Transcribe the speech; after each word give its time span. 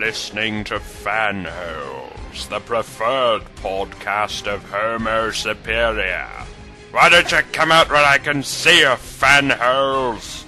listening 0.00 0.64
to 0.64 0.76
Fanholes, 0.76 2.48
the 2.48 2.58
preferred 2.60 3.42
podcast 3.56 4.50
of 4.50 4.64
Homo 4.70 5.30
Superior. 5.30 6.26
Why 6.90 7.10
don't 7.10 7.30
you 7.30 7.42
come 7.52 7.70
out 7.70 7.90
where 7.90 8.02
I 8.02 8.16
can 8.16 8.42
see 8.42 8.80
your 8.80 8.96
fanholes? 8.96 10.46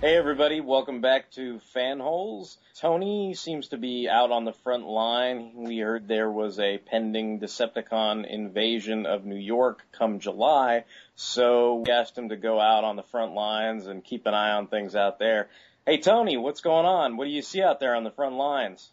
Hey 0.00 0.16
everybody, 0.16 0.60
welcome 0.60 1.02
back 1.02 1.30
to 1.32 1.60
Fanholes. 1.76 2.56
Tony 2.74 3.34
seems 3.34 3.68
to 3.68 3.76
be 3.76 4.08
out 4.08 4.30
on 4.30 4.46
the 4.46 4.54
front 4.54 4.86
line. 4.86 5.52
We 5.54 5.80
heard 5.80 6.08
there 6.08 6.30
was 6.30 6.58
a 6.58 6.78
pending 6.78 7.38
Decepticon 7.38 8.26
invasion 8.26 9.04
of 9.04 9.26
New 9.26 9.36
York 9.36 9.84
come 9.92 10.18
July, 10.18 10.84
so 11.20 11.82
we 11.84 11.92
asked 11.92 12.16
him 12.16 12.30
to 12.30 12.36
go 12.36 12.58
out 12.58 12.82
on 12.82 12.96
the 12.96 13.02
front 13.02 13.34
lines 13.34 13.86
and 13.86 14.02
keep 14.02 14.24
an 14.24 14.32
eye 14.32 14.52
on 14.52 14.68
things 14.68 14.96
out 14.96 15.18
there. 15.18 15.50
Hey 15.84 15.98
Tony, 15.98 16.38
what's 16.38 16.62
going 16.62 16.86
on? 16.86 17.18
What 17.18 17.26
do 17.26 17.30
you 17.30 17.42
see 17.42 17.62
out 17.62 17.78
there 17.78 17.94
on 17.94 18.04
the 18.04 18.10
front 18.10 18.36
lines? 18.36 18.90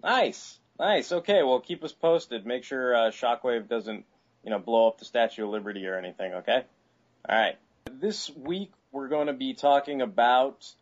Nice, 0.00 0.58
nice. 0.78 1.10
Okay, 1.10 1.42
well 1.42 1.58
keep 1.58 1.82
us 1.82 1.92
posted. 1.92 2.46
Make 2.46 2.62
sure 2.62 2.94
uh, 2.94 3.10
Shockwave 3.10 3.68
doesn't, 3.68 4.04
you 4.44 4.50
know, 4.50 4.60
blow 4.60 4.86
up 4.86 4.98
the 4.98 5.04
Statue 5.04 5.44
of 5.44 5.50
Liberty 5.50 5.86
or 5.88 5.98
anything. 5.98 6.34
Okay. 6.34 6.62
All 7.28 7.36
right. 7.36 7.56
This 7.90 8.30
week 8.30 8.70
we're 8.92 9.08
going 9.08 9.26
to 9.26 9.32
be 9.32 9.54
talking 9.54 10.02
about 10.02 10.72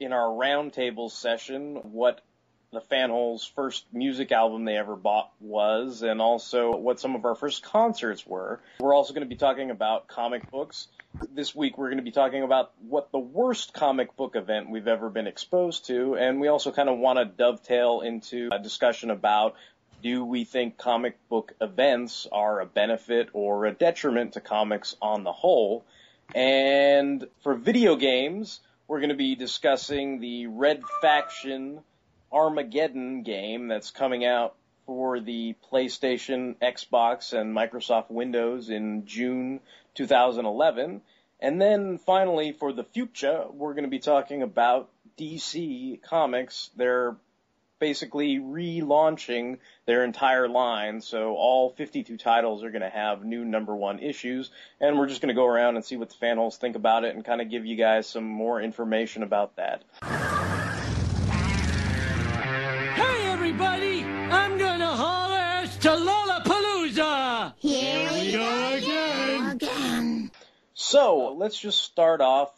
in 0.00 0.12
our 0.12 0.30
roundtable 0.30 1.12
session 1.12 1.76
what 1.92 2.22
the 2.72 2.80
Fanholes' 2.80 3.48
first 3.54 3.84
music 3.92 4.32
album 4.32 4.64
they 4.64 4.78
ever 4.78 4.96
bought 4.96 5.30
was, 5.40 6.02
and 6.02 6.22
also 6.22 6.74
what 6.74 6.98
some 6.98 7.14
of 7.14 7.26
our 7.26 7.34
first 7.34 7.62
concerts 7.62 8.26
were. 8.26 8.60
We're 8.80 8.94
also 8.94 9.12
going 9.12 9.26
to 9.26 9.28
be 9.28 9.36
talking 9.36 9.70
about 9.70 10.08
comic 10.08 10.50
books. 10.50 10.88
This 11.34 11.54
week 11.54 11.76
we're 11.76 11.88
going 11.88 11.98
to 11.98 12.02
be 12.02 12.12
talking 12.12 12.42
about 12.42 12.72
what 12.88 13.12
the 13.12 13.18
worst 13.18 13.74
comic 13.74 14.16
book 14.16 14.36
event 14.36 14.70
we've 14.70 14.88
ever 14.88 15.10
been 15.10 15.26
exposed 15.26 15.86
to, 15.88 16.14
and 16.14 16.40
we 16.40 16.48
also 16.48 16.72
kind 16.72 16.88
of 16.88 16.98
want 16.98 17.18
to 17.18 17.26
dovetail 17.26 18.00
into 18.00 18.48
a 18.50 18.58
discussion 18.58 19.10
about 19.10 19.54
do 20.02 20.24
we 20.24 20.44
think 20.44 20.78
comic 20.78 21.16
book 21.28 21.52
events 21.60 22.26
are 22.32 22.58
a 22.60 22.66
benefit 22.66 23.28
or 23.34 23.66
a 23.66 23.72
detriment 23.72 24.32
to 24.32 24.40
comics 24.40 24.96
on 25.02 25.24
the 25.24 25.32
whole? 25.32 25.84
And 26.34 27.26
for 27.42 27.54
video 27.54 27.96
games, 27.96 28.60
we're 28.88 29.00
going 29.00 29.10
to 29.10 29.14
be 29.14 29.34
discussing 29.34 30.20
the 30.20 30.46
Red 30.46 30.82
Faction 31.02 31.82
Armageddon 32.32 33.22
game 33.22 33.68
that's 33.68 33.90
coming 33.90 34.24
out 34.24 34.54
for 34.86 35.20
the 35.20 35.54
PlayStation, 35.72 36.56
Xbox, 36.60 37.32
and 37.32 37.54
Microsoft 37.54 38.10
Windows 38.10 38.70
in 38.70 39.06
June 39.06 39.60
2011. 39.94 41.02
And 41.40 41.60
then 41.60 41.98
finally, 41.98 42.52
for 42.52 42.72
the 42.72 42.84
future, 42.84 43.44
we're 43.50 43.74
going 43.74 43.84
to 43.84 43.90
be 43.90 43.98
talking 43.98 44.42
about 44.42 44.90
DC 45.18 46.00
Comics, 46.02 46.70
They're 46.76 47.16
basically 47.78 48.38
relaunching 48.38 49.58
their 49.86 50.04
entire 50.04 50.48
line. 50.48 51.00
So 51.00 51.34
all 51.34 51.70
52 51.70 52.16
titles 52.16 52.62
are 52.62 52.70
going 52.70 52.82
to 52.82 52.88
have 52.88 53.24
new 53.24 53.44
number 53.44 53.74
one 53.74 53.98
issues, 53.98 54.50
and 54.80 54.96
we're 54.96 55.08
just 55.08 55.20
going 55.20 55.34
to 55.34 55.34
go 55.34 55.46
around 55.46 55.74
and 55.74 55.84
see 55.84 55.96
what 55.96 56.08
the 56.08 56.14
fanholes 56.24 56.56
think 56.56 56.76
about 56.76 57.02
it 57.04 57.16
and 57.16 57.24
kind 57.24 57.40
of 57.40 57.50
give 57.50 57.66
you 57.66 57.74
guys 57.74 58.06
some 58.06 58.24
more 58.24 58.62
information 58.62 59.24
about 59.24 59.56
that. 59.56 59.82
So 70.92 71.34
let's 71.38 71.58
just 71.58 71.80
start 71.80 72.20
off. 72.20 72.50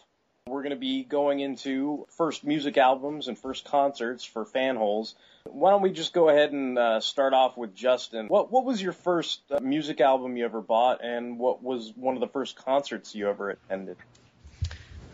We're 0.49 0.63
going 0.63 0.71
to 0.71 0.77
be 0.77 1.05
going 1.05 1.39
into 1.39 2.05
first 2.17 2.43
music 2.43 2.77
albums 2.77 3.29
and 3.29 3.39
first 3.39 3.65
concerts 3.65 4.25
for 4.25 4.45
fanholes. 4.45 5.15
Why 5.45 5.71
don't 5.71 5.83
we 5.83 5.93
just 5.93 6.13
go 6.13 6.29
ahead 6.29 6.51
and 6.51 6.77
uh, 6.77 6.99
start 6.99 7.33
off 7.33 7.57
with 7.57 7.77
Justin? 7.77 8.27
What 8.27 8.51
what 8.51 8.65
was 8.65 8.83
your 8.83 8.93
first 8.93 9.41
uh, 9.53 9.61
music 9.61 10.01
album 10.01 10.37
you 10.37 10.47
ever 10.47 10.61
bought, 10.61 11.01
and 11.01 11.39
what 11.39 11.63
was 11.63 11.93
one 11.95 12.17
of 12.17 12.21
the 12.21 12.27
first 12.27 12.57
concerts 12.57 13.15
you 13.15 13.29
ever 13.29 13.51
attended? 13.51 13.99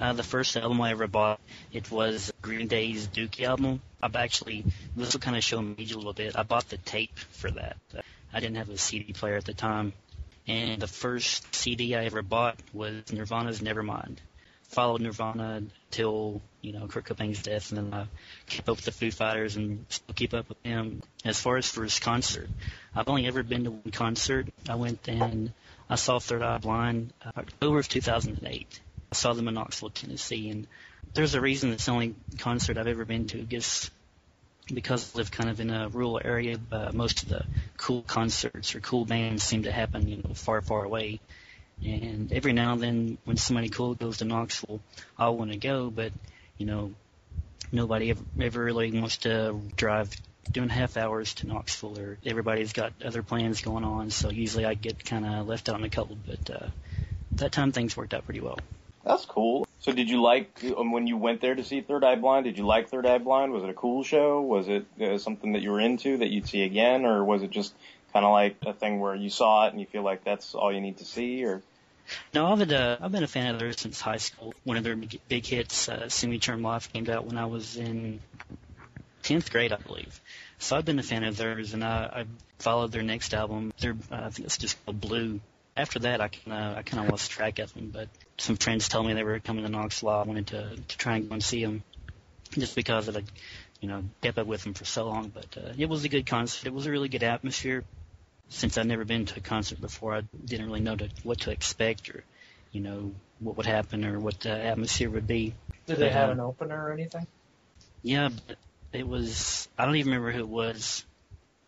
Uh, 0.01 0.15
the 0.15 0.23
first 0.23 0.57
album 0.57 0.81
I 0.81 0.93
ever 0.93 1.07
bought, 1.07 1.41
it 1.73 1.91
was 1.91 2.33
Green 2.41 2.69
Day's 2.69 3.07
Dookie 3.07 3.45
album. 3.45 3.83
I've 4.03 4.17
actually, 4.17 4.65
this 4.97 5.13
will 5.13 5.21
kind 5.21 5.37
of 5.37 5.45
show 5.45 5.61
me 5.61 5.77
a 5.79 5.95
little 5.95 6.15
bit. 6.15 6.39
I 6.39 6.43
bought 6.43 6.71
the 6.71 6.79
tape 6.79 7.19
for 7.19 7.51
that. 7.51 7.77
I 8.33 8.41
didn't 8.41 8.57
have 8.57 8.71
a 8.71 8.79
CD 8.79 9.13
player 9.13 9.35
at 9.35 9.45
the 9.45 9.53
time. 9.53 9.93
And 10.47 10.81
the 10.81 10.87
first 10.87 11.55
CD 11.55 11.95
I 11.95 12.05
ever 12.05 12.23
bought 12.23 12.59
was 12.73 13.13
Nirvana's 13.13 13.61
Nevermind. 13.61 14.19
Followed 14.69 15.01
Nirvana 15.01 15.63
till, 15.91 16.41
you 16.61 16.73
know, 16.73 16.87
Kurt 16.87 17.05
Cobain's 17.05 17.43
death, 17.43 17.73
and 17.73 17.79
then 17.79 17.95
I 17.95 18.07
kept 18.47 18.69
up 18.69 18.77
with 18.77 18.85
the 18.85 18.93
Foo 18.93 19.11
Fighters 19.11 19.57
and 19.57 19.85
still 19.89 20.15
keep 20.15 20.33
up 20.33 20.49
with 20.49 20.63
them. 20.63 21.03
As 21.25 21.41
far 21.41 21.57
as 21.57 21.69
first 21.69 22.03
concert, 22.03 22.49
I've 22.95 23.09
only 23.09 23.27
ever 23.27 23.43
been 23.43 23.65
to 23.65 23.71
one 23.73 23.91
concert. 23.91 24.49
I 24.69 24.77
went 24.77 25.09
and 25.09 25.53
I 25.89 25.97
saw 25.97 26.21
Third 26.21 26.43
Eye 26.43 26.59
Blind 26.59 27.13
uh, 27.25 27.33
October 27.37 27.81
of 27.81 27.89
2008. 27.89 28.81
I 29.13 29.15
saw 29.15 29.33
them 29.33 29.49
in 29.49 29.55
Knoxville, 29.55 29.91
Tennessee, 29.91 30.49
and 30.51 30.69
there's 31.15 31.35
a 31.35 31.41
reason 31.41 31.73
it's 31.73 31.87
the 31.87 31.93
only 31.93 32.15
concert 32.39 32.79
I've 32.79 32.87
ever 32.87 33.05
been 33.05 33.27
to. 33.29 33.43
Just 33.43 33.91
because 34.75 35.15
I 35.15 35.19
live 35.19 35.31
kind 35.31 35.51
of 35.51 35.61
in 35.61 35.71
a 35.71 35.89
rural 35.89 36.21
area, 36.23 36.59
uh, 36.71 36.91
most 36.93 37.23
of 37.23 37.29
the 37.29 37.45
cool 37.77 38.03
concerts 38.03 38.75
or 38.75 38.81
cool 38.81 39.05
bands 39.05 39.43
seem 39.43 39.65
to 39.65 39.73
happen, 39.73 40.09
you 40.09 40.17
know, 40.17 40.35
far, 40.35 40.61
far 40.61 40.85
away. 40.85 41.21
And 41.85 42.33
every 42.33 42.53
now 42.53 42.75
and 42.75 42.83
then, 42.83 43.19
when 43.25 43.37
somebody 43.37 43.69
cool 43.69 43.95
goes 43.95 44.19
to 44.19 44.25
Knoxville, 44.25 44.81
I 45.19 45.31
want 45.31 45.51
to 45.53 45.57
go, 45.57 45.91
but 45.91 46.13
you 46.59 46.67
know, 46.67 46.93
nobody 47.73 48.11
ever, 48.11 48.23
ever 48.41 48.65
really 48.65 48.99
wants 48.99 49.19
to 49.19 49.59
drive 49.77 50.15
doing 50.51 50.69
half 50.69 50.97
hours 50.97 51.35
to 51.35 51.47
Knoxville, 51.47 51.99
or 51.99 52.19
everybody's 52.25 52.73
got 52.73 52.93
other 53.05 53.23
plans 53.23 53.63
going 53.63 53.85
on. 53.85 54.11
So 54.11 54.31
usually 54.31 54.65
I 54.65 54.75
get 54.75 55.05
kind 55.05 55.25
of 55.25 55.47
left 55.47 55.69
out 55.69 55.77
on 55.77 55.85
a 55.85 55.91
couple, 55.91 56.19
but 56.27 56.51
uh, 56.51 56.67
that 57.33 57.53
time 57.53 57.73
things 57.73 57.97
worked 57.97 58.15
out 58.15 58.25
pretty 58.25 58.41
well. 58.41 58.59
That's 59.05 59.25
cool. 59.25 59.67
So 59.81 59.93
did 59.93 60.11
you 60.11 60.23
like 60.23 60.63
um, 60.77 60.93
when 60.93 61.07
you 61.07 61.17
went 61.17 61.41
there 61.41 61.55
to 61.55 61.65
see 61.65 61.81
Third 61.81 62.05
Eye 62.05 62.17
Blind? 62.17 62.45
Did 62.45 62.59
you 62.59 62.67
like 62.67 62.89
Third 62.89 63.07
Eye 63.07 63.19
Blind? 63.19 63.53
Was 63.53 63.63
it 63.63 63.71
a 63.71 63.75
cool 63.75 64.05
show? 64.05 64.43
Was 64.43 64.69
it 64.69 64.85
uh, 65.01 65.17
something 65.17 65.53
that 65.53 65.63
you 65.63 65.71
were 65.71 65.81
into 65.81 66.19
that 66.19 66.29
you'd 66.29 66.47
see 66.47 66.63
again, 66.63 67.07
or 67.07 67.25
was 67.25 67.43
it 67.43 67.51
just 67.51 67.73
kind 68.13 68.27
of 68.27 68.33
like 68.33 68.57
a 68.67 68.75
thing 68.75 69.01
where 69.01 69.15
you 69.15 69.31
saw 69.31 69.67
it 69.67 69.73
and 69.73 69.81
you 69.81 69.87
feel 69.87 70.03
like 70.03 70.23
that's 70.23 70.55
all 70.55 70.71
you 70.71 70.83
need 70.83 70.99
to 70.99 71.07
see? 71.07 71.45
Or 71.45 71.63
No, 72.35 72.53
I've 72.53 72.59
been 72.59 72.73
a, 72.73 72.99
I've 73.01 73.11
been 73.11 73.23
a 73.23 73.29
fan 73.29 73.55
of 73.55 73.59
theirs 73.59 73.81
since 73.81 74.01
high 74.03 74.19
school. 74.19 74.53
One 74.65 74.77
of 74.77 74.85
their 74.85 74.97
big, 74.97 75.47
hits, 75.47 75.89
uh, 75.89 76.11
"Semi-Charmed 76.11 76.63
Life," 76.63 76.93
came 76.93 77.09
out 77.09 77.25
when 77.25 77.39
I 77.39 77.47
was 77.47 77.77
in 77.79 78.21
tenth 79.23 79.51
grade, 79.51 79.73
I 79.73 79.77
believe. 79.77 80.21
So 80.59 80.77
I've 80.77 80.85
been 80.85 80.99
a 80.99 81.03
fan 81.03 81.25
of 81.25 81.39
theirs, 81.39 81.73
and 81.73 81.83
I, 81.83 82.05
I 82.05 82.25
followed 82.59 82.93
their 82.93 83.03
next 83.03 83.33
album. 83.33 83.73
Their 83.81 83.97
uh, 84.13 84.27
I 84.27 84.31
think 84.31 84.45
it's 84.45 84.59
just 84.59 84.85
called 84.85 85.01
Blue. 85.01 85.41
After 85.77 86.01
that, 86.01 86.21
I 86.21 86.29
kind 86.29 86.53
of 86.53 86.79
I 86.79 86.83
kind 86.83 87.05
of 87.05 87.11
lost 87.11 87.31
track 87.31 87.59
of 87.59 87.73
them. 87.75 87.91
But 87.93 88.09
some 88.39 88.57
friends 88.57 88.89
told 88.89 89.07
me 89.07 89.15
they 89.15 89.25
were 89.25 89.39
coming 89.41 89.65
to 89.65 89.71
Knoxville. 89.71 90.11
I 90.11 90.23
wanted 90.25 90.49
to 90.49 90.77
to 90.77 90.99
try 90.99 91.17
and 91.17 91.29
go 91.29 91.35
and 91.35 91.43
see 91.43 91.65
them, 91.65 91.83
just 92.53 92.75
because 92.75 93.09
of 93.09 93.15
the, 93.15 93.25
you 93.81 93.89
know, 93.89 94.05
kept 94.21 94.39
up 94.39 94.47
with 94.47 94.63
them 94.63 94.75
for 94.75 94.85
so 94.85 95.07
long. 95.07 95.29
But 95.29 95.57
uh, 95.57 95.73
it 95.79 95.89
was 95.89 96.05
a 96.05 96.09
good 96.09 96.27
concert. 96.27 96.67
It 96.67 96.75
was 96.75 96.87
a 96.87 96.91
really 96.91 97.09
good 97.09 97.23
atmosphere. 97.23 97.85
Since 98.49 98.77
I'd 98.79 98.87
never 98.87 99.05
been 99.05 99.27
to 99.27 99.37
a 99.39 99.41
concert 99.41 99.81
before, 99.81 100.15
I 100.15 100.23
didn't 100.45 100.67
really 100.67 100.81
know 100.81 100.97
to, 100.97 101.09
what 101.23 101.43
to 101.43 101.53
expect 101.53 102.11
or, 102.11 102.25
you 102.73 102.81
know, 102.81 103.13
what 103.39 103.57
would 103.57 103.67
happen 103.67 104.05
or 104.05 104.19
what 104.19 104.41
the 104.41 104.51
atmosphere 104.51 105.09
would 105.09 105.29
be. 105.29 105.55
Did 105.87 105.99
they 105.99 106.07
But, 106.07 106.13
have 106.13 106.29
uh, 106.31 106.33
an 106.33 106.41
opener 106.41 106.89
or 106.89 106.93
anything? 106.93 107.29
Yeah, 108.03 108.31
but 108.49 108.57
it 108.93 109.07
was. 109.07 109.69
I 109.79 109.87
don't 109.87 109.95
even 109.97 110.13
remember 110.13 110.33
who 110.33 110.41
it 110.41 110.49
was 110.49 111.05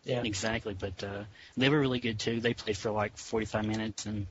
Yeah. 0.05 0.21
exactly, 0.23 0.75
but 0.77 1.01
uh, 1.03 1.23
they 1.55 1.69
were 1.69 1.79
really 1.79 1.99
good 1.99 2.19
too. 2.19 2.39
They 2.41 2.53
played 2.53 2.77
for 2.77 2.91
like 2.91 3.17
45 3.17 3.65
minutes, 3.65 4.05
and 4.05 4.27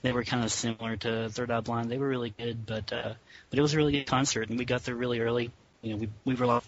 they 0.00 0.12
were 0.12 0.24
kind 0.24 0.44
of 0.44 0.52
similar 0.52 0.96
to 0.96 1.28
Third 1.28 1.50
Eye 1.50 1.60
Blind. 1.60 1.90
They 1.90 1.98
were 1.98 2.08
really 2.08 2.30
good, 2.30 2.64
but 2.64 2.92
uh, 2.92 3.12
but 3.50 3.58
it 3.58 3.62
was 3.62 3.74
a 3.74 3.76
really 3.76 3.92
good 3.92 4.06
concert, 4.06 4.48
and 4.48 4.58
we 4.58 4.64
got 4.64 4.84
there 4.84 4.94
really 4.94 5.20
early. 5.20 5.50
You 5.82 5.90
know, 5.90 5.96
we 5.96 6.08
we 6.24 6.34
were 6.34 6.46
like 6.46 6.62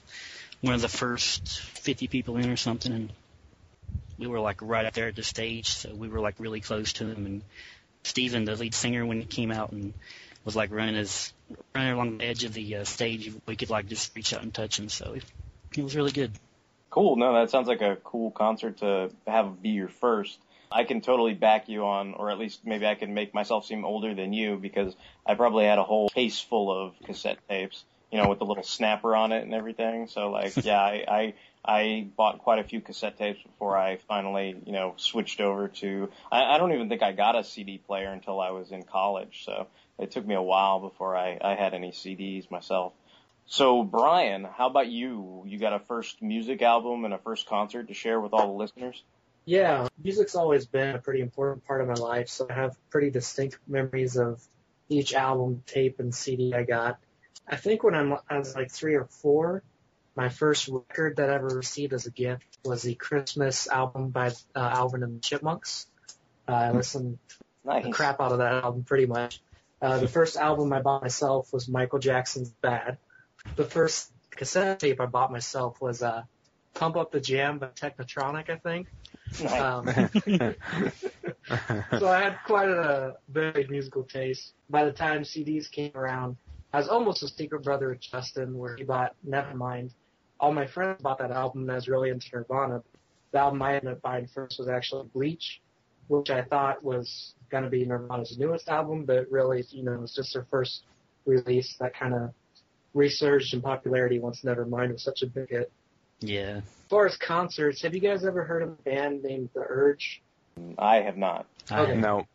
one 0.60 0.74
of 0.74 0.82
the 0.82 0.88
first 0.88 1.60
50 1.60 2.08
people 2.08 2.36
in 2.36 2.50
or 2.50 2.56
something, 2.56 2.92
and 2.92 3.12
we 4.18 4.26
were 4.26 4.40
like 4.40 4.60
right 4.60 4.86
up 4.86 4.94
there 4.94 5.08
at 5.08 5.16
the 5.16 5.22
stage, 5.22 5.68
so 5.68 5.94
we 5.94 6.08
were 6.08 6.20
like 6.20 6.36
really 6.38 6.60
close 6.60 6.92
to 6.94 7.04
them. 7.04 7.26
And 7.26 7.42
Steven, 8.04 8.44
the 8.44 8.54
lead 8.54 8.74
singer, 8.74 9.04
when 9.04 9.20
he 9.20 9.26
came 9.26 9.50
out 9.50 9.72
and 9.72 9.94
was 10.44 10.54
like 10.54 10.70
running 10.70 10.94
his 10.94 11.32
running 11.74 11.92
along 11.92 12.18
the 12.18 12.24
edge 12.24 12.44
of 12.44 12.52
the 12.52 12.76
uh, 12.76 12.84
stage, 12.84 13.32
we 13.46 13.56
could 13.56 13.70
like 13.70 13.86
just 13.86 14.14
reach 14.14 14.32
out 14.32 14.42
and 14.42 14.52
touch 14.52 14.78
him. 14.78 14.88
So 14.88 15.14
it, 15.14 15.24
it 15.76 15.82
was 15.82 15.96
really 15.96 16.12
good. 16.12 16.32
Cool. 16.94 17.16
No, 17.16 17.34
that 17.34 17.50
sounds 17.50 17.66
like 17.66 17.80
a 17.80 17.96
cool 18.04 18.30
concert 18.30 18.78
to 18.78 19.10
have 19.26 19.60
be 19.60 19.70
your 19.70 19.88
first. 19.88 20.38
I 20.70 20.84
can 20.84 21.00
totally 21.00 21.34
back 21.34 21.68
you 21.68 21.84
on, 21.84 22.14
or 22.14 22.30
at 22.30 22.38
least 22.38 22.60
maybe 22.64 22.86
I 22.86 22.94
can 22.94 23.14
make 23.14 23.34
myself 23.34 23.66
seem 23.66 23.84
older 23.84 24.14
than 24.14 24.32
you 24.32 24.56
because 24.56 24.94
I 25.26 25.34
probably 25.34 25.64
had 25.64 25.78
a 25.78 25.82
whole 25.82 26.08
case 26.10 26.40
full 26.40 26.70
of 26.70 26.94
cassette 27.04 27.38
tapes, 27.48 27.82
you 28.12 28.18
know, 28.18 28.28
with 28.28 28.38
the 28.38 28.44
little 28.44 28.62
snapper 28.62 29.16
on 29.16 29.32
it 29.32 29.42
and 29.42 29.52
everything. 29.52 30.06
So 30.06 30.30
like, 30.30 30.54
yeah, 30.64 30.80
I, 30.80 31.04
I, 31.08 31.34
I 31.64 32.06
bought 32.16 32.38
quite 32.38 32.60
a 32.60 32.64
few 32.64 32.80
cassette 32.80 33.18
tapes 33.18 33.42
before 33.42 33.76
I 33.76 33.96
finally, 34.06 34.54
you 34.64 34.72
know, 34.72 34.94
switched 34.96 35.40
over 35.40 35.66
to. 35.66 36.10
I, 36.30 36.54
I 36.54 36.58
don't 36.58 36.74
even 36.74 36.88
think 36.88 37.02
I 37.02 37.10
got 37.10 37.34
a 37.34 37.42
CD 37.42 37.78
player 37.78 38.12
until 38.12 38.40
I 38.40 38.50
was 38.50 38.70
in 38.70 38.84
college, 38.84 39.42
so 39.44 39.66
it 39.98 40.12
took 40.12 40.24
me 40.24 40.36
a 40.36 40.42
while 40.42 40.78
before 40.78 41.16
I, 41.16 41.38
I 41.40 41.56
had 41.56 41.74
any 41.74 41.90
CDs 41.90 42.48
myself. 42.52 42.92
So 43.46 43.82
Brian, 43.82 44.44
how 44.44 44.68
about 44.68 44.88
you? 44.88 45.44
You 45.46 45.58
got 45.58 45.72
a 45.72 45.78
first 45.78 46.22
music 46.22 46.62
album 46.62 47.04
and 47.04 47.12
a 47.14 47.18
first 47.18 47.46
concert 47.46 47.88
to 47.88 47.94
share 47.94 48.20
with 48.20 48.32
all 48.32 48.46
the 48.46 48.52
listeners? 48.52 49.02
Yeah, 49.44 49.88
music's 50.02 50.34
always 50.34 50.64
been 50.66 50.94
a 50.94 50.98
pretty 50.98 51.20
important 51.20 51.66
part 51.66 51.82
of 51.82 51.88
my 51.88 51.94
life, 51.94 52.28
so 52.28 52.46
I 52.48 52.54
have 52.54 52.76
pretty 52.90 53.10
distinct 53.10 53.58
memories 53.68 54.16
of 54.16 54.42
each 54.88 55.12
album, 55.14 55.62
tape, 55.66 56.00
and 56.00 56.14
CD 56.14 56.54
I 56.54 56.62
got. 56.62 56.98
I 57.46 57.56
think 57.56 57.82
when 57.82 57.94
I'm, 57.94 58.16
I 58.28 58.38
was 58.38 58.54
like 58.54 58.70
three 58.70 58.94
or 58.94 59.04
four, 59.04 59.62
my 60.16 60.30
first 60.30 60.68
record 60.68 61.16
that 61.16 61.28
I 61.28 61.34
ever 61.34 61.48
received 61.48 61.92
as 61.92 62.06
a 62.06 62.10
gift 62.10 62.46
was 62.64 62.82
the 62.82 62.94
Christmas 62.94 63.68
album 63.68 64.08
by 64.08 64.28
uh, 64.28 64.58
Alvin 64.58 65.02
and 65.02 65.16
the 65.16 65.20
Chipmunks. 65.20 65.86
Uh, 66.48 66.52
I 66.52 66.70
listened 66.72 67.18
Nice. 67.64 67.84
the 67.84 67.90
crap 67.90 68.20
out 68.20 68.32
of 68.32 68.38
that 68.38 68.64
album 68.64 68.84
pretty 68.84 69.06
much. 69.06 69.40
Uh, 69.82 69.98
the 69.98 70.08
first 70.08 70.36
album 70.36 70.72
I 70.72 70.80
bought 70.80 71.02
myself 71.02 71.52
was 71.52 71.68
Michael 71.68 71.98
Jackson's 71.98 72.48
Bad. 72.48 72.96
The 73.56 73.64
first 73.64 74.10
cassette 74.30 74.80
tape 74.80 75.00
I 75.00 75.06
bought 75.06 75.30
myself 75.30 75.80
was 75.80 76.02
uh, 76.02 76.22
Pump 76.74 76.96
Up 76.96 77.12
the 77.12 77.20
Jam 77.20 77.58
by 77.58 77.68
Technotronic, 77.68 78.50
I 78.50 78.56
think. 78.56 78.88
Nice. 79.42 79.60
Um, 79.60 79.86
so 81.98 82.08
I 82.08 82.20
had 82.20 82.38
quite 82.46 82.68
a 82.68 83.16
big 83.32 83.70
musical 83.70 84.02
taste. 84.02 84.52
By 84.68 84.84
the 84.84 84.92
time 84.92 85.22
CDs 85.22 85.70
came 85.70 85.92
around, 85.94 86.36
I 86.72 86.78
was 86.78 86.88
almost 86.88 87.22
a 87.22 87.28
secret 87.28 87.62
brother 87.62 87.92
of 87.92 88.00
Justin, 88.00 88.58
where 88.58 88.76
he 88.76 88.84
bought 88.84 89.14
Nevermind. 89.26 89.92
All 90.40 90.52
my 90.52 90.66
friends 90.66 91.00
bought 91.00 91.18
that 91.18 91.30
album, 91.30 91.62
and 91.62 91.70
I 91.70 91.76
was 91.76 91.88
really 91.88 92.10
into 92.10 92.28
Nirvana. 92.32 92.82
The 93.30 93.38
album 93.38 93.62
I 93.62 93.76
ended 93.76 93.92
up 93.92 94.02
buying 94.02 94.26
first 94.26 94.58
was 94.58 94.68
actually 94.68 95.08
Bleach, 95.14 95.60
which 96.08 96.30
I 96.30 96.42
thought 96.42 96.82
was 96.82 97.34
going 97.50 97.64
to 97.64 97.70
be 97.70 97.84
Nirvana's 97.84 98.36
newest 98.38 98.68
album, 98.68 99.04
but 99.04 99.30
really, 99.30 99.64
you 99.70 99.84
know, 99.84 99.92
it 99.92 100.00
was 100.00 100.14
just 100.14 100.34
their 100.34 100.46
first 100.50 100.84
release 101.24 101.76
that 101.78 101.94
kind 101.94 102.14
of 102.14 102.34
resurged 102.94 103.52
in 103.52 103.60
popularity 103.60 104.18
once 104.18 104.42
Nevermind 104.42 104.92
was 104.92 105.02
such 105.02 105.22
a 105.22 105.26
big 105.26 105.50
hit. 105.50 105.70
Yeah. 106.20 106.58
As 106.58 106.88
far 106.88 107.06
as 107.06 107.16
concerts, 107.16 107.82
have 107.82 107.94
you 107.94 108.00
guys 108.00 108.24
ever 108.24 108.44
heard 108.44 108.62
of 108.62 108.70
a 108.70 108.82
band 108.82 109.22
named 109.22 109.50
The 109.54 109.64
Urge? 109.68 110.22
I 110.78 110.96
have 110.96 111.16
not. 111.16 111.46
I 111.70 111.80
Okay. 111.80 111.96
No. 111.96 112.26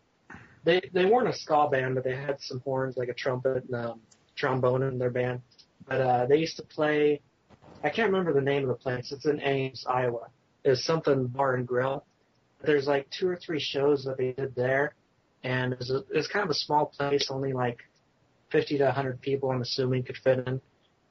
They 0.66 0.82
they 0.94 1.06
weren't 1.06 1.30
a 1.30 1.34
ska 1.34 1.70
band, 1.72 1.96
but 1.96 2.04
they 2.04 2.16
had 2.16 2.42
some 2.42 2.60
horns 2.60 2.98
like 2.98 3.08
a 3.08 3.14
trumpet 3.14 3.64
and 3.64 3.76
um, 3.76 4.02
trombone 4.36 4.84
in 4.84 5.00
their 5.00 5.10
band. 5.10 5.42
But 5.88 6.02
uh, 6.02 6.26
they 6.26 6.38
used 6.38 6.58
to 6.58 6.64
play. 6.64 7.22
I 7.82 7.90
can't 7.90 8.12
remember 8.12 8.34
the 8.34 8.42
name 8.42 8.64
of 8.64 8.68
the 8.68 8.76
place. 8.76 9.14
It's 9.14 9.26
in 9.26 9.42
Ames, 9.42 9.86
Iowa. 9.88 10.28
It's 10.66 10.84
something 10.84 11.28
bar 11.28 11.56
and 11.56 11.66
grill. 11.66 12.04
There's 12.62 12.88
like 12.88 13.10
two 13.10 13.30
or 13.30 13.38
three 13.38 13.60
shows 13.60 14.04
that 14.04 14.18
they 14.18 14.34
did 14.34 14.54
there, 14.54 14.96
and 15.44 15.74
it's 15.74 15.90
a, 15.90 16.04
it's 16.12 16.28
kind 16.28 16.44
of 16.44 16.50
a 16.50 16.56
small 16.56 16.88
place, 16.88 17.30
only 17.32 17.54
like 17.54 17.80
50 18.52 18.78
to 18.80 18.86
100 18.86 19.22
people. 19.22 19.52
I'm 19.52 19.62
assuming 19.62 20.04
could 20.04 20.18
fit 20.18 20.48
in, 20.48 20.62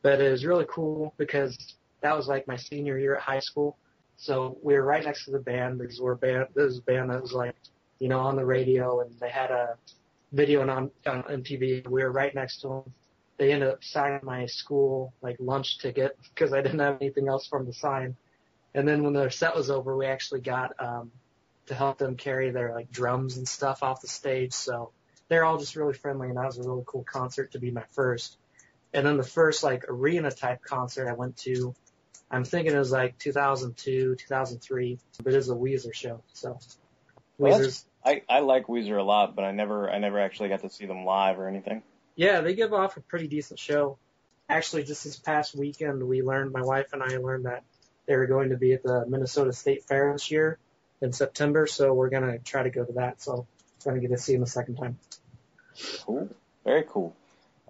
but 0.02 0.20
it 0.20 0.30
was 0.30 0.44
really 0.44 0.66
cool 0.68 1.14
because 1.16 1.56
that 2.00 2.16
was 2.16 2.28
like 2.28 2.46
my 2.46 2.56
senior 2.56 2.98
year 2.98 3.16
at 3.16 3.22
high 3.22 3.40
school. 3.40 3.76
So 4.16 4.58
we 4.62 4.74
were 4.74 4.82
right 4.82 5.04
next 5.04 5.24
to 5.26 5.30
the 5.30 5.38
band. 5.38 5.80
These 5.80 6.00
were 6.00 6.16
band. 6.16 6.46
This 6.54 6.64
was 6.64 6.78
a 6.78 6.82
band 6.82 7.10
that 7.10 7.22
was 7.22 7.32
like 7.32 7.54
you 7.98 8.08
know, 8.08 8.20
on 8.20 8.36
the 8.36 8.44
radio, 8.44 9.00
and 9.00 9.18
they 9.20 9.28
had 9.28 9.50
a 9.50 9.76
video 10.32 10.60
on, 10.62 10.90
on 11.06 11.22
MTV. 11.24 11.88
We 11.88 12.02
were 12.02 12.12
right 12.12 12.34
next 12.34 12.60
to 12.60 12.68
them. 12.68 12.94
They 13.38 13.52
ended 13.52 13.68
up 13.68 13.84
signing 13.84 14.20
my 14.22 14.46
school 14.46 15.12
like 15.22 15.36
lunch 15.38 15.78
ticket 15.78 16.16
because 16.34 16.52
I 16.52 16.60
didn't 16.60 16.80
have 16.80 16.98
anything 17.00 17.28
else 17.28 17.46
for 17.46 17.58
them 17.58 17.66
to 17.66 17.78
sign. 17.78 18.16
And 18.74 18.86
then 18.86 19.02
when 19.02 19.12
their 19.12 19.30
set 19.30 19.54
was 19.54 19.70
over, 19.70 19.96
we 19.96 20.06
actually 20.06 20.40
got 20.40 20.72
um, 20.78 21.10
to 21.66 21.74
help 21.74 21.98
them 21.98 22.16
carry 22.16 22.50
their 22.50 22.74
like 22.74 22.90
drums 22.90 23.36
and 23.36 23.46
stuff 23.46 23.82
off 23.82 24.00
the 24.00 24.08
stage. 24.08 24.52
So 24.52 24.90
they're 25.28 25.44
all 25.44 25.58
just 25.58 25.76
really 25.76 25.94
friendly, 25.94 26.28
and 26.28 26.36
that 26.36 26.46
was 26.46 26.58
a 26.58 26.62
really 26.62 26.84
cool 26.86 27.04
concert 27.04 27.52
to 27.52 27.58
be 27.58 27.70
my 27.70 27.84
first. 27.92 28.38
And 28.92 29.06
then 29.06 29.16
the 29.16 29.22
first 29.22 29.62
like 29.62 29.84
arena 29.88 30.30
type 30.30 30.62
concert 30.62 31.08
I 31.08 31.12
went 31.12 31.36
to, 31.38 31.74
I'm 32.30 32.44
thinking 32.44 32.74
it 32.74 32.78
was 32.78 32.92
like 32.92 33.18
2002, 33.18 34.16
2003, 34.16 34.98
but 35.22 35.32
it 35.32 35.36
was 35.36 35.50
a 35.50 35.54
Weezer 35.54 35.94
show. 35.94 36.22
So 36.32 36.58
Well, 37.36 37.58
Weezer's 37.58 37.84
I, 38.04 38.22
I 38.28 38.40
like 38.40 38.66
Weezer 38.66 38.98
a 38.98 39.02
lot, 39.02 39.36
but 39.36 39.44
I 39.44 39.52
never 39.52 39.90
I 39.90 39.98
never 39.98 40.18
actually 40.18 40.48
got 40.48 40.60
to 40.60 40.70
see 40.70 40.86
them 40.86 41.04
live 41.04 41.38
or 41.38 41.48
anything. 41.48 41.82
Yeah, 42.16 42.40
they 42.40 42.54
give 42.54 42.72
off 42.72 42.96
a 42.96 43.00
pretty 43.00 43.28
decent 43.28 43.60
show. 43.60 43.98
Actually, 44.48 44.84
just 44.84 45.04
this 45.04 45.16
past 45.16 45.54
weekend, 45.54 46.02
we 46.02 46.22
learned, 46.22 46.52
my 46.52 46.62
wife 46.62 46.92
and 46.94 47.02
I 47.02 47.18
learned 47.18 47.44
that 47.44 47.64
they 48.06 48.16
were 48.16 48.26
going 48.26 48.50
to 48.50 48.56
be 48.56 48.72
at 48.72 48.82
the 48.82 49.04
Minnesota 49.06 49.52
State 49.52 49.84
Fair 49.84 50.12
this 50.12 50.30
year 50.30 50.58
in 51.02 51.12
September, 51.12 51.66
so 51.66 51.92
we're 51.92 52.08
going 52.08 52.24
to 52.24 52.38
try 52.38 52.62
to 52.62 52.70
go 52.70 52.84
to 52.84 52.92
that. 52.94 53.20
So 53.20 53.46
I'm 53.86 53.92
going 53.92 54.02
to 54.02 54.08
get 54.08 54.16
to 54.16 54.20
see 54.22 54.32
them 54.32 54.42
a 54.42 54.46
second 54.46 54.76
time. 54.76 54.98
Cool. 56.04 56.28
Very 56.64 56.84
cool. 56.88 57.14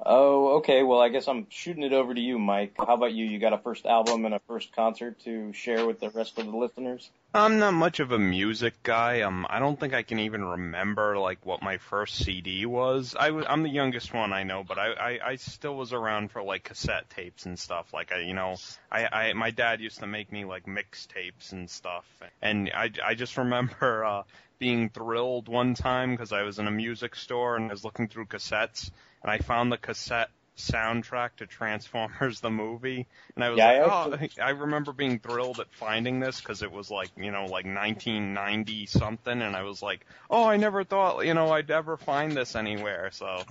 Oh, 0.05 0.59
okay. 0.59 0.83
Well, 0.83 1.01
I 1.01 1.09
guess 1.09 1.29
I'm 1.29 1.47
shooting 1.51 1.83
it 1.83 1.93
over 1.93 2.15
to 2.15 2.21
you, 2.21 2.39
Mike. 2.39 2.75
How 2.79 2.95
about 2.95 3.13
you? 3.13 3.25
You 3.25 3.39
got 3.39 3.53
a 3.53 3.59
first 3.59 3.85
album 3.85 4.25
and 4.25 4.35
a 4.35 4.41
first 4.47 4.75
concert 4.75 5.19
to 5.25 5.53
share 5.53 5.87
with 5.87 6.01
the 6.01 6.11
rest 6.11 6.39
of 6.39 6.47
the 6.47 6.57
listeners? 6.57 7.11
I'm 7.35 7.59
not 7.59 7.75
much 7.75 8.01
of 8.01 8.11
a 8.13 8.19
music 8.19 8.83
guy. 8.83 9.21
Um, 9.21 9.47
I 9.51 9.59
don't 9.59 9.79
think 9.79 9.93
I 9.93 10.03
can 10.03 10.21
even 10.21 10.43
remember 10.43 11.19
like 11.19 11.45
what 11.45 11.63
my 11.63 11.77
first 11.77 12.25
CD 12.25 12.65
was. 12.65 13.15
I 13.19 13.33
was, 13.33 13.45
I'm 13.49 13.63
the 13.63 13.69
youngest 13.69 14.15
one 14.15 14.33
I 14.33 14.45
know, 14.45 14.65
but 14.67 14.79
I, 14.79 14.93
I, 14.93 15.19
I 15.31 15.37
still 15.37 15.77
was 15.77 15.93
around 15.93 16.31
for 16.31 16.43
like 16.43 16.65
cassette 16.65 17.11
tapes 17.11 17.45
and 17.45 17.59
stuff. 17.59 17.93
Like 17.93 18.13
I, 18.13 18.21
you 18.21 18.35
know, 18.35 18.57
I, 18.91 19.09
I, 19.13 19.33
my 19.35 19.51
dad 19.51 19.81
used 19.81 19.99
to 19.99 20.07
make 20.07 20.33
me 20.33 20.45
like 20.45 20.65
mixtapes 20.65 21.53
and 21.53 21.69
stuff, 21.69 22.07
and 22.41 22.71
I, 22.75 22.91
I 23.05 23.15
just 23.15 23.37
remember 23.37 24.05
uh, 24.05 24.23
being 24.59 24.91
thrilled 24.91 25.49
one 25.49 25.75
time 25.75 26.11
because 26.13 26.33
I 26.33 26.43
was 26.43 26.59
in 26.59 26.67
a 26.67 26.71
music 26.71 27.15
store 27.15 27.57
and 27.57 27.67
I 27.71 27.73
was 27.73 27.85
looking 27.85 28.09
through 28.09 28.27
cassettes 28.27 28.91
and 29.23 29.31
I 29.31 29.39
found 29.39 29.71
the 29.73 29.77
cassette 29.79 30.31
soundtrack 30.57 31.31
to 31.37 31.47
Transformers 31.47 32.41
the 32.41 32.51
movie, 32.51 33.07
and 33.37 33.45
I 33.45 33.51
was 33.51 33.59
Yeah, 33.59 33.69
I 33.69 34.07
like, 34.09 34.33
oh, 34.41 34.43
I 34.43 34.51
remember 34.51 34.93
being 34.93 35.21
thrilled 35.21 35.61
at 35.61 35.73
finding 35.73 36.19
this 36.19 36.41
because 36.41 36.63
it 36.63 36.73
was 36.73 36.91
like, 36.91 37.11
you 37.17 37.31
know, 37.31 37.45
like 37.45 37.65
1990 37.65 38.87
something, 38.87 39.41
and 39.41 39.55
I 39.55 39.63
was 39.63 39.83
like, 39.83 40.05
oh, 40.29 40.45
I 40.45 40.57
never 40.57 40.83
thought, 40.83 41.25
you 41.25 41.35
know, 41.35 41.51
I'd 41.53 41.71
ever 41.71 41.97
find 41.97 42.33
this 42.33 42.57
anywhere. 42.57 43.11
So 43.13 43.43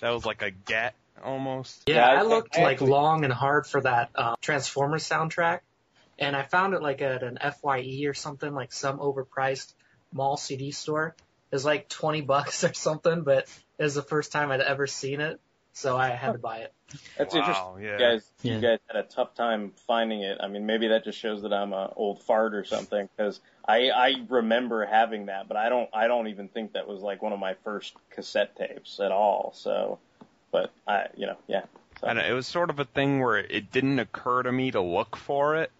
that 0.00 0.10
was 0.10 0.24
like 0.24 0.40
a 0.40 0.50
get 0.50 0.94
almost. 1.22 1.82
Yeah, 1.86 1.96
Yeah, 1.96 2.08
I- 2.08 2.14
I 2.20 2.22
looked 2.22 2.56
I 2.56 2.62
like 2.62 2.72
actually- 2.74 2.90
long 2.90 3.24
and 3.24 3.32
hard 3.32 3.66
for 3.66 3.82
that 3.82 4.10
uh, 4.14 4.36
Transformers 4.40 5.06
soundtrack, 5.06 5.60
and 6.18 6.34
I 6.34 6.44
found 6.44 6.72
it 6.72 6.80
like 6.82 7.02
at 7.02 7.22
an 7.22 7.38
Fye 7.62 8.04
or 8.06 8.14
something, 8.14 8.54
like 8.54 8.72
some 8.72 8.98
overpriced 8.98 9.74
mall 10.14 10.38
CD 10.38 10.70
store. 10.70 11.14
It 11.50 11.54
was 11.54 11.64
like 11.64 11.88
20 11.90 12.22
bucks 12.22 12.64
or 12.64 12.72
something, 12.72 13.22
but 13.22 13.46
it 13.78 13.82
was 13.82 13.94
the 13.94 14.02
first 14.02 14.32
time 14.32 14.50
I'd 14.50 14.60
ever 14.60 14.86
seen 14.86 15.20
it, 15.20 15.40
so 15.74 15.96
I 15.96 16.10
had 16.10 16.32
to 16.32 16.38
buy 16.38 16.58
it. 16.58 16.72
That's 17.18 17.34
wow, 17.34 17.40
interesting. 17.40 17.84
Yeah. 17.84 17.92
You 17.92 17.98
guys, 17.98 18.30
Yeah. 18.42 18.54
you 18.54 18.60
guys 18.60 18.78
had 18.86 18.96
a 18.96 19.02
tough 19.02 19.34
time 19.34 19.72
finding 19.86 20.22
it. 20.22 20.38
I 20.40 20.48
mean, 20.48 20.64
maybe 20.66 20.88
that 20.88 21.04
just 21.04 21.18
shows 21.18 21.42
that 21.42 21.52
I'm 21.52 21.72
a 21.72 21.92
old 21.96 22.22
fart 22.22 22.54
or 22.54 22.64
something. 22.64 23.08
Because 23.16 23.40
I 23.66 23.90
I 23.90 24.14
remember 24.28 24.84
having 24.86 25.26
that, 25.26 25.48
but 25.48 25.56
I 25.56 25.68
don't 25.68 25.90
I 25.92 26.06
don't 26.06 26.28
even 26.28 26.48
think 26.48 26.74
that 26.74 26.86
was 26.86 27.00
like 27.00 27.22
one 27.22 27.32
of 27.32 27.40
my 27.40 27.54
first 27.64 27.94
cassette 28.10 28.56
tapes 28.56 29.00
at 29.00 29.10
all. 29.10 29.52
So, 29.56 29.98
but 30.52 30.70
I 30.86 31.06
you 31.16 31.26
know 31.26 31.36
yeah. 31.48 31.64
So. 32.00 32.06
And 32.08 32.18
it 32.18 32.32
was 32.32 32.46
sort 32.46 32.70
of 32.70 32.78
a 32.78 32.84
thing 32.84 33.20
where 33.20 33.38
it 33.38 33.72
didn't 33.72 33.98
occur 33.98 34.42
to 34.42 34.52
me 34.52 34.70
to 34.72 34.80
look 34.80 35.16
for 35.16 35.56
it. 35.56 35.70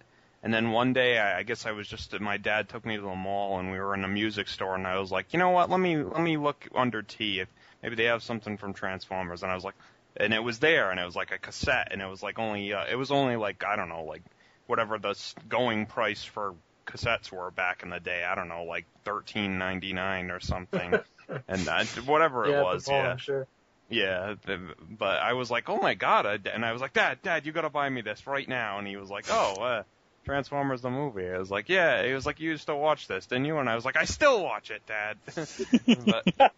And 0.44 0.52
then 0.52 0.72
one 0.72 0.92
day, 0.92 1.18
I, 1.18 1.38
I 1.38 1.42
guess 1.42 1.64
I 1.64 1.72
was 1.72 1.88
just 1.88 2.20
my 2.20 2.36
dad 2.36 2.68
took 2.68 2.84
me 2.84 2.96
to 2.96 3.02
the 3.02 3.14
mall, 3.14 3.58
and 3.58 3.72
we 3.72 3.80
were 3.80 3.94
in 3.94 4.04
a 4.04 4.08
music 4.08 4.46
store, 4.46 4.74
and 4.74 4.86
I 4.86 4.98
was 4.98 5.10
like, 5.10 5.32
you 5.32 5.38
know 5.38 5.48
what? 5.48 5.70
Let 5.70 5.80
me 5.80 5.96
let 5.96 6.20
me 6.20 6.36
look 6.36 6.68
under 6.74 7.02
T 7.02 7.40
if 7.40 7.48
maybe 7.82 7.96
they 7.96 8.04
have 8.04 8.22
something 8.22 8.58
from 8.58 8.74
Transformers. 8.74 9.42
And 9.42 9.50
I 9.50 9.54
was 9.54 9.64
like, 9.64 9.74
and 10.18 10.34
it 10.34 10.44
was 10.44 10.58
there, 10.58 10.90
and 10.90 11.00
it 11.00 11.04
was 11.06 11.16
like 11.16 11.32
a 11.32 11.38
cassette, 11.38 11.88
and 11.92 12.02
it 12.02 12.06
was 12.06 12.22
like 12.22 12.38
only 12.38 12.74
uh, 12.74 12.84
it 12.84 12.96
was 12.96 13.10
only 13.10 13.36
like 13.36 13.64
I 13.64 13.74
don't 13.76 13.88
know, 13.88 14.04
like 14.04 14.22
whatever 14.66 14.98
the 14.98 15.10
s- 15.10 15.34
going 15.48 15.86
price 15.86 16.22
for 16.22 16.54
cassettes 16.86 17.32
were 17.32 17.50
back 17.50 17.82
in 17.82 17.88
the 17.88 17.98
day. 17.98 18.22
I 18.22 18.34
don't 18.34 18.48
know, 18.48 18.64
like 18.64 18.84
thirteen 19.02 19.56
ninety 19.56 19.94
nine 19.94 20.30
or 20.30 20.40
something. 20.40 20.94
and 21.48 21.66
uh, 21.68 21.84
whatever 22.04 22.46
yeah, 22.46 22.60
it 22.60 22.64
was, 22.64 22.84
ball, 22.84 22.96
yeah. 22.98 23.10
I'm 23.12 23.16
sure. 23.18 23.46
Yeah, 23.88 24.34
but 24.90 25.20
I 25.20 25.32
was 25.32 25.50
like, 25.50 25.70
oh 25.70 25.78
my 25.78 25.94
god, 25.94 26.26
I- 26.26 26.50
and 26.52 26.66
I 26.66 26.72
was 26.72 26.82
like, 26.82 26.92
Dad, 26.92 27.20
Dad, 27.22 27.46
you 27.46 27.52
gotta 27.52 27.70
buy 27.70 27.88
me 27.88 28.02
this 28.02 28.26
right 28.26 28.46
now. 28.46 28.78
And 28.78 28.86
he 28.86 28.96
was 28.96 29.08
like, 29.08 29.24
oh, 29.30 29.54
uh, 29.62 29.82
Transformers 30.24 30.82
the 30.82 30.90
movie. 30.90 31.28
I 31.28 31.38
was 31.38 31.50
like, 31.50 31.68
yeah. 31.68 32.04
He 32.04 32.12
was 32.12 32.26
like, 32.26 32.40
you 32.40 32.50
used 32.50 32.66
to 32.66 32.76
watch 32.76 33.06
this, 33.06 33.26
didn't 33.26 33.44
you? 33.44 33.58
And 33.58 33.68
I 33.68 33.74
was 33.74 33.84
like, 33.84 33.96
I 33.96 34.04
still 34.04 34.42
watch 34.42 34.70
it, 34.70 34.82
Dad. 34.86 35.16
but 36.06 36.52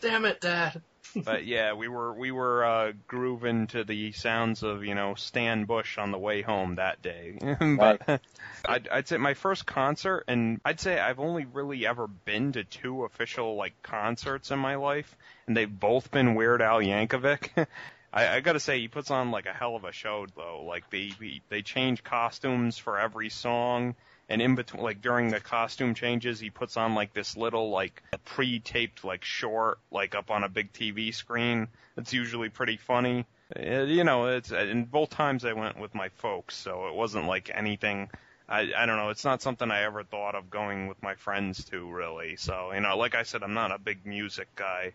Damn 0.00 0.24
it, 0.24 0.40
Dad. 0.40 0.80
but 1.14 1.44
yeah, 1.46 1.72
we 1.72 1.88
were 1.88 2.12
we 2.12 2.30
were 2.30 2.64
uh, 2.64 2.92
grooving 3.06 3.66
to 3.68 3.84
the 3.84 4.12
sounds 4.12 4.62
of 4.62 4.84
you 4.84 4.94
know 4.94 5.14
Stan 5.14 5.64
Bush 5.64 5.98
on 5.98 6.10
the 6.10 6.18
way 6.18 6.42
home 6.42 6.76
that 6.76 7.02
day. 7.02 7.38
but 7.78 8.02
I'd, 8.64 8.88
I'd 8.88 9.08
say 9.08 9.16
my 9.16 9.34
first 9.34 9.66
concert, 9.66 10.24
and 10.28 10.60
I'd 10.64 10.80
say 10.80 10.98
I've 10.98 11.20
only 11.20 11.46
really 11.46 11.86
ever 11.86 12.06
been 12.06 12.52
to 12.52 12.64
two 12.64 13.04
official 13.04 13.56
like 13.56 13.74
concerts 13.82 14.50
in 14.50 14.58
my 14.58 14.76
life, 14.76 15.16
and 15.46 15.56
they've 15.56 15.80
both 15.80 16.10
been 16.10 16.34
Weird 16.34 16.62
Al 16.62 16.80
Yankovic. 16.80 17.66
I, 18.12 18.36
I 18.36 18.40
gotta 18.40 18.60
say, 18.60 18.80
he 18.80 18.88
puts 18.88 19.10
on 19.10 19.30
like 19.30 19.46
a 19.46 19.52
hell 19.52 19.76
of 19.76 19.84
a 19.84 19.92
show 19.92 20.26
though. 20.34 20.64
Like 20.66 20.88
they 20.90 21.12
they 21.48 21.62
change 21.62 22.02
costumes 22.02 22.78
for 22.78 22.98
every 22.98 23.28
song, 23.28 23.96
and 24.28 24.40
in 24.40 24.54
between, 24.54 24.82
like 24.82 25.02
during 25.02 25.28
the 25.28 25.40
costume 25.40 25.94
changes, 25.94 26.40
he 26.40 26.50
puts 26.50 26.76
on 26.76 26.94
like 26.94 27.12
this 27.12 27.36
little 27.36 27.70
like 27.70 28.02
pre-taped 28.24 29.04
like 29.04 29.24
short 29.24 29.78
like 29.90 30.14
up 30.14 30.30
on 30.30 30.42
a 30.42 30.48
big 30.48 30.72
TV 30.72 31.14
screen. 31.14 31.68
It's 31.96 32.12
usually 32.12 32.48
pretty 32.48 32.78
funny. 32.78 33.26
Uh, 33.54 33.82
you 33.82 34.04
know, 34.04 34.26
it's 34.26 34.52
and 34.52 34.90
both 34.90 35.10
times 35.10 35.44
I 35.44 35.52
went 35.52 35.78
with 35.78 35.94
my 35.94 36.08
folks, 36.08 36.56
so 36.56 36.88
it 36.88 36.94
wasn't 36.94 37.26
like 37.26 37.50
anything. 37.52 38.10
I 38.48 38.72
I 38.74 38.86
don't 38.86 38.96
know. 38.96 39.10
It's 39.10 39.24
not 39.24 39.42
something 39.42 39.70
I 39.70 39.82
ever 39.82 40.02
thought 40.02 40.34
of 40.34 40.48
going 40.48 40.86
with 40.86 41.02
my 41.02 41.14
friends 41.14 41.64
to 41.66 41.90
really. 41.90 42.36
So 42.36 42.72
you 42.72 42.80
know, 42.80 42.96
like 42.96 43.14
I 43.14 43.24
said, 43.24 43.42
I'm 43.42 43.54
not 43.54 43.70
a 43.70 43.78
big 43.78 44.06
music 44.06 44.48
guy. 44.56 44.94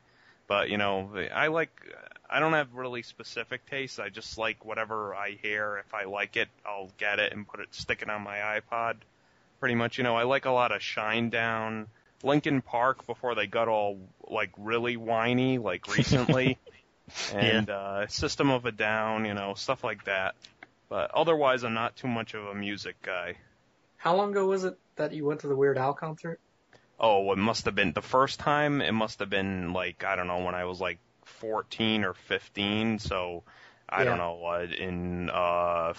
But 0.53 0.69
you 0.69 0.77
know, 0.77 1.10
I 1.33 1.48
like. 1.48 1.72
I 2.29 2.39
don't 2.39 2.53
have 2.53 2.75
really 2.75 3.01
specific 3.01 3.65
tastes. 3.65 3.98
I 3.98 4.10
just 4.10 4.38
like 4.38 4.63
whatever 4.63 5.15
I 5.15 5.31
hear. 5.41 5.81
If 5.83 5.95
I 5.95 6.03
like 6.03 6.38
it, 6.38 6.48
I'll 6.63 6.91
get 7.00 7.17
it 7.17 7.33
and 7.33 7.48
put 7.48 7.60
it, 7.60 7.74
stick 7.74 8.03
it 8.03 8.10
on 8.10 8.22
my 8.22 8.38
iPod. 8.38 8.98
Pretty 9.60 9.74
much, 9.74 9.98
you 9.98 10.03
know, 10.03 10.15
I 10.15 10.24
like 10.24 10.45
a 10.45 10.51
lot 10.51 10.72
of 10.72 10.79
Shinedown, 10.81 11.88
Linkin 12.22 12.62
Park 12.62 13.07
before 13.07 13.33
they 13.33 13.48
got 13.48 13.67
all 13.67 13.98
like 14.27 14.51
really 14.60 14.95
whiny, 14.95 15.57
like 15.57 15.88
recently, 15.88 16.60
and 17.33 17.67
Yeah. 17.67 17.74
uh, 17.74 18.07
System 18.07 18.51
of 18.51 18.67
a 18.67 18.72
Down, 18.72 19.25
you 19.25 19.33
know, 19.33 19.55
stuff 19.55 19.83
like 19.83 20.05
that. 20.05 20.36
But 20.88 21.10
otherwise, 21.15 21.63
I'm 21.63 21.74
not 21.74 21.95
too 21.95 22.07
much 22.07 22.36
of 22.36 22.45
a 22.45 22.53
music 22.53 23.01
guy. 23.01 23.38
How 23.98 24.15
long 24.15 24.29
ago 24.31 24.45
was 24.45 24.65
it 24.65 24.77
that 24.98 25.13
you 25.13 25.25
went 25.25 25.39
to 25.41 25.48
the 25.48 25.55
Weird 25.55 25.79
Al 25.79 25.95
concert? 25.95 26.39
Oh, 27.05 27.31
it 27.33 27.38
must 27.38 27.65
have 27.65 27.75
been 27.75 27.91
the 27.91 28.01
first 28.01 28.39
time. 28.39 28.81
It 28.81 28.93
must 28.93 29.19
have 29.19 29.29
been 29.29 29.74
like 29.74 30.03
I 30.05 30.15
don't 30.15 30.27
know 30.27 30.39
when 30.45 30.55
I 30.55 30.63
was 30.65 30.79
like 30.79 31.00
14 31.25 32.05
or 32.05 32.13
15. 32.13 33.00
So 33.00 33.43
I 33.89 34.05
don't 34.05 34.17
know 34.17 34.36
what 34.36 34.72
in 34.74 35.29
uh 35.29 35.93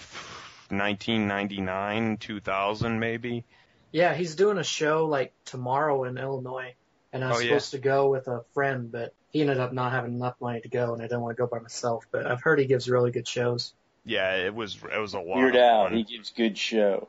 1999, 0.69 2.17
2000 2.17 2.99
maybe. 2.99 3.45
Yeah, 3.91 4.13
he's 4.13 4.35
doing 4.35 4.57
a 4.57 4.63
show 4.63 5.05
like 5.05 5.33
tomorrow 5.45 6.03
in 6.05 6.17
Illinois, 6.17 6.73
and 7.13 7.23
I 7.23 7.29
was 7.29 7.37
Oh, 7.37 7.39
yeah. 7.41 7.47
supposed 7.49 7.71
to 7.71 7.77
go 7.77 8.09
with 8.09 8.27
a 8.27 8.43
friend, 8.53 8.91
but 8.91 9.13
he 9.31 9.41
ended 9.41 9.59
up 9.59 9.71
not 9.73 9.91
having 9.91 10.13
enough 10.13 10.35
money 10.41 10.61
to 10.61 10.69
go, 10.69 10.93
and 10.93 11.01
I 11.01 11.05
didn't 11.05 11.21
want 11.21 11.37
to 11.37 11.41
go 11.41 11.47
by 11.47 11.59
myself. 11.59 12.05
But 12.11 12.25
I've 12.25 12.41
heard 12.41 12.59
he 12.59 12.65
gives 12.65 12.89
really 12.89 13.11
good 13.11 13.27
shows. 13.27 13.73
Yeah, 14.03 14.35
it 14.35 14.53
was 14.53 14.77
it 14.93 14.99
was 14.99 15.13
a 15.13 15.19
lot. 15.19 15.37
Weird 15.37 15.55
of 15.55 15.61
Al, 15.61 15.89
he 15.89 16.03
gives 16.03 16.31
good 16.31 16.57
show. 16.57 17.07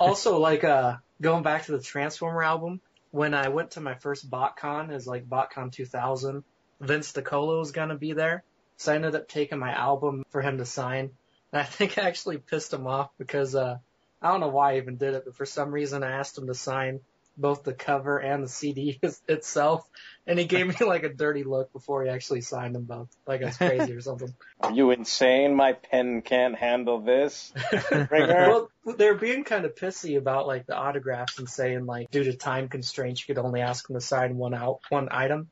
also, 0.00 0.38
like 0.38 0.64
uh, 0.64 0.96
going 1.20 1.42
back 1.42 1.64
to 1.66 1.72
the 1.72 1.80
Transformer 1.80 2.42
album, 2.42 2.80
when 3.12 3.34
I 3.34 3.48
went 3.48 3.72
to 3.72 3.80
my 3.80 3.94
first 3.94 4.28
BotCon, 4.28 4.92
is 4.92 5.06
like 5.06 5.28
BotCon 5.28 5.70
2000, 5.70 6.42
Vince 6.80 7.12
DiCola 7.12 7.58
was 7.58 7.70
gonna 7.70 7.94
be 7.94 8.14
there, 8.14 8.42
so 8.78 8.92
I 8.92 8.96
ended 8.96 9.14
up 9.14 9.28
taking 9.28 9.58
my 9.58 9.70
album 9.70 10.24
for 10.30 10.42
him 10.42 10.58
to 10.58 10.64
sign. 10.64 11.10
And 11.52 11.60
I 11.60 11.64
think 11.76 11.98
I 11.98 12.02
actually 12.02 12.38
pissed 12.38 12.72
him 12.72 12.86
off 12.86 13.10
because 13.18 13.54
uh, 13.54 13.78
I 14.20 14.28
don't 14.28 14.40
know 14.40 14.48
why 14.48 14.72
I 14.72 14.76
even 14.78 14.96
did 14.96 15.14
it, 15.14 15.24
but 15.26 15.36
for 15.36 15.46
some 15.46 15.70
reason 15.70 16.02
I 16.02 16.12
asked 16.12 16.38
him 16.38 16.46
to 16.48 16.54
sign 16.54 17.00
both 17.36 17.62
the 17.64 17.72
cover 17.72 18.18
and 18.18 18.44
the 18.44 18.48
CD 18.48 19.00
itself, 19.28 19.88
and 20.26 20.38
he 20.38 20.44
gave 20.44 20.66
me 20.66 20.86
like 20.86 21.02
a 21.02 21.08
dirty 21.08 21.44
look 21.44 21.72
before 21.72 22.04
he 22.04 22.10
actually 22.10 22.40
signed 22.42 22.74
them 22.74 22.84
both, 22.84 23.08
like 23.26 23.42
I 23.42 23.46
was 23.46 23.56
crazy 23.56 23.92
or 23.92 24.00
something. 24.00 24.32
Are 24.60 24.72
you 24.72 24.90
insane? 24.90 25.54
My 25.54 25.72
pen 25.72 26.22
can't 26.22 26.54
handle 26.56 27.00
this. 27.00 27.52
Ringer? 27.90 28.68
well, 28.84 28.96
they're 28.96 29.14
being 29.14 29.44
kind 29.44 29.64
of 29.64 29.74
pissy 29.74 30.16
about 30.18 30.46
like 30.46 30.66
the 30.66 30.76
autographs 30.76 31.38
and 31.38 31.48
saying 31.48 31.86
like 31.86 32.10
due 32.10 32.24
to 32.24 32.34
time 32.34 32.68
constraints 32.68 33.26
you 33.26 33.34
could 33.34 33.44
only 33.44 33.60
ask 33.60 33.86
them 33.86 33.94
to 33.94 34.00
sign 34.00 34.36
one 34.36 34.54
out 34.54 34.80
one 34.88 35.08
item. 35.10 35.48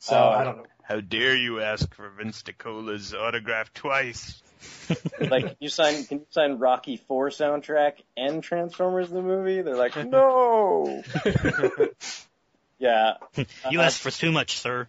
So 0.00 0.16
Oh. 0.16 0.28
I 0.30 0.44
don't 0.44 0.58
know. 0.58 0.66
How 0.82 1.00
dare 1.00 1.36
you 1.36 1.60
ask 1.60 1.92
for 1.94 2.08
Vince 2.08 2.42
DiCola's 2.42 3.12
autograph 3.12 3.74
twice? 3.74 4.42
like, 5.20 5.44
can 5.44 5.56
you 5.60 5.68
sign? 5.68 6.04
Can 6.04 6.18
you 6.18 6.26
sign 6.30 6.58
Rocky 6.58 6.96
Four 6.96 7.30
soundtrack 7.30 7.94
and 8.16 8.42
Transformers 8.42 9.10
the 9.10 9.22
movie? 9.22 9.62
They're 9.62 9.76
like, 9.76 9.96
no. 10.06 11.02
yeah, 12.78 13.14
You 13.70 13.80
Uh, 13.80 13.82
asked 13.82 14.00
for 14.00 14.10
too 14.10 14.32
much, 14.32 14.58
sir. 14.58 14.88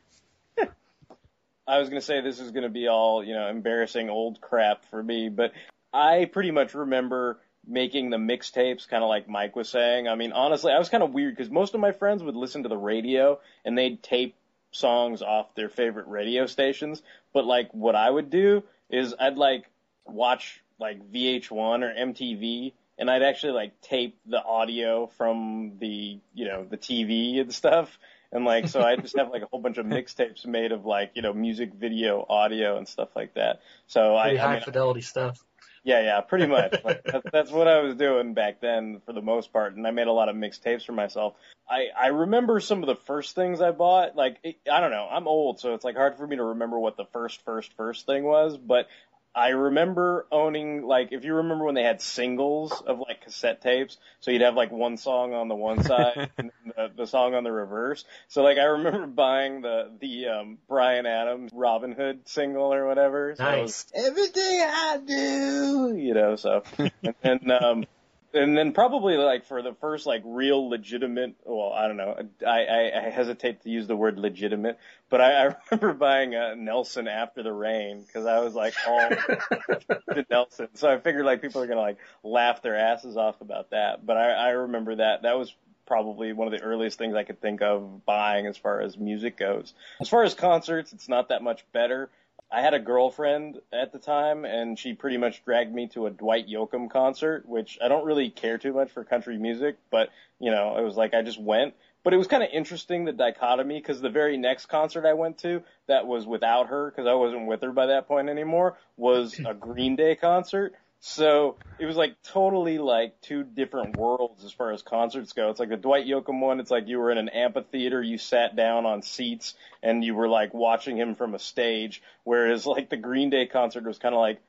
I 1.68 1.78
was 1.78 1.90
gonna 1.90 2.02
say 2.02 2.22
this 2.22 2.40
is 2.40 2.50
gonna 2.50 2.70
be 2.70 2.88
all 2.88 3.24
you 3.24 3.36
know 3.36 3.48
embarrassing 3.48 4.10
old 4.10 4.42
crap 4.42 4.86
for 4.86 5.02
me, 5.04 5.30
but 5.30 5.52
I 5.94 6.26
pretty 6.26 6.50
much 6.50 6.74
remember 6.74 7.40
making 7.68 8.10
the 8.10 8.18
mixtapes, 8.18 8.88
kind 8.88 9.04
of 9.04 9.10
like 9.10 9.30
Mike 9.30 9.56
was 9.56 9.70
saying. 9.70 10.08
I 10.08 10.16
mean, 10.16 10.32
honestly, 10.32 10.72
I 10.72 10.80
was 10.80 10.90
kind 10.90 11.04
of 11.04 11.14
weird 11.14 11.36
because 11.36 11.52
most 11.52 11.76
of 11.76 11.80
my 11.80 11.92
friends 11.92 12.24
would 12.24 12.36
listen 12.36 12.64
to 12.64 12.70
the 12.70 12.78
radio 12.78 13.40
and 13.64 13.78
they'd 13.78 14.02
tape 14.02 14.36
songs 14.72 15.22
off 15.22 15.54
their 15.54 15.70
favorite 15.70 16.08
radio 16.08 16.48
stations. 16.48 17.04
But 17.34 17.46
like, 17.46 17.72
what 17.72 17.96
I 17.96 18.10
would 18.10 18.32
do 18.32 18.64
is 18.90 19.14
I'd 19.20 19.38
like 19.38 19.66
watch 20.06 20.62
like 20.80 21.12
VH1 21.12 21.52
or 21.52 21.94
MTV. 21.94 22.74
And 22.98 23.10
I'd 23.10 23.24
actually 23.24 23.54
like 23.54 23.80
tape 23.82 24.20
the 24.26 24.44
audio 24.44 25.08
from 25.18 25.78
the, 25.80 26.20
you 26.34 26.46
know, 26.46 26.66
the 26.70 26.78
TV 26.78 27.40
and 27.40 27.54
stuff. 27.54 27.98
And 28.32 28.46
like, 28.46 28.68
so 28.68 28.82
I 28.82 28.98
just 28.98 29.18
have 29.18 29.30
like 29.30 29.42
a 29.42 29.46
whole 29.46 29.62
bunch 29.62 29.78
of 29.78 29.86
mixtapes 29.86 30.46
made 30.46 30.72
of 30.72 30.86
like, 30.86 31.12
you 31.16 31.22
know, 31.22 31.34
music, 31.34 31.74
video, 31.74 32.26
audio, 32.28 32.78
and 32.78 32.88
stuff 32.88 33.10
like 33.16 33.36
that. 33.36 33.62
So 33.88 34.16
I, 34.16 34.24
Pretty 34.24 34.40
I 34.40 34.46
high 34.46 34.54
mean, 34.56 34.64
fidelity 34.64 35.02
stuff. 35.02 35.44
Yeah, 35.84 36.02
yeah, 36.02 36.22
pretty 36.22 36.48
much. 36.48 36.76
Like, 36.84 37.04
that, 37.04 37.24
that's 37.32 37.52
what 37.52 37.68
I 37.68 37.80
was 37.82 37.96
doing 37.96 38.34
back 38.34 38.62
then 38.62 39.02
for 39.06 39.14
the 39.14 39.22
most 39.22 39.52
part, 39.54 39.76
and 39.76 39.86
I 39.86 39.92
made 39.92 40.08
a 40.08 40.12
lot 40.12 40.30
of 40.30 40.36
mixtapes 40.36 40.86
for 40.86 40.94
myself. 40.94 41.36
I 41.70 41.88
I 42.00 42.08
remember 42.08 42.60
some 42.60 42.82
of 42.84 42.88
the 42.88 42.96
first 42.96 43.36
things 43.36 43.62
I 43.62 43.72
bought. 43.72 44.16
Like 44.16 44.38
it, 44.44 44.58
I 44.72 44.80
don't 44.80 44.92
know, 44.92 45.08
I'm 45.12 45.28
old, 45.28 45.60
so 45.60 45.74
it's 45.74 45.84
like 45.84 45.96
hard 45.96 46.18
for 46.18 46.26
me 46.26 46.38
to 46.38 46.44
remember 46.44 46.80
what 46.80 46.98
the 46.98 47.06
first 47.14 47.44
first 47.46 47.74
first 47.78 48.06
thing 48.06 48.24
was, 48.24 48.58
but. 48.58 48.88
I 49.36 49.50
remember 49.50 50.26
owning 50.32 50.82
like 50.84 51.10
if 51.12 51.24
you 51.24 51.36
remember 51.36 51.64
when 51.66 51.76
they 51.76 51.84
had 51.84 52.02
singles 52.02 52.82
of 52.86 53.00
like 53.00 53.22
cassette 53.24 53.62
tapes, 53.62 53.98
so 54.20 54.32
you'd 54.32 54.42
have 54.42 54.56
like 54.56 54.72
one 54.72 54.98
song 54.98 55.34
on 55.34 55.48
the 55.48 55.56
one 55.56 55.84
side 55.84 56.32
and 56.38 56.52
the, 56.76 56.92
the 56.96 57.06
song 57.08 57.36
on 57.36 57.44
the 57.44 57.52
reverse. 57.52 58.06
So 58.28 58.42
like 58.42 58.58
I 58.58 58.64
remember 58.64 59.06
buying 59.08 59.62
the 59.62 59.92
the 60.00 60.28
um 60.30 60.58
Bryan 60.68 61.06
Adams 61.06 61.52
Robin 61.54 61.92
Hood 61.92 62.28
single 62.28 62.74
or 62.74 62.88
whatever. 62.88 63.36
So 63.36 63.46
it 63.48 63.62
was- 63.62 63.86
Nice. 63.94 64.08
everything 64.08 64.62
I 64.62 65.00
do, 65.06 65.96
you 65.98 66.14
know, 66.16 66.36
so, 66.36 66.64
and 66.78 67.16
then, 67.22 67.52
um, 67.52 67.86
and 68.34 68.58
then 68.58 68.74
probably 68.74 69.18
like 69.18 69.46
for 69.46 69.62
the 69.62 69.74
first 69.74 70.06
like 70.06 70.22
real 70.26 70.70
legitimate, 70.70 71.36
well, 71.46 71.72
I 71.74 71.88
don't 71.88 71.98
know, 71.98 72.16
I, 72.46 72.66
I, 72.66 73.08
I 73.08 73.10
hesitate 73.10 73.64
to 73.64 73.70
use 73.70 73.88
the 73.88 73.96
word 73.96 74.20
legitimate, 74.20 74.78
but 75.10 75.22
I, 75.22 75.48
I 75.48 75.56
remember 75.72 75.94
buying 75.94 76.36
uh, 76.36 76.56
Nelson 76.56 77.08
After 77.08 77.44
the 77.44 77.54
Rain 77.54 78.04
because 78.06 78.26
I 78.26 78.40
was 78.40 78.54
like 78.54 78.74
all 78.88 79.10
to 80.14 80.26
Nelson, 80.30 80.70
so 80.76 80.90
I 80.90 81.00
figured 81.00 81.26
like 81.26 81.42
people 81.42 81.62
are 81.62 81.68
gonna 81.68 81.82
like 81.82 81.98
laugh 82.24 82.62
their 82.62 82.76
asses 82.76 83.18
off 83.18 83.42
about 83.42 83.72
that, 83.72 84.06
but 84.06 84.18
I, 84.18 84.32
I 84.32 84.50
remember 84.50 84.96
that 84.96 85.24
that 85.24 85.38
was 85.38 85.54
probably 85.90 86.32
one 86.34 86.48
of 86.48 86.58
the 86.58 86.64
earliest 86.64 87.00
things 87.00 87.16
I 87.16 87.24
could 87.24 87.42
think 87.42 87.62
of 87.64 88.06
buying 88.06 88.46
as 88.46 88.56
far 88.56 88.80
as 88.80 88.98
music 88.98 89.38
goes. 89.38 89.74
As 90.00 90.08
far 90.08 90.24
as 90.24 90.36
concerts, 90.36 90.94
it's 90.94 91.10
not 91.10 91.30
that 91.30 91.42
much 91.42 91.66
better. 91.74 92.10
I 92.52 92.62
had 92.62 92.74
a 92.74 92.80
girlfriend 92.80 93.60
at 93.72 93.92
the 93.92 94.00
time, 94.00 94.44
and 94.44 94.78
she 94.78 94.94
pretty 94.94 95.18
much 95.18 95.46
dragged 95.46 95.74
me 95.74 95.88
to 95.90 96.08
a 96.08 96.10
Dwight 96.10 96.48
Yoakam 96.48 96.90
concert, 96.90 97.48
which 97.48 97.78
I 97.84 97.88
don't 97.88 98.06
really 98.06 98.32
care 98.32 98.58
too 98.58 98.74
much 98.74 98.90
for 98.92 99.04
country 99.04 99.38
music, 99.38 99.78
but 99.92 100.10
you 100.40 100.50
know, 100.50 100.78
it 100.78 100.84
was 100.84 100.98
like 100.98 101.14
I 101.14 101.22
just 101.22 101.40
went. 101.40 101.76
But 102.04 102.14
it 102.14 102.18
was 102.18 102.28
kind 102.28 102.42
of 102.42 102.50
interesting 102.52 103.06
the 103.06 103.12
dichotomy 103.12 103.80
because 103.80 104.02
the 104.02 104.10
very 104.10 104.38
next 104.38 104.68
concert 104.68 105.06
I 105.06 105.14
went 105.14 105.38
to 105.40 105.64
that 105.88 106.08
was 106.08 106.26
without 106.26 106.68
her 106.68 106.90
because 106.90 107.08
I 107.08 107.14
wasn't 107.14 107.46
with 107.46 107.62
her 107.62 107.72
by 107.72 107.88
that 107.88 108.08
point 108.08 108.30
anymore 108.30 108.78
was 108.98 109.40
a 109.46 109.54
Green 109.54 109.96
Day 109.96 110.16
concert. 110.16 110.74
So 111.02 111.56
it 111.80 111.86
was 111.86 111.96
like 111.96 112.22
totally 112.24 112.78
like 112.78 113.22
two 113.22 113.44
different 113.44 113.98
worlds 113.98 114.44
as 114.44 114.52
far 114.52 114.74
as 114.74 114.82
concerts 114.82 115.32
go. 115.32 115.50
It's 115.50 115.60
like 115.60 115.70
the 115.70 115.78
Dwight 115.78 116.06
Yoakam 116.06 116.42
one. 116.42 116.60
It's 116.60 116.72
like 116.72 116.88
you 116.88 117.00
were 117.00 117.10
in 117.10 117.18
an 117.18 117.30
amphitheater, 117.30 118.02
you 118.02 118.18
sat 118.18 118.56
down 118.56 118.86
on 118.86 119.02
seats, 119.02 119.56
and 119.82 120.04
you 120.04 120.14
were 120.14 120.28
like 120.28 120.54
watching 120.54 120.98
him 120.98 121.16
from 121.16 121.36
a 121.36 121.40
stage. 121.40 122.02
Whereas 122.26 122.66
like 122.66 122.90
the 122.90 122.98
Green 122.98 123.30
Day 123.30 123.46
concert 123.46 123.86
was 123.86 123.98
kind 123.98 124.14
of 124.14 124.20
like, 124.20 124.42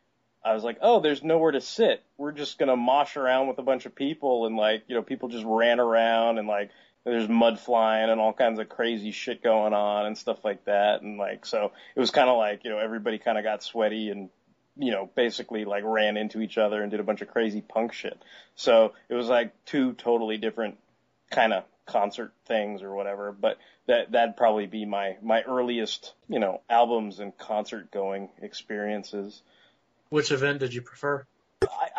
I 0.45 0.55
was 0.55 0.65
like, 0.65 0.79
oh, 0.83 1.01
there's 1.01 1.23
nowhere 1.23 1.53
to 1.53 1.61
sit. 1.61 2.03
We're 2.19 2.33
just 2.33 2.59
gonna 2.59 2.77
mosh 2.77 3.17
around 3.17 3.47
with 3.47 3.59
a 3.59 3.63
bunch 3.63 3.87
of 3.87 3.95
people, 3.95 4.47
and 4.47 4.57
like 4.57 4.83
you 4.89 4.97
know, 4.97 5.03
people 5.03 5.29
just 5.29 5.45
ran 5.47 5.79
around, 5.79 6.39
and 6.39 6.49
like 6.49 6.71
there's 7.05 7.29
mud 7.29 7.61
flying 7.61 8.11
and 8.11 8.21
all 8.21 8.33
kinds 8.33 8.59
of 8.59 8.69
crazy 8.69 9.13
shit 9.13 9.43
going 9.43 9.73
on 9.73 10.07
and 10.07 10.19
stuff 10.19 10.45
like 10.45 10.65
that, 10.65 11.03
and 11.03 11.17
like 11.17 11.47
so 11.47 11.71
it 11.95 12.01
was 12.01 12.11
kind 12.11 12.29
of 12.29 12.37
like 12.37 12.65
you 12.65 12.71
know 12.71 12.79
everybody 12.79 13.19
kind 13.19 13.39
of 13.39 13.45
got 13.45 13.63
sweaty 13.63 14.11
and 14.11 14.31
you 14.81 14.91
know, 14.91 15.11
basically 15.15 15.65
like 15.65 15.85
ran 15.85 16.17
into 16.17 16.41
each 16.41 16.59
other 16.59 16.83
and 16.83 16.91
did 16.91 17.01
a 17.01 17.05
bunch 17.05 17.21
of 17.21 17.29
crazy 17.29 17.61
punk 17.61 17.93
shit. 17.93 18.21
So 18.57 18.95
it 19.09 19.15
was 19.15 19.29
like 19.29 19.53
two 19.67 19.93
totally 19.93 20.39
different 20.39 20.79
kind 21.31 21.53
of 21.53 21.65
concert 21.87 22.33
things 22.47 22.83
or 22.83 22.95
whatever. 22.95 23.33
But 23.33 23.59
that 23.87 24.13
that'd 24.13 24.37
probably 24.37 24.67
be 24.67 24.87
my 24.87 25.17
my 25.23 25.43
earliest, 25.43 26.15
you 26.29 26.39
know, 26.39 26.63
albums 26.69 27.21
and 27.21 27.37
concert 27.37 27.91
going 27.91 28.31
experiences. 28.41 29.43
Which 30.09 30.33
event 30.33 30.61
did 30.61 30.75
you 30.75 30.83
prefer? 30.83 31.27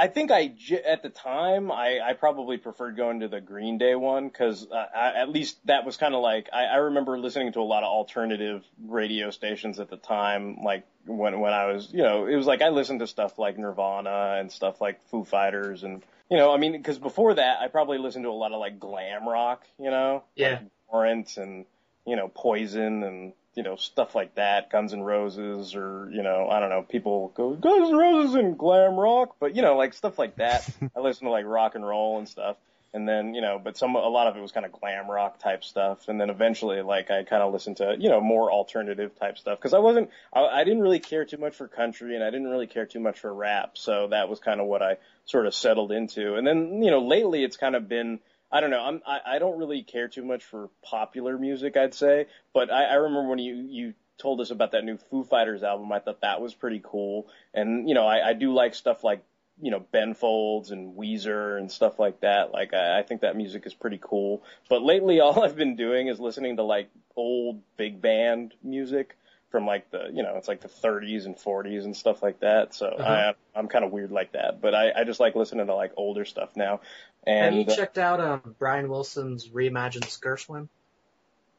I, 0.02 0.08
think 0.08 0.32
I 0.32 0.48
j- 0.48 0.82
at 0.84 1.04
the 1.04 1.10
time 1.10 1.72
I, 1.72 2.00
I 2.04 2.14
probably 2.14 2.58
preferred 2.58 2.98
going 2.98 3.20
to 3.22 3.28
the 3.28 3.40
Green 3.42 3.78
Day 3.78 3.96
one 3.96 4.28
because 4.28 4.68
uh, 4.72 4.86
I, 4.96 5.14
at 5.22 5.30
least 5.30 5.58
that 5.68 5.86
was 5.86 5.98
kind 5.98 6.16
of 6.16 6.22
like 6.22 6.50
I, 6.54 6.66
I 6.66 6.76
remember 6.78 7.18
listening 7.20 7.54
to 7.54 7.60
a 7.60 7.64
lot 7.64 7.84
of 7.84 7.88
alternative 7.90 8.64
radio 8.84 9.30
stations 9.32 9.80
at 9.80 9.90
the 9.90 9.98
time, 9.98 10.58
like 10.64 10.86
when 11.06 11.40
when 11.40 11.54
I 11.54 11.66
was 11.72 11.90
you 11.92 12.04
know 12.04 12.26
it 12.26 12.36
was 12.36 12.46
like 12.48 12.62
I 12.62 12.70
listened 12.70 13.00
to 13.02 13.08
stuff 13.08 13.38
like 13.40 13.58
Nirvana 13.58 14.38
and 14.40 14.52
stuff 14.52 14.82
like 14.82 15.02
Foo 15.10 15.24
Fighters 15.24 15.84
and 15.84 16.04
you 16.30 16.38
know 16.38 16.54
I 16.54 16.58
mean 16.58 16.74
because 16.74 16.98
before 17.00 17.34
that 17.36 17.62
I 17.62 17.68
probably 17.68 17.98
listened 17.98 18.24
to 18.26 18.30
a 18.30 18.32
lot 18.32 18.52
of 18.52 18.60
like 18.60 18.80
glam 18.80 19.28
rock, 19.28 19.66
you 19.80 19.90
know, 19.92 20.24
Yeah. 20.36 20.52
like 20.52 20.62
Warrant 20.92 21.38
and 21.38 21.66
you 22.06 22.16
know 22.16 22.28
Poison 22.28 23.04
and 23.04 23.34
you 23.56 23.64
know 23.64 23.76
stuff 23.76 24.16
like 24.16 24.36
that, 24.36 24.70
Guns 24.72 24.94
N' 24.94 25.02
Roses 25.02 25.76
or 25.76 26.10
you 26.12 26.24
know 26.24 26.48
I 26.50 26.60
don't 26.60 26.70
know 26.70 26.84
people 26.84 27.32
go 27.36 27.54
Guns 27.54 27.90
N' 27.90 27.98
Roses 27.98 28.36
and 28.36 28.58
glam 28.58 28.96
rock, 28.96 29.36
but 29.40 29.56
you 29.56 29.62
know 29.62 29.76
like 29.78 29.94
stuff 29.94 30.18
like 30.18 30.38
that. 30.38 30.68
I 30.96 31.00
listen 31.00 31.26
to 31.26 31.32
like 31.32 31.46
rock 31.46 31.76
and 31.76 31.86
roll 31.86 32.18
and 32.18 32.28
stuff. 32.28 32.58
And 32.94 33.08
then, 33.08 33.34
you 33.34 33.42
know, 33.42 33.60
but 33.64 33.78
some, 33.78 33.96
a 33.96 34.08
lot 34.10 34.28
of 34.28 34.36
it 34.36 34.42
was 34.42 34.52
kind 34.52 34.66
of 34.66 34.74
glam 34.74 35.10
rock 35.10 35.40
type 35.40 35.64
stuff. 35.64 36.10
And 36.10 36.20
then 36.20 36.30
eventually, 36.30 36.82
like, 36.82 37.10
I 37.10 37.24
kind 37.24 37.42
of 37.42 37.54
listened 37.54 37.78
to, 37.78 37.96
you 37.98 38.10
know, 38.10 38.20
more 38.20 38.52
alternative 38.52 39.18
type 39.18 39.38
stuff. 39.38 39.62
Cause 39.62 39.74
I 39.74 39.80
wasn't, 39.80 40.10
I, 40.34 40.42
I 40.42 40.64
didn't 40.66 40.82
really 40.82 41.00
care 41.00 41.24
too 41.24 41.38
much 41.38 41.56
for 41.56 41.70
country 41.70 42.16
and 42.16 42.24
I 42.24 42.32
didn't 42.32 42.50
really 42.50 42.68
care 42.68 42.86
too 42.86 43.00
much 43.00 43.20
for 43.20 43.34
rap. 43.34 43.78
So 43.78 44.10
that 44.10 44.28
was 44.28 44.40
kind 44.40 44.60
of 44.60 44.68
what 44.68 44.82
I 44.82 44.98
sort 45.24 45.48
of 45.48 45.56
settled 45.56 45.94
into. 45.94 46.36
And 46.36 46.46
then, 46.46 46.84
you 46.84 46.92
know, 46.92 47.00
lately 47.00 47.46
it's 47.46 47.56
kind 47.56 47.78
of 47.78 47.88
been, 47.88 48.20
I 48.52 48.60
don't 48.60 48.70
know, 48.70 48.84
I'm, 48.84 49.02
I, 49.06 49.20
I 49.26 49.40
don't 49.40 49.58
really 49.58 49.84
care 49.84 50.08
too 50.08 50.24
much 50.26 50.44
for 50.44 50.70
popular 50.84 51.38
music, 51.38 51.78
I'd 51.78 51.94
say. 51.94 52.28
But 52.54 52.72
I, 52.72 52.84
I 52.86 52.94
remember 52.96 53.30
when 53.30 53.40
you, 53.40 53.56
you 53.56 53.94
told 54.18 54.42
us 54.42 54.52
about 54.52 54.72
that 54.74 54.84
new 54.84 54.98
Foo 54.98 55.24
Fighters 55.24 55.64
album, 55.64 55.92
I 55.92 56.00
thought 56.00 56.22
that 56.22 56.42
was 56.42 56.54
pretty 56.54 56.82
cool. 56.84 57.28
And, 57.54 57.88
you 57.88 57.96
know, 57.96 58.06
I, 58.06 58.30
I 58.30 58.34
do 58.34 58.54
like 58.54 58.76
stuff 58.76 59.04
like, 59.04 59.24
you 59.62 59.72
know, 59.72 59.80
Ben 59.92 60.14
Folds 60.16 60.72
and 60.72 60.98
Weezer 60.98 61.58
and 61.58 61.72
stuff 61.72 62.00
like 62.00 62.22
that. 62.22 62.52
Like, 62.52 62.74
I, 62.74 63.00
I 63.00 63.04
think 63.04 63.22
that 63.22 63.36
music 63.36 63.66
is 63.66 63.74
pretty 63.74 64.00
cool. 64.02 64.44
But 64.70 64.82
lately, 64.84 65.20
all 65.22 65.44
I've 65.44 65.56
been 65.56 65.76
doing 65.76 66.08
is 66.08 66.20
listening 66.20 66.58
to 66.58 66.64
like 66.64 66.90
old 67.16 67.62
big 67.78 68.02
band 68.02 68.54
music 68.64 69.18
from 69.50 69.66
like 69.66 69.92
the, 69.92 70.10
you 70.14 70.24
know, 70.24 70.38
it's 70.38 70.48
like 70.48 70.62
the 70.62 70.70
30s 70.70 71.26
and 71.26 71.36
40s 71.36 71.84
and 71.84 71.96
stuff 71.96 72.24
like 72.24 72.40
that. 72.40 72.74
So 72.74 72.88
Uh-huh. 72.98 73.34
I, 73.56 73.60
I'm 73.60 73.68
kind 73.68 73.84
of 73.84 73.92
weird 73.92 74.12
like 74.12 74.32
that. 74.32 74.62
But 74.62 74.74
I, 74.74 74.92
I 74.96 75.04
just 75.04 75.20
like 75.20 75.36
listening 75.36 75.68
to 75.68 75.76
like 75.76 75.92
older 75.98 76.24
stuff 76.24 76.56
now. 76.56 76.80
And 77.26 77.46
Have 77.46 77.54
you 77.54 77.72
uh, 77.72 77.76
checked 77.76 77.98
out 77.98 78.20
um, 78.20 78.56
Brian 78.58 78.90
Wilson's 78.90 79.48
reimagined 79.50 80.08
Gershwin? 80.22 80.68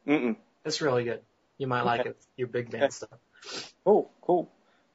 mm-mm. 0.07 0.35
It's 0.65 0.81
really 0.81 1.03
good. 1.03 1.21
You 1.57 1.67
might 1.67 1.81
like 1.83 2.01
Okay. 2.01 2.09
it. 2.09 2.17
Your 2.35 2.47
big 2.47 2.69
band 2.71 2.83
Okay. 2.83 2.91
stuff. 2.91 3.19
Cool, 3.85 4.11
cool. 4.21 4.51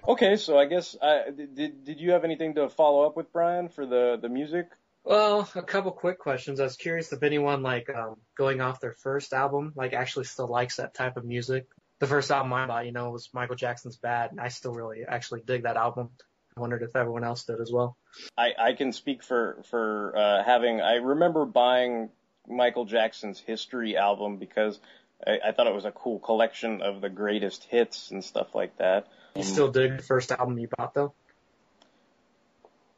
Okay, 0.06 0.36
so 0.36 0.58
I 0.58 0.64
guess 0.66 0.96
uh, 1.00 1.30
did 1.30 1.84
did 1.84 2.00
you 2.00 2.12
have 2.12 2.24
anything 2.24 2.54
to 2.54 2.68
follow 2.68 3.04
up 3.06 3.16
with 3.16 3.32
Brian 3.32 3.68
for 3.68 3.84
the 3.84 4.18
the 4.20 4.28
music? 4.28 4.66
Well, 5.04 5.48
a 5.54 5.62
couple 5.62 5.90
quick 5.92 6.18
questions. 6.18 6.60
I 6.60 6.64
was 6.64 6.76
curious 6.76 7.12
if 7.12 7.22
anyone 7.22 7.62
like 7.62 7.88
um, 7.94 8.16
going 8.36 8.60
off 8.60 8.80
their 8.80 8.92
first 8.94 9.32
album, 9.32 9.72
like 9.74 9.92
actually 9.94 10.24
still 10.26 10.48
likes 10.48 10.76
that 10.76 10.94
type 10.94 11.16
of 11.16 11.24
music. 11.24 11.66
The 11.98 12.06
first 12.06 12.30
album 12.30 12.52
I 12.52 12.66
bought, 12.66 12.86
you 12.86 12.92
know, 12.92 13.10
was 13.10 13.28
Michael 13.32 13.56
Jackson's 13.56 13.96
Bad, 13.96 14.30
and 14.30 14.40
I 14.40 14.48
still 14.48 14.72
really 14.72 15.04
actually 15.06 15.40
dig 15.44 15.64
that 15.64 15.76
album. 15.76 16.10
I 16.58 16.60
wondered 16.60 16.82
if 16.82 16.96
everyone 16.96 17.22
else 17.22 17.44
did 17.44 17.60
as 17.60 17.70
well. 17.72 17.96
I 18.36 18.52
I 18.58 18.72
can 18.72 18.92
speak 18.92 19.22
for 19.22 19.62
for 19.70 20.12
uh, 20.16 20.42
having. 20.42 20.80
I 20.80 20.94
remember 20.94 21.44
buying 21.44 22.10
Michael 22.48 22.84
Jackson's 22.84 23.38
History 23.38 23.96
album 23.96 24.38
because 24.38 24.80
I, 25.24 25.38
I 25.46 25.52
thought 25.52 25.68
it 25.68 25.74
was 25.74 25.84
a 25.84 25.92
cool 25.92 26.18
collection 26.18 26.82
of 26.82 27.00
the 27.00 27.08
greatest 27.08 27.62
hits 27.64 28.10
and 28.10 28.24
stuff 28.24 28.56
like 28.56 28.76
that. 28.78 29.06
You 29.36 29.44
still 29.44 29.70
dig 29.70 29.98
the 29.98 30.02
first 30.02 30.32
album 30.32 30.58
you 30.58 30.68
bought 30.76 30.94
though, 30.94 31.14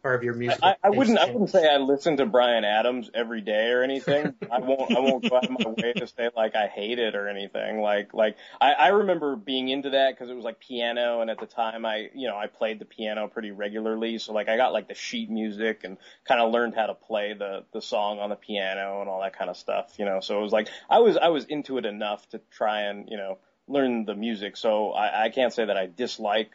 or 0.02 0.14
of 0.14 0.22
your 0.22 0.34
music? 0.34 0.60
I, 0.62 0.76
I 0.82 0.90
wouldn't. 0.90 1.18
I 1.18 1.26
wouldn't 1.26 1.50
say 1.50 1.68
I 1.68 1.78
listen 1.78 2.16
to 2.18 2.26
Bryan 2.26 2.64
Adams 2.64 3.10
every 3.12 3.40
day 3.40 3.70
or 3.70 3.82
anything. 3.82 4.34
I 4.50 4.60
won't. 4.60 4.90
I 4.96 5.00
won't 5.00 5.28
go 5.28 5.36
out 5.36 5.44
of 5.44 5.50
my 5.50 5.70
way 5.70 5.92
to 5.94 6.06
say 6.06 6.30
like 6.36 6.54
I 6.54 6.66
hate 6.68 6.98
it 6.98 7.14
or 7.14 7.28
anything. 7.28 7.80
Like 7.80 8.14
like 8.14 8.36
I, 8.60 8.72
I 8.72 8.88
remember 8.88 9.36
being 9.36 9.68
into 9.68 9.90
that 9.90 10.14
because 10.14 10.30
it 10.30 10.34
was 10.34 10.44
like 10.44 10.60
piano, 10.60 11.20
and 11.20 11.30
at 11.30 11.38
the 11.38 11.46
time 11.46 11.84
I 11.84 12.10
you 12.14 12.28
know 12.28 12.36
I 12.36 12.46
played 12.46 12.78
the 12.78 12.84
piano 12.84 13.28
pretty 13.28 13.50
regularly. 13.50 14.18
So 14.18 14.32
like 14.32 14.48
I 14.48 14.56
got 14.56 14.72
like 14.72 14.88
the 14.88 14.94
sheet 14.94 15.30
music 15.30 15.82
and 15.84 15.98
kind 16.24 16.40
of 16.40 16.52
learned 16.52 16.74
how 16.74 16.86
to 16.86 16.94
play 16.94 17.34
the 17.34 17.64
the 17.72 17.82
song 17.82 18.18
on 18.18 18.30
the 18.30 18.36
piano 18.36 19.00
and 19.00 19.10
all 19.10 19.20
that 19.22 19.36
kind 19.36 19.50
of 19.50 19.56
stuff. 19.56 19.94
You 19.98 20.04
know, 20.04 20.20
so 20.20 20.38
it 20.38 20.42
was 20.42 20.52
like 20.52 20.68
I 20.88 21.00
was 21.00 21.16
I 21.16 21.28
was 21.28 21.44
into 21.44 21.78
it 21.78 21.86
enough 21.86 22.28
to 22.30 22.40
try 22.50 22.82
and 22.82 23.08
you 23.08 23.16
know 23.16 23.38
learn 23.68 24.04
the 24.04 24.14
music. 24.14 24.56
So 24.56 24.90
I, 24.92 25.24
I 25.24 25.28
can't 25.28 25.52
say 25.52 25.64
that 25.64 25.76
I 25.76 25.86
dislike 25.86 26.50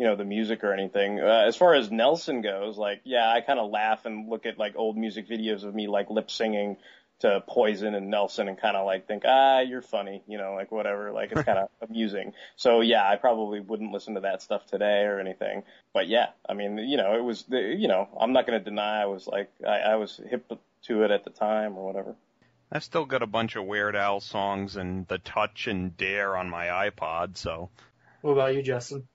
you 0.00 0.06
know, 0.06 0.16
the 0.16 0.24
music 0.24 0.64
or 0.64 0.72
anything. 0.72 1.20
Uh, 1.20 1.44
as 1.46 1.56
far 1.56 1.74
as 1.74 1.90
Nelson 1.90 2.40
goes, 2.40 2.78
like, 2.78 3.02
yeah, 3.04 3.30
I 3.30 3.42
kind 3.42 3.58
of 3.58 3.70
laugh 3.70 4.06
and 4.06 4.30
look 4.30 4.46
at 4.46 4.56
like 4.56 4.72
old 4.74 4.96
music 4.96 5.28
videos 5.28 5.62
of 5.62 5.74
me 5.74 5.88
like 5.88 6.08
lip 6.08 6.30
singing 6.30 6.78
to 7.18 7.44
Poison 7.46 7.94
and 7.94 8.08
Nelson 8.08 8.48
and 8.48 8.58
kind 8.58 8.78
of 8.78 8.86
like 8.86 9.06
think, 9.06 9.24
ah, 9.26 9.60
you're 9.60 9.82
funny, 9.82 10.22
you 10.26 10.38
know, 10.38 10.54
like 10.54 10.72
whatever, 10.72 11.12
like 11.12 11.32
it's 11.32 11.42
kind 11.42 11.58
of 11.58 11.68
amusing. 11.86 12.32
So 12.56 12.80
yeah, 12.80 13.06
I 13.06 13.16
probably 13.16 13.60
wouldn't 13.60 13.92
listen 13.92 14.14
to 14.14 14.20
that 14.20 14.40
stuff 14.40 14.64
today 14.64 15.02
or 15.02 15.20
anything. 15.20 15.64
But 15.92 16.08
yeah, 16.08 16.28
I 16.48 16.54
mean, 16.54 16.78
you 16.78 16.96
know, 16.96 17.18
it 17.18 17.22
was, 17.22 17.42
the, 17.42 17.60
you 17.60 17.86
know, 17.86 18.08
I'm 18.18 18.32
not 18.32 18.46
going 18.46 18.58
to 18.58 18.64
deny 18.64 19.02
I 19.02 19.04
was 19.04 19.26
like, 19.26 19.50
I, 19.68 19.80
I 19.80 19.96
was 19.96 20.18
hip 20.30 20.50
to 20.84 21.02
it 21.02 21.10
at 21.10 21.24
the 21.24 21.30
time 21.30 21.76
or 21.76 21.84
whatever. 21.84 22.14
I've 22.72 22.84
still 22.84 23.04
got 23.04 23.20
a 23.20 23.26
bunch 23.26 23.54
of 23.54 23.66
Weird 23.66 23.96
Al 23.96 24.20
songs 24.20 24.76
and 24.76 25.06
The 25.08 25.18
Touch 25.18 25.66
and 25.66 25.94
Dare 25.94 26.38
on 26.38 26.48
my 26.48 26.88
iPod, 26.88 27.36
so 27.36 27.68
What 28.22 28.32
about 28.32 28.54
you, 28.54 28.62
Justin? 28.62 29.06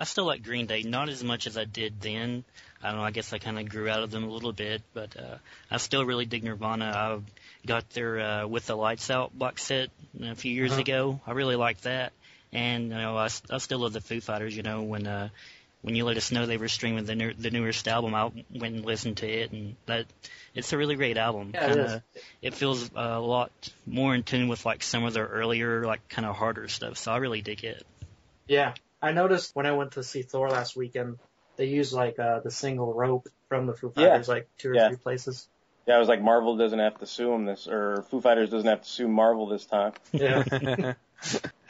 I 0.00 0.04
still 0.04 0.24
like 0.24 0.42
Green 0.42 0.64
Day, 0.66 0.82
not 0.82 1.10
as 1.10 1.22
much 1.22 1.46
as 1.46 1.58
I 1.58 1.64
did 1.64 2.00
then. 2.00 2.42
I 2.82 2.88
don't 2.88 2.96
know. 3.00 3.04
I 3.04 3.10
guess 3.10 3.34
I 3.34 3.38
kind 3.38 3.58
of 3.58 3.68
grew 3.68 3.86
out 3.90 4.02
of 4.02 4.10
them 4.10 4.24
a 4.24 4.30
little 4.30 4.52
bit, 4.54 4.80
but 4.94 5.14
uh, 5.16 5.36
I 5.70 5.76
still 5.76 6.06
really 6.06 6.24
dig 6.24 6.42
Nirvana. 6.42 6.86
I 6.86 7.18
got 7.66 7.88
their 7.90 8.18
uh, 8.18 8.46
"With 8.46 8.66
the 8.66 8.74
Lights 8.76 9.10
Out" 9.10 9.38
box 9.38 9.62
set 9.64 9.90
a 10.22 10.34
few 10.34 10.52
years 10.52 10.72
Uh-huh. 10.72 10.80
ago. 10.80 11.20
I 11.26 11.32
really 11.32 11.56
liked 11.56 11.82
that, 11.82 12.12
and 12.52 12.84
you 12.84 12.88
know, 12.96 13.16
I, 13.18 13.26
s- 13.26 13.42
I 13.50 13.58
still 13.58 13.80
love 13.80 13.92
the 13.92 14.00
Foo 14.00 14.22
Fighters. 14.22 14.56
You 14.56 14.62
know, 14.62 14.80
when 14.82 15.06
uh, 15.06 15.28
when 15.82 15.94
you 15.94 16.06
let 16.06 16.16
us 16.16 16.32
know 16.32 16.46
they 16.46 16.56
were 16.56 16.68
streaming 16.68 17.04
the 17.04 17.14
new, 17.14 17.34
the 17.34 17.50
newest 17.50 17.86
album, 17.86 18.14
I 18.14 18.24
went 18.24 18.74
and 18.76 18.84
listened 18.86 19.18
to 19.18 19.28
it, 19.28 19.52
and 19.52 19.76
that 19.84 20.06
it's 20.54 20.72
a 20.72 20.78
really 20.78 20.94
great 20.94 21.18
album. 21.18 21.50
Yeah. 21.52 21.66
Kinda- 21.68 22.02
it 22.40 22.54
feels 22.54 22.90
a 22.96 23.20
lot 23.20 23.50
more 23.86 24.14
in 24.14 24.22
tune 24.22 24.48
with 24.48 24.64
like 24.64 24.82
some 24.82 25.04
of 25.04 25.12
their 25.12 25.26
earlier, 25.26 25.84
like 25.84 26.08
kind 26.08 26.24
of 26.26 26.34
harder 26.36 26.68
stuff. 26.68 26.96
So 26.96 27.12
I 27.12 27.18
really 27.18 27.42
dig 27.42 27.62
it. 27.64 27.84
Yeah, 28.48 28.72
I 29.02 29.12
noticed 29.12 29.54
when 29.54 29.66
I 29.66 29.72
went 29.72 29.92
to 29.92 30.02
see 30.02 30.22
Thor 30.22 30.48
last 30.50 30.76
weekend, 30.76 31.18
they 31.56 31.66
used 31.66 31.92
like 31.92 32.18
uh, 32.18 32.40
the 32.40 32.50
single 32.50 32.92
rope 32.92 33.28
from 33.48 33.66
the 33.66 33.74
Foo 33.74 33.92
Yeah. 33.96 34.10
Fighters, 34.10 34.28
like 34.28 34.48
two 34.58 34.70
or 34.70 34.74
Yeah. 34.74 34.88
three 34.88 34.96
places. 34.98 35.48
Yeah, 35.86 35.96
I 35.96 35.98
was 35.98 36.08
like, 36.08 36.20
Marvel 36.22 36.56
doesn't 36.56 36.78
have 36.78 36.98
to 36.98 37.06
sue 37.06 37.32
him 37.32 37.46
this, 37.46 37.66
or 37.66 38.04
Foo 38.10 38.20
Fighters 38.20 38.50
doesn't 38.50 38.68
have 38.68 38.82
to 38.82 38.88
sue 38.88 39.08
Marvel 39.08 39.46
this 39.46 39.64
time. 39.64 39.92
Yeah. 40.12 40.44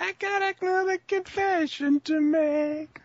I 0.00 0.12
got 0.18 0.54
another 0.60 0.98
confession 1.08 2.00
to 2.00 2.20
make. 2.20 3.00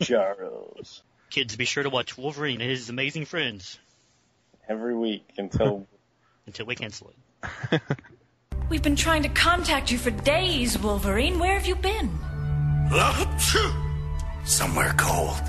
Charles. 0.00 1.02
Kids, 1.30 1.56
be 1.56 1.64
sure 1.64 1.82
to 1.82 1.90
watch 1.90 2.16
Wolverine 2.16 2.60
and 2.60 2.70
his 2.70 2.88
amazing 2.88 3.24
friends 3.26 3.78
Every 4.68 4.94
week 4.96 5.26
until 5.38 5.86
until 6.46 6.66
we 6.66 6.74
cancel 6.74 7.12
it. 7.72 7.80
We've 8.68 8.82
been 8.82 8.96
trying 8.96 9.22
to 9.22 9.28
contact 9.30 9.90
you 9.90 9.98
for 9.98 10.10
days, 10.10 10.78
Wolverine. 10.78 11.38
Where 11.38 11.54
have 11.54 11.66
you 11.66 11.74
been? 11.74 12.10
Somewhere 14.44 14.94
cold. 14.96 15.42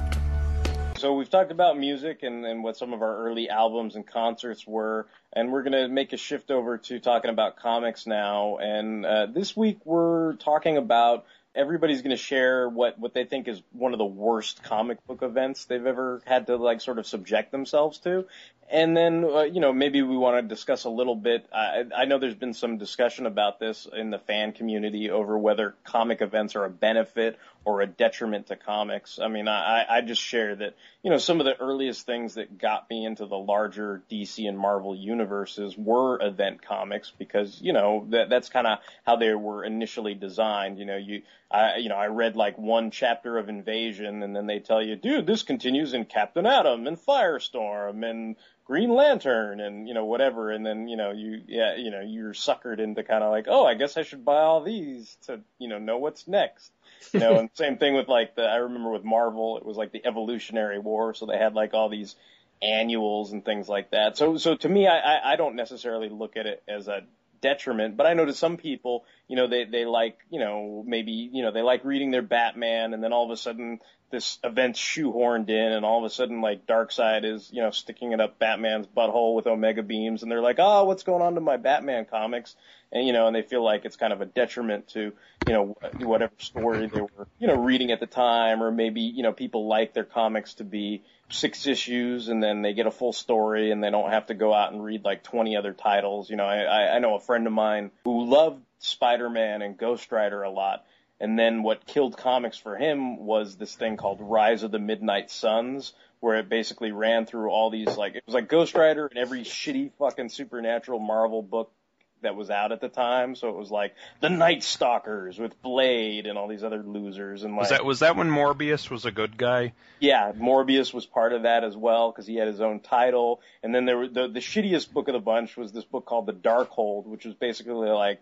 So 0.98 1.14
we've 1.14 1.30
talked 1.30 1.52
about 1.52 1.78
music 1.78 2.24
and, 2.24 2.46
and 2.46 2.66
what 2.66 2.76
some 2.76 2.92
of 2.92 3.02
our 3.02 3.16
early 3.26 3.50
albums 3.50 3.96
and 3.96 4.06
concerts 4.06 4.68
were, 4.68 5.08
and 5.32 5.50
we're 5.50 5.64
going 5.64 5.72
to 5.72 5.88
make 5.88 6.12
a 6.12 6.18
shift 6.18 6.52
over 6.52 6.78
to 6.78 7.00
talking 7.00 7.32
about 7.32 7.56
comics 7.56 8.06
now. 8.06 8.58
And 8.58 9.06
uh, 9.06 9.28
this 9.28 9.56
week 9.56 9.80
we're 9.86 10.34
talking 10.34 10.76
about 10.76 11.26
everybody's 11.56 12.02
going 12.02 12.16
to 12.16 12.22
share 12.22 12.70
what 12.70 13.00
what 13.00 13.14
they 13.14 13.26
think 13.26 13.48
is 13.48 13.62
one 13.72 13.94
of 13.94 13.98
the 13.98 14.06
worst 14.06 14.64
comic 14.64 15.06
book 15.08 15.22
events 15.24 15.66
they've 15.66 15.86
ever 15.86 16.22
had 16.26 16.48
to 16.48 16.56
like 16.56 16.82
sort 16.82 17.00
of 17.00 17.08
subject 17.08 17.52
themselves 17.52 18.00
to. 18.00 18.26
And 18.72 18.96
then, 18.96 19.24
uh, 19.24 19.42
you 19.42 19.62
know, 19.62 19.74
maybe 19.74 20.04
we 20.04 20.16
want 20.16 20.38
to 20.38 20.48
discuss 20.48 20.84
a 20.84 20.92
little 20.92 21.16
bit. 21.16 21.48
I, 21.52 21.86
I 21.96 22.06
know 22.06 22.20
there's 22.20 22.36
been 22.36 22.54
some 22.54 22.78
discussion 22.78 23.26
about 23.26 23.60
this 23.60 23.88
in 23.92 24.12
the 24.12 24.20
fan 24.20 24.52
community 24.52 25.10
over 25.10 25.40
whether 25.40 25.74
comic 25.84 26.22
events 26.22 26.56
are 26.56 26.66
a 26.66 26.70
benefit 26.70 27.40
or 27.66 27.82
a 27.82 27.88
detriment 27.88 28.48
to 28.48 28.56
comics. 28.56 29.20
I 29.20 29.28
mean, 29.28 29.48
I, 29.48 29.86
I 29.90 30.02
just 30.02 30.22
share 30.22 30.56
that, 30.56 30.76
you 31.04 31.10
know, 31.10 31.18
some 31.18 31.40
of 31.40 31.46
the 31.46 31.60
earliest 31.60 32.06
things 32.06 32.36
that 32.36 32.58
got 32.58 32.90
me 32.90 33.06
into 33.06 33.26
the 33.26 33.38
larger 33.38 34.02
DC 34.10 34.48
and 34.48 34.58
Marvel 34.58 34.96
universes 34.96 35.78
were 35.78 36.22
event 36.22 36.62
comics 36.62 37.12
because, 37.18 37.60
you 37.62 37.74
know, 37.74 38.08
that, 38.10 38.30
that's 38.30 38.50
kind 38.50 38.66
of 38.66 38.80
how 39.06 39.18
they 39.18 39.34
were 39.34 39.64
initially 39.64 40.14
designed. 40.14 40.80
You 40.80 40.86
know, 40.86 40.98
you, 40.98 41.22
I, 41.52 41.78
you 41.78 41.90
know, 41.90 41.98
I 41.98 42.08
read 42.08 42.36
like 42.36 42.58
one 42.58 42.92
chapter 42.92 43.38
of 43.38 43.50
Invasion 43.50 44.24
and 44.24 44.36
then 44.36 44.48
they 44.48 44.60
tell 44.60 44.82
you, 44.82 44.96
dude, 44.96 45.28
this 45.28 45.44
continues 45.44 45.94
in 45.94 46.06
Captain 46.06 46.46
Atom 46.46 46.88
and 46.88 46.98
Firestorm 46.98 48.10
and 48.10 48.36
Green 48.70 48.94
Lantern 48.94 49.60
and 49.60 49.88
you 49.88 49.96
know 49.96 50.06
whatever, 50.06 50.52
and 50.52 50.64
then 50.64 50.88
you 50.88 50.96
know 50.96 51.10
you 51.10 51.42
yeah 51.48 51.76
you 51.76 51.90
know 51.90 52.02
you're 52.02 52.34
suckered 52.34 52.80
into 52.80 53.02
kind 53.04 53.24
of 53.24 53.32
like 53.32 53.46
oh 53.48 53.66
I 53.66 53.74
guess 53.74 53.98
I 53.98 54.04
should 54.04 54.24
buy 54.24 54.42
all 54.42 54.62
these 54.62 55.18
to 55.26 55.42
you 55.58 55.68
know 55.68 55.80
know 55.80 55.98
what's 55.98 56.28
next. 56.28 56.72
You 57.14 57.20
know, 57.22 57.40
and 57.40 57.50
same 57.54 57.78
thing 57.78 57.96
with 57.96 58.08
like 58.08 58.36
the 58.36 58.44
I 58.44 58.58
remember 58.58 58.92
with 58.92 59.04
Marvel, 59.04 59.58
it 59.58 59.66
was 59.66 59.78
like 59.78 59.92
the 59.92 60.06
Evolutionary 60.06 60.80
War, 60.80 61.14
so 61.14 61.26
they 61.26 61.38
had 61.38 61.54
like 61.54 61.74
all 61.74 61.90
these 61.90 62.16
annuals 62.62 63.32
and 63.32 63.44
things 63.44 63.70
like 63.70 63.92
that. 63.92 64.18
So 64.18 64.38
so 64.38 64.56
to 64.56 64.70
me, 64.70 64.88
I 64.88 65.00
I, 65.00 65.34
I 65.34 65.36
don't 65.36 65.56
necessarily 65.56 66.10
look 66.10 66.38
at 66.38 66.46
it 66.46 66.62
as 66.68 66.88
a 66.88 67.04
detriment, 67.42 67.98
but 67.98 68.06
I 68.06 68.14
know 68.14 68.26
to 68.26 68.34
some 68.34 68.58
people, 68.58 69.06
you 69.28 69.36
know, 69.36 69.48
they 69.48 69.66
they 69.66 69.86
like, 69.86 70.18
you 70.30 70.40
know, 70.40 70.84
maybe 70.86 71.12
you 71.12 71.44
know 71.44 71.52
they 71.52 71.62
like 71.62 71.86
reading 71.86 72.12
their 72.12 72.22
Batman, 72.22 72.94
and 72.94 73.04
then 73.04 73.14
all 73.14 73.26
of 73.26 73.32
a 73.32 73.38
sudden 73.38 73.80
this 74.12 74.40
event's 74.44 74.80
shoehorned 74.80 75.50
in, 75.50 75.72
and 75.72 75.86
all 75.86 76.00
of 76.00 76.04
a 76.04 76.14
sudden 76.14 76.42
like 76.42 76.66
Darkseid 76.66 77.24
is 77.26 77.50
you 77.52 77.62
know 77.62 77.72
sticking 77.72 78.12
it 78.12 78.22
up 78.22 78.40
Batman's 78.40 78.88
butthole 78.88 79.36
with 79.36 79.48
Omega 79.48 79.84
beams, 79.84 80.24
and 80.24 80.32
they're 80.32 80.42
like, 80.42 80.58
oh, 80.60 80.86
what's 80.86 81.04
going 81.04 81.22
on 81.22 81.36
to 81.36 81.42
my 81.42 81.58
Batman 81.58 82.06
comics? 82.06 82.56
And 82.92 83.06
you 83.06 83.14
know, 83.14 83.28
and 83.28 83.36
they 83.36 83.44
feel 83.44 83.64
like 83.64 83.86
it's 83.86 83.98
kind 83.98 84.14
of 84.14 84.22
a 84.22 84.26
detriment 84.26 84.90
to 84.90 85.14
you 85.48 85.54
know 85.54 85.76
whatever 86.00 86.34
story 86.40 86.88
they 86.88 87.02
were 87.02 87.28
you 87.40 87.48
know 87.48 87.56
reading 87.56 87.92
at 87.92 88.00
the 88.00 88.08
time, 88.08 88.64
or 88.64 88.72
maybe 88.72 89.02
you 89.02 89.24
know 89.24 89.34
people 89.34 89.68
like 89.68 89.94
their 89.94 90.06
comics 90.06 90.56
to 90.56 90.64
be 90.64 91.04
six 91.30 91.68
issues 91.68 92.28
and 92.30 92.42
then 92.42 92.62
they 92.62 92.74
get 92.74 92.88
a 92.88 92.92
full 92.92 93.14
story 93.14 93.72
and 93.72 93.84
they 93.84 93.90
don't 93.90 94.12
have 94.12 94.28
to 94.28 94.34
go 94.34 94.54
out 94.54 94.72
and 94.72 94.84
read 94.84 95.04
like 95.04 95.24
20 95.24 95.56
other 95.56 95.74
titles. 95.74 96.30
You 96.30 96.36
know, 96.36 96.46
I, 96.46 96.96
I 96.96 97.00
know 97.00 97.16
a 97.16 97.20
friend 97.20 97.46
of 97.48 97.54
mine 97.54 97.92
who 98.04 98.26
loved 98.26 98.64
Spider-Man 98.80 99.62
and 99.62 99.78
Ghost 99.78 100.12
Rider 100.12 100.44
a 100.44 100.50
lot. 100.50 100.86
And 101.20 101.38
then 101.38 101.64
what 101.64 101.86
killed 101.86 102.18
comics 102.18 102.58
for 102.58 102.78
him 102.78 103.18
was 103.18 103.58
this 103.58 103.76
thing 103.76 103.98
called 103.98 104.20
Rise 104.22 104.64
of 104.64 104.72
the 104.72 104.80
Midnight 104.80 105.30
Sons, 105.30 105.94
where 106.22 106.38
it 106.38 106.48
basically 106.48 106.92
ran 106.92 107.26
through 107.26 107.50
all 107.50 107.70
these 107.70 107.98
like 107.98 108.16
it 108.16 108.24
was 108.26 108.34
like 108.34 108.48
Ghost 108.48 108.74
Rider 108.74 109.08
and 109.08 109.18
every 109.18 109.42
shitty 109.42 109.92
fucking 110.00 110.30
supernatural 110.30 111.00
Marvel 111.00 111.42
book 111.42 111.72
that 112.22 112.36
was 112.36 112.50
out 112.50 112.72
at 112.72 112.82
the 112.82 112.90
time. 112.90 113.36
So 113.36 113.50
it 113.50 113.56
was 113.56 113.72
like 113.72 113.96
the 114.20 114.30
Night 114.30 114.64
Stalkers 114.64 115.40
with 115.40 115.62
Blade 115.62 116.26
and 116.28 116.38
all 116.38 116.48
these 116.48 116.64
other 116.64 116.84
losers. 116.84 117.44
And 117.44 117.54
like, 117.54 117.62
Was 117.62 117.70
that 117.70 117.86
was 117.86 118.00
that 118.00 118.16
when 118.16 118.30
Morbius 118.30 118.90
was 118.90 119.06
a 119.06 119.12
good 119.12 119.38
guy? 119.38 119.74
yeah, 120.00 120.32
Morbius 120.34 120.94
was 120.94 121.06
part 121.06 121.34
of 121.34 121.44
that 121.44 121.64
as 121.64 121.76
well 121.76 122.12
because 122.12 122.26
he 122.26 122.36
had 122.36 122.48
his 122.48 122.62
own 122.62 122.80
title. 122.80 123.42
And 123.64 123.74
then 123.74 123.86
there 123.86 123.98
were 123.98 124.08
the 124.08 124.28
the 124.28 124.40
shittiest 124.40 124.92
book 124.92 125.08
of 125.08 125.14
the 125.14 125.20
bunch 125.20 125.58
was 125.58 125.72
this 125.72 125.86
book 125.86 126.06
called 126.06 126.26
The 126.26 126.34
Darkhold, 126.34 127.06
which 127.06 127.26
was 127.26 127.36
basically 127.36 127.90
like 127.90 128.22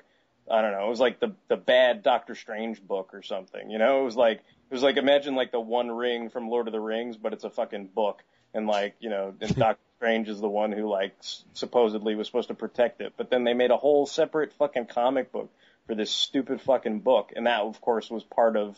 I 0.50 0.62
don't 0.62 0.72
know, 0.72 0.86
it 0.86 0.90
was 0.90 1.00
like 1.00 1.20
the 1.20 1.34
the 1.50 1.58
bad 1.58 2.04
Doctor 2.04 2.36
Strange 2.36 2.82
book 2.82 3.10
or 3.14 3.22
something. 3.22 3.70
You 3.70 3.78
know, 3.80 4.02
it 4.02 4.06
was 4.06 4.16
like 4.16 4.38
it 4.38 4.74
was 4.74 4.84
like 4.84 4.98
imagine 4.98 5.36
like 5.36 5.52
the 5.52 5.60
One 5.60 5.90
Ring 5.92 6.30
from 6.30 6.50
Lord 6.50 6.68
of 6.68 6.74
the 6.74 6.80
Rings, 6.80 7.18
but 7.18 7.34
it's 7.34 7.44
a 7.44 7.50
fucking 7.50 7.88
book. 7.94 8.24
And 8.58 8.68
like 8.68 8.96
you 9.00 9.10
know, 9.10 9.34
and 9.40 9.56
Doctor 9.56 9.82
Strange 10.00 10.28
is 10.28 10.42
the 10.42 10.50
one 10.50 10.74
who 10.74 10.90
like 10.90 11.16
s- 11.20 11.46
supposedly 11.54 12.16
was 12.16 12.28
supposed 12.28 12.50
to 12.50 12.56
protect 12.56 13.00
it, 13.00 13.14
but 13.16 13.30
then 13.30 13.46
they 13.46 13.54
made 13.54 13.72
a 13.72 13.78
whole 13.78 14.06
separate 14.06 14.52
fucking 14.54 14.88
comic 14.88 15.32
book 15.32 15.50
for 15.86 15.96
this 15.96 16.12
stupid 16.12 16.62
fucking 16.62 17.00
book, 17.00 17.32
and 17.36 17.48
that 17.48 17.62
of 17.62 17.80
course 17.80 18.10
was 18.10 18.24
part 18.24 18.58
of 18.58 18.78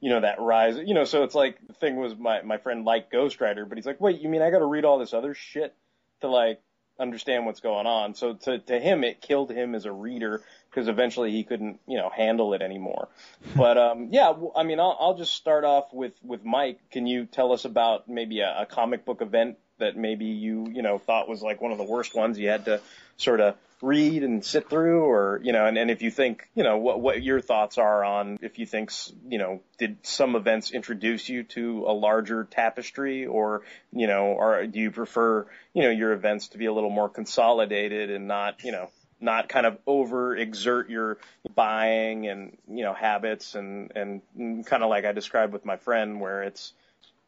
you 0.00 0.10
know, 0.10 0.20
that 0.20 0.40
rise, 0.40 0.76
you 0.76 0.94
know, 0.94 1.04
so 1.04 1.22
it's 1.24 1.34
like, 1.34 1.58
the 1.66 1.72
thing 1.72 1.96
was 1.96 2.14
my, 2.16 2.42
my 2.42 2.58
friend 2.58 2.84
liked 2.84 3.10
Ghost 3.10 3.40
Rider, 3.40 3.64
but 3.64 3.78
he's 3.78 3.86
like, 3.86 4.00
wait, 4.00 4.20
you 4.20 4.28
mean 4.28 4.42
I 4.42 4.50
gotta 4.50 4.66
read 4.66 4.84
all 4.84 4.98
this 4.98 5.14
other 5.14 5.34
shit 5.34 5.74
to 6.20 6.28
like 6.28 6.60
understand 6.98 7.46
what's 7.46 7.60
going 7.60 7.86
on? 7.86 8.14
So 8.14 8.34
to, 8.34 8.58
to 8.58 8.78
him, 8.78 9.04
it 9.04 9.20
killed 9.20 9.50
him 9.50 9.74
as 9.74 9.86
a 9.86 9.92
reader 9.92 10.42
because 10.76 10.88
eventually 10.88 11.30
he 11.30 11.42
couldn't, 11.42 11.80
you 11.88 11.96
know, 11.96 12.10
handle 12.14 12.52
it 12.52 12.60
anymore. 12.60 13.08
But, 13.56 13.78
um, 13.78 14.08
yeah, 14.10 14.34
I 14.54 14.62
mean, 14.62 14.78
I'll, 14.78 14.94
I'll 15.00 15.16
just 15.16 15.34
start 15.34 15.64
off 15.64 15.86
with, 15.90 16.12
with 16.22 16.44
Mike. 16.44 16.90
Can 16.90 17.06
you 17.06 17.24
tell 17.24 17.52
us 17.52 17.64
about 17.64 18.10
maybe 18.10 18.40
a, 18.40 18.60
a 18.60 18.66
comic 18.66 19.06
book 19.06 19.22
event 19.22 19.56
that 19.78 19.96
maybe 19.96 20.26
you, 20.26 20.68
you 20.70 20.82
know, 20.82 20.98
thought 20.98 21.30
was 21.30 21.40
like 21.40 21.62
one 21.62 21.72
of 21.72 21.78
the 21.78 21.84
worst 21.84 22.14
ones 22.14 22.38
you 22.38 22.50
had 22.50 22.66
to 22.66 22.82
sort 23.16 23.40
of 23.40 23.56
read 23.80 24.22
and 24.22 24.44
sit 24.44 24.70
through 24.70 25.00
or 25.02 25.38
you 25.42 25.52
know 25.52 25.66
and, 25.66 25.76
and 25.76 25.90
if 25.90 26.00
you 26.00 26.10
think 26.10 26.48
you 26.54 26.64
know 26.64 26.78
what 26.78 26.98
what 26.98 27.22
your 27.22 27.42
thoughts 27.42 27.76
are 27.76 28.02
on 28.02 28.38
if 28.40 28.58
you 28.58 28.64
think 28.64 28.90
you 29.28 29.36
know 29.36 29.60
did 29.76 29.98
some 30.02 30.34
events 30.34 30.70
introduce 30.70 31.28
you 31.28 31.42
to 31.42 31.84
a 31.86 31.92
larger 31.92 32.44
tapestry 32.44 33.26
or 33.26 33.60
you 33.92 34.06
know 34.06 34.28
or 34.28 34.66
do 34.66 34.80
you 34.80 34.90
prefer 34.90 35.46
you 35.74 35.82
know 35.82 35.90
your 35.90 36.12
events 36.12 36.48
to 36.48 36.58
be 36.58 36.64
a 36.64 36.72
little 36.72 36.88
more 36.88 37.10
consolidated 37.10 38.10
and 38.10 38.26
not 38.26 38.64
you 38.64 38.72
know 38.72 38.88
not 39.20 39.48
kind 39.48 39.66
of 39.66 39.78
over 39.86 40.36
exert 40.36 40.90
your 40.90 41.18
buying 41.54 42.26
and 42.26 42.56
you 42.68 42.84
know 42.84 42.92
habits 42.92 43.54
and 43.54 43.92
and 43.94 44.66
kind 44.66 44.82
of 44.82 44.90
like 44.90 45.04
I 45.04 45.12
described 45.12 45.52
with 45.52 45.64
my 45.64 45.76
friend 45.76 46.20
where 46.20 46.42
it's 46.42 46.72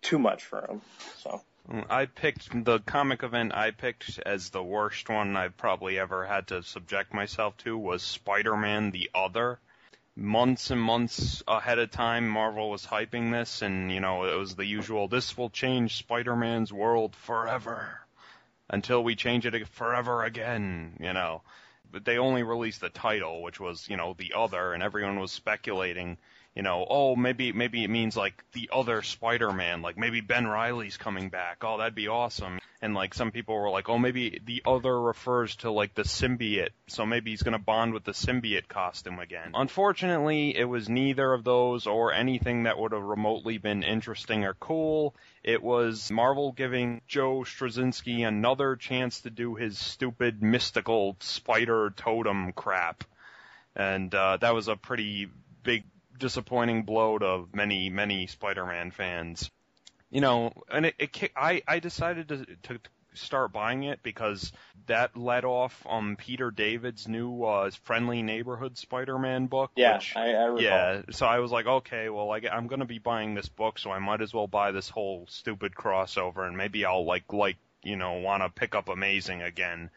too 0.02 0.18
much 0.18 0.44
for 0.44 0.66
him 0.66 0.80
so 1.18 1.40
mm, 1.70 1.84
I 1.88 2.06
picked 2.06 2.64
the 2.64 2.80
comic 2.80 3.22
event 3.22 3.54
I 3.54 3.70
picked 3.70 4.20
as 4.24 4.50
the 4.50 4.62
worst 4.62 5.08
one 5.08 5.36
I've 5.36 5.56
probably 5.56 5.98
ever 5.98 6.26
had 6.26 6.48
to 6.48 6.62
subject 6.62 7.14
myself 7.14 7.56
to 7.58 7.76
was 7.76 8.02
Spider-Man 8.02 8.90
the 8.90 9.10
Other. 9.14 9.58
Months 10.14 10.72
and 10.72 10.80
months 10.80 11.44
ahead 11.46 11.78
of 11.78 11.92
time, 11.92 12.28
Marvel 12.28 12.70
was 12.70 12.84
hyping 12.84 13.30
this, 13.30 13.62
and 13.62 13.92
you 13.92 14.00
know 14.00 14.24
it 14.24 14.36
was 14.36 14.56
the 14.56 14.64
usual. 14.64 15.06
This 15.06 15.38
will 15.38 15.48
change 15.48 15.96
Spider-Man's 15.96 16.72
world 16.72 17.14
forever, 17.14 18.00
until 18.68 19.04
we 19.04 19.14
change 19.14 19.46
it 19.46 19.68
forever 19.68 20.24
again. 20.24 20.96
You 20.98 21.12
know, 21.12 21.42
but 21.90 22.04
they 22.04 22.18
only 22.18 22.42
released 22.42 22.80
the 22.80 22.90
title, 22.90 23.42
which 23.42 23.60
was 23.60 23.88
you 23.88 23.96
know 23.96 24.14
the 24.14 24.32
Other, 24.36 24.72
and 24.72 24.82
everyone 24.82 25.18
was 25.18 25.32
speculating 25.32 26.18
you 26.58 26.64
know, 26.64 26.84
oh, 26.90 27.14
maybe 27.14 27.52
maybe 27.52 27.84
it 27.84 27.88
means 27.88 28.16
like 28.16 28.42
the 28.52 28.68
other 28.72 29.00
Spider-Man, 29.02 29.80
like 29.80 29.96
maybe 29.96 30.20
Ben 30.20 30.44
Reilly's 30.44 30.96
coming 30.96 31.28
back. 31.28 31.58
Oh, 31.62 31.78
that'd 31.78 31.94
be 31.94 32.08
awesome. 32.08 32.58
And 32.82 32.94
like 32.94 33.14
some 33.14 33.30
people 33.30 33.54
were 33.54 33.70
like, 33.70 33.88
oh, 33.88 33.96
maybe 33.96 34.40
the 34.44 34.64
other 34.66 35.00
refers 35.00 35.54
to 35.58 35.70
like 35.70 35.94
the 35.94 36.02
symbiote, 36.02 36.70
so 36.88 37.06
maybe 37.06 37.30
he's 37.30 37.44
gonna 37.44 37.60
bond 37.60 37.94
with 37.94 38.02
the 38.02 38.10
symbiote 38.10 38.66
costume 38.66 39.20
again. 39.20 39.52
Unfortunately, 39.54 40.56
it 40.56 40.64
was 40.64 40.88
neither 40.88 41.32
of 41.32 41.44
those 41.44 41.86
or 41.86 42.12
anything 42.12 42.64
that 42.64 42.76
would 42.76 42.90
have 42.90 43.04
remotely 43.04 43.58
been 43.58 43.84
interesting 43.84 44.44
or 44.44 44.54
cool. 44.54 45.14
It 45.44 45.62
was 45.62 46.10
Marvel 46.10 46.50
giving 46.50 47.02
Joe 47.06 47.44
Straczynski 47.44 48.26
another 48.26 48.74
chance 48.74 49.20
to 49.20 49.30
do 49.30 49.54
his 49.54 49.78
stupid 49.78 50.42
mystical 50.42 51.16
spider 51.20 51.94
totem 51.96 52.50
crap. 52.52 53.04
And 53.76 54.12
uh, 54.12 54.38
that 54.38 54.54
was 54.54 54.66
a 54.66 54.74
pretty 54.74 55.28
big 55.62 55.84
disappointing 56.18 56.82
blow 56.82 57.18
to 57.18 57.44
many 57.52 57.90
many 57.90 58.26
Spider-Man 58.26 58.90
fans. 58.90 59.50
You 60.10 60.20
know, 60.20 60.52
and 60.70 60.86
it, 60.86 60.94
it 60.98 61.32
I 61.36 61.62
I 61.66 61.78
decided 61.80 62.28
to 62.28 62.46
to 62.64 62.80
start 63.14 63.52
buying 63.52 63.82
it 63.82 64.02
because 64.02 64.52
that 64.86 65.16
led 65.16 65.44
off 65.44 65.84
um 65.88 66.16
Peter 66.16 66.50
David's 66.50 67.08
new 67.08 67.44
uh 67.44 67.70
friendly 67.82 68.22
neighborhood 68.22 68.78
Spider-Man 68.78 69.46
book. 69.46 69.70
yeah 69.76 69.96
which, 69.96 70.14
I, 70.16 70.32
I 70.32 70.44
recall 70.44 70.60
yeah, 70.62 71.02
so 71.10 71.26
I 71.26 71.40
was 71.40 71.50
like, 71.50 71.66
okay, 71.66 72.08
well, 72.08 72.30
I, 72.30 72.40
I'm 72.50 72.68
going 72.68 72.80
to 72.80 72.86
be 72.86 72.98
buying 72.98 73.34
this 73.34 73.48
book, 73.48 73.78
so 73.78 73.90
I 73.90 73.98
might 73.98 74.22
as 74.22 74.32
well 74.32 74.46
buy 74.46 74.72
this 74.72 74.88
whole 74.88 75.26
stupid 75.28 75.74
crossover, 75.74 76.46
and 76.46 76.56
maybe 76.56 76.84
I'll 76.84 77.04
like 77.04 77.32
like 77.32 77.56
you 77.82 77.96
know 77.96 78.14
want 78.14 78.42
to 78.42 78.48
pick 78.48 78.74
up 78.74 78.88
Amazing 78.88 79.42
again. 79.42 79.90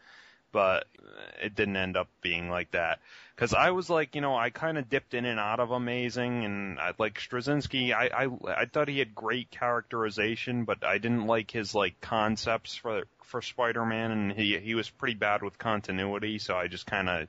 But 0.50 0.86
it 1.42 1.54
didn't 1.54 1.76
end 1.76 1.96
up 1.96 2.08
being 2.20 2.50
like 2.50 2.72
that 2.72 3.00
because 3.34 3.54
I 3.54 3.70
was 3.70 3.88
like, 3.88 4.14
you 4.14 4.20
know, 4.20 4.36
I 4.36 4.50
kind 4.50 4.78
of 4.78 4.88
dipped 4.88 5.14
in 5.14 5.24
and 5.24 5.40
out 5.40 5.60
of 5.60 5.70
Amazing, 5.70 6.44
and 6.44 6.78
I, 6.78 6.92
like 6.98 7.18
Straczynski, 7.18 7.92
I, 7.92 8.24
I 8.24 8.62
I 8.62 8.64
thought 8.66 8.88
he 8.88 8.98
had 8.98 9.14
great 9.14 9.50
characterization, 9.50 10.64
but 10.64 10.84
I 10.84 10.98
didn't 10.98 11.26
like 11.26 11.50
his 11.50 11.74
like 11.74 12.00
concepts 12.00 12.74
for 12.74 13.04
for 13.24 13.42
Spider-Man, 13.42 14.10
and 14.10 14.32
he 14.32 14.58
he 14.58 14.74
was 14.74 14.90
pretty 14.90 15.14
bad 15.14 15.42
with 15.42 15.58
continuity, 15.58 16.38
so 16.38 16.56
I 16.56 16.68
just 16.68 16.86
kind 16.86 17.08
of 17.08 17.28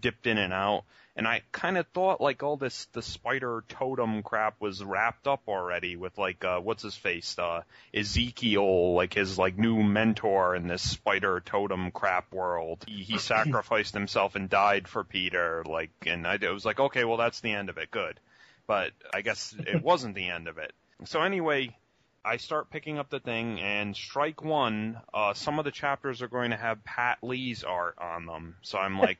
dipped 0.00 0.26
in 0.26 0.38
and 0.38 0.52
out. 0.52 0.84
And 1.16 1.26
I 1.26 1.42
kind 1.52 1.76
of 1.76 1.86
thought 1.88 2.20
like 2.20 2.42
all 2.42 2.56
this 2.56 2.86
the 2.92 3.02
spider 3.02 3.64
totem 3.68 4.22
crap 4.22 4.60
was 4.60 4.82
wrapped 4.82 5.26
up 5.26 5.42
already 5.48 5.96
with 5.96 6.16
like 6.18 6.44
uh 6.44 6.60
what's 6.60 6.82
his 6.82 6.94
face 6.94 7.38
uh 7.38 7.62
Ezekiel 7.92 8.94
like 8.94 9.14
his 9.14 9.38
like 9.38 9.58
new 9.58 9.82
mentor 9.82 10.54
in 10.54 10.66
this 10.66 10.88
spider 10.88 11.40
totem 11.40 11.90
crap 11.90 12.32
world. 12.32 12.84
He, 12.86 13.02
he 13.02 13.18
sacrificed 13.18 13.94
himself 13.94 14.34
and 14.34 14.48
died 14.48 14.88
for 14.88 15.04
Peter 15.04 15.64
like 15.66 15.90
and 16.06 16.26
I 16.26 16.34
it 16.34 16.52
was 16.52 16.64
like 16.64 16.80
okay 16.80 17.04
well 17.04 17.16
that's 17.16 17.40
the 17.40 17.52
end 17.52 17.68
of 17.68 17.78
it 17.78 17.90
good. 17.90 18.20
But 18.66 18.92
I 19.12 19.22
guess 19.22 19.54
it 19.58 19.82
wasn't 19.82 20.14
the 20.14 20.28
end 20.28 20.46
of 20.46 20.58
it. 20.58 20.72
So 21.04 21.22
anyway, 21.22 21.76
I 22.24 22.36
start 22.36 22.70
picking 22.70 22.98
up 22.98 23.08
the 23.08 23.20
thing, 23.20 23.60
and 23.60 23.96
strike 23.96 24.44
one, 24.44 25.00
uh, 25.14 25.32
some 25.32 25.58
of 25.58 25.64
the 25.64 25.70
chapters 25.70 26.20
are 26.20 26.28
going 26.28 26.50
to 26.50 26.56
have 26.56 26.84
Pat 26.84 27.18
Lee's 27.22 27.64
art 27.64 27.96
on 27.98 28.26
them. 28.26 28.56
So 28.62 28.78
I'm 28.78 28.98
like, 28.98 29.18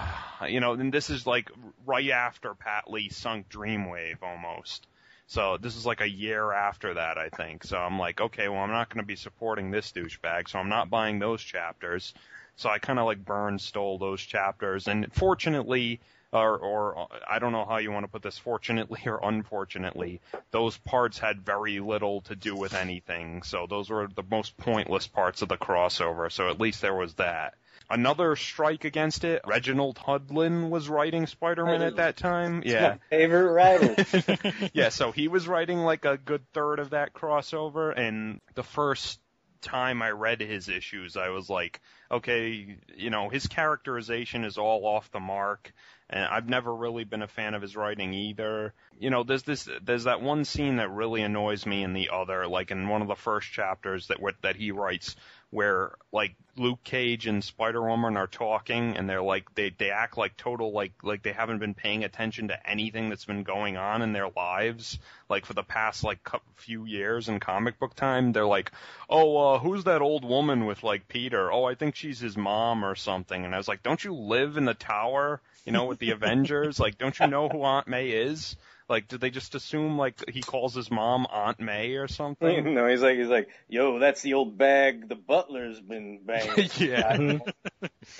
you 0.48 0.60
know, 0.60 0.72
and 0.72 0.92
this 0.92 1.10
is 1.10 1.26
like 1.26 1.50
right 1.84 2.10
after 2.10 2.54
Pat 2.54 2.90
Lee 2.90 3.10
sunk 3.10 3.50
Dreamwave 3.50 4.22
almost. 4.22 4.86
So 5.26 5.58
this 5.58 5.76
is 5.76 5.84
like 5.84 6.00
a 6.00 6.08
year 6.08 6.52
after 6.52 6.94
that, 6.94 7.18
I 7.18 7.28
think. 7.28 7.64
So 7.64 7.76
I'm 7.76 7.98
like, 7.98 8.18
okay, 8.18 8.48
well, 8.48 8.60
I'm 8.60 8.70
not 8.70 8.88
going 8.88 9.02
to 9.02 9.06
be 9.06 9.16
supporting 9.16 9.70
this 9.70 9.92
douchebag, 9.92 10.48
so 10.48 10.58
I'm 10.58 10.70
not 10.70 10.88
buying 10.88 11.18
those 11.18 11.42
chapters. 11.42 12.14
So 12.56 12.70
I 12.70 12.78
kind 12.78 12.98
of 12.98 13.04
like 13.04 13.22
burn 13.22 13.58
stole 13.58 13.98
those 13.98 14.22
chapters, 14.22 14.88
and 14.88 15.12
fortunately, 15.12 16.00
or, 16.32 16.58
or 16.58 17.08
I 17.28 17.38
don't 17.38 17.52
know 17.52 17.64
how 17.64 17.78
you 17.78 17.90
want 17.90 18.04
to 18.04 18.12
put 18.12 18.22
this, 18.22 18.38
fortunately 18.38 19.00
or 19.06 19.20
unfortunately, 19.22 20.20
those 20.50 20.76
parts 20.78 21.18
had 21.18 21.44
very 21.44 21.80
little 21.80 22.20
to 22.22 22.36
do 22.36 22.54
with 22.54 22.74
anything. 22.74 23.42
So 23.42 23.66
those 23.68 23.88
were 23.90 24.08
the 24.14 24.24
most 24.30 24.56
pointless 24.56 25.06
parts 25.06 25.42
of 25.42 25.48
the 25.48 25.56
crossover. 25.56 26.30
So 26.30 26.48
at 26.50 26.60
least 26.60 26.82
there 26.82 26.94
was 26.94 27.14
that. 27.14 27.54
another 27.90 28.36
strike 28.36 28.84
against 28.84 29.24
it. 29.24 29.42
Reginald 29.46 29.96
Hudlin 29.96 30.68
was 30.68 30.88
writing 30.88 31.26
Spider-Man 31.26 31.82
at 31.82 31.96
that 31.96 32.16
time. 32.16 32.62
Yeah. 32.64 32.90
my 32.90 32.98
favorite 33.10 33.52
writer. 33.52 34.70
yeah, 34.74 34.90
so 34.90 35.12
he 35.12 35.28
was 35.28 35.48
writing 35.48 35.78
like 35.78 36.04
a 36.04 36.18
good 36.18 36.42
third 36.52 36.78
of 36.78 36.90
that 36.90 37.14
crossover, 37.14 37.96
and 37.96 38.40
the 38.54 38.62
first 38.62 39.20
time 39.60 40.02
I 40.02 40.10
read 40.10 40.40
his 40.40 40.68
issues, 40.68 41.16
I 41.16 41.30
was 41.30 41.48
like, 41.48 41.80
okay, 42.10 42.76
you 42.96 43.10
know, 43.10 43.28
his 43.28 43.46
characterization 43.46 44.44
is 44.44 44.58
all 44.58 44.86
off 44.86 45.10
the 45.10 45.20
mark, 45.20 45.72
and 46.10 46.24
I've 46.24 46.48
never 46.48 46.74
really 46.74 47.04
been 47.04 47.22
a 47.22 47.28
fan 47.28 47.54
of 47.54 47.62
his 47.62 47.76
writing 47.76 48.14
either. 48.14 48.72
You 48.98 49.10
know, 49.10 49.24
there's 49.24 49.42
this, 49.42 49.68
there's 49.82 50.04
that 50.04 50.22
one 50.22 50.44
scene 50.44 50.76
that 50.76 50.90
really 50.90 51.22
annoys 51.22 51.66
me 51.66 51.82
in 51.82 51.92
the 51.92 52.10
other, 52.12 52.46
like 52.46 52.70
in 52.70 52.88
one 52.88 53.02
of 53.02 53.08
the 53.08 53.14
first 53.14 53.50
chapters 53.50 54.08
that 54.08 54.18
that 54.42 54.56
he 54.56 54.70
writes, 54.70 55.16
where 55.50 55.94
like 56.12 56.34
Luke 56.56 56.82
Cage 56.84 57.26
and 57.26 57.42
Spider 57.42 57.82
Woman 57.82 58.16
are 58.16 58.26
talking, 58.26 58.96
and 58.96 59.08
they're 59.08 59.22
like 59.22 59.54
they 59.54 59.70
they 59.70 59.90
act 59.90 60.18
like 60.18 60.36
total 60.36 60.72
like 60.72 60.92
like 61.02 61.22
they 61.22 61.32
haven't 61.32 61.58
been 61.58 61.74
paying 61.74 62.04
attention 62.04 62.48
to 62.48 62.70
anything 62.70 63.08
that's 63.08 63.24
been 63.24 63.44
going 63.44 63.76
on 63.76 64.02
in 64.02 64.12
their 64.12 64.28
lives, 64.28 64.98
like 65.28 65.46
for 65.46 65.54
the 65.54 65.62
past 65.62 66.04
like 66.04 66.18
few 66.56 66.84
years 66.84 67.28
in 67.28 67.40
comic 67.40 67.78
book 67.78 67.94
time. 67.94 68.32
They're 68.32 68.46
like, 68.46 68.72
oh, 69.08 69.36
uh, 69.36 69.58
who's 69.58 69.84
that 69.84 70.02
old 70.02 70.24
woman 70.24 70.66
with 70.66 70.82
like 70.82 71.08
Peter? 71.08 71.50
Oh, 71.50 71.64
I 71.64 71.74
think 71.74 71.94
she's 71.94 72.18
his 72.18 72.36
mom 72.36 72.84
or 72.84 72.94
something. 72.94 73.44
And 73.44 73.54
I 73.54 73.58
was 73.58 73.68
like, 73.68 73.82
don't 73.82 74.02
you 74.02 74.14
live 74.14 74.56
in 74.56 74.64
the 74.64 74.74
tower? 74.74 75.40
You 75.64 75.72
know, 75.72 75.86
with 75.86 75.98
the 75.98 76.10
Avengers? 76.12 76.78
Like, 76.78 76.98
don't 76.98 77.18
you 77.18 77.26
know 77.26 77.48
who 77.48 77.62
Aunt 77.62 77.88
May 77.88 78.08
is? 78.10 78.56
Like, 78.88 79.08
did 79.08 79.20
they 79.20 79.30
just 79.30 79.54
assume 79.54 79.98
like 79.98 80.28
he 80.30 80.40
calls 80.40 80.74
his 80.74 80.90
mom 80.90 81.26
Aunt 81.30 81.60
May 81.60 81.96
or 81.96 82.08
something? 82.08 82.74
no, 82.74 82.86
he's 82.86 83.02
like 83.02 83.18
he's 83.18 83.28
like, 83.28 83.48
yo, 83.68 83.98
that's 83.98 84.22
the 84.22 84.34
old 84.34 84.56
bag 84.56 85.08
the 85.08 85.14
butler's 85.14 85.80
been 85.80 86.20
banging. 86.24 86.70
yeah. 86.78 87.38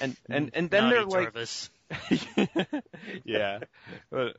And 0.01 0.17
and 0.29 0.51
and 0.53 0.71
then 0.71 0.85
Naughty 0.85 0.97
they're 0.97 1.05
like, 1.07 1.23
Jarvis. 1.33 1.71
yeah, 3.25 3.61
but, 4.11 4.37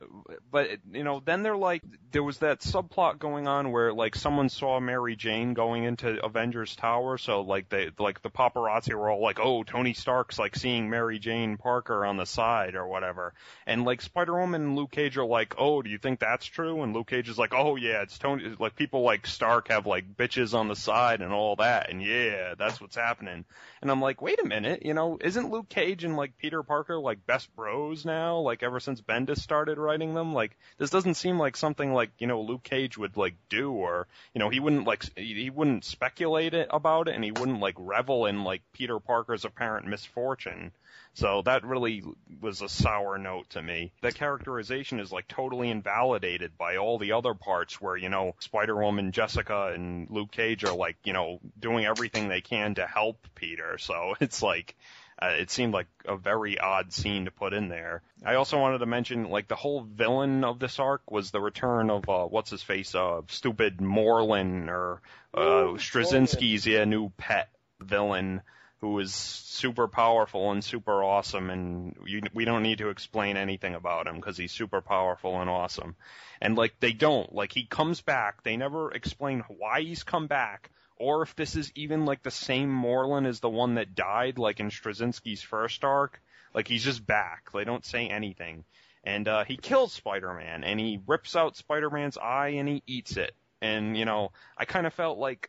but 0.50 0.70
you 0.92 1.02
know, 1.02 1.20
then 1.24 1.42
they're 1.42 1.56
like, 1.56 1.82
there 2.12 2.22
was 2.22 2.38
that 2.38 2.60
subplot 2.60 3.18
going 3.18 3.48
on 3.48 3.72
where 3.72 3.92
like 3.92 4.14
someone 4.14 4.48
saw 4.48 4.78
Mary 4.78 5.16
Jane 5.16 5.54
going 5.54 5.84
into 5.84 6.24
Avengers 6.24 6.76
Tower, 6.76 7.18
so 7.18 7.40
like 7.40 7.68
they 7.68 7.90
like 7.98 8.22
the 8.22 8.30
paparazzi 8.30 8.94
were 8.94 9.10
all 9.10 9.20
like, 9.20 9.40
oh, 9.40 9.64
Tony 9.64 9.94
Stark's 9.94 10.38
like 10.38 10.54
seeing 10.54 10.90
Mary 10.90 11.18
Jane 11.18 11.56
Parker 11.56 12.04
on 12.04 12.16
the 12.16 12.24
side 12.24 12.76
or 12.76 12.86
whatever, 12.86 13.34
and 13.66 13.84
like 13.84 14.00
Spider 14.00 14.38
Woman 14.38 14.62
and 14.62 14.76
Luke 14.76 14.92
Cage 14.92 15.16
are 15.16 15.24
like, 15.24 15.54
oh, 15.58 15.82
do 15.82 15.90
you 15.90 15.98
think 15.98 16.20
that's 16.20 16.46
true? 16.46 16.82
And 16.82 16.94
Luke 16.94 17.08
Cage 17.08 17.28
is 17.28 17.38
like, 17.38 17.52
oh 17.52 17.74
yeah, 17.74 18.02
it's 18.02 18.18
Tony. 18.18 18.54
Like 18.58 18.76
people 18.76 19.02
like 19.02 19.26
Stark 19.26 19.68
have 19.68 19.86
like 19.86 20.16
bitches 20.16 20.54
on 20.54 20.68
the 20.68 20.76
side 20.76 21.20
and 21.20 21.32
all 21.32 21.56
that, 21.56 21.90
and 21.90 22.00
yeah, 22.02 22.54
that's 22.56 22.80
what's 22.80 22.96
happening. 22.96 23.44
And 23.82 23.90
I'm 23.90 24.00
like, 24.00 24.22
wait 24.22 24.40
a 24.40 24.46
minute, 24.46 24.84
you 24.84 24.94
know, 24.94 25.18
isn't 25.20 25.50
Luke 25.50 25.68
Cage 25.68 26.04
and 26.04 26.16
like 26.16 26.38
Peter 26.38 26.62
Parker 26.62 26.98
like 26.98 27.26
best 27.26 27.39
bros 27.46 28.04
now? 28.04 28.38
Like 28.38 28.62
ever 28.62 28.80
since 28.80 29.00
Bendis 29.00 29.38
started 29.38 29.78
writing 29.78 30.14
them, 30.14 30.32
like 30.32 30.56
this 30.78 30.90
doesn't 30.90 31.14
seem 31.14 31.38
like 31.38 31.56
something 31.56 31.92
like 31.92 32.10
you 32.18 32.26
know 32.26 32.42
Luke 32.42 32.62
Cage 32.62 32.98
would 32.98 33.16
like 33.16 33.34
do, 33.48 33.72
or 33.72 34.06
you 34.34 34.38
know 34.38 34.48
he 34.48 34.60
wouldn't 34.60 34.86
like 34.86 35.04
he 35.16 35.50
wouldn't 35.50 35.84
speculate 35.84 36.54
it 36.54 36.68
about 36.70 37.08
it, 37.08 37.14
and 37.14 37.24
he 37.24 37.32
wouldn't 37.32 37.60
like 37.60 37.76
revel 37.78 38.26
in 38.26 38.44
like 38.44 38.62
Peter 38.72 38.98
Parker's 38.98 39.44
apparent 39.44 39.86
misfortune. 39.86 40.72
So 41.14 41.42
that 41.42 41.64
really 41.64 42.02
was 42.40 42.62
a 42.62 42.68
sour 42.68 43.18
note 43.18 43.50
to 43.50 43.62
me. 43.62 43.92
The 44.00 44.12
characterization 44.12 45.00
is 45.00 45.10
like 45.10 45.26
totally 45.26 45.68
invalidated 45.68 46.56
by 46.56 46.76
all 46.76 46.98
the 46.98 47.12
other 47.12 47.34
parts 47.34 47.80
where, 47.80 47.96
you 47.96 48.08
know, 48.08 48.36
Spider-Woman, 48.38 49.12
Jessica, 49.12 49.72
and 49.74 50.08
Luke 50.08 50.30
Cage 50.30 50.64
are 50.64 50.74
like, 50.74 50.96
you 51.04 51.12
know, 51.12 51.40
doing 51.58 51.84
everything 51.84 52.28
they 52.28 52.40
can 52.40 52.76
to 52.76 52.86
help 52.86 53.26
Peter. 53.34 53.76
So 53.78 54.14
it's 54.20 54.42
like, 54.42 54.76
uh, 55.22 55.34
it 55.38 55.50
seemed 55.50 55.74
like 55.74 55.86
a 56.06 56.16
very 56.16 56.58
odd 56.58 56.92
scene 56.92 57.26
to 57.26 57.30
put 57.30 57.52
in 57.52 57.68
there. 57.68 58.02
I 58.24 58.34
also 58.34 58.58
wanted 58.58 58.78
to 58.78 58.86
mention, 58.86 59.30
like, 59.30 59.48
the 59.48 59.56
whole 59.56 59.82
villain 59.82 60.44
of 60.44 60.58
this 60.58 60.78
arc 60.78 61.10
was 61.10 61.30
the 61.30 61.40
return 61.40 61.90
of, 61.90 62.08
uh, 62.08 62.24
what's 62.24 62.50
his 62.50 62.62
face, 62.62 62.94
uh, 62.94 63.22
stupid 63.28 63.78
Morlun 63.78 64.68
or, 64.68 65.02
uh, 65.34 65.76
Straczynski's, 65.76 66.66
yeah, 66.66 66.84
new 66.84 67.10
pet 67.16 67.50
villain 67.80 68.42
who 68.80 68.98
is 68.98 69.14
super 69.14 69.88
powerful 69.88 70.50
and 70.52 70.64
super 70.64 71.04
awesome, 71.04 71.50
and 71.50 71.96
you, 72.06 72.22
we 72.32 72.46
don't 72.46 72.62
need 72.62 72.78
to 72.78 72.88
explain 72.88 73.36
anything 73.36 73.74
about 73.74 74.06
him 74.06 74.16
because 74.16 74.38
he's 74.38 74.52
super 74.52 74.80
powerful 74.80 75.38
and 75.40 75.50
awesome. 75.50 75.96
And 76.40 76.56
like 76.56 76.80
they 76.80 76.92
don't, 76.92 77.34
like 77.34 77.52
he 77.52 77.64
comes 77.66 78.00
back. 78.00 78.42
They 78.42 78.56
never 78.56 78.90
explain 78.92 79.44
why 79.48 79.82
he's 79.82 80.02
come 80.02 80.28
back, 80.28 80.70
or 81.00 81.22
if 81.22 81.34
this 81.34 81.56
is 81.56 81.72
even 81.74 82.04
like 82.04 82.22
the 82.22 82.30
same 82.30 82.68
Morlun 82.70 83.26
as 83.26 83.40
the 83.40 83.48
one 83.48 83.76
that 83.76 83.94
died, 83.94 84.38
like 84.38 84.60
in 84.60 84.68
Straczynski's 84.68 85.42
first 85.42 85.82
arc. 85.82 86.20
Like 86.54 86.68
he's 86.68 86.84
just 86.84 87.04
back. 87.04 87.50
They 87.52 87.64
don't 87.64 87.84
say 87.84 88.08
anything. 88.08 88.64
And 89.02 89.26
uh, 89.26 89.44
he 89.44 89.56
kills 89.56 89.94
Spider-Man, 89.94 90.62
and 90.62 90.78
he 90.78 91.00
rips 91.06 91.34
out 91.34 91.56
Spider-Man's 91.56 92.18
eye, 92.18 92.48
and 92.58 92.68
he 92.68 92.82
eats 92.86 93.16
it. 93.16 93.34
And 93.62 93.96
you 93.96 94.04
know, 94.04 94.32
I 94.58 94.66
kind 94.66 94.86
of 94.86 94.92
felt 94.92 95.18
like 95.18 95.48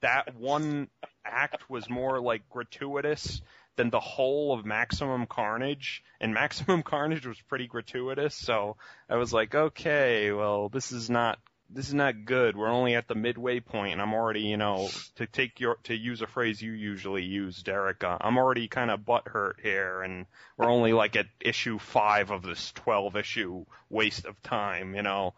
that 0.00 0.34
one 0.36 0.88
act 1.22 1.68
was 1.68 1.90
more 1.90 2.18
like 2.18 2.48
gratuitous 2.48 3.42
than 3.76 3.90
the 3.90 4.00
whole 4.00 4.54
of 4.54 4.64
Maximum 4.64 5.26
Carnage, 5.26 6.02
and 6.18 6.32
Maximum 6.32 6.82
Carnage 6.82 7.26
was 7.26 7.40
pretty 7.42 7.66
gratuitous, 7.66 8.34
so 8.34 8.76
I 9.08 9.16
was 9.16 9.34
like, 9.34 9.54
okay, 9.54 10.32
well, 10.32 10.70
this 10.70 10.92
is 10.92 11.10
not 11.10 11.38
this 11.74 11.88
is 11.88 11.94
not 11.94 12.24
good. 12.24 12.56
We're 12.56 12.68
only 12.68 12.94
at 12.94 13.08
the 13.08 13.14
midway 13.14 13.60
point, 13.60 13.94
and 13.94 14.02
I'm 14.02 14.14
already, 14.14 14.42
you 14.42 14.56
know, 14.56 14.88
to 15.16 15.26
take 15.26 15.60
your 15.60 15.76
to 15.84 15.94
use 15.94 16.22
a 16.22 16.26
phrase 16.26 16.60
you 16.60 16.72
usually 16.72 17.24
use, 17.24 17.62
Derek. 17.62 18.04
Uh, 18.04 18.18
I'm 18.20 18.36
already 18.36 18.68
kind 18.68 18.90
of 18.90 19.00
butthurt 19.00 19.60
here, 19.62 20.02
and 20.02 20.26
we're 20.56 20.70
only 20.70 20.92
like 20.92 21.16
at 21.16 21.26
issue 21.40 21.78
five 21.78 22.30
of 22.30 22.42
this 22.42 22.72
12 22.72 23.16
issue 23.16 23.64
waste 23.88 24.26
of 24.26 24.40
time, 24.42 24.94
you 24.94 25.02
know. 25.02 25.34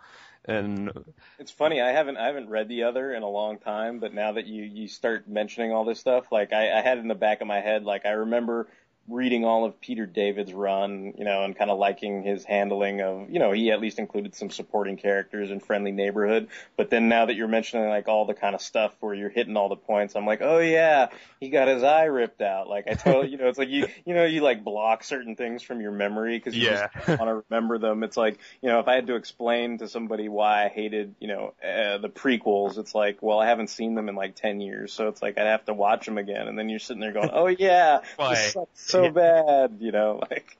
And 0.46 0.92
It's 1.38 1.50
funny. 1.50 1.80
I 1.80 1.92
haven't 1.92 2.18
I 2.18 2.26
haven't 2.26 2.50
read 2.50 2.68
the 2.68 2.82
other 2.82 3.14
in 3.14 3.22
a 3.22 3.30
long 3.30 3.58
time, 3.58 3.98
but 3.98 4.12
now 4.12 4.32
that 4.32 4.46
you 4.46 4.64
you 4.64 4.88
start 4.88 5.26
mentioning 5.28 5.72
all 5.72 5.84
this 5.84 6.00
stuff, 6.00 6.30
like 6.30 6.52
I, 6.52 6.78
I 6.78 6.82
had 6.82 6.98
in 6.98 7.08
the 7.08 7.14
back 7.14 7.40
of 7.40 7.46
my 7.46 7.60
head. 7.60 7.84
Like 7.84 8.04
I 8.04 8.10
remember 8.10 8.68
reading 9.08 9.44
all 9.44 9.64
of 9.64 9.80
Peter 9.80 10.06
David's 10.06 10.52
run, 10.52 11.14
you 11.18 11.24
know, 11.24 11.44
and 11.44 11.56
kind 11.56 11.70
of 11.70 11.78
liking 11.78 12.22
his 12.22 12.44
handling 12.44 13.02
of, 13.02 13.28
you 13.30 13.38
know, 13.38 13.52
he 13.52 13.70
at 13.70 13.80
least 13.80 13.98
included 13.98 14.34
some 14.34 14.50
supporting 14.50 14.96
characters 14.96 15.50
in 15.50 15.60
Friendly 15.60 15.92
Neighborhood. 15.92 16.48
But 16.76 16.88
then 16.90 17.08
now 17.08 17.26
that 17.26 17.34
you're 17.34 17.48
mentioning 17.48 17.88
like 17.88 18.08
all 18.08 18.24
the 18.24 18.34
kind 18.34 18.54
of 18.54 18.62
stuff 18.62 18.94
where 19.00 19.14
you're 19.14 19.28
hitting 19.30 19.56
all 19.56 19.68
the 19.68 19.76
points, 19.76 20.16
I'm 20.16 20.24
like, 20.26 20.40
oh 20.42 20.58
yeah, 20.58 21.08
he 21.40 21.50
got 21.50 21.68
his 21.68 21.82
eye 21.82 22.04
ripped 22.04 22.40
out. 22.40 22.68
Like 22.68 22.86
I 22.88 22.94
totally, 22.94 23.28
you 23.28 23.36
know, 23.36 23.48
it's 23.48 23.58
like 23.58 23.68
you, 23.68 23.86
you 24.06 24.14
know, 24.14 24.24
you 24.24 24.40
like 24.40 24.64
block 24.64 25.04
certain 25.04 25.36
things 25.36 25.62
from 25.62 25.80
your 25.80 25.92
memory 25.92 26.38
because 26.38 26.56
you 26.58 26.64
Yeah. 26.64 26.88
just 27.06 27.18
want 27.18 27.28
to 27.28 27.44
remember 27.50 27.78
them. 27.78 28.02
It's 28.04 28.16
like, 28.16 28.38
you 28.62 28.68
know, 28.70 28.80
if 28.80 28.88
I 28.88 28.94
had 28.94 29.06
to 29.08 29.16
explain 29.16 29.78
to 29.78 29.88
somebody 29.88 30.28
why 30.28 30.64
I 30.64 30.68
hated, 30.68 31.14
you 31.20 31.28
know, 31.28 31.54
uh, 31.62 31.98
the 31.98 32.08
prequels, 32.08 32.78
it's 32.78 32.94
like, 32.94 33.22
well, 33.22 33.38
I 33.38 33.46
haven't 33.48 33.68
seen 33.68 33.94
them 33.94 34.08
in 34.08 34.14
like 34.14 34.34
10 34.36 34.60
years. 34.60 34.92
So 34.92 35.08
it's 35.08 35.22
like 35.22 35.38
I'd 35.38 35.46
have 35.46 35.64
to 35.66 35.74
watch 35.74 36.06
them 36.06 36.18
again. 36.18 36.48
And 36.48 36.58
then 36.58 36.68
you're 36.68 36.78
sitting 36.78 37.00
there 37.00 37.12
going, 37.12 37.30
oh 37.32 37.46
yeah, 37.46 38.00
Why? 38.94 39.00
this 39.00 39.14
sucks 39.16 39.26
so 39.26 39.46
bad, 39.46 39.76
you 39.80 39.92
know, 39.92 40.20
like, 40.30 40.56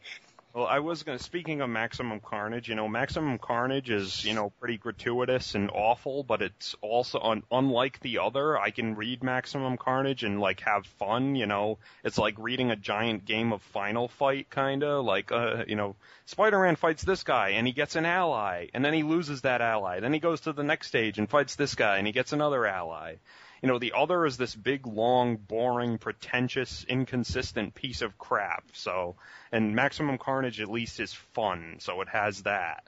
Well, 0.55 0.67
I 0.67 0.79
was 0.79 1.03
going 1.03 1.19
to, 1.19 1.25
speaking 1.25 1.61
of 1.63 1.69
Maximum 1.69 2.21
Carnage, 2.21 2.69
you 2.69 2.77
know, 2.77 2.87
Maximum 2.87 3.39
Carnage 3.39 3.91
is, 3.91 4.25
you 4.25 4.35
know, 4.35 4.51
pretty 4.61 4.77
gratuitous 4.77 5.57
and 5.57 5.69
awful, 5.71 6.23
but 6.23 6.43
it's 6.43 6.77
also, 6.81 7.19
un- 7.21 7.43
unlike 7.51 7.99
the 8.01 8.19
other, 8.21 8.57
I 8.57 8.71
can 8.71 8.95
read 8.95 9.25
Maximum 9.25 9.77
Carnage 9.77 10.23
and, 10.23 10.39
like, 10.41 10.61
have 10.61 10.87
fun, 10.87 11.35
you 11.35 11.47
know, 11.47 11.79
it's 12.05 12.19
like 12.19 12.37
reading 12.39 12.71
a 12.71 12.77
giant 12.77 13.25
game 13.25 13.53
of 13.53 13.63
Final 13.63 14.07
Fight, 14.07 14.49
kinda, 14.49 15.01
like, 15.01 15.33
uh, 15.33 15.65
you 15.67 15.75
know, 15.75 15.97
Spider-Man 16.27 16.77
fights 16.77 17.03
this 17.03 17.25
guy 17.25 17.51
and 17.51 17.67
he 17.67 17.73
gets 17.73 17.97
an 17.97 18.07
ally, 18.07 18.69
and 18.75 18.85
then 18.85 18.95
he 18.95 19.03
loses 19.03 19.41
that 19.41 19.61
ally, 19.61 19.99
then 20.01 20.13
he 20.13 20.21
goes 20.21 20.43
to 20.43 20.53
the 20.53 20.63
next 20.63 20.87
stage 20.87 21.19
and 21.19 21.29
fights 21.29 21.57
this 21.57 21.75
guy 21.75 21.99
and 21.99 22.07
he 22.07 22.13
gets 22.13 22.33
another 22.33 22.65
ally. 22.65 23.17
You 23.65 23.69
know, 23.69 23.79
the 23.79 23.95
other 23.97 24.27
is 24.27 24.37
this 24.37 24.55
big, 24.55 24.87
long, 24.87 25.37
boring, 25.37 25.97
pretentious, 25.97 26.85
inconsistent 26.87 27.75
piece 27.75 28.03
of 28.03 28.19
crap. 28.19 28.63
So, 28.75 29.17
and 29.51 29.75
Maximum 29.75 30.19
Carnage 30.19 30.61
at 30.61 30.71
least 30.71 31.01
is 31.01 31.15
fun, 31.15 31.77
so 31.79 32.03
it 32.03 32.09
has 32.11 32.43
that. 32.43 32.85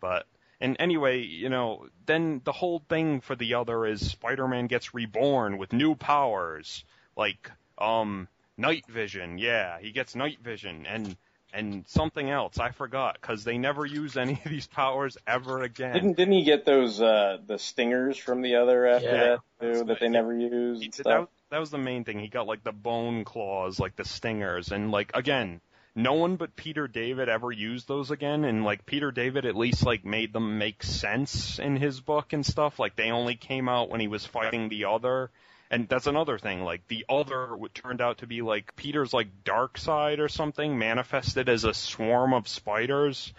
But, 0.00 0.26
and 0.60 0.76
anyway, 0.78 1.22
you 1.22 1.48
know, 1.48 1.88
then 2.06 2.40
the 2.44 2.52
whole 2.52 2.84
thing 2.88 3.20
for 3.20 3.34
the 3.34 3.54
other 3.54 3.84
is 3.84 4.12
Spider-Man 4.12 4.68
gets 4.68 4.94
reborn 4.94 5.58
with 5.58 5.72
new 5.72 5.96
powers, 5.96 6.84
like, 7.16 7.50
um, 7.76 8.28
night 8.56 8.86
vision. 8.86 9.38
Yeah, 9.38 9.80
he 9.80 9.90
gets 9.90 10.14
night 10.14 10.38
vision 10.40 10.86
and, 10.86 11.16
and 11.52 11.84
something 11.86 12.28
else. 12.30 12.58
I 12.58 12.70
forgot, 12.70 13.20
cause 13.20 13.44
they 13.44 13.58
never 13.58 13.84
use 13.86 14.16
any 14.16 14.34
of 14.44 14.50
these 14.50 14.66
powers 14.66 15.16
ever 15.26 15.62
again. 15.62 15.92
didn't, 15.92 16.16
didn't 16.16 16.34
he 16.34 16.44
get 16.44 16.64
those, 16.64 17.00
uh, 17.00 17.38
the 17.46 17.58
stingers 17.58 18.16
from 18.16 18.42
the 18.42 18.56
other 18.56 18.86
after 18.86 19.06
Yeah, 19.08 19.36
that 19.60 19.74
too, 19.74 19.84
that 19.84 20.00
they 20.00 20.08
never 20.08 20.34
used 20.34 20.80
He 20.80 20.86
and 20.86 20.94
did- 20.94 21.06
that, 21.06 21.28
that 21.50 21.58
was 21.58 21.70
the 21.70 21.78
main 21.78 22.04
thing. 22.04 22.18
He 22.18 22.28
got 22.28 22.46
like 22.46 22.64
the 22.64 22.72
bone 22.72 23.24
claws, 23.24 23.78
like 23.78 23.96
the 23.96 24.04
stingers, 24.06 24.72
and 24.72 24.90
like 24.90 25.10
again, 25.14 25.60
no 25.94 26.14
one 26.14 26.36
but 26.36 26.56
Peter 26.56 26.88
David 26.88 27.28
ever 27.28 27.52
used 27.52 27.86
those 27.86 28.10
again. 28.10 28.44
And 28.44 28.64
like 28.64 28.86
Peter 28.86 29.10
David 29.12 29.44
at 29.44 29.54
least 29.54 29.84
like 29.84 30.04
made 30.06 30.32
them 30.32 30.56
make 30.56 30.82
sense 30.82 31.58
in 31.58 31.76
his 31.76 32.00
book 32.00 32.32
and 32.32 32.44
stuff. 32.46 32.78
Like 32.78 32.96
they 32.96 33.10
only 33.10 33.34
came 33.34 33.68
out 33.68 33.90
when 33.90 34.00
he 34.00 34.08
was 34.08 34.24
fighting 34.24 34.70
the 34.70 34.86
other, 34.86 35.30
and 35.72 35.88
that's 35.88 36.06
another 36.06 36.38
thing. 36.38 36.62
Like 36.62 36.86
the 36.86 37.06
other 37.08 37.56
turned 37.72 38.02
out 38.02 38.18
to 38.18 38.26
be 38.26 38.42
like 38.42 38.76
Peter's 38.76 39.14
like 39.14 39.42
dark 39.42 39.78
side 39.78 40.20
or 40.20 40.28
something, 40.28 40.78
manifested 40.78 41.48
as 41.48 41.64
a 41.64 41.72
swarm 41.72 42.34
of 42.34 42.46
spiders. 42.46 43.32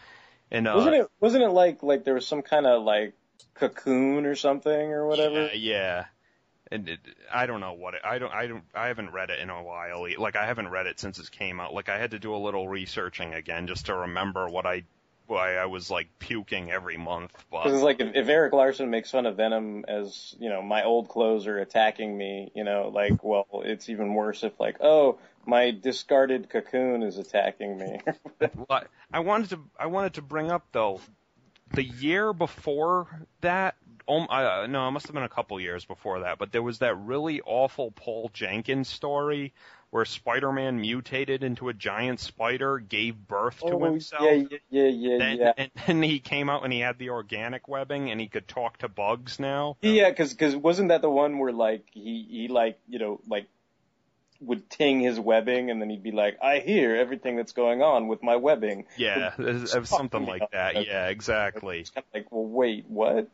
And 0.50 0.67
uh, 0.67 0.74
wasn't 0.76 0.96
it 0.96 1.12
wasn't 1.19 1.43
it 1.43 1.50
like 1.50 1.84
like 1.84 2.04
there 2.04 2.15
was 2.15 2.28
some 2.28 2.41
kind 2.41 2.65
of 2.65 2.84
like 2.84 3.13
cocoon 3.54 4.26
or 4.26 4.36
something 4.36 4.74
or 4.91 5.08
whatever? 5.08 5.46
Yeah, 5.46 5.54
yeah. 5.54 6.06
And 6.72 6.89
it, 6.89 7.00
I 7.32 7.46
don't 7.46 7.60
know 7.60 7.74
what 7.74 7.93
it, 7.93 8.02
I 8.04 8.17
don't 8.17 8.34
I 8.34 8.48
don't 8.48 8.63
I 8.74 8.88
haven't 8.88 9.12
read 9.12 9.30
it 9.30 9.39
in 9.39 9.52
a 9.52 9.62
while. 9.62 10.08
Like 10.17 10.36
I 10.36 10.48
haven't 10.48 10.69
read 10.69 10.88
it 10.88 11.00
since 11.00 11.19
it 11.19 11.30
came 11.30 11.60
out. 11.60 11.76
Like 11.76 11.88
I 11.88 12.00
had 12.00 12.12
to 12.12 12.19
do 12.19 12.34
a 12.34 12.38
little 12.38 12.67
researching 12.67 13.36
again 13.36 13.67
just 13.67 13.86
to 13.86 13.96
remember 13.96 14.50
what 14.50 14.65
I 14.65 14.86
why 15.28 15.56
I 15.56 15.66
was 15.66 15.90
like 15.90 16.08
puking 16.20 16.72
every 16.72 16.98
month. 16.98 17.32
But 17.52 17.64
Because 17.64 17.78
it's 17.78 17.84
like 17.84 18.00
if, 18.00 18.16
if 18.16 18.28
Erik 18.28 18.54
Larsen 18.54 18.90
makes 18.90 19.12
fun 19.12 19.26
of 19.26 19.38
Venom 19.38 19.86
as 19.88 20.36
you 20.40 20.50
know 20.50 20.62
my 20.62 20.84
old 20.84 21.10
clothes 21.10 21.48
are 21.48 21.58
attacking 21.58 22.18
me, 22.18 22.52
you 22.56 22.64
know, 22.64 22.92
like 22.94 23.24
well, 23.24 23.48
it's 23.64 23.90
even 23.90 24.14
worse 24.14 24.44
if 24.44 24.60
like 24.60 24.78
oh 24.82 25.20
my 25.46 25.72
discarded 25.72 26.50
cocoon 26.50 27.04
is 27.04 27.18
attacking 27.18 27.78
me. 27.78 28.00
Well, 28.70 28.84
I 29.12 29.20
wanted 29.20 29.52
to 29.52 29.60
I 29.80 29.88
wanted 29.88 30.16
to 30.16 30.22
bring 30.22 30.52
up 30.52 30.66
though 30.72 31.00
the 31.74 31.84
year 31.84 32.34
before 32.34 33.26
that. 33.42 33.76
Um, 34.06 34.28
uh, 34.30 34.68
no, 34.68 34.86
it 34.86 34.92
must 34.92 35.08
have 35.08 35.14
been 35.14 35.24
a 35.24 35.30
couple 35.30 35.58
years 35.62 35.86
before 35.86 36.22
that, 36.22 36.38
but 36.38 36.52
there 36.52 36.62
was 36.62 36.80
that 36.80 36.96
really 36.98 37.40
awful 37.42 37.92
Paul 37.92 38.30
Jenkins 38.34 38.90
story 38.90 39.54
where 39.94 40.06
Spider-Man 40.06 40.82
mutated 40.82 41.44
into 41.44 41.70
a 41.70 41.74
giant 41.74 42.20
spider, 42.20 42.80
gave 42.80 43.16
birth 43.28 43.60
to 43.60 43.74
oh 43.74 43.84
himself. 43.86 44.24
yeah, 44.24 44.34
yeah, 44.42 44.58
yeah, 44.72 44.88
yeah, 44.88 45.18
Then, 45.20 45.38
yeah. 45.38 45.54
and 45.56 45.72
then 45.86 46.02
he 46.02 46.18
came 46.18 46.50
out 46.50 46.64
and 46.64 46.74
he 46.74 46.80
had 46.80 46.98
the 46.98 47.12
organic 47.12 47.68
webbing 47.68 48.10
and 48.10 48.20
he 48.20 48.26
could 48.26 48.48
talk 48.48 48.80
to 48.80 48.88
bugs 48.88 49.40
now. 49.40 49.78
Yeah, 49.84 50.10
because 50.10 50.34
cause 50.34 50.56
wasn't 50.56 50.90
that 50.90 51.04
the 51.04 51.12
one 51.12 51.38
where 51.38 51.54
like 51.54 51.86
he 51.92 52.26
he 52.28 52.48
like 52.48 52.80
you 52.90 52.98
know 52.98 53.22
like 53.28 53.46
would 54.42 54.68
ting 54.68 55.00
his 55.00 55.20
webbing 55.20 55.70
and 55.70 55.80
then 55.80 55.92
he'd 55.92 56.02
be 56.02 56.12
like, 56.12 56.40
I 56.42 56.58
hear 56.58 56.96
everything 56.96 57.36
that's 57.36 57.52
going 57.52 57.84
on 57.84 58.08
with 58.08 58.24
my 58.24 58.38
webbing. 58.38 58.86
Yeah, 58.98 59.34
it 59.38 59.44
was, 59.44 59.76
it 59.76 59.80
was 59.80 59.90
something 59.90 60.26
like 60.26 60.50
that. 60.54 60.88
Yeah, 60.88 61.10
exactly. 61.10 61.82
It's 61.82 61.92
kind 61.92 62.04
of 62.04 62.20
like, 62.20 62.32
well, 62.32 62.48
wait, 62.48 62.86
what? 62.88 63.30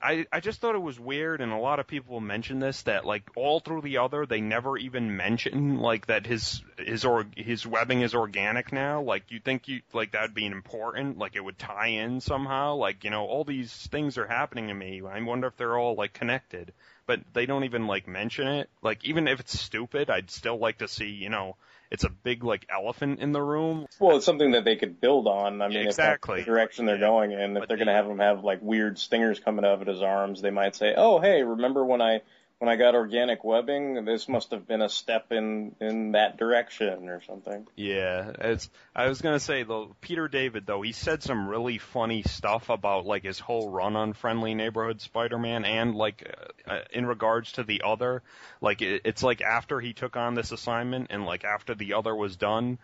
I 0.00 0.26
I 0.32 0.40
just 0.40 0.60
thought 0.60 0.74
it 0.74 0.82
was 0.82 0.98
weird, 0.98 1.40
and 1.40 1.52
a 1.52 1.58
lot 1.58 1.80
of 1.80 1.86
people 1.86 2.20
mention 2.20 2.58
this 2.60 2.82
that 2.82 3.04
like 3.04 3.30
all 3.36 3.60
through 3.60 3.82
the 3.82 3.98
other, 3.98 4.26
they 4.26 4.40
never 4.40 4.76
even 4.76 5.16
mention 5.16 5.78
like 5.78 6.06
that 6.06 6.26
his 6.26 6.62
his 6.78 7.04
or 7.04 7.26
his 7.36 7.66
webbing 7.66 8.02
is 8.02 8.14
organic 8.14 8.72
now. 8.72 9.02
Like 9.02 9.30
you 9.30 9.40
think 9.40 9.68
you 9.68 9.82
like 9.92 10.12
that'd 10.12 10.34
be 10.34 10.46
important, 10.46 11.18
like 11.18 11.36
it 11.36 11.44
would 11.44 11.58
tie 11.58 11.88
in 11.88 12.20
somehow. 12.20 12.74
Like 12.74 13.04
you 13.04 13.10
know 13.10 13.24
all 13.24 13.44
these 13.44 13.72
things 13.88 14.18
are 14.18 14.26
happening 14.26 14.68
to 14.68 14.74
me. 14.74 15.02
I 15.02 15.20
wonder 15.22 15.48
if 15.48 15.56
they're 15.56 15.78
all 15.78 15.94
like 15.94 16.12
connected, 16.12 16.72
but 17.06 17.20
they 17.32 17.46
don't 17.46 17.64
even 17.64 17.86
like 17.86 18.06
mention 18.06 18.46
it. 18.48 18.70
Like 18.82 19.04
even 19.04 19.28
if 19.28 19.40
it's 19.40 19.58
stupid, 19.58 20.10
I'd 20.10 20.30
still 20.30 20.58
like 20.58 20.78
to 20.78 20.88
see 20.88 21.10
you 21.10 21.30
know 21.30 21.56
it's 21.92 22.04
a 22.04 22.08
big 22.10 22.42
like 22.42 22.66
elephant 22.68 23.20
in 23.20 23.32
the 23.32 23.40
room. 23.42 23.86
Well, 24.00 24.16
it's 24.16 24.24
something 24.26 24.52
that 24.52 24.64
they 24.64 24.76
could 24.76 25.00
build 25.00 25.26
on. 25.28 25.60
I 25.62 25.68
mean, 25.68 25.74
Yeah, 25.74 25.80
if 25.80 25.84
that's 25.96 25.98
exactly. 25.98 26.40
the 26.40 26.46
direction 26.46 26.86
they're 26.86 26.96
Yeah. 26.96 27.00
going 27.06 27.32
in, 27.32 27.56
if 27.56 27.60
But 27.60 27.68
they're 27.68 27.76
they- 27.76 27.84
going 27.84 27.94
to 27.94 28.00
have 28.02 28.06
him 28.10 28.18
have 28.18 28.42
like 28.42 28.60
weird 28.62 28.98
stingers 28.98 29.38
coming 29.38 29.64
out 29.64 29.80
of 29.82 29.86
his 29.86 30.02
arms, 30.02 30.40
they 30.40 30.50
might 30.50 30.74
say, 30.74 30.94
"Oh, 30.96 31.20
hey, 31.20 31.42
remember 31.42 31.84
when 31.84 32.00
I 32.02 32.22
when 32.62 32.68
I 32.68 32.76
got 32.76 32.94
organic 32.94 33.42
webbing? 33.42 34.04
This 34.04 34.28
must 34.28 34.52
have 34.52 34.68
been 34.68 34.82
a 34.82 34.88
step 34.88 35.32
in 35.32 35.74
in 35.80 36.12
that 36.12 36.36
direction 36.36 37.08
or 37.08 37.20
something." 37.26 37.66
Yeah, 37.74 38.30
it's. 38.38 38.70
I 38.94 39.08
was 39.08 39.20
gonna 39.20 39.40
say 39.40 39.64
though, 39.64 39.96
Peter 40.00 40.28
David 40.28 40.64
though 40.64 40.80
he 40.80 40.92
said 40.92 41.24
some 41.24 41.48
really 41.48 41.78
funny 41.78 42.22
stuff 42.22 42.68
about 42.68 43.04
like 43.04 43.24
his 43.24 43.40
whole 43.40 43.68
run 43.68 43.96
on 43.96 44.12
Friendly 44.12 44.54
Neighborhood 44.54 45.00
Spider-Man 45.00 45.64
and 45.64 45.96
like 45.96 46.24
uh, 46.68 46.70
uh, 46.70 46.82
in 46.92 47.04
regards 47.04 47.50
to 47.52 47.64
the 47.64 47.82
other, 47.84 48.22
like 48.60 48.80
it, 48.80 49.02
it's 49.06 49.24
like 49.24 49.42
after 49.42 49.80
he 49.80 49.92
took 49.92 50.16
on 50.16 50.34
this 50.34 50.52
assignment 50.52 51.08
and 51.10 51.26
like 51.26 51.42
after 51.42 51.74
the 51.74 51.94
other 51.94 52.14
was 52.14 52.36
done, 52.36 52.78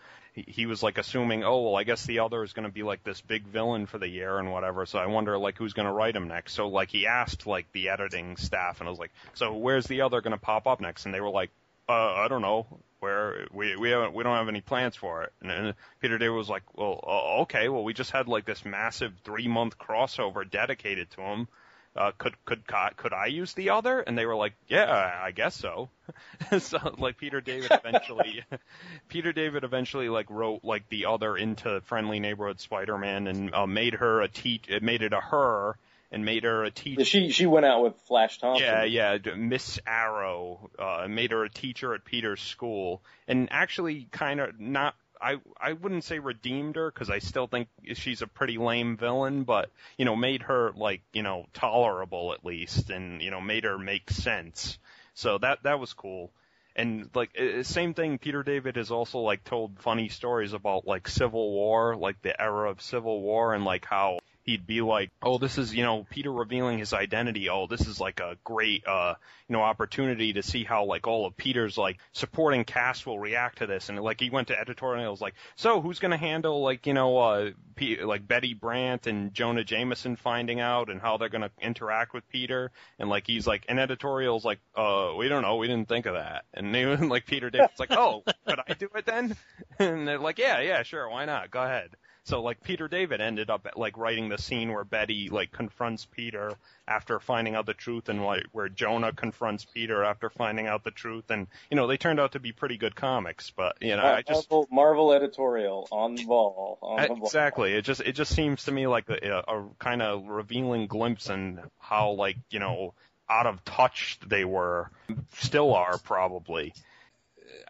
he, 0.47 0.67
was 0.67 0.83
like 0.83 0.99
assuming, 0.99 1.45
oh 1.45 1.63
well, 1.63 1.77
I 1.77 1.85
guess 1.85 2.05
the 2.05 2.21
other 2.21 2.45
is 2.45 2.53
gonna 2.53 2.69
be 2.69 2.83
like 2.83 3.03
this 3.03 3.21
big 3.21 3.45
villain 3.45 3.87
for 3.87 3.99
the 3.99 4.09
year 4.09 4.39
and 4.39 4.53
whatever. 4.53 4.87
So 4.87 4.99
I 4.99 5.07
wonder 5.07 5.37
like 5.39 5.59
who's 5.59 5.73
gonna 5.73 5.93
write 5.93 6.15
him 6.15 6.29
next. 6.29 6.55
So 6.55 6.69
like 6.69 6.91
he 6.91 7.07
asked 7.07 7.47
like 7.47 7.71
the 7.73 7.89
editing 7.89 8.37
staff 8.37 8.81
and 8.81 8.89
I 8.89 8.91
was 8.91 8.99
like, 8.99 9.13
so 9.35 9.55
where's 9.55 9.87
the 9.87 10.03
other 10.03 10.21
gonna 10.21 10.39
pop 10.39 10.67
up 10.67 10.81
next? 10.81 11.07
And 11.07 11.15
they 11.15 11.21
were 11.21 11.31
like 11.31 11.51
uh, 11.89 12.15
I 12.15 12.29
don't 12.29 12.43
know 12.43 12.67
where 13.01 13.47
we 13.53 13.77
we 13.77 13.91
haven't 13.91 14.13
we 14.13 14.25
don't 14.25 14.37
have 14.37 14.49
any 14.49 14.61
plans 14.61 14.97
for 14.97 15.23
it. 15.23 15.33
And, 15.41 15.51
and 15.51 15.75
Peter 16.01 16.19
David 16.19 16.35
was 16.35 16.49
like, 16.49 16.63
well, 16.77 17.01
uh, 17.07 17.43
okay, 17.43 17.69
well 17.69 17.85
we 17.85 17.95
just 17.95 18.11
had 18.11 18.29
like 18.29 18.45
this 18.45 18.65
massive 18.65 19.13
three 19.25 19.49
month 19.49 19.79
crossover 19.79 20.49
dedicated 20.49 21.11
to 21.13 21.23
him. 21.23 21.49
Uh, 21.97 22.13
could 22.17 22.35
could 22.45 22.67
co- 22.67 22.91
could 22.97 23.13
I 23.13 23.27
use 23.27 23.55
the 23.55 23.71
other? 23.71 24.01
And 24.01 24.17
they 24.17 24.27
were 24.27 24.37
like, 24.37 24.55
yeah, 24.69 25.19
I 25.21 25.33
guess 25.33 25.57
so. 25.57 25.89
so 26.59 26.79
like 26.99 27.19
Peter 27.19 27.41
David 27.41 27.71
eventually, 27.73 28.45
Peter 29.09 29.33
David 29.33 29.65
eventually 29.65 30.09
like 30.09 30.31
wrote 30.31 30.61
like 30.63 30.89
the 30.89 31.07
other 31.07 31.37
into 31.37 31.81
Friendly 31.83 32.21
Neighborhood 32.21 32.61
Spider-Man 32.61 33.27
and 33.27 33.55
uh, 33.55 33.67
made 33.67 33.95
her 33.95 34.21
a 34.21 34.29
teach, 34.29 34.69
it 34.69 34.83
made 34.83 35.03
it 35.03 35.13
a 35.13 35.21
her 35.21 35.77
and 36.11 36.25
made 36.25 36.45
her 36.45 36.65
a 36.65 36.71
teacher. 36.71 37.05
She 37.05 37.31
she 37.31 37.47
went 37.47 37.67
out 37.67 37.83
with 37.83 37.95
Flash 38.03 38.39
Thompson. 38.39 38.67
Yeah, 38.67 38.85
yeah. 38.85 39.19
Miss 39.37 39.79
Arrow 39.87 40.71
uh, 40.79 41.07
made 41.09 41.33
her 41.33 41.45
a 41.45 41.51
teacher 41.51 41.95
at 41.95 42.05
Peter's 42.05 42.41
school, 42.41 43.03
and 43.27 43.49
actually, 43.51 44.09
kind 44.11 44.41
of 44.41 44.59
not. 44.59 44.95
I 45.21 45.37
I 45.61 45.73
wouldn't 45.73 46.05
say 46.05 46.19
redeemed 46.19 46.77
her 46.77 46.91
because 46.91 47.11
I 47.11 47.19
still 47.19 47.47
think 47.47 47.69
she's 47.95 48.23
a 48.23 48.27
pretty 48.27 48.59
lame 48.59 48.97
villain, 48.97 49.45
but 49.45 49.71
you 49.97 50.05
know, 50.05 50.17
made 50.17 50.43
her 50.43 50.73
like 50.77 51.03
you 51.13 51.23
know 51.23 51.47
tolerable 51.53 52.33
at 52.33 52.45
least, 52.45 52.91
and 52.91 53.23
you 53.23 53.31
know, 53.31 53.41
made 53.41 53.65
her 53.65 53.79
make 53.79 54.11
sense. 54.11 54.79
So 55.15 55.39
that 55.39 55.63
that 55.65 55.81
was 55.81 55.93
cool. 55.93 56.31
And 56.77 57.11
like 57.15 57.31
uh, 57.39 57.65
same 57.65 57.95
thing, 57.95 58.19
Peter 58.19 58.43
David 58.43 58.77
has 58.77 58.91
also 58.91 59.19
like 59.19 59.45
told 59.45 59.81
funny 59.81 60.09
stories 60.09 60.53
about 60.53 60.87
like 60.87 61.09
Civil 61.09 61.51
War, 61.51 61.97
like 61.97 62.23
the 62.23 62.41
era 62.41 62.71
of 62.71 62.81
Civil 62.81 63.21
War, 63.21 63.55
and 63.55 63.65
like 63.65 63.85
how 63.85 64.21
he'd 64.49 64.67
be 64.67 64.81
like, 64.81 65.11
"Oh, 65.23 65.37
this 65.37 65.59
is 65.59 65.75
you 65.75 65.83
know 65.85 66.07
Peter 66.09 66.33
revealing 66.33 66.79
his 66.79 66.95
identity. 66.95 67.51
Oh, 67.51 67.67
this 67.67 67.87
is 67.87 68.01
like 68.01 68.19
a 68.21 68.39
great 68.45 68.87
uh 68.87 69.15
you 69.47 69.53
know 69.53 69.63
opportunity 69.63 70.33
to 70.33 70.43
see 70.43 70.65
how 70.65 70.85
like 70.87 71.07
all 71.07 71.27
of 71.27 71.37
Peter's 71.37 71.77
like 71.77 71.99
supporting 72.13 72.65
cast 72.65 73.07
will 73.07 73.19
react 73.19 73.59
to 73.59 73.67
this." 73.67 73.91
And 73.91 74.01
like 74.01 74.21
he 74.21 74.31
went 74.31 74.49
to 74.49 74.59
editorials 74.59 75.21
like, 75.21 75.35
"So 75.57 75.83
who's 75.83 75.99
gonna 75.99 76.17
handle 76.17 76.63
like 76.63 76.87
you 76.87 76.95
know 76.95 77.19
uh 77.19 77.51
P- 77.77 78.03
like 78.03 78.27
Betty 78.27 78.55
Brant 78.55 79.07
and 79.07 79.35
Jonah 79.35 79.65
Jameson 79.65 80.17
finding 80.17 80.61
out 80.61 80.89
and 80.89 81.01
how 81.01 81.19
they're 81.19 81.29
gonna 81.29 81.51
interact 81.61 82.15
with 82.15 82.27
Peter?" 82.31 82.73
And 82.99 83.11
like 83.11 83.27
he's 83.27 83.47
like, 83.47 83.67
in 83.67 83.79
editorials 83.79 84.47
like, 84.47 84.61
"Uh, 84.75 85.13
we 85.19 85.29
don't 85.29 85.43
know. 85.43 85.57
We 85.57 85.67
didn't 85.67 85.89
think 85.89 86.07
of 86.07 86.15
that." 86.15 86.47
And 86.55 86.75
they 86.75 86.87
like 86.97 87.27
Peter 87.27 87.51
did. 87.51 87.59
David's 87.59 87.81
like, 87.81 87.93
"Oh, 87.93 88.23
could 88.47 88.61
I 88.67 88.73
do 88.75 88.89
it 88.95 89.05
then?" 89.05 89.37
And 89.79 90.09
they're 90.09 90.19
like, 90.19 90.39
"Yeah, 90.39 90.61
yeah, 90.61 90.83
sure. 90.85 91.09
Why 91.11 91.27
not? 91.27 91.51
Go 91.51 91.63
ahead." 91.63 91.91
So 92.29 92.43
like 92.43 92.63
Peter 92.63 92.89
David 92.89 93.23
ended 93.23 93.49
up 93.49 93.67
like 93.75 93.97
writing 93.97 94.29
the 94.29 94.37
scene 94.37 94.71
where 94.71 94.85
Betty 94.85 95.31
like 95.31 95.51
confronts 95.51 96.05
Peter 96.05 96.53
after 96.87 97.19
finding 97.21 97.55
out 97.55 97.65
the 97.65 97.73
truth 97.73 98.11
and 98.11 98.23
like 98.23 98.45
where 98.53 98.69
Jonah 98.69 99.15
confronts 99.15 99.65
Peter 99.65 100.05
after 100.05 100.29
finding 100.29 100.67
out 100.67 100.85
the 100.85 100.91
truth 100.91 101.31
and 101.31 101.47
you 101.71 101.77
know 101.79 101.87
they 101.87 101.97
turned 101.97 102.21
out 102.21 102.33
to 102.33 102.39
be 102.39 102.53
pretty 102.53 102.77
good 102.77 102.95
comics 102.95 103.51
but 103.57 103.79
you 103.81 103.97
know 103.97 104.05
I 104.05 104.21
just 104.21 104.51
Marvel, 104.51 104.69
Marvel 104.71 105.13
editorial 105.15 105.89
on 105.91 106.17
the 106.17 106.27
ball. 106.27 106.79
On 106.83 107.01
the 107.01 107.09
ball. 107.09 107.25
exactly 107.25 107.73
it 107.73 107.81
just 107.81 108.03
it 108.03 108.13
just 108.13 108.35
seems 108.35 108.65
to 108.65 108.73
me 108.73 108.87
like 108.87 109.09
a, 109.09 109.45
a 109.49 109.65
kind 109.79 110.03
of 110.03 110.27
revealing 110.27 110.87
glimpse 110.87 111.31
in 111.31 111.59
how 111.79 112.11
like 112.11 112.37
you 112.51 112.59
know 112.59 112.93
out 113.31 113.47
of 113.47 113.65
touch 113.65 114.19
they 114.27 114.45
were 114.45 114.91
still 115.39 115.75
are 115.75 115.97
probably 115.97 116.75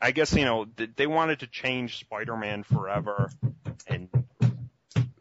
I 0.03 0.11
guess 0.11 0.33
you 0.33 0.45
know 0.45 0.65
th- 0.65 0.91
they 0.97 1.07
wanted 1.07 1.41
to 1.41 1.47
change 1.47 2.01
Spider-Man 2.01 2.65
forever 2.65 3.31
and 3.87 4.09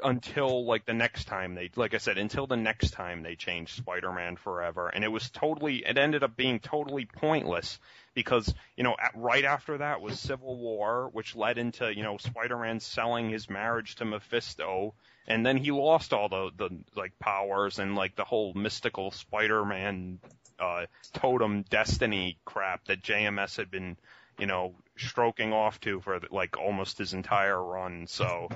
until 0.03 0.65
like 0.65 0.85
the 0.85 0.93
next 0.93 1.25
time 1.25 1.55
they 1.55 1.69
like 1.75 1.93
I 1.93 1.97
said 1.97 2.17
until 2.17 2.47
the 2.47 2.57
next 2.57 2.91
time 2.91 3.23
they 3.23 3.35
changed 3.35 3.77
Spider-Man 3.77 4.37
forever. 4.37 4.89
And 4.89 5.03
it 5.03 5.11
was 5.11 5.29
totally 5.29 5.85
it 5.85 5.97
ended 5.97 6.23
up 6.23 6.35
being 6.35 6.59
totally 6.59 7.05
pointless 7.05 7.79
because 8.13 8.53
you 8.75 8.83
know 8.83 8.95
at, 9.01 9.11
right 9.15 9.43
after 9.43 9.77
that 9.79 10.01
was 10.01 10.19
Civil 10.19 10.57
War 10.57 11.09
which 11.11 11.35
led 11.35 11.57
into 11.57 11.95
you 11.95 12.03
know 12.03 12.17
Spider-Man 12.17 12.79
selling 12.79 13.29
his 13.29 13.49
marriage 13.49 13.95
to 13.95 14.05
Mephisto. 14.05 14.93
And 15.27 15.45
then 15.45 15.57
he 15.57 15.71
lost 15.71 16.13
all 16.13 16.29
the 16.29 16.51
the 16.55 16.69
like 16.95 17.17
powers 17.19 17.79
and 17.79 17.95
like 17.95 18.15
the 18.15 18.25
whole 18.25 18.53
mystical 18.53 19.11
Spider-Man 19.11 20.19
uh 20.59 20.85
totem 21.13 21.63
destiny 21.63 22.37
crap 22.45 22.85
that 22.85 23.03
JMS 23.03 23.57
had 23.57 23.69
been 23.69 23.97
you 24.39 24.45
know 24.45 24.75
stroking 24.97 25.53
off 25.53 25.79
to 25.81 25.99
for 26.01 26.19
like 26.31 26.57
almost 26.57 26.97
his 26.97 27.13
entire 27.13 27.61
run. 27.61 28.07
So 28.07 28.49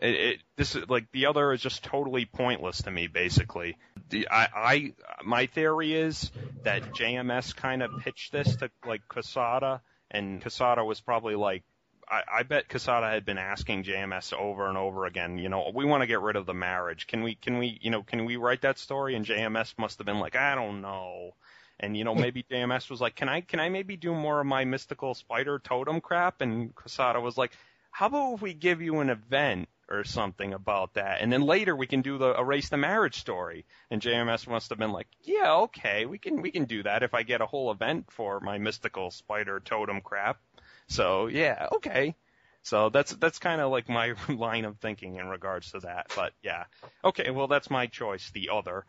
it, 0.00 0.14
it 0.14 0.38
this 0.56 0.74
is 0.74 0.88
like 0.88 1.10
the 1.12 1.26
other 1.26 1.52
is 1.52 1.60
just 1.60 1.84
totally 1.84 2.24
pointless 2.24 2.82
to 2.82 2.90
me 2.90 3.06
basically 3.06 3.76
the, 4.08 4.28
I, 4.30 4.48
I 4.54 4.92
my 5.24 5.46
theory 5.46 5.94
is 5.94 6.30
that 6.64 6.94
JMS 6.94 7.54
kind 7.54 7.82
of 7.82 7.98
pitched 8.00 8.32
this 8.32 8.56
to 8.56 8.70
like 8.86 9.06
Quesada 9.08 9.82
and 10.10 10.42
Quesada 10.42 10.84
was 10.84 11.00
probably 11.00 11.36
like 11.36 11.62
I, 12.10 12.22
I 12.38 12.42
bet 12.42 12.68
Quesada 12.68 13.08
had 13.08 13.24
been 13.24 13.38
asking 13.38 13.84
JMS 13.84 14.32
over 14.32 14.68
and 14.68 14.76
over 14.76 15.06
again, 15.06 15.38
you 15.38 15.48
know, 15.48 15.70
we 15.72 15.84
want 15.84 16.02
to 16.02 16.08
get 16.08 16.20
rid 16.20 16.34
of 16.34 16.44
the 16.44 16.54
marriage. 16.54 17.06
Can 17.06 17.22
we, 17.22 17.36
can 17.36 17.58
we, 17.58 17.78
you 17.80 17.90
know, 17.90 18.02
can 18.02 18.24
we 18.24 18.36
write 18.36 18.62
that 18.62 18.78
story? 18.78 19.14
And 19.14 19.24
JMS 19.24 19.74
must 19.78 19.98
have 19.98 20.06
been 20.06 20.18
like, 20.18 20.34
I 20.34 20.56
don't 20.56 20.80
know. 20.80 21.34
And 21.78 21.96
you 21.96 22.04
know, 22.04 22.14
maybe 22.16 22.42
JMS 22.42 22.90
was 22.90 23.00
like, 23.00 23.16
"Can 23.16 23.28
I, 23.28 23.40
can 23.40 23.58
I 23.58 23.68
maybe 23.68 23.96
do 23.96 24.14
more 24.14 24.40
of 24.40 24.46
my 24.46 24.64
mystical 24.64 25.14
spider 25.14 25.58
totem 25.58 26.00
crap?" 26.00 26.40
And 26.42 26.74
Quesada 26.74 27.20
was 27.20 27.38
like, 27.38 27.52
"How 27.90 28.06
about 28.06 28.34
if 28.34 28.42
we 28.42 28.54
give 28.54 28.82
you 28.82 29.00
an 29.00 29.08
event 29.08 29.68
or 29.90 30.04
something 30.04 30.52
about 30.54 30.94
that, 30.94 31.20
and 31.20 31.32
then 31.32 31.42
later 31.42 31.74
we 31.74 31.86
can 31.86 32.02
do 32.02 32.18
the 32.18 32.38
erase 32.38 32.68
the 32.68 32.76
marriage 32.76 33.18
story?" 33.18 33.66
And 33.90 34.00
JMS 34.00 34.46
must 34.46 34.70
have 34.70 34.78
been 34.78 34.92
like, 34.92 35.08
"Yeah, 35.22 35.54
okay, 35.62 36.06
we 36.06 36.18
can, 36.18 36.42
we 36.42 36.50
can 36.50 36.64
do 36.64 36.82
that 36.84 37.02
if 37.02 37.14
I 37.14 37.22
get 37.22 37.40
a 37.40 37.46
whole 37.46 37.70
event 37.70 38.10
for 38.10 38.40
my 38.40 38.58
mystical 38.58 39.10
spider 39.10 39.60
totem 39.60 40.00
crap." 40.00 40.38
So 40.88 41.26
yeah, 41.26 41.68
okay. 41.76 42.14
So 42.62 42.90
that's 42.90 43.12
that's 43.12 43.38
kind 43.38 43.60
of 43.60 43.70
like 43.70 43.88
my 43.88 44.14
line 44.28 44.64
of 44.64 44.78
thinking 44.78 45.16
in 45.16 45.26
regards 45.28 45.72
to 45.72 45.80
that. 45.80 46.12
But 46.14 46.32
yeah, 46.42 46.64
okay. 47.04 47.30
Well, 47.30 47.48
that's 47.48 47.70
my 47.70 47.86
choice. 47.86 48.30
The 48.30 48.50
other. 48.50 48.84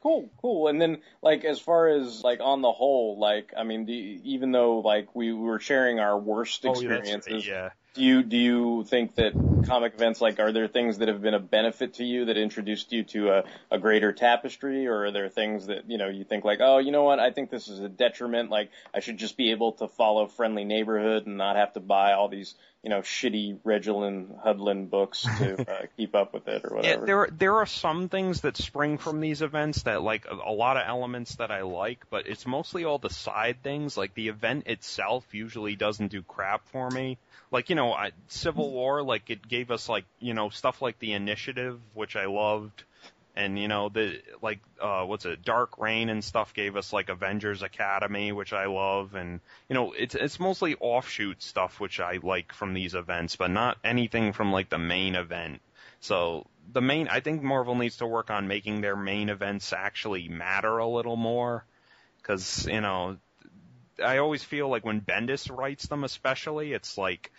Cool, 0.00 0.30
cool. 0.40 0.68
And 0.68 0.80
then, 0.80 0.98
like, 1.22 1.44
as 1.44 1.58
far 1.58 1.88
as 1.88 2.22
like 2.22 2.38
on 2.40 2.62
the 2.62 2.70
whole, 2.70 3.18
like, 3.18 3.52
I 3.56 3.64
mean, 3.64 3.84
the, 3.84 3.92
even 3.92 4.52
though 4.52 4.78
like 4.78 5.14
we 5.16 5.32
were 5.32 5.58
sharing 5.58 5.98
our 5.98 6.16
worst 6.16 6.64
Oh, 6.64 6.70
experiences, 6.70 7.44
yeah. 7.46 7.70
Do 7.98 8.04
you 8.04 8.22
do 8.22 8.36
you 8.36 8.84
think 8.84 9.16
that 9.16 9.32
comic 9.66 9.94
events 9.94 10.20
like 10.20 10.38
are 10.38 10.52
there 10.52 10.68
things 10.68 10.98
that 10.98 11.08
have 11.08 11.20
been 11.20 11.34
a 11.34 11.40
benefit 11.40 11.94
to 11.94 12.04
you 12.04 12.26
that 12.26 12.36
introduced 12.36 12.92
you 12.92 13.02
to 13.02 13.30
a, 13.30 13.44
a 13.72 13.78
greater 13.78 14.12
tapestry, 14.12 14.86
or 14.86 15.06
are 15.06 15.10
there 15.10 15.28
things 15.28 15.66
that 15.66 15.90
you 15.90 15.98
know 15.98 16.08
you 16.08 16.24
think 16.24 16.44
like, 16.44 16.60
oh, 16.62 16.78
you 16.78 16.92
know 16.92 17.02
what, 17.02 17.18
I 17.18 17.32
think 17.32 17.50
this 17.50 17.66
is 17.68 17.80
a 17.80 17.88
detriment. 17.88 18.50
Like, 18.50 18.70
I 18.94 19.00
should 19.00 19.18
just 19.18 19.36
be 19.36 19.50
able 19.50 19.72
to 19.72 19.88
follow 19.88 20.28
Friendly 20.28 20.64
Neighborhood 20.64 21.26
and 21.26 21.36
not 21.36 21.56
have 21.56 21.72
to 21.74 21.80
buy 21.80 22.12
all 22.12 22.28
these 22.28 22.54
you 22.82 22.90
know 22.90 23.00
shitty 23.00 23.58
Reginald 23.64 24.38
Hudlin 24.44 24.88
books 24.88 25.22
to 25.22 25.60
uh, 25.70 25.86
keep 25.96 26.14
up 26.14 26.32
with 26.32 26.46
it 26.48 26.64
or 26.64 26.76
whatever. 26.76 26.86
Yeah, 26.86 27.00
whatever. 27.00 27.06
there 27.06 27.36
there 27.38 27.56
are 27.56 27.66
some 27.66 28.08
things 28.08 28.42
that 28.42 28.56
spring 28.56 28.98
from 28.98 29.20
these 29.20 29.42
events 29.42 29.82
that 29.82 30.02
like 30.02 30.26
a, 30.26 30.34
a 30.34 30.52
lot 30.52 30.76
of 30.76 30.84
elements 30.86 31.36
that 31.36 31.50
I 31.50 31.62
like, 31.62 32.08
but 32.10 32.26
it's 32.26 32.46
mostly 32.46 32.84
all 32.84 32.98
the 32.98 33.10
side 33.10 33.62
things. 33.62 33.96
Like 33.96 34.14
the 34.14 34.28
event 34.28 34.66
itself 34.66 35.26
usually 35.32 35.76
doesn't 35.76 36.08
do 36.08 36.22
crap 36.22 36.68
for 36.68 36.88
me. 36.90 37.18
Like 37.50 37.68
you 37.70 37.76
know, 37.76 37.92
I, 37.92 38.12
Civil 38.28 38.70
War, 38.70 39.02
like 39.02 39.30
it 39.30 39.46
gave 39.48 39.70
us 39.70 39.88
like 39.88 40.04
you 40.20 40.34
know 40.34 40.48
stuff 40.50 40.80
like 40.80 40.98
the 40.98 41.14
Initiative, 41.14 41.80
which 41.94 42.14
I 42.14 42.26
loved, 42.26 42.84
and 43.38 43.56
you 43.56 43.68
know 43.68 43.88
the 43.88 44.20
like 44.42 44.58
uh 44.80 45.04
what's 45.04 45.24
it, 45.24 45.44
Dark 45.44 45.78
Reign 45.78 46.08
and 46.08 46.22
stuff 46.24 46.52
gave 46.52 46.76
us 46.76 46.92
like 46.92 47.08
Avengers 47.08 47.62
Academy, 47.62 48.32
which 48.32 48.52
I 48.52 48.66
love, 48.66 49.14
and 49.14 49.40
you 49.68 49.74
know 49.74 49.92
it's 49.92 50.16
it's 50.16 50.40
mostly 50.40 50.74
offshoot 50.74 51.40
stuff 51.40 51.78
which 51.78 52.00
I 52.00 52.18
like 52.20 52.52
from 52.52 52.74
these 52.74 52.94
events, 52.94 53.36
but 53.36 53.50
not 53.50 53.78
anything 53.84 54.32
from 54.32 54.52
like 54.52 54.68
the 54.68 54.78
main 54.78 55.14
event. 55.14 55.60
So 56.00 56.46
the 56.72 56.80
main, 56.80 57.06
I 57.08 57.20
think 57.20 57.42
Marvel 57.42 57.76
needs 57.76 57.98
to 57.98 58.06
work 58.06 58.28
on 58.30 58.48
making 58.48 58.80
their 58.80 58.96
main 58.96 59.28
events 59.28 59.72
actually 59.72 60.28
matter 60.28 60.78
a 60.78 60.88
little 60.88 61.16
more, 61.16 61.64
because 62.18 62.66
you 62.66 62.80
know, 62.80 63.18
I 64.04 64.18
always 64.18 64.42
feel 64.42 64.68
like 64.68 64.84
when 64.84 65.00
Bendis 65.00 65.56
writes 65.56 65.86
them, 65.86 66.02
especially, 66.02 66.72
it's 66.72 66.98
like 66.98 67.30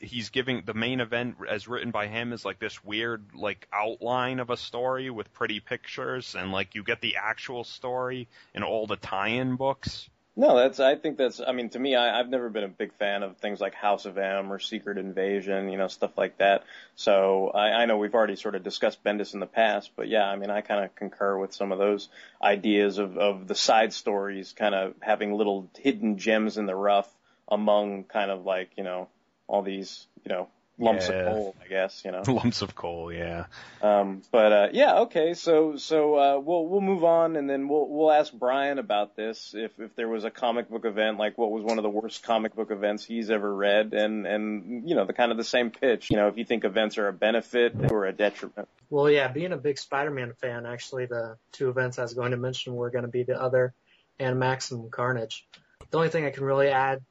he's 0.00 0.30
giving 0.30 0.62
the 0.64 0.74
main 0.74 1.00
event 1.00 1.36
as 1.48 1.68
written 1.68 1.90
by 1.90 2.06
him 2.06 2.32
is 2.32 2.44
like 2.44 2.58
this 2.58 2.84
weird 2.84 3.34
like 3.34 3.66
outline 3.72 4.40
of 4.40 4.50
a 4.50 4.56
story 4.56 5.10
with 5.10 5.32
pretty 5.32 5.60
pictures, 5.60 6.34
and 6.34 6.52
like 6.52 6.74
you 6.74 6.82
get 6.82 7.00
the 7.00 7.16
actual 7.16 7.64
story 7.64 8.28
in 8.54 8.62
all 8.62 8.86
the 8.86 8.96
tie-in 8.96 9.56
books. 9.56 10.08
No, 10.38 10.56
that's. 10.56 10.78
I 10.78 10.94
think 10.94 11.18
that's. 11.18 11.40
I 11.44 11.50
mean, 11.50 11.68
to 11.70 11.80
me, 11.80 11.96
I, 11.96 12.20
I've 12.20 12.28
never 12.28 12.48
been 12.48 12.62
a 12.62 12.68
big 12.68 12.92
fan 12.92 13.24
of 13.24 13.38
things 13.38 13.60
like 13.60 13.74
House 13.74 14.04
of 14.04 14.18
M 14.18 14.52
or 14.52 14.60
Secret 14.60 14.96
Invasion, 14.96 15.68
you 15.68 15.76
know, 15.76 15.88
stuff 15.88 16.16
like 16.16 16.38
that. 16.38 16.62
So 16.94 17.48
I, 17.48 17.82
I 17.82 17.86
know 17.86 17.96
we've 17.96 18.14
already 18.14 18.36
sort 18.36 18.54
of 18.54 18.62
discussed 18.62 19.02
Bendis 19.02 19.34
in 19.34 19.40
the 19.40 19.46
past, 19.46 19.90
but 19.96 20.06
yeah, 20.06 20.28
I 20.28 20.36
mean, 20.36 20.48
I 20.48 20.60
kind 20.60 20.84
of 20.84 20.94
concur 20.94 21.36
with 21.36 21.52
some 21.52 21.72
of 21.72 21.78
those 21.78 22.08
ideas 22.40 22.98
of 22.98 23.18
of 23.18 23.48
the 23.48 23.56
side 23.56 23.92
stories, 23.92 24.54
kind 24.56 24.76
of 24.76 24.94
having 25.00 25.34
little 25.34 25.68
hidden 25.76 26.18
gems 26.18 26.56
in 26.56 26.66
the 26.66 26.76
rough 26.76 27.12
among 27.48 28.04
kind 28.04 28.30
of 28.30 28.44
like 28.44 28.70
you 28.76 28.84
know 28.84 29.08
all 29.48 29.62
these 29.62 30.06
you 30.24 30.28
know 30.32 30.48
lumps 30.80 31.08
Yeah. 31.08 31.14
of 31.16 31.34
coal, 31.34 31.56
I 31.60 31.66
guess, 31.66 32.02
you 32.04 32.12
know. 32.12 32.22
Lumps 32.28 32.62
of 32.62 32.76
coal, 32.76 33.12
yeah. 33.12 33.46
Um, 33.82 34.22
but 34.30 34.52
uh, 34.52 34.68
yeah, 34.72 35.00
okay. 35.00 35.34
So 35.34 35.76
so 35.76 36.14
uh, 36.14 36.38
we'll 36.38 36.66
we'll 36.68 36.80
move 36.80 37.02
on, 37.02 37.34
and 37.34 37.50
then 37.50 37.66
we'll 37.68 37.88
we'll 37.88 38.12
ask 38.12 38.32
Brian 38.32 38.78
about 38.78 39.16
this. 39.16 39.54
If 39.56 39.72
if 39.80 39.96
there 39.96 40.08
was 40.08 40.22
a 40.24 40.30
comic 40.30 40.70
book 40.70 40.84
event, 40.84 41.18
like 41.18 41.36
what 41.36 41.50
was 41.50 41.64
one 41.64 41.78
of 41.78 41.82
the 41.82 41.90
worst 41.90 42.22
comic 42.22 42.54
book 42.54 42.70
events 42.70 43.04
he's 43.04 43.28
ever 43.28 43.52
read, 43.52 43.92
and 43.92 44.24
and 44.24 44.88
you 44.88 44.94
know 44.94 45.04
the 45.04 45.12
kind 45.12 45.32
of 45.32 45.36
the 45.36 45.42
same 45.42 45.70
pitch. 45.70 46.10
You 46.10 46.16
know, 46.16 46.28
if 46.28 46.38
you 46.38 46.44
think 46.44 46.64
events 46.64 46.96
are 46.96 47.08
a 47.08 47.12
benefit 47.12 47.90
or 47.90 48.06
a 48.06 48.12
detriment. 48.12 48.68
Well, 48.90 49.10
yeah, 49.10 49.28
being 49.28 49.52
a 49.52 49.56
big 49.58 49.78
Spider-Man 49.78 50.32
fan, 50.40 50.64
actually, 50.64 51.06
the 51.06 51.36
two 51.52 51.68
events 51.70 51.98
I 51.98 52.02
was 52.02 52.14
going 52.14 52.30
to 52.30 52.36
mention 52.38 52.74
were 52.74 52.90
going 52.90 53.02
to 53.04 53.10
be 53.10 53.24
the 53.24 53.40
other 53.40 53.74
and 54.20 54.38
Maximum 54.38 54.90
Carnage. 54.90 55.44
The 55.90 55.96
only 55.98 56.08
thing 56.08 56.24
I 56.24 56.30
can 56.30 56.44
really 56.44 56.68
add 56.68 57.02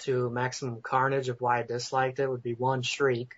to 0.00 0.30
Maximum 0.30 0.80
Carnage 0.82 1.28
of 1.28 1.40
why 1.40 1.60
I 1.60 1.62
disliked 1.62 2.18
it 2.18 2.28
would 2.28 2.42
be 2.42 2.54
one, 2.54 2.82
Shriek, 2.82 3.34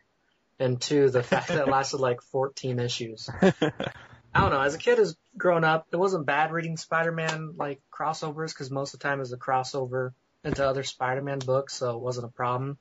and 0.59 0.81
two, 0.81 1.11
the 1.11 1.23
fact 1.23 1.49
that 1.49 1.59
it 1.59 1.69
lasted 1.69 1.99
like 1.99 2.23
14 2.23 2.79
issues. 2.79 3.29
I 3.43 4.41
don't 4.43 4.51
know. 4.51 4.61
As 4.61 4.75
a 4.75 4.79
kid, 4.79 4.99
as 4.99 5.17
grown 5.37 5.65
up, 5.65 5.87
it 5.93 5.97
wasn't 5.97 6.27
bad 6.27 6.53
reading 6.53 6.77
Spider-Man 6.77 7.55
like 7.57 7.81
crossovers 7.93 8.53
because 8.53 8.71
most 8.71 8.95
of 8.95 9.01
the 9.01 9.05
time 9.05 9.19
it 9.19 9.21
was 9.21 9.33
a 9.33 9.39
crossover 9.39 10.13
into 10.45 10.67
other 10.67 10.83
Spider-Man 10.83 11.41
books, 11.41 11.75
so 11.75 11.97
it 11.97 12.03
wasn't 12.03 12.27
a 12.27 12.31
problem. 12.31 12.79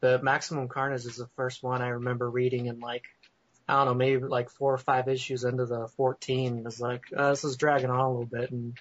But 0.00 0.24
Maximum 0.24 0.68
Carnage 0.68 1.04
is 1.04 1.16
the 1.16 1.28
first 1.36 1.62
one 1.62 1.82
I 1.82 1.88
remember 1.88 2.28
reading 2.28 2.66
in 2.66 2.80
like 2.80 3.04
I 3.70 3.74
don't 3.74 3.86
know, 3.86 3.94
maybe 3.94 4.24
like 4.24 4.50
four 4.50 4.74
or 4.74 4.78
five 4.78 5.06
issues 5.06 5.44
into 5.44 5.64
the 5.64 5.86
14. 5.96 6.58
It 6.58 6.64
was 6.64 6.80
like, 6.80 7.04
uh, 7.16 7.30
this 7.30 7.44
is 7.44 7.56
dragging 7.56 7.88
on 7.88 8.00
a 8.00 8.10
little 8.10 8.26
bit 8.26 8.50
and 8.50 8.76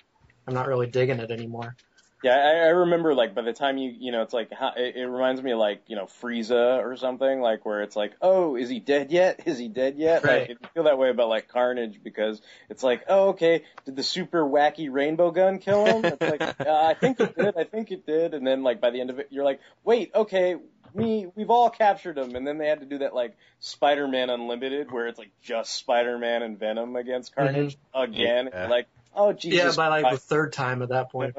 I'm 0.47 0.55
not 0.55 0.67
really 0.67 0.87
digging 0.87 1.19
it 1.19 1.29
anymore. 1.29 1.75
Yeah, 2.21 2.35
I, 2.35 2.65
I 2.65 2.69
remember 2.69 3.13
like 3.15 3.33
by 3.33 3.43
the 3.43 3.53
time 3.53 3.77
you 3.77 3.91
you 3.97 4.11
know 4.11 4.21
it's 4.23 4.33
like 4.33 4.51
how, 4.51 4.73
it, 4.75 4.95
it 4.97 5.05
reminds 5.05 5.41
me 5.41 5.51
of 5.51 5.59
like 5.59 5.83
you 5.87 5.95
know 5.95 6.05
Frieza 6.05 6.83
or 6.83 6.97
something 6.97 7.39
like 7.39 7.65
where 7.65 7.81
it's 7.81 7.95
like 7.95 8.13
oh 8.21 8.55
is 8.57 8.69
he 8.69 8.79
dead 8.79 9.11
yet 9.11 9.41
is 9.45 9.57
he 9.57 9.67
dead 9.69 9.97
yet 9.97 10.23
Right. 10.23 10.49
like 10.49 10.57
I 10.63 10.67
feel 10.73 10.83
that 10.83 10.97
way 10.97 11.09
about 11.09 11.29
like 11.29 11.47
Carnage 11.47 12.01
because 12.03 12.41
it's 12.69 12.83
like 12.83 13.03
oh 13.07 13.29
okay 13.29 13.63
did 13.85 13.95
the 13.95 14.03
super 14.03 14.43
wacky 14.43 14.91
rainbow 14.91 15.31
gun 15.31 15.59
kill 15.59 15.85
him 15.85 16.05
it's 16.05 16.21
like 16.21 16.41
uh, 16.59 16.85
I 16.85 16.93
think 16.93 17.19
it 17.21 17.37
did 17.37 17.55
I 17.57 17.63
think 17.63 17.91
it 17.91 18.05
did 18.05 18.33
and 18.33 18.45
then 18.45 18.63
like 18.63 18.81
by 18.81 18.89
the 18.89 18.99
end 18.99 19.11
of 19.11 19.19
it 19.19 19.27
you're 19.31 19.45
like 19.45 19.61
wait 19.85 20.11
okay 20.13 20.55
me 20.93 21.27
we've 21.35 21.51
all 21.51 21.69
captured 21.69 22.17
him 22.17 22.35
and 22.35 22.45
then 22.45 22.57
they 22.57 22.67
had 22.67 22.79
to 22.81 22.85
do 22.85 22.97
that 22.97 23.13
like 23.15 23.37
Spider-Man 23.59 24.29
Unlimited 24.29 24.91
where 24.91 25.07
it's 25.07 25.19
like 25.19 25.31
just 25.41 25.71
Spider-Man 25.73 26.41
and 26.41 26.59
Venom 26.59 26.95
against 26.95 27.33
Carnage 27.35 27.77
again 27.93 28.49
Yeah. 28.51 28.67
like 28.67 28.87
oh 29.15 29.31
Jesus 29.31 29.63
yeah, 29.63 29.71
by 29.77 29.87
like 30.01 30.11
the 30.11 30.17
third 30.17 30.51
time 30.51 30.81
at 30.81 30.89
that 30.89 31.11
point. 31.11 31.35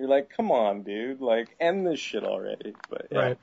You're 0.00 0.08
like, 0.08 0.30
come 0.34 0.50
on, 0.50 0.82
dude, 0.82 1.20
like 1.20 1.54
end 1.60 1.86
this 1.86 2.00
shit 2.00 2.24
already. 2.24 2.74
But 2.88 3.08
yeah. 3.12 3.18
Right. 3.18 3.38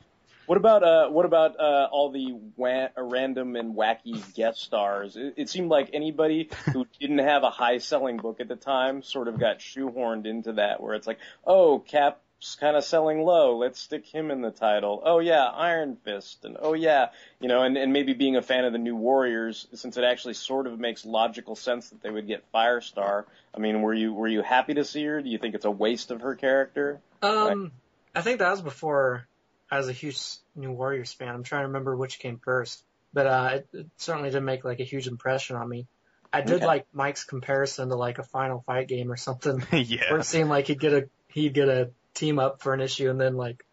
What 0.48 0.58
about 0.58 0.82
uh, 0.82 1.10
what 1.10 1.26
about 1.26 1.60
uh, 1.60 1.90
all 1.92 2.10
the 2.10 2.40
wa- 2.56 2.88
random 2.98 3.56
and 3.58 3.76
wacky 3.76 4.34
guest 4.34 4.62
stars? 4.62 5.18
It, 5.18 5.34
it 5.36 5.50
seemed 5.50 5.70
like 5.70 5.90
anybody 5.94 6.50
who 6.74 6.88
didn't 7.00 7.20
have 7.20 7.44
a 7.44 7.50
high 7.50 7.78
selling 7.80 8.18
book 8.18 8.40
at 8.40 8.48
the 8.48 8.56
time 8.56 9.04
sort 9.04 9.28
of 9.28 9.40
got 9.40 9.60
shoehorned 9.60 10.26
into 10.26 10.54
that, 10.54 10.82
where 10.82 10.96
it's 10.96 11.06
like, 11.06 11.20
oh, 11.46 11.80
Cap's 11.80 12.22
kind 12.60 12.76
of 12.78 12.84
selling 12.84 13.24
low, 13.24 13.58
let's 13.58 13.80
stick 13.80 14.06
him 14.06 14.32
in 14.32 14.42
the 14.42 14.52
title. 14.52 15.02
Oh 15.04 15.20
yeah, 15.20 15.46
Iron 15.46 15.98
Fist, 16.04 16.46
and 16.46 16.58
oh 16.60 16.74
yeah, 16.74 17.10
you 17.40 17.48
know, 17.48 17.64
and 17.64 17.78
and 17.78 17.92
maybe 17.94 18.14
being 18.14 18.36
a 18.36 18.42
fan 18.42 18.66
of 18.66 18.74
the 18.74 18.80
New 18.80 18.96
Warriors, 18.96 19.68
since 19.74 19.98
it 19.98 20.04
actually 20.04 20.36
sort 20.36 20.68
of 20.68 20.80
makes 20.80 21.06
logical 21.06 21.56
sense 21.56 21.90
that 21.90 22.02
they 22.02 22.10
would 22.10 22.28
get 22.28 22.44
Firestar. 22.54 23.26
I 23.56 23.60
mean, 23.60 23.82
were 23.82 23.94
you 23.94 24.14
were 24.14 24.28
you 24.28 24.42
happy 24.42 24.76
to 24.76 24.86
see 24.86 25.04
her? 25.06 25.22
Do 25.22 25.30
you 25.30 25.38
think 25.38 25.56
it's 25.56 25.66
a 25.66 25.72
waste 25.72 26.12
of 26.12 26.22
her 26.22 26.36
character? 26.36 27.00
Um, 27.22 27.72
I 28.16 28.22
think 28.22 28.40
that 28.40 28.52
was 28.52 28.62
before 28.62 29.28
I 29.72 29.78
was 29.78 29.90
a 29.90 29.94
huge 29.94 30.20
New 30.56 30.72
Warriors 30.72 31.14
fan. 31.14 31.30
I'm 31.30 31.44
trying 31.44 31.62
to 31.64 31.68
remember 31.68 31.96
which 31.96 32.20
came 32.20 32.38
first, 32.38 32.84
but 33.14 33.28
uh, 33.28 33.50
it, 33.54 33.68
it 33.74 33.88
certainly 33.98 34.30
didn't 34.30 34.46
make 34.46 34.64
like 34.64 34.80
a 34.80 34.84
huge 34.86 35.08
impression 35.08 35.56
on 35.56 35.68
me. 35.68 35.88
I 36.32 36.42
did 36.42 36.58
Okay. 36.58 36.66
like 36.66 36.86
Mike's 36.94 37.24
comparison 37.24 37.90
to 37.90 37.96
like 37.96 38.20
a 38.20 38.24
Final 38.24 38.62
Fight 38.68 38.88
game 38.88 39.12
or 39.12 39.18
something, 39.18 39.60
where 39.70 39.82
yeah. 39.82 40.16
it 40.16 40.26
seemed 40.26 40.50
like 40.50 40.68
he'd 40.68 40.80
get 40.80 40.94
a 40.94 41.10
he'd 41.30 41.54
get 41.54 41.70
a 41.70 41.90
team 42.18 42.40
up 42.40 42.62
for 42.62 42.74
an 42.74 42.82
issue, 42.82 43.10
and 43.10 43.20
then 43.20 43.36
like, 43.38 43.66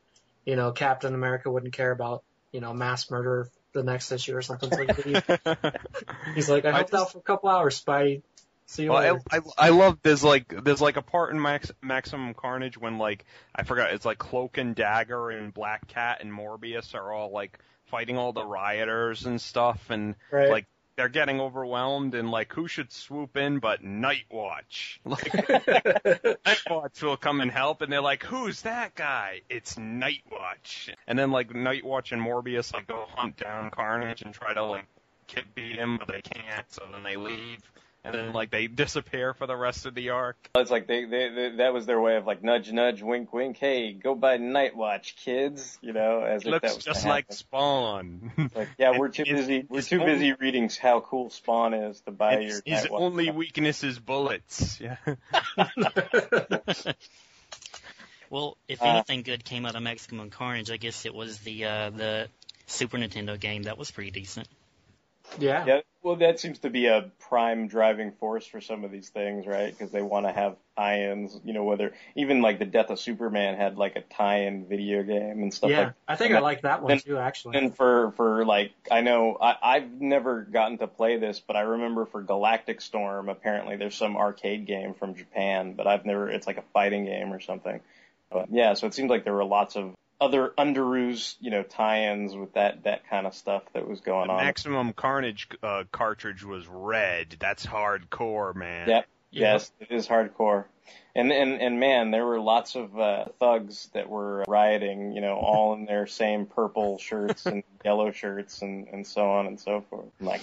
you 0.44 0.56
know, 0.56 0.72
Captain 0.72 1.14
America 1.14 1.50
wouldn't 1.50 1.72
care 1.72 1.90
about 1.90 2.22
you 2.52 2.60
know 2.60 2.72
mass 2.72 3.10
murder 3.10 3.50
the 3.72 3.82
next 3.82 4.12
issue 4.12 4.36
or 4.36 4.42
something. 4.42 4.70
So 4.70 4.84
he- 4.86 5.14
he's 6.34 6.48
like, 6.48 6.64
I 6.64 6.70
I 6.70 6.72
helped 6.72 6.94
out 6.94 7.12
for 7.12 7.18
a 7.18 7.22
couple 7.22 7.48
hours, 7.48 7.82
Spidey. 7.82 8.22
See 8.66 8.84
you 8.84 8.92
later. 8.94 9.14
Well, 9.14 9.22
I, 9.30 9.36
I 9.36 9.66
I 9.66 9.68
love 9.70 9.98
there's 10.02 10.24
like 10.24 10.64
there's 10.64 10.80
like 10.80 10.96
a 10.96 11.02
part 11.02 11.32
in 11.32 11.40
Max, 11.40 11.70
Maximum 11.82 12.32
Carnage 12.34 12.78
when 12.78 12.96
like 12.98 13.24
I 13.54 13.62
forgot 13.64 13.92
it's 13.92 14.06
like 14.06 14.18
Cloak 14.18 14.56
and 14.58 14.74
Dagger 14.74 15.30
and 15.30 15.52
Black 15.52 15.86
Cat 15.86 16.18
and 16.22 16.32
Morbius 16.32 16.94
are 16.94 17.12
all 17.12 17.30
like 17.30 17.58
fighting 17.86 18.16
all 18.16 18.32
the 18.32 18.44
rioters 18.44 19.26
and 19.26 19.38
stuff 19.40 19.90
and 19.90 20.14
Right. 20.30 20.48
like 20.50 20.66
they're 20.96 21.08
getting 21.08 21.40
overwhelmed 21.40 22.14
and 22.14 22.30
like 22.30 22.52
who 22.52 22.68
should 22.68 22.92
swoop 22.92 23.36
in 23.36 23.58
but 23.58 23.82
Nightwatch 23.82 24.98
like 25.04 25.24
Nightwatch 26.44 27.02
will 27.02 27.16
come 27.16 27.40
and 27.40 27.50
help 27.50 27.82
and 27.82 27.92
they're 27.92 28.00
like 28.00 28.22
who's 28.22 28.62
that 28.62 28.94
guy? 28.94 29.40
It's 29.48 29.76
Nightwatch 29.76 30.94
and 31.06 31.18
then 31.18 31.30
like 31.30 31.50
Nightwatch 31.50 32.12
and 32.12 32.22
Morbius 32.22 32.72
like 32.72 32.86
go 32.86 33.06
hunt 33.14 33.36
down 33.36 33.70
Carnage 33.70 34.22
and 34.22 34.32
try 34.32 34.54
to 34.54 34.64
like 34.64 34.86
kid 35.26 35.44
beat 35.54 35.76
him 35.76 35.98
but 35.98 36.08
they 36.08 36.22
can't 36.22 36.70
so 36.70 36.82
then 36.92 37.02
they 37.02 37.16
leave 37.16 37.60
and 38.04 38.14
then 38.14 38.32
like 38.32 38.50
they 38.50 38.66
disappear 38.84 39.32
for 39.34 39.46
the 39.46 39.56
rest 39.56 39.86
of 39.86 39.94
the 39.94 40.10
arc. 40.10 40.36
It's 40.56 40.70
like 40.70 40.86
they, 40.86 41.04
they, 41.04 41.28
they 41.30 41.48
that 41.56 41.72
was 41.72 41.86
their 41.86 42.00
way 42.00 42.16
of 42.16 42.26
like 42.26 42.42
nudge 42.42 42.70
nudge 42.70 43.02
wink 43.02 43.32
wink. 43.32 43.56
Hey, 43.56 43.92
go 43.92 44.14
buy 44.14 44.38
Nightwatch, 44.38 45.16
kids. 45.16 45.78
You 45.80 45.92
know, 45.92 46.22
as 46.22 46.42
It 46.44 46.48
if 46.48 46.52
that 46.52 46.62
looks 46.62 46.76
was 46.76 46.84
just 46.84 47.06
like 47.06 47.24
happen. 47.24 47.36
Spawn. 47.36 48.50
Like, 48.54 48.68
yeah, 48.78 48.92
we're 48.98 49.08
too 49.08 49.22
It's- 49.22 49.40
busy. 49.40 49.64
We're 49.68 49.78
it's 49.78 49.88
too 49.88 50.00
only- 50.00 50.12
busy 50.14 50.32
reading 50.34 50.70
how 50.80 51.00
cool 51.00 51.30
Spawn 51.30 51.74
is 51.74 52.00
to 52.02 52.10
buy 52.10 52.40
His, 52.42 52.62
your. 52.66 52.76
his 52.76 52.84
Night 52.84 52.92
only 52.92 53.24
stuff. 53.24 53.36
weakness 53.36 53.84
is 53.84 53.98
bullets. 53.98 54.80
Yeah. 54.80 54.96
Well, 58.30 58.56
if 58.66 58.82
Uh, 58.82 58.86
anything 58.86 59.22
good 59.22 59.44
came 59.44 59.64
out 59.64 59.76
of 59.76 59.82
Maximum 59.82 60.30
Carnage, 60.30 60.70
I 60.70 60.76
guess 60.76 61.06
it 61.06 61.14
was 61.14 61.38
the 61.40 61.66
uh, 61.66 61.90
the 61.90 62.28
Super 62.66 62.96
Nintendo 62.98 63.38
game. 63.38 63.64
That 63.64 63.78
was 63.78 63.90
pretty 63.90 64.10
decent. 64.10 64.48
Yeah. 65.38 65.64
Yeah, 65.66 65.80
well, 66.02 66.16
that 66.16 66.38
seems 66.38 66.58
to 66.60 66.70
be 66.70 66.86
a 66.86 67.10
prime 67.28 67.66
driving 67.66 68.12
force 68.12 68.46
for 68.46 68.60
some 68.60 68.84
of 68.84 68.90
these 68.92 69.08
things, 69.08 69.46
right? 69.46 69.70
Because 69.70 69.90
they 69.90 70.02
want 70.02 70.26
to 70.26 70.32
have 70.32 70.56
tie-ins. 70.76 71.40
You 71.44 71.54
know, 71.54 71.64
whether 71.64 71.92
even 72.14 72.42
like 72.42 72.58
the 72.58 72.66
Death 72.66 72.90
of 72.90 73.00
Superman 73.00 73.56
had 73.56 73.78
like 73.78 73.96
a 73.96 74.02
tie-in 74.02 74.66
video 74.66 75.02
game 75.02 75.42
and 75.42 75.52
stuff 75.52 75.70
Yeah, 75.70 75.78
like. 75.78 75.86
That. 75.88 75.94
I 76.08 76.16
think 76.16 76.30
and 76.30 76.38
I 76.38 76.40
like 76.42 76.62
that 76.62 76.82
one 76.82 76.92
and- 76.92 77.04
too, 77.04 77.16
actually. 77.18 77.56
And 77.56 77.74
for 77.74 78.12
for 78.12 78.44
like, 78.44 78.72
I 78.90 79.00
know 79.00 79.36
I, 79.40 79.56
I've 79.62 80.00
never 80.00 80.42
gotten 80.42 80.78
to 80.78 80.86
play 80.86 81.16
this, 81.16 81.40
but 81.40 81.56
I 81.56 81.60
remember 81.62 82.04
for 82.06 82.22
Galactic 82.22 82.80
Storm, 82.80 83.28
apparently 83.28 83.76
there's 83.76 83.96
some 83.96 84.16
arcade 84.16 84.66
game 84.66 84.94
from 84.94 85.14
Japan, 85.14 85.72
but 85.74 85.86
I've 85.86 86.04
never. 86.04 86.28
It's 86.28 86.46
like 86.46 86.58
a 86.58 86.64
fighting 86.72 87.06
game 87.06 87.32
or 87.32 87.40
something. 87.40 87.80
But 88.30 88.48
yeah, 88.50 88.74
so 88.74 88.86
it 88.86 88.94
seems 88.94 89.08
like 89.10 89.24
there 89.24 89.34
were 89.34 89.44
lots 89.44 89.76
of 89.76 89.94
other 90.24 90.52
Underoos, 90.56 91.36
you 91.40 91.50
know, 91.50 91.62
tie-ins 91.62 92.34
with 92.34 92.54
that 92.54 92.84
that 92.84 93.08
kind 93.08 93.26
of 93.26 93.34
stuff 93.34 93.62
that 93.74 93.86
was 93.86 94.00
going 94.00 94.28
The 94.28 94.34
on. 94.34 94.44
Maximum 94.44 94.92
Carnage 94.92 95.48
uh, 95.62 95.84
cartridge 95.92 96.44
was 96.44 96.66
red. 96.66 97.36
That's 97.38 97.66
hardcore, 97.66 98.54
man. 98.54 98.88
Yep. 98.88 99.06
Yeah. 99.30 99.52
Yes, 99.54 99.72
it 99.80 99.90
is 99.90 100.06
hardcore. 100.06 100.66
And 101.16 101.32
and 101.32 101.60
and 101.60 101.78
man, 101.78 102.10
there 102.10 102.24
were 102.24 102.40
lots 102.40 102.74
of 102.76 102.98
uh, 102.98 103.26
thugs 103.38 103.88
that 103.94 104.08
were 104.08 104.44
rioting, 104.48 105.12
you 105.12 105.20
know, 105.20 105.34
all 105.34 105.74
in 105.74 105.86
their 105.86 106.06
same 106.06 106.46
purple 106.46 106.98
shirts 106.98 107.46
and 107.46 107.62
yellow 107.84 108.10
shirts 108.10 108.62
and 108.62 108.88
and 108.88 109.06
so 109.06 109.30
on 109.30 109.46
and 109.46 109.60
so 109.60 109.84
forth. 109.88 110.06
Like 110.20 110.40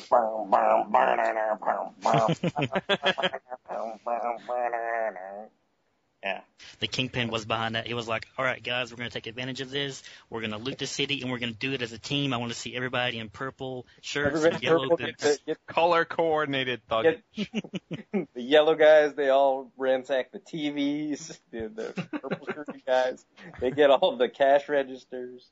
Yeah. 6.24 6.41
The 6.80 6.88
Kingpin 6.88 7.32
was 7.32 7.45
behind 7.45 7.74
that. 7.76 7.88
He 7.88 7.95
was 7.95 8.07
like, 8.07 8.28
"All 8.38 8.45
right, 8.45 8.61
guys, 8.61 8.91
we're 8.91 8.97
going 8.97 9.09
to 9.09 9.13
take 9.13 9.26
advantage 9.26 9.61
of 9.61 9.72
this. 9.72 10.03
We're 10.30 10.41
going 10.41 10.51
to 10.51 10.57
loot 10.57 10.78
the 10.78 10.86
city, 10.86 11.22
and 11.22 11.32
we're 11.32 11.39
going 11.39 11.53
to 11.53 11.57
do 11.57 11.74
it 11.74 11.82
as 11.82 11.93
a 11.93 11.97
team. 11.97 12.32
I 12.34 12.38
want 12.38 12.51
to 12.51 12.57
see 12.57 12.76
everybody 12.76 13.17
in 13.17 13.30
purple 13.30 13.88
shirts, 14.01 14.36
and 14.36 14.45
Everybody 14.45 14.65
yellow 14.65 14.89
purple 14.89 14.97
boots." 14.97 15.24
get, 15.24 15.45
get, 15.47 15.65
Color 15.65 16.05
coordinated 16.05 16.82
thug. 16.88 17.05
the 17.36 18.28
yellow 18.36 18.76
guys, 18.76 19.15
they 19.15 19.30
all 19.30 19.72
ransack 19.78 20.32
the 20.32 20.39
TVs. 20.39 21.39
The, 21.51 21.69
the 21.69 22.19
purple 22.19 22.47
shirt 22.53 22.86
guys, 22.86 23.26
they 23.59 23.72
get 23.72 23.89
all 23.89 24.15
the 24.15 24.30
cash 24.30 24.69
registers. 24.69 25.49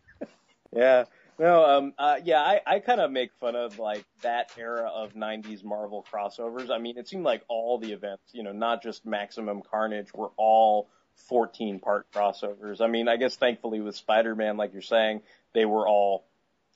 yeah. 0.72 1.04
No, 1.38 1.64
um, 1.64 1.94
uh, 1.98 2.16
yeah, 2.22 2.40
I, 2.40 2.60
I 2.66 2.78
kind 2.78 3.00
of 3.00 3.10
make 3.10 3.32
fun 3.40 3.56
of 3.56 3.78
like 3.78 4.04
that 4.22 4.50
era 4.56 4.88
of 4.94 5.14
'90s 5.14 5.64
Marvel 5.64 6.06
crossovers. 6.12 6.70
I 6.70 6.78
mean, 6.78 6.98
it 6.98 7.08
seemed 7.08 7.24
like 7.24 7.42
all 7.48 7.78
the 7.78 7.92
events, 7.92 8.22
you 8.32 8.42
know, 8.42 8.52
not 8.52 8.82
just 8.82 9.04
Maximum 9.06 9.62
Carnage, 9.62 10.12
were 10.14 10.30
all 10.36 10.88
14 11.28 11.80
part 11.80 12.10
crossovers. 12.12 12.80
I 12.80 12.86
mean, 12.86 13.08
I 13.08 13.16
guess 13.16 13.36
thankfully 13.36 13.80
with 13.80 13.96
Spider-Man, 13.96 14.56
like 14.56 14.72
you're 14.72 14.82
saying, 14.82 15.22
they 15.54 15.64
were 15.64 15.88
all 15.88 16.26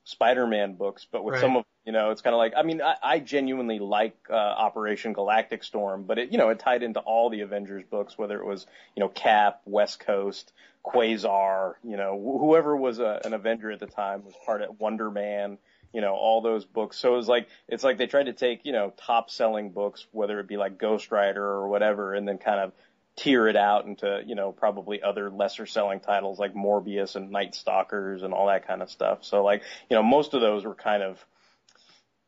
Spider-Man 0.05 0.75
books, 0.75 1.07
but 1.11 1.25
with 1.25 1.35
Right. 1.35 1.41
some 1.41 1.57
of 1.57 1.65
you 1.85 1.93
know, 1.93 2.11
it's 2.11 2.21
kind 2.23 2.35
of 2.35 2.39
like 2.39 2.55
I 2.57 2.63
mean, 2.63 2.83
I, 2.83 2.97
I 3.03 3.19
genuinely 3.21 3.79
like 3.79 4.17
uh, 4.31 4.35
Operation 4.35 5.13
Galactic 5.13 5.63
Storm, 5.63 6.05
but 6.05 6.19
it 6.19 6.33
you 6.33 6.39
know 6.39 6.49
it 6.49 6.59
tied 6.59 6.83
into 6.83 7.01
all 7.01 7.31
the 7.31 7.43
Avengers 7.43 7.85
books, 7.89 8.19
whether 8.19 8.39
it 8.41 8.47
was 8.47 8.67
you 8.97 9.01
know 9.01 9.09
Cap, 9.09 9.61
West 9.65 10.01
Coast, 10.01 10.53
Quasar, 10.87 11.75
you 11.83 11.97
know 11.97 12.17
wh- 12.17 12.41
whoever 12.41 12.77
was 12.77 12.99
a, 12.99 13.21
an 13.25 13.35
Avenger 13.35 13.71
at 13.71 13.81
the 13.81 13.87
time 13.87 14.25
was 14.25 14.35
part 14.45 14.63
of 14.63 14.79
Wonder 14.79 15.11
Man, 15.11 15.59
you 15.93 16.01
know 16.01 16.15
all 16.15 16.41
those 16.41 16.65
books. 16.65 16.99
So 16.99 17.15
it 17.15 17.17
was 17.17 17.29
like 17.29 17.49
it's 17.69 17.85
like 17.85 17.99
they 17.99 18.07
tried 18.07 18.27
to 18.27 18.33
take 18.33 18.65
you 18.65 18.73
know 18.73 18.93
top 18.97 19.31
selling 19.31 19.71
books, 19.71 20.07
whether 20.13 20.39
it 20.41 20.49
be 20.49 20.57
like 20.57 20.79
Ghost 20.79 21.11
Rider 21.11 21.45
or 21.45 21.69
whatever, 21.69 22.15
and 22.15 22.27
then 22.27 22.39
kind 22.39 22.61
of 22.61 22.73
tier 23.17 23.49
it 23.49 23.57
out 23.57 23.87
into, 23.87 24.23
you 24.27 24.35
know, 24.35 24.53
probably 24.53 25.03
other 25.03 25.31
lesser 25.31 25.65
selling 25.65 26.01
titles 26.01 26.39
like 26.39 26.55
Morbius 26.55 27.17
and 27.17 27.33
Nightstalkers 27.33 28.23
and 28.23 28.35
all 28.35 28.49
that 28.49 28.67
kind 28.67 28.83
of 28.83 28.91
stuff. 28.91 29.25
So 29.25 29.43
like, 29.43 29.63
you 29.89 29.97
know, 29.97 30.03
most 30.03 30.35
of 30.35 30.43
those 30.43 30.65
were 30.65 30.75
kind 30.75 31.03
of 31.03 31.25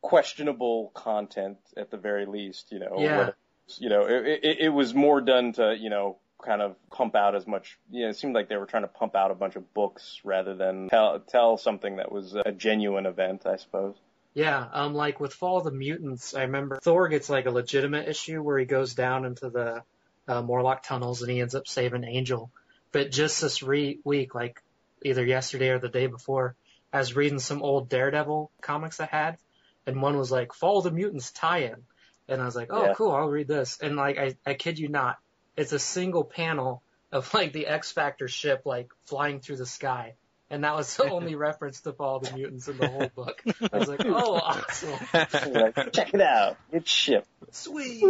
questionable 0.01 0.91
content 0.95 1.59
at 1.77 1.91
the 1.91 1.99
very 1.99 2.25
least, 2.25 2.73
you 2.73 2.79
know. 2.79 2.97
Yeah. 2.99 3.17
whether 3.19 3.35
You 3.77 3.91
know, 3.91 4.07
it, 4.07 4.41
it, 4.43 4.59
it 4.61 4.69
was 4.71 4.95
more 4.95 5.21
done 5.21 5.53
to, 5.55 5.77
you 5.79 5.91
know, 5.91 6.17
kind 6.45 6.63
of 6.63 6.77
pump 6.91 7.15
out 7.15 7.35
as 7.35 7.47
much, 7.47 7.79
you 7.91 8.05
know, 8.05 8.11
it 8.11 8.17
seemed 8.17 8.35
like 8.35 8.49
they 8.49 8.57
were 8.57 8.67
trying 8.67 8.85
to 8.85 8.89
pump 8.89 9.17
out 9.17 9.31
a 9.31 9.35
bunch 9.35 9.57
of 9.57 9.75
books 9.75 10.21
rather 10.25 10.55
than 10.55 10.89
tell, 10.89 11.19
tell 11.21 11.57
something 11.57 11.97
that 11.97 12.13
was 12.13 12.35
a 12.35 12.53
genuine 12.53 13.07
event, 13.07 13.47
I 13.47 13.57
suppose. 13.57 13.97
Yeah, 14.35 14.67
um, 14.73 14.95
like 14.95 15.19
with 15.19 15.35
Fall 15.35 15.59
of 15.59 15.65
the 15.65 15.73
Mutants, 15.73 16.35
I 16.35 16.43
remember 16.43 16.79
Thor 16.81 17.09
gets 17.09 17.29
like 17.29 17.47
a 17.47 17.51
legitimate 17.51 18.09
issue 18.09 18.41
where 18.41 18.59
he 18.59 18.67
goes 18.67 18.95
down 18.95 19.25
into 19.25 19.51
the 19.51 19.83
uh, 20.29 20.43
Morlock 20.43 20.85
tunnels 20.85 21.23
and 21.23 21.31
he 21.31 21.41
ends 21.41 21.55
up 21.57 21.67
saving 21.67 22.05
Angel. 22.05 22.51
But 22.93 23.11
just 23.11 23.41
this 23.41 23.63
re- 23.63 23.99
week, 24.05 24.35
like 24.35 24.63
either 25.03 25.25
yesterday 25.25 25.71
or 25.71 25.79
the 25.79 25.89
day 25.89 26.07
before, 26.07 26.55
I 26.93 26.99
was 26.99 27.17
reading 27.17 27.41
some 27.41 27.63
old 27.63 27.89
Daredevil 27.89 28.51
comics 28.63 29.01
I 29.01 29.07
had, 29.07 29.39
and 29.87 30.01
one 30.01 30.17
was 30.17 30.31
like 30.31 30.53
Fall 30.53 30.79
of 30.79 30.85
the 30.85 30.91
Mutants 30.93 31.33
tie-in, 31.33 31.85
and 32.29 32.41
I 32.41 32.45
was 32.45 32.55
like, 32.57 32.69
oh 32.71 32.85
Yeah. 32.85 32.95
cool, 32.95 33.11
I'll 33.11 33.29
read 33.29 33.49
this. 33.49 33.79
And 33.83 33.97
like 33.97 34.19
I, 34.19 34.37
I 34.47 34.55
kid 34.55 34.79
you 34.79 34.89
not, 34.89 35.19
it's 35.59 35.73
a 35.73 35.79
single 35.79 36.25
panel 36.25 36.83
of 37.13 37.33
like 37.35 37.53
the 37.53 37.67
X 37.67 37.93
Factor 37.93 38.29
ship 38.29 38.63
like 38.65 38.91
flying 39.07 39.41
through 39.41 39.57
the 39.57 39.67
sky. 39.67 40.15
And 40.51 40.65
that 40.65 40.75
was 40.75 40.97
the 40.97 41.05
only 41.11 41.35
reference 41.35 41.83
to 41.83 41.93
Fall 41.93 42.17
of 42.17 42.23
the 42.23 42.33
Mutants 42.33 42.69
in 42.69 42.79
the 42.79 42.89
whole 42.89 43.11
book. 43.15 43.43
I 43.71 43.79
was 43.79 43.89
like, 43.89 44.01
oh, 44.07 44.37
awesome. 44.37 44.99
Check 45.93 46.15
it 46.15 46.23
out. 46.23 46.57
It's 46.73 46.91
ship. 46.91 47.27
Sweet. 47.51 48.03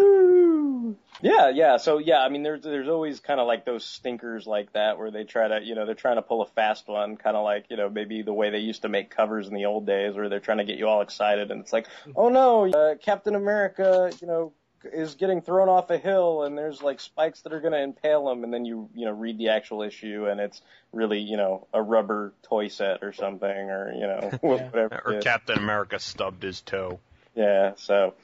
Yeah, 1.21 1.51
yeah. 1.51 1.79
So 1.79 1.99
yeah, 1.99 2.21
I 2.21 2.29
mean, 2.29 2.45
there's 2.45 2.63
there's 2.63 2.89
always 2.89 3.19
kind 3.19 3.41
of 3.41 3.47
like 3.49 3.65
those 3.65 3.85
stinkers 3.85 4.47
like 4.47 4.73
that 4.75 4.99
where 4.99 5.11
they 5.11 5.25
try 5.25 5.49
to, 5.49 5.61
you 5.65 5.75
know, 5.75 5.85
they're 5.85 5.97
trying 5.97 6.17
to 6.17 6.23
pull 6.23 6.43
a 6.43 6.47
fast 6.47 6.87
one, 6.87 7.17
kind 7.17 7.37
of 7.37 7.43
like, 7.45 7.67
you 7.71 7.77
know, 7.77 7.89
maybe 7.89 8.23
the 8.23 8.33
way 8.33 8.51
they 8.51 8.59
used 8.59 8.83
to 8.83 8.89
make 8.89 9.11
covers 9.11 9.49
in 9.49 9.55
the 9.55 9.65
old 9.65 9.87
days, 9.87 10.15
where 10.15 10.29
they're 10.29 10.39
trying 10.39 10.59
to 10.59 10.65
get 10.65 10.79
you 10.79 10.87
all 10.87 11.01
excited, 11.01 11.51
and 11.51 11.61
it's 11.61 11.73
like, 11.73 11.87
oh 12.15 12.29
no, 12.29 12.69
uh, 12.71 12.95
Captain 12.97 13.35
America, 13.35 14.13
you 14.21 14.29
know, 14.29 14.53
is 14.85 15.15
getting 15.15 15.41
thrown 15.43 15.69
off 15.69 15.91
a 15.91 15.99
hill, 15.99 16.43
and 16.43 16.57
there's 16.57 16.83
like 16.83 17.01
spikes 17.01 17.43
that 17.43 17.53
are 17.53 17.61
going 17.61 17.73
to 17.73 17.83
impale 17.83 18.31
him, 18.31 18.45
and 18.45 18.53
then 18.53 18.65
you, 18.65 18.89
you 18.95 19.07
know, 19.07 19.13
read 19.13 19.39
the 19.39 19.49
actual 19.49 19.83
issue, 19.83 20.27
and 20.27 20.41
it's 20.41 20.63
really, 20.93 21.21
you 21.21 21.37
know, 21.37 21.67
a 21.73 21.83
rubber 21.83 22.33
toy 22.43 22.69
set 22.69 23.03
or 23.03 23.13
something, 23.13 23.49
or 23.49 23.93
you 23.93 24.07
know, 24.07 24.31
whatever. 24.41 25.03
or. 25.05 25.21
Captain 25.21 25.59
America 25.59 25.99
stubbed 25.99 26.43
his 26.43 26.61
toe. 26.61 27.01
Yeah. 27.35 27.73
So, 27.77 28.15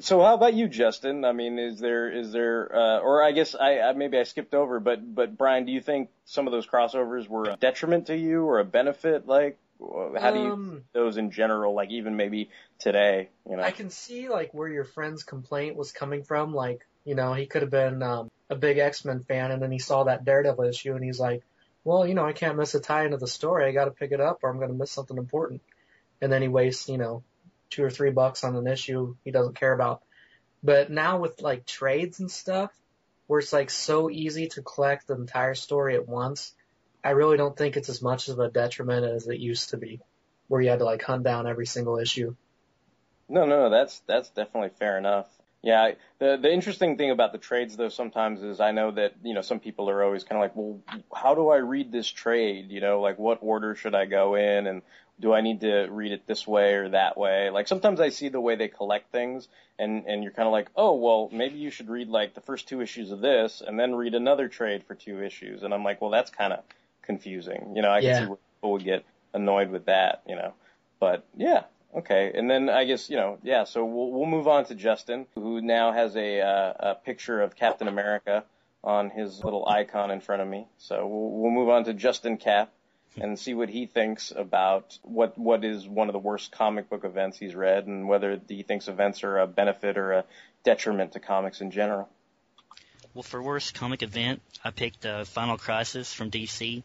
so 0.00 0.20
how 0.22 0.34
about 0.34 0.54
you, 0.54 0.68
Justin? 0.68 1.24
I 1.24 1.32
mean, 1.32 1.58
is 1.58 1.78
there 1.78 2.10
is 2.10 2.32
there, 2.32 2.74
uh, 2.74 2.98
or 3.00 3.22
I 3.22 3.32
guess 3.32 3.54
I, 3.54 3.80
I 3.80 3.92
maybe 3.92 4.18
I 4.18 4.24
skipped 4.24 4.54
over, 4.54 4.80
but 4.80 5.14
but 5.14 5.36
Brian, 5.36 5.66
do 5.66 5.72
you 5.72 5.80
think 5.80 6.10
some 6.24 6.46
of 6.46 6.52
those 6.52 6.66
crossovers 6.66 7.28
were 7.28 7.50
a 7.50 7.56
detriment 7.56 8.06
to 8.06 8.16
you 8.16 8.44
or 8.44 8.60
a 8.60 8.64
benefit? 8.64 9.26
Like, 9.26 9.58
how 9.80 10.30
do 10.30 10.40
you 10.40 10.52
Um, 10.52 10.84
those 10.92 11.16
in 11.16 11.30
general? 11.30 11.74
Like 11.74 11.90
even 11.90 12.16
maybe 12.16 12.50
today, 12.78 13.30
you 13.48 13.56
know? 13.56 13.62
I 13.62 13.70
can 13.70 13.90
see 13.90 14.28
like 14.28 14.54
where 14.54 14.68
your 14.68 14.84
friend's 14.84 15.22
complaint 15.22 15.76
was 15.76 15.92
coming 15.92 16.22
from. 16.22 16.54
Like, 16.54 16.86
you 17.04 17.14
know, 17.14 17.34
he 17.34 17.46
could 17.46 17.62
have 17.62 17.70
been 17.70 18.02
um, 18.02 18.30
a 18.48 18.56
big 18.56 18.78
X 18.78 19.04
Men 19.04 19.20
fan, 19.20 19.50
and 19.50 19.62
then 19.62 19.72
he 19.72 19.78
saw 19.78 20.04
that 20.04 20.24
Daredevil 20.24 20.64
issue, 20.64 20.94
and 20.94 21.04
he's 21.04 21.20
like, 21.20 21.42
"Well, 21.82 22.06
you 22.06 22.14
know, 22.14 22.24
I 22.24 22.32
can't 22.32 22.56
miss 22.56 22.74
a 22.74 22.80
tie 22.80 23.04
into 23.04 23.16
the 23.16 23.26
story. 23.26 23.64
I 23.64 23.72
got 23.72 23.86
to 23.86 23.90
pick 23.90 24.12
it 24.12 24.20
up, 24.20 24.40
or 24.42 24.50
I'm 24.50 24.58
going 24.58 24.70
to 24.70 24.76
miss 24.76 24.90
something 24.92 25.18
important." 25.18 25.62
And 26.20 26.32
then 26.32 26.42
he 26.42 26.48
wastes, 26.48 26.88
you 26.88 26.98
know, 26.98 27.22
two 27.70 27.84
or 27.84 27.90
three 27.90 28.10
bucks 28.10 28.44
on 28.44 28.56
an 28.56 28.66
issue 28.66 29.16
he 29.24 29.30
doesn't 29.30 29.56
care 29.56 29.72
about. 29.72 30.02
But 30.62 30.90
now 30.90 31.18
with 31.18 31.42
like 31.42 31.66
trades 31.66 32.20
and 32.20 32.30
stuff, 32.30 32.70
where 33.26 33.40
it's 33.40 33.52
like 33.52 33.70
so 33.70 34.08
easy 34.10 34.48
to 34.48 34.62
collect 34.62 35.06
the 35.06 35.14
entire 35.14 35.54
story 35.54 35.94
at 35.96 36.08
once, 36.08 36.54
I 37.04 37.10
really 37.10 37.36
don't 37.36 37.56
think 37.56 37.76
it's 37.76 37.90
as 37.90 38.00
much 38.00 38.28
of 38.28 38.38
a 38.38 38.48
detriment 38.48 39.04
as 39.04 39.28
it 39.28 39.38
used 39.38 39.70
to 39.70 39.76
be, 39.76 40.00
where 40.48 40.62
you 40.62 40.70
had 40.70 40.78
to 40.78 40.86
like 40.86 41.02
hunt 41.02 41.22
down 41.22 41.46
every 41.46 41.66
single 41.66 41.98
issue. 41.98 42.34
No, 43.28 43.44
no, 43.44 43.68
that's 43.68 44.00
that's 44.06 44.30
definitely 44.30 44.70
fair 44.78 44.96
enough. 44.96 45.26
Yeah, 45.62 45.92
the 46.18 46.38
the 46.40 46.52
interesting 46.52 46.96
thing 46.96 47.10
about 47.10 47.32
the 47.32 47.38
trades 47.38 47.76
though 47.76 47.88
sometimes 47.88 48.42
is 48.42 48.60
I 48.60 48.72
know 48.72 48.90
that 48.90 49.14
you 49.22 49.34
know 49.34 49.42
some 49.42 49.60
people 49.60 49.88
are 49.90 50.02
always 50.02 50.24
kind 50.24 50.42
of 50.42 50.42
like, 50.42 50.56
well, 50.56 50.80
how 51.14 51.34
do 51.34 51.48
I 51.50 51.56
read 51.56 51.92
this 51.92 52.08
trade? 52.08 52.70
You 52.70 52.80
know, 52.80 53.00
like 53.00 53.18
what 53.18 53.38
order 53.42 53.74
should 53.74 53.94
I 53.94 54.06
go 54.06 54.34
in, 54.34 54.66
and 54.66 54.82
do 55.20 55.32
I 55.32 55.42
need 55.42 55.60
to 55.60 55.86
read 55.90 56.12
it 56.12 56.26
this 56.26 56.46
way 56.46 56.74
or 56.74 56.90
that 56.90 57.16
way? 57.16 57.50
Like 57.50 57.68
sometimes 57.68 58.00
I 58.00 58.10
see 58.10 58.28
the 58.28 58.40
way 58.40 58.56
they 58.56 58.68
collect 58.68 59.10
things, 59.12 59.48
and 59.78 60.04
and 60.06 60.22
you're 60.22 60.32
kind 60.32 60.46
of 60.46 60.52
like, 60.52 60.68
oh, 60.76 60.94
well, 60.94 61.30
maybe 61.32 61.58
you 61.58 61.70
should 61.70 61.88
read 61.88 62.08
like 62.08 62.34
the 62.34 62.40
first 62.40 62.68
two 62.68 62.80
issues 62.80 63.10
of 63.10 63.20
this, 63.20 63.62
and 63.66 63.78
then 63.78 63.94
read 63.94 64.14
another 64.14 64.48
trade 64.48 64.84
for 64.84 64.94
two 64.94 65.22
issues, 65.22 65.62
and 65.62 65.72
I'm 65.72 65.84
like, 65.84 66.00
well, 66.00 66.10
that's 66.10 66.30
kind 66.30 66.52
of 66.52 66.64
confusing. 67.04 67.72
You 67.74 67.82
know, 67.82 67.90
I 67.90 68.00
can 68.00 68.22
see 68.22 68.28
where 68.28 68.38
people 68.56 68.72
would 68.72 68.84
get 68.84 69.04
annoyed 69.32 69.70
with 69.70 69.86
that. 69.86 70.22
You 70.26 70.36
know, 70.36 70.54
but 70.98 71.26
yeah, 71.36 71.64
Okay, 71.94 72.32
and 72.34 72.50
then 72.50 72.68
I 72.68 72.84
guess 72.84 73.08
you 73.08 73.16
know, 73.16 73.38
yeah. 73.44 73.64
So 73.64 73.84
we'll 73.84 74.10
we'll 74.10 74.26
move 74.26 74.48
on 74.48 74.64
to 74.66 74.74
Justin, 74.74 75.26
who 75.36 75.60
now 75.60 75.92
has 75.92 76.16
a 76.16 76.40
uh, 76.40 76.72
a 76.90 76.94
picture 76.96 77.40
of 77.40 77.54
Captain 77.54 77.86
America 77.86 78.44
on 78.82 79.10
his 79.10 79.44
little 79.44 79.66
icon 79.68 80.10
in 80.10 80.20
front 80.20 80.42
of 80.42 80.48
me. 80.48 80.66
So 80.78 81.06
we'll 81.06 81.30
we'll 81.30 81.50
move 81.52 81.68
on 81.68 81.84
to 81.84 81.94
Justin 81.94 82.36
Cap 82.36 82.72
and 83.20 83.38
see 83.38 83.54
what 83.54 83.68
he 83.68 83.86
thinks 83.86 84.32
about 84.34 84.98
what 85.02 85.38
what 85.38 85.64
is 85.64 85.86
one 85.86 86.08
of 86.08 86.14
the 86.14 86.18
worst 86.18 86.50
comic 86.50 86.90
book 86.90 87.04
events 87.04 87.38
he's 87.38 87.54
read, 87.54 87.86
and 87.86 88.08
whether 88.08 88.40
he 88.48 88.64
thinks 88.64 88.88
events 88.88 89.22
are 89.22 89.38
a 89.38 89.46
benefit 89.46 89.96
or 89.96 90.12
a 90.14 90.24
detriment 90.64 91.12
to 91.12 91.20
comics 91.20 91.60
in 91.60 91.70
general. 91.70 92.08
Well, 93.14 93.22
for 93.22 93.40
worst 93.40 93.74
comic 93.74 94.02
event, 94.02 94.42
I 94.64 94.72
picked 94.72 95.06
uh, 95.06 95.24
Final 95.24 95.56
Crisis 95.56 96.12
from 96.12 96.32
DC. 96.32 96.82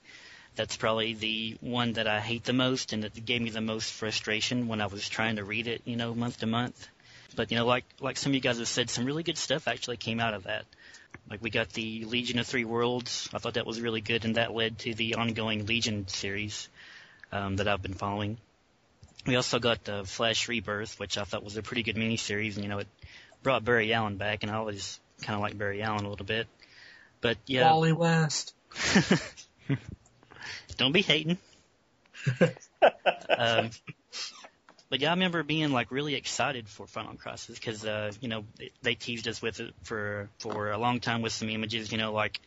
That's 0.55 0.77
probably 0.77 1.15
the 1.15 1.57
one 1.59 1.93
that 1.93 2.05
I 2.05 2.19
hate 2.19 2.43
the 2.43 2.53
most, 2.53 2.93
and 2.93 3.03
that 3.03 3.25
gave 3.25 3.41
me 3.41 3.49
the 3.49 3.61
most 3.61 3.91
frustration 3.91 4.67
when 4.67 4.80
I 4.80 4.86
was 4.86 5.09
trying 5.09 5.38
to 5.38 5.43
read 5.43 5.65
it, 5.65 5.82
you 5.86 5.95
know, 5.95 6.13
month 6.13 6.41
to 6.41 6.45
month. 6.45 6.88
But 7.36 7.49
you 7.49 7.57
know, 7.57 7.65
like 7.65 7.86
like 7.99 8.17
some 8.17 8.32
of 8.32 8.36
you 8.36 8.41
guys 8.41 8.59
have 8.59 8.67
said, 8.67 8.91
some 8.91 9.05
really 9.05 9.23
good 9.23 9.39
stuff 9.39 9.67
actually 9.67 9.97
came 9.97 10.19
out 10.19 10.36
of 10.36 10.43
that. 10.43 10.65
Like 11.32 11.41
we 11.41 11.49
got 11.49 11.69
the 11.69 12.05
Legion 12.05 12.38
of 12.38 12.45
Three 12.45 12.65
Worlds. 12.65 13.27
I 13.34 13.39
thought 13.39 13.55
that 13.55 13.65
was 13.65 13.82
really 13.82 14.01
good, 14.01 14.23
and 14.23 14.36
that 14.36 14.53
led 14.53 14.77
to 14.80 14.93
the 14.93 15.15
ongoing 15.15 15.65
Legion 15.65 16.07
series 16.07 16.69
um, 17.32 17.55
that 17.55 17.67
I've 17.67 17.82
been 17.82 17.95
following. 17.95 18.38
We 19.25 19.36
also 19.36 19.57
got 19.57 19.84
the 19.84 20.03
Flash 20.05 20.47
Rebirth, 20.47 20.99
which 20.99 21.17
I 21.17 21.23
thought 21.23 21.43
was 21.43 21.57
a 21.57 21.63
pretty 21.63 21.82
good 21.82 21.95
miniseries, 21.95 22.53
and 22.53 22.63
you 22.63 22.69
know, 22.69 22.80
it 22.80 22.88
brought 23.41 23.65
Barry 23.65 23.93
Allen 23.93 24.17
back, 24.17 24.43
and 24.43 24.51
I 24.51 24.55
always 24.55 24.99
kind 25.22 25.36
of 25.36 25.41
like 25.41 25.57
Barry 25.57 25.82
Allen 25.82 26.05
a 26.05 26.09
little 26.09 26.26
bit. 26.26 26.47
But 27.22 27.38
yeah, 27.45 27.72
Wally 27.72 27.91
West. 27.91 28.53
don't 30.78 30.91
be 30.91 31.01
hating. 31.01 31.38
um, 33.38 33.70
but 34.89 35.01
yeah, 35.01 35.09
I 35.09 35.13
remember 35.13 35.43
being 35.43 35.72
like 35.72 35.91
really 35.91 36.15
excited 36.15 36.67
for 36.67 36.88
Final 36.88 37.15
Crisis 37.15 37.59
because 37.59 37.86
uh, 37.86 38.11
you 38.22 38.28
know 38.28 38.45
they, 38.57 38.72
they 38.82 38.95
teased 38.95 39.28
us 39.28 39.41
with 39.41 39.59
it 39.59 39.74
for 39.84 40.30
for 40.39 40.72
a 40.72 40.78
long 40.78 40.99
time 40.99 41.22
with 41.22 41.34
some 41.34 41.49
images, 41.49 41.91
you 41.91 41.97
know, 41.97 42.13
like 42.13 42.39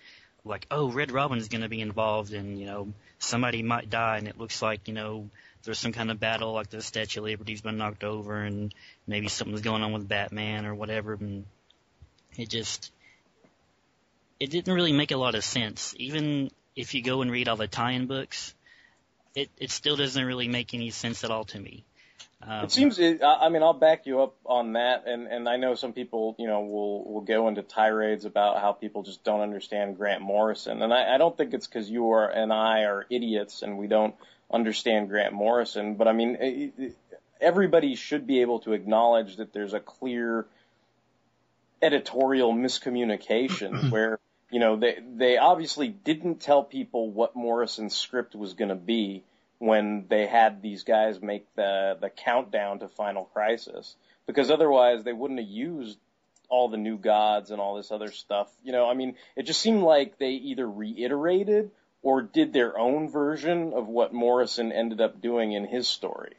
like 0.44 0.66
oh 0.70 0.90
Red 0.90 1.12
Robin's 1.12 1.48
going 1.48 1.62
to 1.62 1.68
be 1.68 1.80
involved 1.80 2.32
and 2.32 2.58
you 2.58 2.66
know 2.66 2.92
somebody 3.18 3.62
might 3.62 3.90
die 3.90 4.18
and 4.18 4.26
it 4.26 4.38
looks 4.38 4.60
like 4.60 4.88
you 4.88 4.94
know 4.94 5.30
there's 5.62 5.78
some 5.78 5.92
kind 5.92 6.10
of 6.10 6.18
battle 6.18 6.52
like 6.52 6.70
the 6.70 6.82
Statue 6.82 7.20
of 7.20 7.26
Liberty's 7.26 7.60
been 7.60 7.76
knocked 7.76 8.02
over 8.02 8.42
and 8.42 8.74
maybe 9.06 9.28
something's 9.28 9.60
going 9.60 9.82
on 9.82 9.92
with 9.92 10.08
Batman 10.08 10.66
or 10.66 10.74
whatever 10.74 11.14
and 11.14 11.44
it 12.36 12.48
just 12.48 12.92
it 14.40 14.50
didn't 14.50 14.74
really 14.74 14.92
make 14.92 15.10
a 15.10 15.16
lot 15.16 15.34
of 15.34 15.44
sense 15.44 15.94
even 15.98 16.50
if 16.74 16.94
you 16.94 17.02
go 17.02 17.22
and 17.22 17.30
read 17.30 17.48
all 17.48 17.56
the 17.56 17.68
tie-in 17.68 18.06
books 18.06 18.54
it 19.34 19.50
it 19.58 19.70
still 19.70 19.96
doesn't 19.96 20.24
really 20.24 20.48
make 20.48 20.74
any 20.74 20.90
sense 20.90 21.24
at 21.24 21.30
all 21.30 21.44
to 21.44 21.58
me 21.58 21.84
um, 22.44 22.64
It 22.64 22.72
seems. 22.72 22.98
It, 22.98 23.22
I 23.22 23.46
I 23.46 23.48
mean, 23.50 23.62
I'll 23.62 23.72
back 23.72 24.04
you 24.04 24.20
up 24.20 24.34
on 24.44 24.72
that, 24.72 25.04
and 25.06 25.28
and 25.28 25.48
I 25.48 25.56
know 25.58 25.76
some 25.76 25.92
people, 25.92 26.34
you 26.40 26.48
know, 26.48 26.62
will 26.62 27.04
will 27.04 27.20
go 27.20 27.46
into 27.46 27.62
tirades 27.62 28.24
about 28.24 28.60
how 28.60 28.72
people 28.72 29.04
just 29.04 29.22
don't 29.22 29.42
understand 29.42 29.96
Grant 29.96 30.22
Morrison, 30.22 30.82
and 30.82 30.92
I, 30.92 31.14
I 31.14 31.18
don't 31.18 31.36
think 31.36 31.54
it's 31.54 31.68
because 31.68 31.88
you 31.88 32.10
are 32.10 32.28
and 32.28 32.52
I 32.52 32.80
are 32.80 33.06
idiots 33.10 33.62
and 33.62 33.78
we 33.78 33.86
don't 33.86 34.16
understand 34.52 35.08
Grant 35.08 35.32
Morrison, 35.32 35.94
but 35.94 36.08
I 36.08 36.12
mean, 36.12 36.36
it, 36.40 36.72
it, 36.76 36.96
everybody 37.40 37.94
should 37.94 38.26
be 38.26 38.40
able 38.40 38.60
to 38.60 38.72
acknowledge 38.72 39.36
that 39.36 39.52
there's 39.52 39.72
a 39.72 39.80
clear 39.80 40.46
editorial 41.82 42.52
miscommunication 42.54 43.90
where 43.90 44.18
you 44.50 44.60
know 44.60 44.76
they 44.76 44.98
they 45.16 45.36
obviously 45.36 45.88
didn't 45.88 46.40
tell 46.40 46.62
people 46.62 47.10
what 47.10 47.36
Morrison's 47.36 47.96
script 47.96 48.34
was 48.34 48.54
going 48.54 48.68
to 48.70 48.74
be 48.74 49.24
when 49.58 50.06
they 50.08 50.26
had 50.26 50.62
these 50.62 50.84
guys 50.84 51.20
make 51.20 51.46
the 51.56 51.96
the 52.00 52.10
countdown 52.10 52.78
to 52.80 52.88
Final 52.88 53.24
Crisis 53.24 53.96
because 54.26 54.50
otherwise 54.50 55.04
they 55.04 55.12
wouldn't 55.12 55.40
have 55.40 55.48
used 55.48 55.98
all 56.48 56.68
the 56.68 56.76
new 56.76 56.98
gods 56.98 57.50
and 57.50 57.60
all 57.60 57.76
this 57.76 57.90
other 57.90 58.12
stuff. 58.12 58.52
You 58.62 58.72
know, 58.72 58.88
I 58.88 58.94
mean, 58.94 59.16
it 59.36 59.44
just 59.44 59.60
seemed 59.60 59.82
like 59.82 60.18
they 60.18 60.32
either 60.32 60.68
reiterated 60.68 61.70
or 62.02 62.20
did 62.20 62.52
their 62.52 62.78
own 62.78 63.08
version 63.08 63.72
of 63.72 63.88
what 63.88 64.12
Morrison 64.12 64.70
ended 64.70 65.00
up 65.00 65.22
doing 65.22 65.52
in 65.52 65.66
his 65.66 65.88
story. 65.88 66.34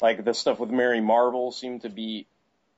Like 0.00 0.24
the 0.24 0.32
stuff 0.32 0.58
with 0.58 0.70
Mary 0.70 1.00
Marvel 1.00 1.52
seemed 1.52 1.82
to 1.82 1.90
be 1.90 2.26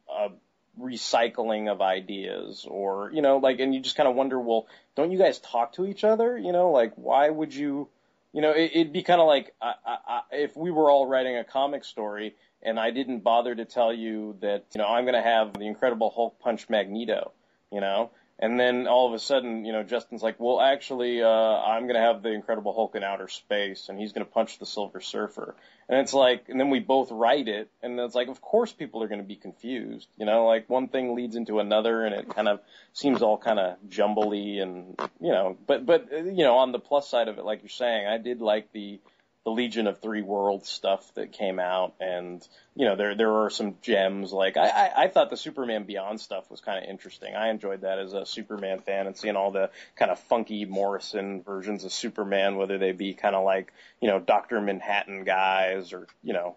a 0.09 0.31
recycling 0.79 1.71
of 1.71 1.81
ideas 1.81 2.67
or, 2.69 3.11
you 3.13 3.23
know, 3.23 3.39
like, 3.39 3.61
and 3.61 3.75
you 3.75 3.81
just 3.81 3.97
kind 3.97 4.09
of 4.09 4.15
wonder, 4.15 4.39
well, 4.39 4.67
don't 4.97 5.11
you 5.11 5.19
guys 5.19 5.39
talk 5.39 5.75
to 5.75 5.87
each 5.87 6.05
other? 6.05 6.37
You 6.39 6.53
know, 6.53 6.71
like, 6.71 6.93
why 6.97 7.29
would 7.29 7.55
you, 7.55 7.89
you 8.33 8.41
know, 8.41 8.53
it, 8.53 8.71
it'd 8.75 8.93
be 8.93 9.03
kind 9.03 9.21
of 9.21 9.27
like 9.27 9.55
I, 9.61 9.75
I, 9.85 10.21
if 10.33 10.57
we 10.57 10.71
were 10.71 10.91
all 10.91 11.07
writing 11.07 11.37
a 11.37 11.45
comic 11.45 11.85
story 11.85 12.35
and 12.63 12.79
I 12.79 12.91
didn't 12.91 13.21
bother 13.21 13.55
to 13.55 13.65
tell 13.65 13.93
you 13.93 14.37
that, 14.41 14.67
you 14.75 14.79
know, 14.79 14.87
I'm 14.87 15.05
going 15.05 15.15
to 15.15 15.23
have 15.23 15.55
the 15.55 15.67
Incredible 15.67 16.11
Hulk 16.11 16.39
punch 16.41 16.69
Magneto, 16.69 17.33
you 17.73 17.81
know, 17.81 18.11
and 18.41 18.59
then 18.59 18.87
all 18.87 19.07
of 19.07 19.13
a 19.13 19.19
sudden, 19.19 19.67
you 19.67 19.73
know, 19.73 19.83
Justin's 19.83 20.23
like, 20.23 20.37
well, 20.41 20.63
actually, 20.63 21.23
uh, 21.23 21.29
I'm 21.29 21.83
going 21.83 21.95
to 21.95 22.01
have 22.01 22.23
the 22.23 22.31
Incredible 22.31 22.73
Hulk 22.73 22.97
in 22.97 23.05
outer 23.05 23.29
space 23.29 23.91
and 23.91 23.99
he's 23.99 24.13
going 24.13 24.25
to 24.25 24.33
punch 24.33 24.59
the 24.59 24.65
Silver 24.65 25.03
Surfer. 25.03 25.55
And 25.91 26.01
it's 26.01 26.15
like, 26.15 26.49
and 26.49 26.59
then 26.59 26.71
we 26.71 26.81
both 26.81 27.11
write 27.13 27.49
it 27.49 27.69
and 27.83 28.01
it's 28.01 28.15
like, 28.15 28.29
of 28.29 28.41
course 28.41 28.73
people 28.73 29.03
are 29.03 29.09
going 29.09 29.21
to 29.21 29.27
be 29.27 29.37
confused, 29.37 30.09
you 30.17 30.25
know, 30.25 30.47
like 30.47 30.71
one 30.71 30.89
thing 30.89 31.15
leads 31.15 31.37
into 31.37 31.59
another 31.59 32.07
and 32.07 32.15
it 32.15 32.35
kind 32.35 32.49
of 32.49 32.61
seems 32.95 33.21
all 33.21 33.37
kind 33.37 33.59
of 33.59 33.77
jumbly 33.91 34.63
and, 34.63 34.99
you 35.21 35.33
know, 35.33 35.59
but, 35.67 35.85
but, 35.85 36.09
uh, 36.11 36.17
you 36.17 36.45
know, 36.45 36.57
on 36.57 36.73
the 36.73 36.79
plus 36.79 37.11
side 37.11 37.29
of 37.29 37.39
it, 37.39 37.45
like 37.45 37.61
you're 37.63 37.69
saying, 37.69 38.07
I 38.07 38.17
did 38.17 38.41
like 38.41 38.73
the, 38.73 39.01
the 39.45 39.51
Legion 39.51 39.87
of 39.87 40.01
Three 40.01 40.23
Worlds 40.23 40.69
stuff 40.69 41.15
that 41.15 41.33
came 41.33 41.59
out, 41.59 41.95
and 41.99 42.47
you 42.75 42.85
know 42.85 42.97
there 42.97 43.15
there 43.15 43.33
are 43.33 43.51
some 43.51 43.77
gems. 43.81 44.33
Like 44.33 44.57
I, 44.57 44.69
I, 44.69 45.03
I 45.05 45.09
thought 45.09 45.31
the 45.31 45.37
Superman 45.37 45.85
Beyond 45.85 46.21
stuff 46.21 46.51
was 46.51 46.61
kind 46.61 46.83
of 46.83 46.91
interesting. 46.91 47.35
I 47.35 47.49
enjoyed 47.49 47.83
that 47.83 47.99
as 47.99 48.13
a 48.13 48.27
Superman 48.27 48.81
fan, 48.81 49.07
and 49.07 49.17
seeing 49.17 49.37
all 49.37 49.51
the 49.51 49.71
kind 49.97 50.11
of 50.11 50.19
funky 50.21 50.67
Morrison 50.67 51.43
versions 51.43 51.85
of 51.85 51.93
Superman, 51.93 52.57
whether 52.57 52.77
they 52.77 52.93
be 52.93 53.15
kind 53.15 53.35
of 53.35 53.45
like 53.45 53.73
you 54.01 54.09
know 54.09 54.19
Doctor 54.19 54.61
Manhattan 54.61 55.25
guys 55.25 55.95
or 55.95 56.07
you 56.23 56.35
know 56.35 56.57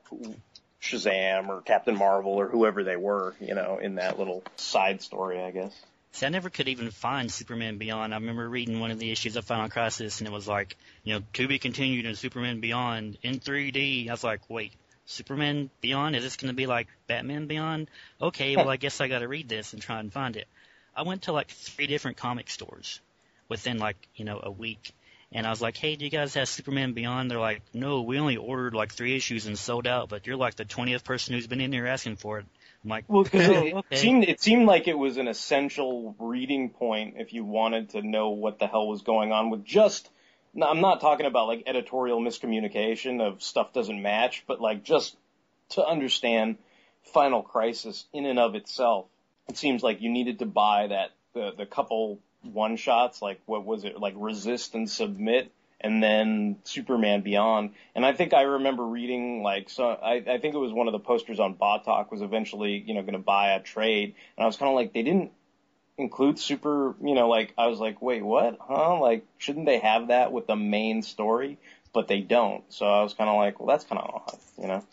Shazam 0.82 1.48
or 1.48 1.62
Captain 1.62 1.98
Marvel 1.98 2.34
or 2.34 2.50
whoever 2.50 2.84
they 2.84 2.98
were, 2.98 3.34
you 3.40 3.56
know, 3.56 3.78
in 3.78 3.96
that 3.96 4.20
little 4.20 4.44
side 4.58 5.02
story, 5.02 5.42
I 5.42 5.52
guess. 5.52 5.74
See, 6.14 6.28
I 6.28 6.30
never 6.30 6.52
could 6.52 6.68
even 6.68 6.92
find 6.92 7.32
Superman 7.32 7.80
Beyond. 7.80 8.14
I 8.14 8.18
remember 8.18 8.48
reading 8.48 8.80
one 8.80 8.92
of 8.92 9.00
the 9.00 9.12
issues 9.12 9.36
of 9.36 9.46
Final 9.46 9.68
Crisis, 9.68 10.20
and 10.20 10.28
it 10.28 10.32
was 10.32 10.48
like, 10.48 10.78
you 11.04 11.16
know, 11.16 11.26
to 11.34 11.48
be 11.48 11.58
continued 11.58 12.06
in 12.06 12.16
Superman 12.16 12.60
Beyond 12.60 13.18
in 13.24 13.40
3D. 13.40 14.08
I 14.08 14.12
was 14.12 14.24
like, 14.24 14.48
wait, 14.48 14.74
Superman 15.06 15.72
Beyond? 15.82 16.16
Is 16.16 16.22
this 16.22 16.38
going 16.38 16.50
to 16.50 16.56
be 16.56 16.68
like 16.68 16.88
Batman 17.08 17.48
Beyond? 17.48 17.90
Okay, 18.22 18.56
well, 18.56 18.70
I 18.70 18.78
guess 18.78 19.02
I 19.02 19.08
got 19.08 19.20
to 19.20 19.28
read 19.28 19.50
this 19.50 19.74
and 19.74 19.82
try 19.82 20.00
and 20.00 20.14
find 20.14 20.38
it. 20.38 20.48
I 20.96 21.02
went 21.02 21.24
to 21.24 21.32
like 21.32 21.50
three 21.50 21.88
different 21.88 22.18
comic 22.18 22.48
stores 22.52 23.02
within 23.50 23.80
like, 23.80 23.98
you 24.16 24.24
know, 24.24 24.40
a 24.44 24.52
week. 24.52 24.94
And 25.32 25.48
I 25.48 25.50
was 25.50 25.64
like, 25.64 25.78
hey, 25.78 25.96
do 25.96 26.06
you 26.06 26.12
guys 26.12 26.36
have 26.36 26.48
Superman 26.48 26.94
Beyond? 26.94 27.32
They're 27.32 27.40
like, 27.40 27.64
no, 27.74 28.04
we 28.04 28.20
only 28.20 28.38
ordered 28.38 28.76
like 28.76 28.94
three 28.94 29.16
issues 29.16 29.48
and 29.48 29.58
sold 29.58 29.88
out, 29.88 30.10
but 30.10 30.28
you're 30.28 30.38
like 30.38 30.54
the 30.54 30.66
20th 30.66 31.04
person 31.04 31.34
who's 31.34 31.48
been 31.48 31.60
in 31.60 31.74
here 31.74 31.88
asking 31.88 32.18
for 32.18 32.38
it. 32.38 32.46
I'm 32.84 33.04
Well, 33.08 33.24
because 33.24 33.48
oh, 33.48 33.66
it 33.66 33.74
okay. 33.74 33.96
seemed 33.96 34.24
it 34.26 34.42
seemed 34.42 34.66
like 34.66 34.88
it 34.88 34.98
was 34.98 35.18
an 35.18 35.28
essential 35.28 36.16
reading 36.20 36.70
point 36.70 37.16
if 37.18 37.34
you 37.34 37.44
wanted 37.46 37.90
to 37.92 38.02
know 38.02 38.30
what 38.32 38.60
the 38.60 38.68
hell 38.68 38.88
was 38.88 39.02
going 39.02 39.32
on 39.32 39.50
with 39.50 39.64
just. 39.64 40.10
no, 40.54 40.68
I'm 40.68 40.82
not 40.82 41.02
talking 41.02 41.26
about 41.26 41.48
like 41.48 41.64
editorial 41.66 42.20
miscommunication 42.20 43.22
of 43.22 43.42
stuff 43.42 43.74
doesn't 43.74 44.02
match, 44.02 44.44
but 44.48 44.62
like 44.62 44.84
just 44.84 45.16
to 45.70 45.86
understand 45.86 46.58
Final 47.14 47.42
Crisis 47.42 48.06
in 48.14 48.26
and 48.26 48.40
of 48.40 48.56
itself. 48.56 49.06
It 49.50 49.58
seems 49.58 49.84
like 49.84 50.02
you 50.02 50.10
needed 50.10 50.40
to 50.40 50.46
buy 50.46 50.88
that 50.88 51.12
the 51.34 51.52
the 51.58 51.66
couple 51.66 52.20
one 52.44 52.76
shots, 52.76 53.22
like 53.22 53.42
what 53.46 53.66
was 53.66 53.84
it, 53.86 54.00
like 54.00 54.14
Resist 54.18 54.76
and 54.76 54.90
Submit, 54.90 55.52
and 55.84 56.02
then 56.02 56.58
Superman 56.64 57.22
Beyond. 57.22 57.72
And 57.94 58.06
I 58.06 58.14
think 58.14 58.34
I 58.34 58.42
remember 58.44 58.84
reading 58.86 59.44
like 59.44 59.70
so 59.70 59.90
I, 59.90 60.14
I 60.16 60.38
think 60.40 60.56
it 60.56 60.58
was 60.58 60.72
one 60.72 60.88
of 60.88 60.94
the 60.94 61.00
posters 61.00 61.40
on 61.40 61.54
Bot 61.54 61.84
Talk 61.84 62.12
was 62.12 62.22
eventually, 62.22 62.84
you 62.86 62.94
know, 62.94 63.04
gonna 63.04 63.20
buy 63.20 63.52
a 63.54 63.60
trade 63.60 64.16
and 64.38 64.44
I 64.44 64.48
was 64.48 64.58
kinda 64.58 64.74
like 64.74 64.94
they 64.94 65.04
didn't 65.04 65.32
include 65.98 66.40
super 66.40 66.96
you 67.04 67.14
know, 67.14 67.28
like 67.28 67.54
I 67.58 67.68
was 67.68 67.80
like, 67.80 68.02
Wait, 68.02 68.24
what? 68.24 68.58
Huh? 68.62 69.00
Like 69.00 69.26
shouldn't 69.38 69.66
they 69.66 69.80
have 69.80 70.08
that 70.08 70.32
with 70.32 70.48
the 70.48 70.56
main 70.56 71.04
story? 71.04 71.58
But 71.94 72.08
they 72.08 72.22
don't. 72.22 72.64
So 72.74 72.86
I 72.86 73.04
was 73.04 73.14
kinda 73.14 73.34
like, 73.34 73.60
Well 73.60 73.68
that's 73.68 73.84
kinda 73.84 74.04
odd, 74.04 74.38
you 74.60 74.68
know? 74.68 74.84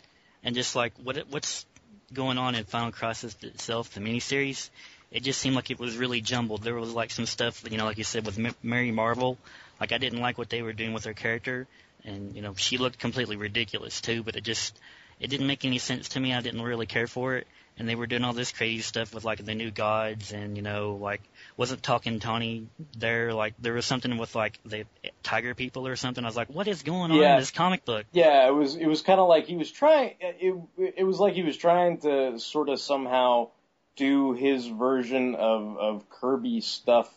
and 0.43 0.55
just 0.55 0.75
like 0.75 0.93
what 1.03 1.17
what's 1.31 1.67
going 2.13 2.39
on 2.39 2.57
in 2.57 2.65
Final 2.65 2.91
Crisis 2.91 3.37
itself, 3.43 3.91
the 3.95 4.01
miniseries, 4.01 4.71
it 5.13 5.23
just 5.23 5.41
seemed 5.41 5.55
like 5.55 5.71
it 5.71 5.79
was 5.79 5.97
really 5.97 6.21
jumbled. 6.21 6.63
There 6.63 6.75
was 6.75 6.93
like 6.93 7.11
some 7.11 7.27
stuff, 7.27 7.63
you 7.71 7.79
know, 7.79 7.85
like 7.85 7.99
you 7.99 8.05
said 8.05 8.27
with 8.27 8.39
M- 8.39 8.55
Mary 8.63 8.91
Marvel. 8.91 9.39
Like 9.81 9.93
I 9.93 9.99
didn't 9.99 10.21
like 10.21 10.39
what 10.39 10.51
they 10.51 10.63
were 10.63 10.73
doing 10.73 10.93
with 10.93 11.05
her 11.05 11.15
character, 11.15 11.67
and 12.05 12.35
you 12.37 12.43
know 12.43 12.55
she 12.57 12.79
looked 12.79 12.99
completely 12.99 13.37
ridiculous 13.37 14.01
too. 14.01 14.23
But 14.23 14.37
it 14.37 14.45
just 14.45 14.79
it 15.19 15.29
didn't 15.29 15.47
make 15.47 15.65
any 15.65 15.79
sense 15.79 16.11
to 16.11 16.21
me. 16.21 16.35
I 16.35 16.41
didn't 16.41 16.63
really 16.63 16.87
care 16.87 17.07
for 17.07 17.37
it. 17.37 17.47
and 17.79 17.89
they 17.89 17.95
were 17.95 18.07
doing 18.07 18.25
all 18.25 18.33
this 18.35 18.53
crazy 18.53 18.83
stuff 18.83 19.15
with 19.15 19.25
like 19.25 19.43
the 19.45 19.55
new 19.55 19.71
gods 19.71 20.33
and 20.33 20.57
you 20.57 20.63
know 20.63 20.99
like 21.01 21.23
wasn't 21.57 21.83
talking 21.83 22.21
Tawny 22.21 22.67
there 22.99 23.33
like 23.33 23.55
there 23.59 23.73
was 23.73 23.87
something 23.87 24.19
with 24.19 24.35
like 24.35 24.59
the 24.67 24.85
tiger 25.23 25.55
people 25.55 25.87
or 25.87 25.97
something. 25.97 26.25
I 26.25 26.27
was 26.27 26.37
like, 26.37 26.49
what 26.49 26.69
is 26.69 26.83
going 26.83 27.11
on 27.11 27.17
Yeah. 27.19 27.35
in 27.35 27.41
this 27.41 27.51
comic 27.51 27.85
book? 27.87 28.05
Yeah, 28.13 28.47
it 28.49 28.55
was 28.55 28.77
it 28.77 28.87
was 28.87 29.01
kind 29.03 29.19
of 29.21 29.29
like 29.29 29.47
he 29.47 29.57
was 29.57 29.71
trying. 29.71 30.15
It 30.21 30.55
it 30.97 31.05
was 31.05 31.19
like 31.19 31.35
he 31.35 31.43
was 31.43 31.57
trying 31.57 31.99
to 32.01 32.39
sort 32.39 32.69
of 32.69 32.81
somehow 32.81 33.49
do 33.97 34.33
his 34.33 34.67
version 34.67 35.35
of 35.37 35.77
of 35.79 36.11
Kirby 36.11 36.61
stuff, 36.61 37.09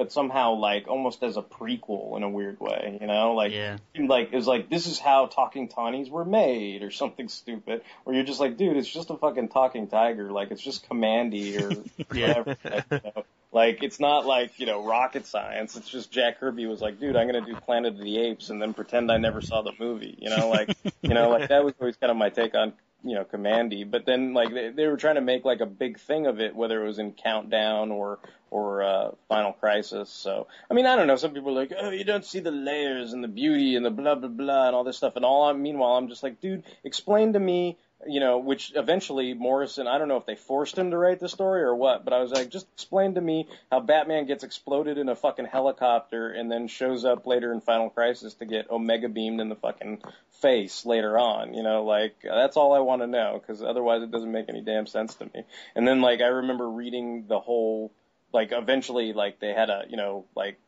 but 0.00 0.10
somehow 0.10 0.54
like 0.54 0.88
almost 0.88 1.22
as 1.22 1.36
a 1.36 1.42
prequel 1.42 2.16
in 2.16 2.22
a 2.22 2.30
weird 2.30 2.58
way. 2.58 2.96
You 3.02 3.06
know, 3.06 3.34
like 3.34 3.52
Yeah. 3.52 3.76
like 3.98 4.30
it 4.32 4.36
was 4.36 4.46
like 4.46 4.70
this 4.70 4.86
is 4.86 4.98
how 4.98 5.26
talking 5.26 5.68
Tawnies 5.68 6.08
were 6.08 6.24
made 6.24 6.82
or 6.82 6.90
something 6.90 7.28
stupid. 7.28 7.82
Where 8.04 8.16
you're 8.16 8.24
just 8.24 8.40
like, 8.40 8.56
dude, 8.56 8.78
it's 8.78 8.88
just 8.88 9.10
a 9.10 9.16
fucking 9.18 9.50
talking 9.50 9.88
tiger. 9.88 10.32
Like 10.32 10.52
it's 10.52 10.62
just 10.62 10.88
Kamandi 10.88 11.60
or 11.60 11.84
whatever. 12.08 12.56
like, 12.64 12.84
you 12.90 13.00
know? 13.14 13.24
Like 13.52 13.82
it's 13.82 14.00
not 14.00 14.24
like 14.24 14.58
you 14.58 14.64
know 14.64 14.86
rocket 14.86 15.26
science. 15.26 15.76
It's 15.76 15.90
just 15.90 16.10
Jack 16.10 16.40
Kirby 16.40 16.64
was 16.64 16.80
like, 16.80 16.98
dude, 16.98 17.14
I'm 17.14 17.26
gonna 17.26 17.44
do 17.44 17.54
Planet 17.56 17.92
of 17.92 18.00
the 18.00 18.16
Apes 18.20 18.48
and 18.48 18.62
then 18.62 18.72
pretend 18.72 19.12
I 19.12 19.18
never 19.18 19.42
saw 19.42 19.60
the 19.60 19.72
movie. 19.78 20.16
You 20.18 20.30
know, 20.30 20.48
like 20.48 20.74
you 21.02 21.12
know, 21.12 21.28
like 21.28 21.50
that 21.50 21.62
was 21.62 21.74
always 21.78 21.96
kind 21.96 22.10
of 22.10 22.16
my 22.16 22.30
take 22.30 22.54
on 22.54 22.72
you 23.02 23.14
know 23.14 23.24
Kamandi. 23.24 23.90
But 23.90 24.06
then 24.06 24.34
like 24.34 24.52
they, 24.52 24.70
they 24.70 24.86
were 24.86 24.96
trying 24.96 25.16
to 25.16 25.20
make 25.20 25.44
like 25.44 25.60
a 25.60 25.66
big 25.66 25.98
thing 25.98 26.26
of 26.26 26.40
it, 26.40 26.54
whether 26.54 26.82
it 26.82 26.86
was 26.86 26.98
in 26.98 27.12
Countdown 27.12 27.90
or 27.90 28.18
or 28.50 28.82
uh, 28.82 29.10
Final 29.28 29.52
Crisis. 29.52 30.10
So 30.10 30.46
I 30.70 30.74
mean, 30.74 30.86
I 30.86 30.96
don't 30.96 31.06
know. 31.06 31.16
Some 31.16 31.32
people 31.32 31.50
are 31.50 31.60
like, 31.60 31.72
oh, 31.78 31.90
you 31.90 32.04
don't 32.04 32.24
see 32.24 32.40
the 32.40 32.50
layers 32.50 33.12
and 33.12 33.22
the 33.22 33.28
beauty 33.28 33.76
and 33.76 33.84
the 33.84 33.90
blah 33.90 34.14
blah 34.14 34.28
blah 34.28 34.66
and 34.66 34.76
all 34.76 34.84
this 34.84 34.96
stuff. 34.96 35.16
And 35.16 35.24
all 35.24 35.44
I'm 35.44 35.62
meanwhile, 35.62 35.96
I'm 35.96 36.08
just 36.08 36.22
like, 36.22 36.40
dude, 36.40 36.64
explain 36.84 37.32
to 37.34 37.40
me 37.40 37.78
you 38.06 38.20
know, 38.20 38.38
which 38.38 38.72
eventually 38.74 39.34
Morrison, 39.34 39.86
I 39.86 39.98
don't 39.98 40.08
know 40.08 40.16
if 40.16 40.26
they 40.26 40.36
forced 40.36 40.78
him 40.78 40.90
to 40.90 40.96
write 40.98 41.20
the 41.20 41.28
story 41.28 41.62
or 41.62 41.74
what, 41.74 42.04
but 42.04 42.14
I 42.14 42.20
was 42.20 42.30
like, 42.30 42.48
just 42.48 42.66
explain 42.72 43.14
to 43.14 43.20
me 43.20 43.46
how 43.70 43.80
Batman 43.80 44.26
gets 44.26 44.42
exploded 44.42 44.96
in 44.96 45.08
a 45.08 45.16
fucking 45.16 45.46
helicopter 45.46 46.30
and 46.30 46.50
then 46.50 46.66
shows 46.66 47.04
up 47.04 47.26
later 47.26 47.52
in 47.52 47.60
Final 47.60 47.90
Crisis 47.90 48.34
to 48.34 48.46
get 48.46 48.70
Omega 48.70 49.08
beamed 49.08 49.40
in 49.40 49.48
the 49.48 49.54
fucking 49.54 50.02
face 50.40 50.86
later 50.86 51.18
on, 51.18 51.54
you 51.54 51.62
know, 51.62 51.84
like, 51.84 52.16
that's 52.22 52.56
all 52.56 52.72
I 52.72 52.80
want 52.80 53.02
to 53.02 53.06
know, 53.06 53.40
because 53.40 53.62
otherwise 53.62 54.02
it 54.02 54.10
doesn't 54.10 54.32
make 54.32 54.48
any 54.48 54.62
damn 54.62 54.86
sense 54.86 55.14
to 55.16 55.26
me. 55.26 55.44
And 55.74 55.86
then, 55.86 56.00
like, 56.00 56.20
I 56.20 56.28
remember 56.28 56.68
reading 56.68 57.26
the 57.28 57.38
whole, 57.38 57.92
like, 58.32 58.50
eventually, 58.52 59.12
like, 59.12 59.40
they 59.40 59.52
had 59.52 59.68
a, 59.68 59.84
you 59.88 59.98
know, 59.98 60.24
like, 60.34 60.58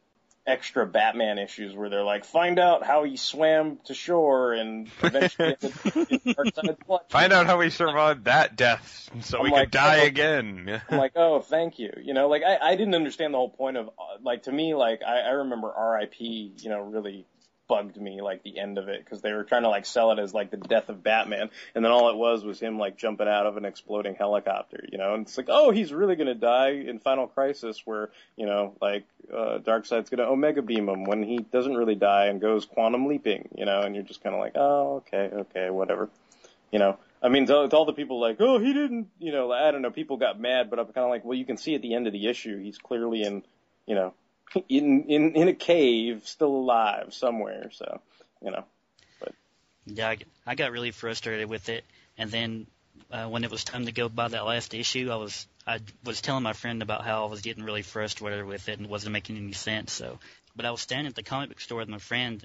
extra 0.46 0.86
Batman 0.86 1.38
issues 1.38 1.74
where 1.74 1.88
they're 1.88 2.02
like, 2.02 2.24
find 2.24 2.58
out 2.58 2.84
how 2.84 3.04
he 3.04 3.16
swam 3.16 3.78
to 3.84 3.94
shore 3.94 4.52
and 4.52 4.88
eventually 5.02 5.56
Find 7.08 7.32
out 7.32 7.46
how 7.46 7.60
he 7.60 7.70
survived 7.70 8.24
that 8.24 8.56
death 8.56 9.10
so 9.20 9.38
I'm 9.38 9.44
we 9.44 9.50
like, 9.50 9.64
could 9.64 9.70
die 9.72 10.00
oh. 10.02 10.06
again. 10.06 10.82
I'm 10.88 10.98
like, 10.98 11.12
oh, 11.16 11.40
thank 11.40 11.78
you. 11.78 11.92
You 12.02 12.14
know, 12.14 12.28
like 12.28 12.42
I, 12.42 12.58
I 12.58 12.76
didn't 12.76 12.94
understand 12.94 13.34
the 13.34 13.38
whole 13.38 13.50
point 13.50 13.76
of, 13.76 13.88
uh, 13.88 14.18
like 14.22 14.44
to 14.44 14.52
me, 14.52 14.74
like 14.74 15.02
I, 15.06 15.20
I 15.20 15.30
remember 15.30 15.72
R.I.P. 15.72 16.54
You 16.58 16.70
know, 16.70 16.80
really 16.80 17.26
bugged 17.68 17.96
me 17.96 18.20
like 18.20 18.42
the 18.42 18.58
end 18.58 18.78
of 18.78 18.88
it 18.88 19.04
because 19.04 19.22
they 19.22 19.32
were 19.32 19.44
trying 19.44 19.62
to 19.62 19.68
like 19.68 19.86
sell 19.86 20.12
it 20.12 20.18
as 20.18 20.34
like 20.34 20.50
the 20.50 20.56
death 20.56 20.88
of 20.88 21.02
Batman, 21.02 21.50
and 21.74 21.84
then 21.84 21.92
all 21.92 22.10
it 22.10 22.16
was 22.16 22.44
was 22.44 22.60
him 22.60 22.78
like 22.78 22.96
jumping 22.96 23.28
out 23.28 23.46
of 23.46 23.56
an 23.56 23.64
exploding 23.64 24.14
helicopter. 24.14 24.84
You 24.90 24.98
know, 24.98 25.14
and 25.14 25.26
it's 25.26 25.36
like, 25.36 25.48
oh, 25.48 25.70
he's 25.70 25.92
really 25.92 26.16
gonna 26.16 26.34
die 26.34 26.70
in 26.70 26.98
Final 26.98 27.26
Crisis, 27.26 27.82
where 27.84 28.10
you 28.36 28.46
know, 28.46 28.74
like 28.80 29.04
uh, 29.32 29.58
Darkseid's 29.58 30.10
gonna 30.10 30.28
Omega 30.28 30.62
beam 30.62 30.88
him 30.88 31.04
when 31.04 31.22
he 31.22 31.38
doesn't 31.38 31.76
really 31.76 31.94
die 31.94 32.26
and 32.26 32.40
goes 32.40 32.64
quantum 32.64 33.06
leaping. 33.06 33.48
You 33.56 33.64
know, 33.64 33.80
and 33.80 33.94
you're 33.94 34.04
just 34.04 34.22
kind 34.22 34.34
of 34.34 34.40
like, 34.40 34.52
oh, 34.56 34.96
okay, 34.96 35.30
okay, 35.34 35.70
whatever. 35.70 36.10
You 36.70 36.78
know, 36.78 36.98
I 37.22 37.28
mean, 37.28 37.46
to, 37.46 37.68
to 37.68 37.76
all 37.76 37.84
the 37.84 37.92
people 37.92 38.20
like, 38.20 38.38
oh, 38.40 38.58
he 38.58 38.72
didn't, 38.72 39.08
you 39.18 39.30
know, 39.30 39.52
I 39.52 39.70
don't 39.70 39.82
know, 39.82 39.90
people 39.90 40.16
got 40.16 40.40
mad, 40.40 40.70
but 40.70 40.78
I'm 40.78 40.86
kind 40.86 41.04
of 41.04 41.10
like, 41.10 41.24
well, 41.24 41.38
you 41.38 41.44
can 41.44 41.56
see 41.56 41.74
at 41.74 41.82
the 41.82 41.94
end 41.94 42.06
of 42.06 42.12
the 42.12 42.26
issue, 42.26 42.60
he's 42.60 42.78
clearly 42.78 43.22
in, 43.22 43.42
you 43.86 43.94
know, 43.94 44.14
in 44.68 45.04
in 45.04 45.34
in 45.34 45.48
a 45.48 45.54
cave, 45.54 46.22
still 46.26 46.54
alive 46.54 47.14
somewhere. 47.14 47.70
So, 47.72 48.00
you 48.44 48.50
know, 48.50 48.64
But. 49.20 49.34
Yeah, 49.86 50.14
I, 50.46 50.54
got 50.54 50.72
really 50.72 50.90
frustrated 50.90 51.48
with 51.48 51.68
it, 51.68 51.84
and 52.18 52.30
then 52.30 52.66
uh, 53.10 53.26
when 53.26 53.44
it 53.44 53.50
was 53.50 53.64
time 53.64 53.86
to 53.86 53.92
go 53.92 54.08
buy 54.08 54.28
that 54.28 54.44
last 54.44 54.74
issue, 54.74 55.10
I 55.10 55.16
was 55.16 55.46
I 55.66 55.80
was 56.04 56.20
telling 56.20 56.42
my 56.42 56.52
friend 56.52 56.82
about 56.82 57.04
how 57.04 57.26
I 57.26 57.30
was 57.30 57.40
getting 57.40 57.64
really 57.64 57.82
frustrated 57.82 58.44
with 58.44 58.68
it 58.68 58.78
and 58.78 58.88
wasn't 58.88 59.12
making 59.12 59.36
any 59.36 59.52
sense. 59.52 59.92
So, 59.92 60.18
but 60.56 60.64
I 60.64 60.70
was 60.70 60.80
standing 60.80 61.06
at 61.06 61.14
the 61.14 61.22
comic 61.22 61.50
book 61.50 61.60
store 61.60 61.78
with 61.78 61.88
my 61.88 61.98
friend, 61.98 62.44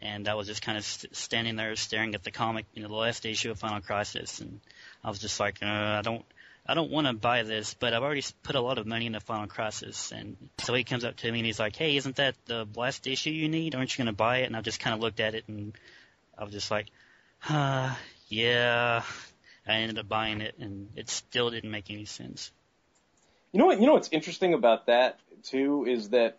and 0.00 0.28
I 0.28 0.34
was 0.34 0.46
just 0.46 0.62
kind 0.62 0.78
of 0.78 0.84
st- 0.84 1.14
standing 1.14 1.56
there 1.56 1.74
staring 1.76 2.14
at 2.14 2.24
the 2.24 2.30
comic, 2.30 2.66
you 2.74 2.82
know, 2.82 2.88
the 2.88 2.94
last 2.94 3.26
issue 3.26 3.50
of 3.50 3.58
Final 3.58 3.80
Crisis, 3.80 4.40
and 4.40 4.60
I 5.02 5.08
was 5.08 5.18
just 5.18 5.40
like, 5.40 5.62
uh, 5.62 5.66
I 5.66 6.02
don't. 6.02 6.24
I 6.66 6.74
don't 6.74 6.90
want 6.90 7.06
to 7.06 7.12
buy 7.12 7.42
this, 7.42 7.74
but 7.74 7.92
I've 7.92 8.02
already 8.02 8.24
put 8.42 8.56
a 8.56 8.60
lot 8.60 8.78
of 8.78 8.86
money 8.86 9.06
into 9.06 9.20
Final 9.20 9.46
Crisis, 9.46 10.12
and 10.12 10.36
so 10.58 10.72
he 10.72 10.82
comes 10.82 11.04
up 11.04 11.16
to 11.16 11.30
me 11.30 11.40
and 11.40 11.46
he's 11.46 11.60
like, 11.60 11.76
"Hey, 11.76 11.96
isn't 11.96 12.16
that 12.16 12.36
the 12.46 12.66
last 12.74 13.06
issue 13.06 13.30
you 13.30 13.48
need? 13.48 13.74
Aren't 13.74 13.96
you 13.96 14.02
going 14.04 14.12
to 14.12 14.16
buy 14.16 14.38
it?" 14.38 14.44
And 14.44 14.56
I 14.56 14.62
just 14.62 14.80
kind 14.80 14.94
of 14.94 15.00
looked 15.00 15.20
at 15.20 15.34
it, 15.34 15.44
and 15.46 15.76
I 16.38 16.44
was 16.44 16.52
just 16.52 16.70
like, 16.70 16.86
uh, 17.48 17.94
yeah. 18.28 19.02
I 19.66 19.72
ended 19.76 19.98
up 19.98 20.08
buying 20.08 20.40
it, 20.40 20.56
and 20.58 20.88
it 20.96 21.08
still 21.08 21.50
didn't 21.50 21.70
make 21.70 21.90
any 21.90 22.04
sense. 22.04 22.52
you 23.52 23.58
know 23.58 23.66
what? 23.66 23.80
You 23.80 23.86
know 23.86 23.94
what's 23.94 24.10
interesting 24.10 24.54
about 24.54 24.86
that 24.86 25.18
too 25.42 25.86
is 25.86 26.10
that 26.10 26.38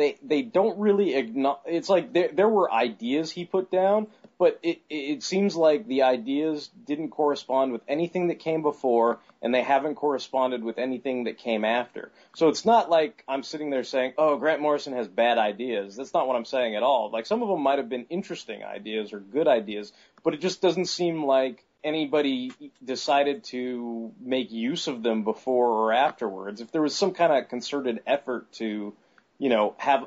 they 0.00 0.16
they 0.22 0.42
don't 0.42 0.78
really 0.78 1.14
acknowledge. 1.14 1.60
It's 1.66 1.88
like 1.90 2.12
there 2.12 2.30
there 2.32 2.48
were 2.48 2.72
ideas 2.72 3.30
he 3.30 3.44
put 3.44 3.70
down, 3.70 4.06
but 4.38 4.58
it 4.62 4.80
it 4.88 5.22
seems 5.22 5.54
like 5.54 5.86
the 5.86 6.02
ideas 6.02 6.70
didn't 6.86 7.10
correspond 7.10 7.72
with 7.72 7.82
anything 7.86 8.28
that 8.28 8.38
came 8.38 8.62
before, 8.62 9.18
and 9.42 9.54
they 9.54 9.62
haven't 9.62 9.96
corresponded 9.96 10.64
with 10.64 10.78
anything 10.78 11.24
that 11.24 11.36
came 11.36 11.66
after. 11.66 12.10
So 12.34 12.48
it's 12.48 12.64
not 12.64 12.88
like 12.88 13.22
I'm 13.28 13.42
sitting 13.42 13.68
there 13.68 13.84
saying, 13.84 14.14
"Oh, 14.16 14.38
Grant 14.38 14.62
Morrison 14.62 14.94
has 14.94 15.06
bad 15.06 15.36
ideas." 15.36 15.96
That's 15.96 16.14
not 16.14 16.26
what 16.26 16.36
I'm 16.36 16.46
saying 16.46 16.76
at 16.76 16.82
all. 16.82 17.10
Like 17.10 17.26
some 17.26 17.42
of 17.42 17.48
them 17.48 17.60
might 17.60 17.78
have 17.78 17.90
been 17.90 18.06
interesting 18.08 18.64
ideas 18.64 19.12
or 19.12 19.20
good 19.20 19.48
ideas, 19.48 19.92
but 20.22 20.32
it 20.32 20.40
just 20.40 20.62
doesn't 20.62 20.86
seem 20.86 21.24
like 21.24 21.62
anybody 21.84 22.52
decided 22.82 23.44
to 23.44 24.12
make 24.20 24.50
use 24.50 24.86
of 24.86 25.02
them 25.02 25.24
before 25.24 25.68
or 25.68 25.92
afterwards. 25.92 26.60
If 26.60 26.72
there 26.72 26.82
was 26.82 26.94
some 26.94 27.12
kind 27.12 27.32
of 27.32 27.48
concerted 27.48 28.02
effort 28.06 28.50
to 28.54 28.94
you 29.40 29.48
know, 29.48 29.74
have, 29.78 30.06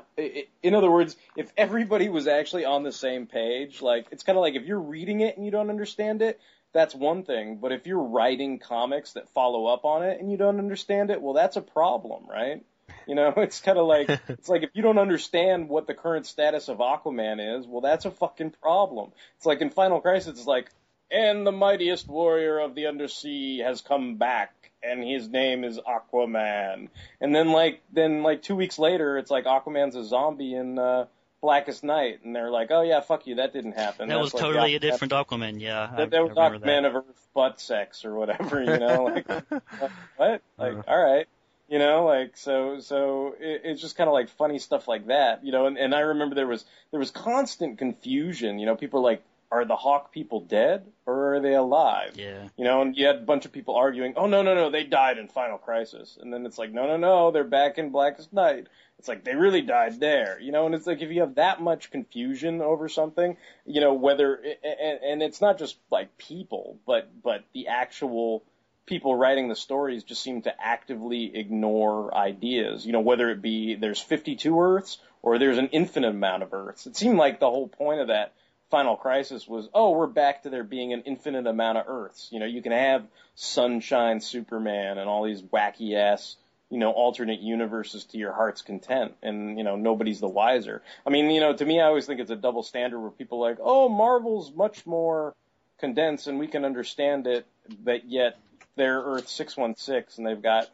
in 0.62 0.74
other 0.76 0.88
words, 0.88 1.16
if 1.36 1.52
everybody 1.56 2.08
was 2.08 2.28
actually 2.28 2.64
on 2.64 2.84
the 2.84 2.92
same 2.92 3.26
page, 3.26 3.82
like, 3.82 4.06
it's 4.12 4.22
kind 4.22 4.38
of 4.38 4.42
like 4.42 4.54
if 4.54 4.64
you're 4.64 4.78
reading 4.78 5.20
it 5.20 5.36
and 5.36 5.44
you 5.44 5.50
don't 5.50 5.70
understand 5.70 6.22
it, 6.22 6.40
that's 6.72 6.94
one 6.94 7.24
thing. 7.24 7.58
But 7.60 7.72
if 7.72 7.84
you're 7.88 8.00
writing 8.00 8.60
comics 8.60 9.14
that 9.14 9.28
follow 9.30 9.66
up 9.66 9.84
on 9.84 10.04
it 10.04 10.20
and 10.20 10.30
you 10.30 10.36
don't 10.36 10.60
understand 10.60 11.10
it, 11.10 11.20
well, 11.20 11.34
that's 11.34 11.56
a 11.56 11.60
problem, 11.60 12.26
right? 12.30 12.64
You 13.08 13.16
know, 13.16 13.34
it's 13.38 13.60
kind 13.60 13.76
of 13.76 13.86
like, 13.86 14.08
it's 14.28 14.48
like 14.48 14.62
if 14.62 14.70
you 14.72 14.82
don't 14.82 14.98
understand 14.98 15.68
what 15.68 15.88
the 15.88 15.94
current 15.94 16.26
status 16.26 16.68
of 16.68 16.78
Aquaman 16.78 17.58
is, 17.58 17.66
well, 17.66 17.80
that's 17.80 18.04
a 18.04 18.12
fucking 18.12 18.52
problem. 18.62 19.10
It's 19.36 19.46
like 19.46 19.60
in 19.60 19.70
Final 19.70 20.00
Crisis, 20.00 20.38
it's 20.38 20.46
like, 20.46 20.70
and 21.10 21.44
the 21.44 21.52
mightiest 21.52 22.06
warrior 22.06 22.60
of 22.60 22.76
the 22.76 22.86
undersea 22.86 23.58
has 23.58 23.80
come 23.80 24.14
back, 24.14 24.70
and 24.84 25.02
his 25.02 25.28
name 25.28 25.64
is 25.64 25.78
Aquaman. 25.78 26.88
And 27.20 27.34
then 27.34 27.50
like 27.50 27.82
then 27.92 28.22
like 28.22 28.42
two 28.42 28.56
weeks 28.56 28.78
later, 28.78 29.18
it's 29.18 29.30
like 29.30 29.44
Aquaman's 29.44 29.96
a 29.96 30.04
zombie 30.04 30.54
in 30.54 30.78
uh, 30.78 31.06
Blackest 31.40 31.84
Night, 31.84 32.20
and 32.24 32.34
they're 32.34 32.50
like, 32.50 32.70
oh 32.70 32.82
yeah, 32.82 33.00
fuck 33.00 33.26
you, 33.26 33.34
that 33.36 33.52
didn't 33.52 33.72
happen. 33.72 34.08
That 34.08 34.14
That's 34.14 34.32
was 34.32 34.34
like 34.34 34.42
totally 34.42 34.74
a 34.76 34.80
different 34.80 35.12
Aquaman. 35.12 35.60
Yeah, 35.60 35.90
I, 35.92 35.96
That, 35.96 36.10
that 36.10 36.28
was 36.28 36.38
I 36.38 36.50
Aquaman 36.50 36.86
of 36.86 36.96
Earth 36.96 37.28
butt 37.34 37.60
sex 37.60 38.04
or 38.04 38.14
whatever, 38.14 38.62
you 38.62 38.78
know? 38.78 39.04
Like 39.04 39.28
what? 40.16 40.42
Like 40.56 40.88
all 40.88 41.04
right. 41.04 41.26
You 41.68 41.78
know, 41.78 42.04
like 42.04 42.36
so, 42.36 42.80
so 42.80 43.34
it, 43.40 43.62
it's 43.64 43.80
just 43.80 43.96
kind 43.96 44.08
of 44.08 44.14
like 44.14 44.28
funny 44.28 44.58
stuff 44.58 44.86
like 44.86 45.08
that, 45.08 45.44
you 45.44 45.52
know. 45.52 45.66
And, 45.66 45.76
and 45.76 45.94
I 45.94 46.00
remember 46.00 46.34
there 46.34 46.46
was 46.46 46.64
there 46.90 47.00
was 47.00 47.10
constant 47.10 47.78
confusion. 47.78 48.58
You 48.58 48.66
know, 48.66 48.76
people 48.76 49.00
are 49.00 49.02
like, 49.02 49.22
are 49.50 49.64
the 49.64 49.76
Hawk 49.76 50.12
people 50.12 50.40
dead 50.40 50.86
or 51.06 51.34
are 51.34 51.40
they 51.40 51.54
alive? 51.54 52.12
Yeah, 52.16 52.48
You 52.56 52.64
know, 52.64 52.82
and 52.82 52.96
you 52.96 53.06
had 53.06 53.16
a 53.16 53.20
bunch 53.20 53.44
of 53.44 53.52
people 53.52 53.76
arguing, 53.76 54.14
oh 54.16 54.26
no, 54.26 54.42
no, 54.42 54.54
no, 54.54 54.70
they 54.70 54.84
died 54.84 55.18
in 55.18 55.28
Final 55.28 55.58
Crisis. 55.58 56.18
And 56.20 56.32
then 56.32 56.46
it's 56.46 56.58
like, 56.58 56.72
no, 56.72 56.86
no, 56.86 56.96
no, 56.96 57.30
they're 57.30 57.44
back 57.44 57.78
in 57.78 57.90
Blackest 57.90 58.32
Night. 58.32 58.66
It's 58.98 59.08
like, 59.08 59.24
they 59.24 59.34
really 59.34 59.62
died 59.62 60.00
there. 60.00 60.38
You 60.40 60.52
know, 60.52 60.66
and 60.66 60.74
it's 60.74 60.86
like, 60.86 61.02
if 61.02 61.10
you 61.10 61.20
have 61.20 61.36
that 61.36 61.60
much 61.60 61.90
confusion 61.90 62.62
over 62.62 62.88
something, 62.88 63.36
you 63.66 63.80
know, 63.80 63.94
whether, 63.94 64.34
and, 64.34 65.00
and 65.02 65.22
it's 65.22 65.40
not 65.40 65.58
just 65.58 65.76
like 65.90 66.16
people, 66.18 66.78
but, 66.86 67.10
but 67.22 67.44
the 67.52 67.68
actual 67.68 68.44
people 68.86 69.14
writing 69.14 69.48
the 69.48 69.56
stories 69.56 70.04
just 70.04 70.22
seem 70.22 70.42
to 70.42 70.54
actively 70.60 71.36
ignore 71.36 72.14
ideas. 72.14 72.84
You 72.84 72.92
know, 72.92 73.00
whether 73.00 73.30
it 73.30 73.40
be 73.40 73.74
there's 73.76 74.00
52 74.00 74.60
Earths 74.60 74.98
or 75.22 75.38
there's 75.38 75.58
an 75.58 75.68
infinite 75.68 76.10
amount 76.10 76.42
of 76.42 76.52
Earths. 76.52 76.86
It 76.86 76.96
seemed 76.96 77.16
like 77.16 77.40
the 77.40 77.50
whole 77.50 77.68
point 77.68 78.00
of 78.00 78.08
that 78.08 78.34
Final 78.74 78.96
Crisis 78.96 79.46
was, 79.46 79.68
oh, 79.72 79.92
we're 79.92 80.08
back 80.08 80.42
to 80.42 80.50
there 80.50 80.64
being 80.64 80.92
an 80.92 81.02
infinite 81.02 81.46
amount 81.46 81.78
of 81.78 81.84
Earths. 81.86 82.28
You 82.32 82.40
know, 82.40 82.46
you 82.46 82.60
can 82.60 82.72
have 82.72 83.06
Sunshine 83.36 84.20
Superman 84.20 84.98
and 84.98 85.08
all 85.08 85.22
these 85.22 85.42
wacky 85.42 85.94
ass, 85.94 86.34
you 86.70 86.78
know, 86.78 86.90
alternate 86.90 87.38
universes 87.38 88.02
to 88.06 88.18
your 88.18 88.32
heart's 88.32 88.62
content, 88.62 89.14
and 89.22 89.56
you 89.56 89.62
know, 89.62 89.76
nobody's 89.76 90.18
the 90.18 90.26
wiser. 90.26 90.82
I 91.06 91.10
mean, 91.10 91.30
you 91.30 91.38
know, 91.38 91.54
to 91.54 91.64
me, 91.64 91.80
I 91.80 91.84
always 91.84 92.04
think 92.04 92.18
it's 92.18 92.32
a 92.32 92.36
double 92.36 92.64
standard 92.64 92.98
where 92.98 93.12
people 93.12 93.46
are 93.46 93.50
like, 93.50 93.60
oh, 93.62 93.88
Marvel's 93.88 94.52
much 94.52 94.84
more 94.86 95.36
condensed 95.78 96.26
and 96.26 96.40
we 96.40 96.48
can 96.48 96.64
understand 96.64 97.28
it, 97.28 97.46
but 97.78 98.10
yet 98.10 98.40
they're 98.74 99.00
Earth 99.00 99.28
616 99.28 100.18
and 100.18 100.26
they've 100.26 100.42
got 100.42 100.68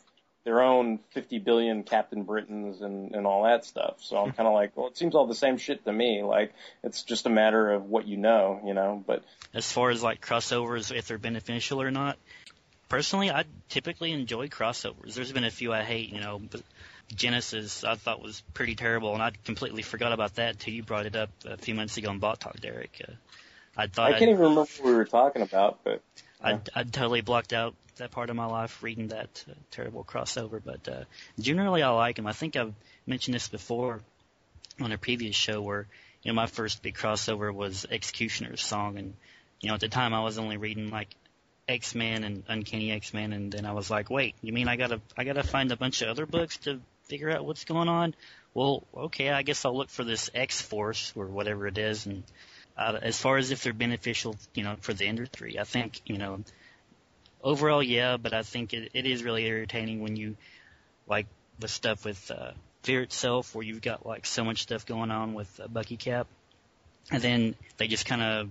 their 0.44 0.62
own 0.62 0.98
50 1.10 1.38
billion 1.38 1.82
Captain 1.82 2.22
Britains 2.22 2.80
and, 2.80 3.14
and 3.14 3.26
all 3.26 3.44
that 3.44 3.64
stuff. 3.64 3.96
So 4.00 4.16
I'm 4.16 4.32
kind 4.32 4.46
of 4.46 4.54
like, 4.54 4.76
well, 4.76 4.86
it 4.86 4.96
seems 4.96 5.14
all 5.14 5.26
the 5.26 5.34
same 5.34 5.58
shit 5.58 5.84
to 5.84 5.92
me. 5.92 6.22
Like, 6.22 6.54
it's 6.82 7.02
just 7.02 7.26
a 7.26 7.30
matter 7.30 7.72
of 7.72 7.84
what 7.84 8.06
you 8.06 8.16
know, 8.16 8.60
you 8.64 8.74
know, 8.74 9.02
but. 9.06 9.22
As 9.52 9.70
far 9.70 9.90
as 9.90 10.02
like 10.02 10.20
crossovers, 10.20 10.96
if 10.96 11.08
they're 11.08 11.18
beneficial 11.18 11.82
or 11.82 11.90
not, 11.90 12.16
personally, 12.88 13.30
I 13.30 13.44
typically 13.68 14.12
enjoy 14.12 14.48
crossovers. 14.48 15.14
There's 15.14 15.32
been 15.32 15.44
a 15.44 15.50
few 15.50 15.72
I 15.72 15.82
hate, 15.82 16.10
you 16.10 16.20
know, 16.20 16.38
but 16.38 16.62
Genesis 17.14 17.84
I 17.84 17.96
thought 17.96 18.22
was 18.22 18.42
pretty 18.54 18.76
terrible, 18.76 19.12
and 19.14 19.22
I 19.22 19.32
completely 19.44 19.82
forgot 19.82 20.12
about 20.12 20.36
that 20.36 20.50
until 20.50 20.72
you 20.74 20.82
brought 20.82 21.06
it 21.06 21.16
up 21.16 21.30
a 21.44 21.56
few 21.56 21.74
months 21.74 21.96
ago 21.96 22.10
on 22.10 22.18
Bot 22.18 22.40
Talk, 22.40 22.60
Derek. 22.60 23.02
Uh, 23.06 23.12
I 23.76 23.88
thought 23.88 24.08
I 24.08 24.18
can't 24.18 24.22
I'd, 24.22 24.28
even 24.30 24.38
remember 24.40 24.60
what 24.60 24.80
we 24.84 24.94
were 24.94 25.04
talking 25.04 25.42
about, 25.42 25.80
but. 25.84 26.02
I'd, 26.42 26.70
I'd 26.74 26.92
totally 26.92 27.20
blocked 27.20 27.52
out 27.52 27.74
that 27.96 28.10
part 28.10 28.30
of 28.30 28.36
my 28.36 28.46
life 28.46 28.82
reading 28.82 29.08
that 29.08 29.44
uh, 29.48 29.54
terrible 29.70 30.04
crossover, 30.04 30.60
but 30.64 30.88
uh, 30.88 31.04
generally 31.38 31.82
I 31.82 31.90
like 31.90 32.16
them. 32.16 32.26
I 32.26 32.32
think 32.32 32.56
I've 32.56 32.74
mentioned 33.06 33.34
this 33.34 33.48
before 33.48 34.00
on 34.80 34.92
a 34.92 34.98
previous 34.98 35.36
show 35.36 35.60
where 35.60 35.86
you 36.22 36.32
know 36.32 36.34
my 36.34 36.46
first 36.46 36.82
big 36.82 36.96
crossover 36.96 37.52
was 37.52 37.86
Executioner's 37.90 38.64
Song, 38.64 38.98
and 38.98 39.14
you 39.60 39.68
know 39.68 39.74
at 39.74 39.80
the 39.80 39.88
time 39.88 40.14
I 40.14 40.22
was 40.22 40.38
only 40.38 40.56
reading 40.56 40.90
like 40.90 41.08
X 41.68 41.94
Men 41.94 42.24
and 42.24 42.42
Uncanny 42.48 42.90
X 42.90 43.14
Men, 43.14 43.32
and 43.32 43.52
then 43.52 43.66
I 43.66 43.72
was 43.72 43.90
like, 43.90 44.10
wait, 44.10 44.34
you 44.42 44.52
mean 44.52 44.68
I 44.68 44.76
gotta 44.76 45.00
I 45.16 45.24
gotta 45.24 45.42
find 45.42 45.70
a 45.70 45.76
bunch 45.76 46.02
of 46.02 46.08
other 46.08 46.26
books 46.26 46.56
to 46.58 46.80
figure 47.04 47.30
out 47.30 47.44
what's 47.44 47.64
going 47.64 47.88
on? 47.88 48.14
Well, 48.54 48.84
okay, 48.94 49.30
I 49.30 49.42
guess 49.42 49.64
I'll 49.64 49.76
look 49.76 49.90
for 49.90 50.04
this 50.04 50.30
X 50.34 50.60
Force 50.60 51.12
or 51.14 51.26
whatever 51.26 51.66
it 51.66 51.78
is, 51.78 52.06
and 52.06 52.24
uh, 52.76 52.98
as 53.02 53.20
far 53.20 53.36
as 53.36 53.50
if 53.50 53.62
they're 53.62 53.72
beneficial, 53.72 54.36
you 54.54 54.64
know, 54.64 54.76
for 54.80 54.94
the 54.94 55.06
industry, 55.06 55.58
I 55.58 55.64
think 55.64 56.00
you 56.06 56.18
know 56.18 56.40
overall, 57.42 57.82
yeah, 57.82 58.16
but 58.16 58.32
I 58.32 58.42
think 58.42 58.72
it, 58.72 58.90
it 58.94 59.06
is 59.06 59.22
really 59.22 59.46
irritating 59.46 60.00
when 60.00 60.16
you 60.16 60.36
like 61.06 61.26
the 61.58 61.68
stuff 61.68 62.04
with 62.04 62.30
uh, 62.30 62.52
Fear 62.82 63.02
itself, 63.02 63.54
where 63.54 63.64
you've 63.64 63.82
got 63.82 64.06
like 64.06 64.24
so 64.24 64.44
much 64.44 64.62
stuff 64.62 64.86
going 64.86 65.10
on 65.10 65.34
with 65.34 65.60
uh, 65.62 65.68
Bucky 65.68 65.96
Cap, 65.96 66.26
and 67.10 67.22
then 67.22 67.54
they 67.76 67.88
just 67.88 68.06
kind 68.06 68.22
of 68.22 68.50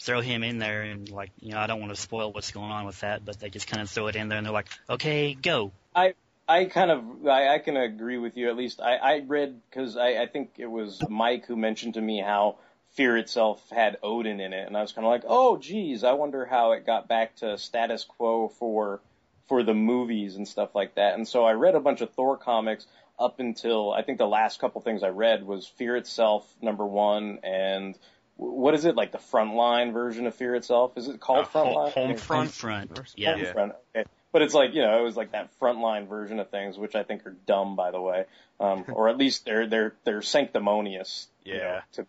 throw 0.00 0.20
him 0.20 0.42
in 0.42 0.58
there 0.58 0.82
and 0.82 1.08
like 1.10 1.30
you 1.40 1.52
know 1.52 1.58
I 1.58 1.66
don't 1.66 1.80
want 1.80 1.94
to 1.94 2.00
spoil 2.00 2.32
what's 2.32 2.52
going 2.52 2.70
on 2.70 2.86
with 2.86 3.00
that, 3.00 3.24
but 3.24 3.40
they 3.40 3.50
just 3.50 3.66
kind 3.66 3.82
of 3.82 3.90
throw 3.90 4.06
it 4.06 4.16
in 4.16 4.28
there 4.28 4.38
and 4.38 4.46
they're 4.46 4.52
like, 4.52 4.68
okay, 4.88 5.34
go. 5.34 5.72
I 5.94 6.14
I 6.46 6.66
kind 6.66 6.90
of 6.90 7.26
I, 7.26 7.54
I 7.54 7.58
can 7.58 7.76
agree 7.76 8.18
with 8.18 8.36
you 8.36 8.50
at 8.50 8.56
least. 8.56 8.80
I 8.80 8.96
I 8.96 9.24
read 9.26 9.60
because 9.68 9.96
I 9.96 10.22
I 10.22 10.26
think 10.26 10.52
it 10.58 10.70
was 10.70 11.00
Mike 11.08 11.46
who 11.46 11.56
mentioned 11.56 11.94
to 11.94 12.00
me 12.00 12.20
how 12.20 12.58
Fear 12.96 13.16
itself 13.18 13.62
had 13.70 13.98
Odin 14.02 14.40
in 14.40 14.52
it, 14.52 14.66
and 14.66 14.76
I 14.76 14.80
was 14.82 14.92
kind 14.92 15.06
of 15.06 15.10
like, 15.10 15.22
oh, 15.26 15.56
geez, 15.58 16.02
I 16.02 16.12
wonder 16.12 16.44
how 16.46 16.72
it 16.72 16.84
got 16.84 17.08
back 17.08 17.36
to 17.36 17.56
status 17.58 18.04
quo 18.04 18.48
for 18.48 19.00
for 19.48 19.62
the 19.62 19.74
movies 19.74 20.34
and 20.36 20.48
stuff 20.48 20.74
like 20.74 20.96
that. 20.96 21.14
And 21.14 21.26
so 21.28 21.44
I 21.44 21.52
read 21.52 21.76
a 21.76 21.80
bunch 21.80 22.00
of 22.00 22.10
Thor 22.14 22.36
comics 22.36 22.84
up 23.18 23.38
until 23.38 23.92
I 23.92 24.02
think 24.02 24.18
the 24.18 24.26
last 24.26 24.58
couple 24.60 24.80
things 24.80 25.02
I 25.04 25.10
read 25.10 25.46
was 25.46 25.66
Fear 25.66 25.96
itself 25.96 26.44
number 26.60 26.84
one 26.84 27.38
and 27.44 27.96
what 28.38 28.74
is 28.74 28.84
it 28.84 28.96
like 28.96 29.12
the 29.12 29.18
frontline 29.18 29.92
version 29.94 30.26
of 30.26 30.34
Fear 30.34 30.56
itself? 30.56 30.98
Is 30.98 31.06
it 31.08 31.20
called 31.20 31.46
Uh, 31.46 31.48
frontline? 31.48 31.92
home 31.92 32.08
Home 32.08 32.16
front. 32.16 32.50
front, 32.50 33.14
yeah. 33.16 33.36
Yeah. 33.36 33.52
Front, 33.52 33.72
Okay. 33.94 34.06
But 34.32 34.42
it's 34.42 34.52
like, 34.52 34.74
you 34.74 34.82
know, 34.82 34.98
it 34.98 35.02
was 35.02 35.16
like 35.16 35.32
that 35.32 35.48
frontline 35.60 36.08
version 36.08 36.40
of 36.40 36.50
things, 36.50 36.76
which 36.76 36.94
I 36.94 37.04
think 37.04 37.24
are 37.26 37.36
dumb, 37.46 37.76
by 37.76 37.90
the 37.92 38.00
way. 38.00 38.24
Um, 38.60 38.84
or 38.92 39.08
at 39.08 39.16
least 39.16 39.44
they're, 39.46 39.66
they're, 39.66 39.94
they're 40.04 40.20
sanctimonious. 40.22 41.28
you 41.44 41.54
know, 41.54 41.60
Yeah. 41.60 41.80
to, 41.92 42.06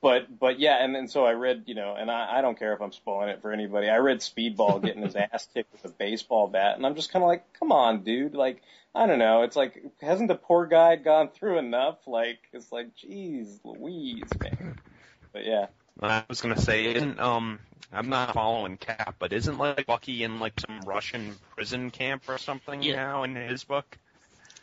but, 0.00 0.38
but 0.38 0.60
yeah, 0.60 0.82
and 0.82 0.94
then 0.94 1.08
so 1.08 1.24
I 1.24 1.32
read, 1.32 1.64
you 1.66 1.74
know, 1.74 1.94
and 1.98 2.10
I, 2.10 2.38
I 2.38 2.40
don't 2.40 2.58
care 2.58 2.72
if 2.72 2.80
I'm 2.80 2.92
spoiling 2.92 3.30
it 3.30 3.42
for 3.42 3.52
anybody. 3.52 3.88
I 3.88 3.96
read 3.98 4.18
Speedball 4.18 4.82
getting 4.82 5.02
his 5.02 5.16
ass 5.32 5.48
kicked 5.52 5.72
with 5.72 5.84
a 5.84 5.94
baseball 5.94 6.48
bat, 6.48 6.76
and 6.76 6.86
I'm 6.86 6.94
just 6.94 7.12
kind 7.12 7.22
of 7.22 7.28
like, 7.28 7.52
come 7.58 7.72
on, 7.72 8.02
dude. 8.04 8.34
Like, 8.34 8.62
I 8.94 9.06
don't 9.06 9.18
know. 9.18 9.42
It's 9.42 9.56
like, 9.56 9.82
hasn't 10.00 10.28
the 10.28 10.34
poor 10.34 10.66
guy 10.66 10.96
gone 10.96 11.28
through 11.28 11.58
enough? 11.58 11.98
Like, 12.06 12.38
it's 12.52 12.72
like, 12.72 12.94
geez, 12.96 13.60
Louise, 13.64 14.30
man. 14.40 14.78
But 15.30 15.44
yeah. 15.44 15.66
I 16.00 16.24
was 16.26 16.40
gonna 16.40 16.58
say, 16.58 16.86
isn't 16.94 17.20
um, 17.20 17.58
I'm 17.92 18.08
not 18.08 18.34
following 18.34 18.76
Cap, 18.76 19.16
but 19.18 19.32
isn't 19.32 19.58
like 19.58 19.86
Bucky 19.86 20.22
in 20.22 20.40
like 20.40 20.58
some 20.58 20.80
Russian 20.80 21.34
prison 21.54 21.90
camp 21.90 22.22
or 22.28 22.38
something 22.38 22.82
Yeah. 22.82 22.96
now 22.96 23.22
in 23.24 23.34
his 23.34 23.64
book? 23.64 23.98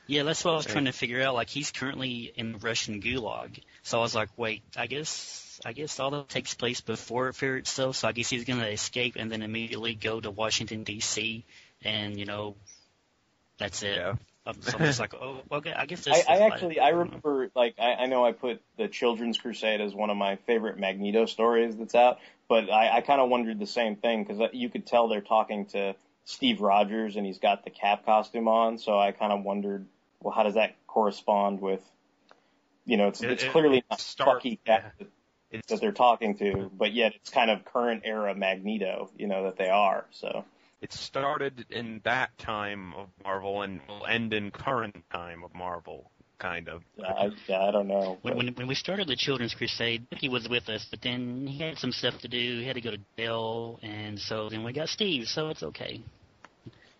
Yeah, 0.08 0.24
that's 0.24 0.46
what 0.46 0.54
I 0.54 0.58
was 0.58 0.66
trying 0.66 0.86
to 0.86 0.92
figure 0.92 1.22
out. 1.22 1.34
Like 1.34 1.50
he's 1.50 1.72
currently 1.72 2.32
in 2.36 2.54
the 2.54 2.58
Russian 2.60 3.02
gulag, 3.02 3.60
so 3.86 4.00
I 4.00 4.02
was 4.02 4.16
like, 4.16 4.30
wait, 4.36 4.64
I 4.76 4.88
guess 4.88 5.62
I 5.64 5.72
guess 5.72 6.00
all 6.00 6.10
that 6.10 6.28
takes 6.28 6.56
place 6.56 6.82
before 6.82 7.32
Fear 7.34 7.58
itself. 7.58 7.98
So 7.98 8.08
I 8.08 8.14
guess 8.14 8.30
he's 8.30 8.44
gonna 8.44 8.66
escape 8.66 9.16
and 9.16 9.32
then 9.32 9.44
immediately 9.44 9.94
go 9.94 10.20
to 10.20 10.32
Washington 10.32 10.84
D.C. 10.84 11.46
and 11.84 12.20
you 12.20 12.26
know, 12.26 12.56
that's 13.60 13.84
it. 13.84 13.98
Yeah. 13.98 14.16
So 14.62 14.78
I 14.78 14.84
was 14.84 15.00
like, 15.00 15.16
oh, 15.16 15.42
okay, 15.52 15.74
I 15.74 15.88
guess 15.88 16.08
I, 16.08 16.12
this. 16.12 16.26
I 16.30 16.38
actually, 16.42 16.80
I 16.80 16.90
remember, 16.90 17.50
like, 17.56 17.74
I, 17.80 17.94
I 17.94 18.06
know 18.06 18.24
I 18.24 18.32
put 18.32 18.62
the 18.78 18.88
Children's 18.88 19.40
Crusade 19.40 19.82
as 19.82 19.96
one 19.96 20.12
of 20.12 20.18
my 20.18 20.36
favorite 20.46 20.78
Magneto 20.78 21.26
stories 21.26 21.76
that's 21.76 21.96
out, 21.96 22.20
but 22.48 22.70
I, 22.70 22.98
I 22.98 23.02
kind 23.02 23.20
of 23.20 23.30
wondered 23.30 23.58
the 23.58 23.66
same 23.66 23.96
thing 23.96 24.24
because 24.24 24.52
you 24.54 24.70
could 24.70 24.86
tell 24.86 25.08
they're 25.08 25.22
talking 25.22 25.66
to 25.70 25.96
Steve 26.26 26.62
Rogers 26.62 27.16
and 27.16 27.26
he's 27.26 27.40
got 27.40 27.64
the 27.64 27.72
Cap 27.72 28.06
costume 28.06 28.48
on, 28.48 28.78
so 28.78 29.00
I 29.00 29.14
kind 29.14 29.34
of 29.34 29.44
wondered, 29.44 29.88
well, 30.22 30.32
how 30.32 30.44
does 30.44 30.54
that 30.54 30.76
correspond 30.86 31.60
with, 31.60 31.82
you 32.86 32.98
know, 32.98 33.08
it's 33.08 33.22
It- 33.22 33.32
it's 33.32 33.44
it- 33.44 33.52
clearly 33.52 33.80
it 33.80 33.86
not 33.90 34.00
start- 34.00 34.38
Bucky 34.40 34.60
Cap 34.66 34.94
that, 35.00 35.08
It's 35.52 35.68
that 35.68 35.80
they're 35.82 35.92
talking 35.92 36.38
to, 36.38 36.70
but 36.74 36.94
yet 36.94 37.14
it's 37.16 37.30
kind 37.30 37.50
of 37.50 37.64
current 37.66 38.02
era 38.06 38.34
Magneto, 38.36 39.10
you 39.18 39.28
know, 39.28 39.44
that 39.44 39.58
they 39.58 39.70
are. 39.70 40.06
So 40.12 40.44
it 40.82 40.92
started 40.92 41.66
in 41.70 42.02
that 42.04 42.38
time 42.38 42.94
of 42.96 43.08
Marvel 43.24 43.62
and 43.62 43.80
will 43.88 44.06
end 44.06 44.34
in 44.34 44.52
current 44.52 45.04
time 45.12 45.44
of 45.44 45.54
Marvel, 45.56 46.12
kind 46.38 46.68
of. 46.68 46.84
yeah, 46.98 47.06
I, 47.12 47.30
yeah, 47.48 47.62
I 47.68 47.72
don't 47.72 47.88
know. 47.88 48.18
When, 48.22 48.36
when 48.38 48.48
when 48.56 48.68
we 48.68 48.76
started 48.76 49.08
the 49.08 49.16
Children's 49.16 49.54
Crusade, 49.56 50.06
he 50.18 50.28
was 50.30 50.50
with 50.50 50.68
us, 50.68 50.86
but 50.92 51.02
then 51.02 51.48
he 51.48 51.60
had 51.64 51.78
some 51.78 51.92
stuff 51.94 52.20
to 52.22 52.28
do. 52.28 52.60
He 52.60 52.66
had 52.66 52.76
to 52.76 52.82
go 52.82 52.92
to 52.92 53.00
jail, 53.18 53.80
and 53.82 54.20
so 54.20 54.50
then 54.50 54.64
we 54.64 54.74
got 54.74 54.90
Steve. 54.90 55.28
So 55.28 55.50
it's 55.50 55.64
okay. 55.64 56.02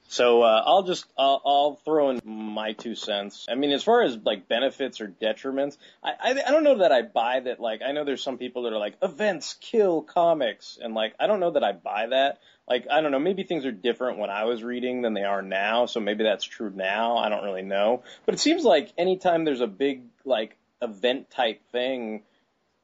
So 0.08 0.44
uh, 0.44 0.64
I'll 0.66 0.84
just 0.84 1.06
I'll, 1.18 1.42
I'll 1.46 1.76
throw 1.84 2.12
in 2.12 2.22
my 2.24 2.74
two 2.74 2.96
cents. 2.96 3.46
I 3.50 3.56
mean, 3.56 3.72
as 3.72 3.84
far 3.84 4.04
as 4.04 4.18
like 4.18 4.48
benefits 4.48 5.02
or 5.02 5.08
detriments, 5.08 5.78
I, 6.04 6.12
I 6.22 6.30
I 6.48 6.52
don't 6.52 6.64
know 6.64 6.78
that 6.78 6.92
I 6.92 7.02
buy 7.02 7.40
that. 7.42 7.60
Like, 7.60 7.82
I 7.82 7.92
know 7.92 8.06
there's 8.06 8.24
some 8.24 8.38
people 8.38 8.64
that 8.64 8.74
are 8.74 8.78
like 8.78 8.96
events 9.02 9.56
kill 9.60 10.02
comics, 10.04 10.78
and 10.82 10.94
like 10.94 11.16
I 11.20 11.28
don't 11.28 11.40
know 11.40 11.52
that 11.52 11.64
I 11.64 11.72
buy 11.72 12.08
that. 12.08 12.40
Like, 12.68 12.88
I 12.92 13.02
don't 13.02 13.12
know, 13.12 13.20
maybe 13.20 13.44
things 13.44 13.66
are 13.66 13.72
different 13.72 14.18
when 14.18 14.32
I 14.32 14.46
was 14.46 14.64
reading 14.64 15.04
than 15.04 15.14
they 15.14 15.24
are 15.24 15.44
now, 15.44 15.86
so 15.86 16.00
maybe 16.00 16.24
that's 16.24 16.44
true 16.44 16.72
now. 16.74 17.18
I 17.18 17.30
don't 17.30 17.44
really 17.44 17.62
know, 17.62 18.04
but 18.26 18.34
it 18.34 18.40
seems 18.40 18.64
like 18.64 18.92
anytime 18.98 19.44
there's 19.44 19.62
a 19.62 19.68
big 19.68 20.04
like 20.24 20.56
event 20.82 21.30
type 21.30 21.62
thing, 21.72 22.24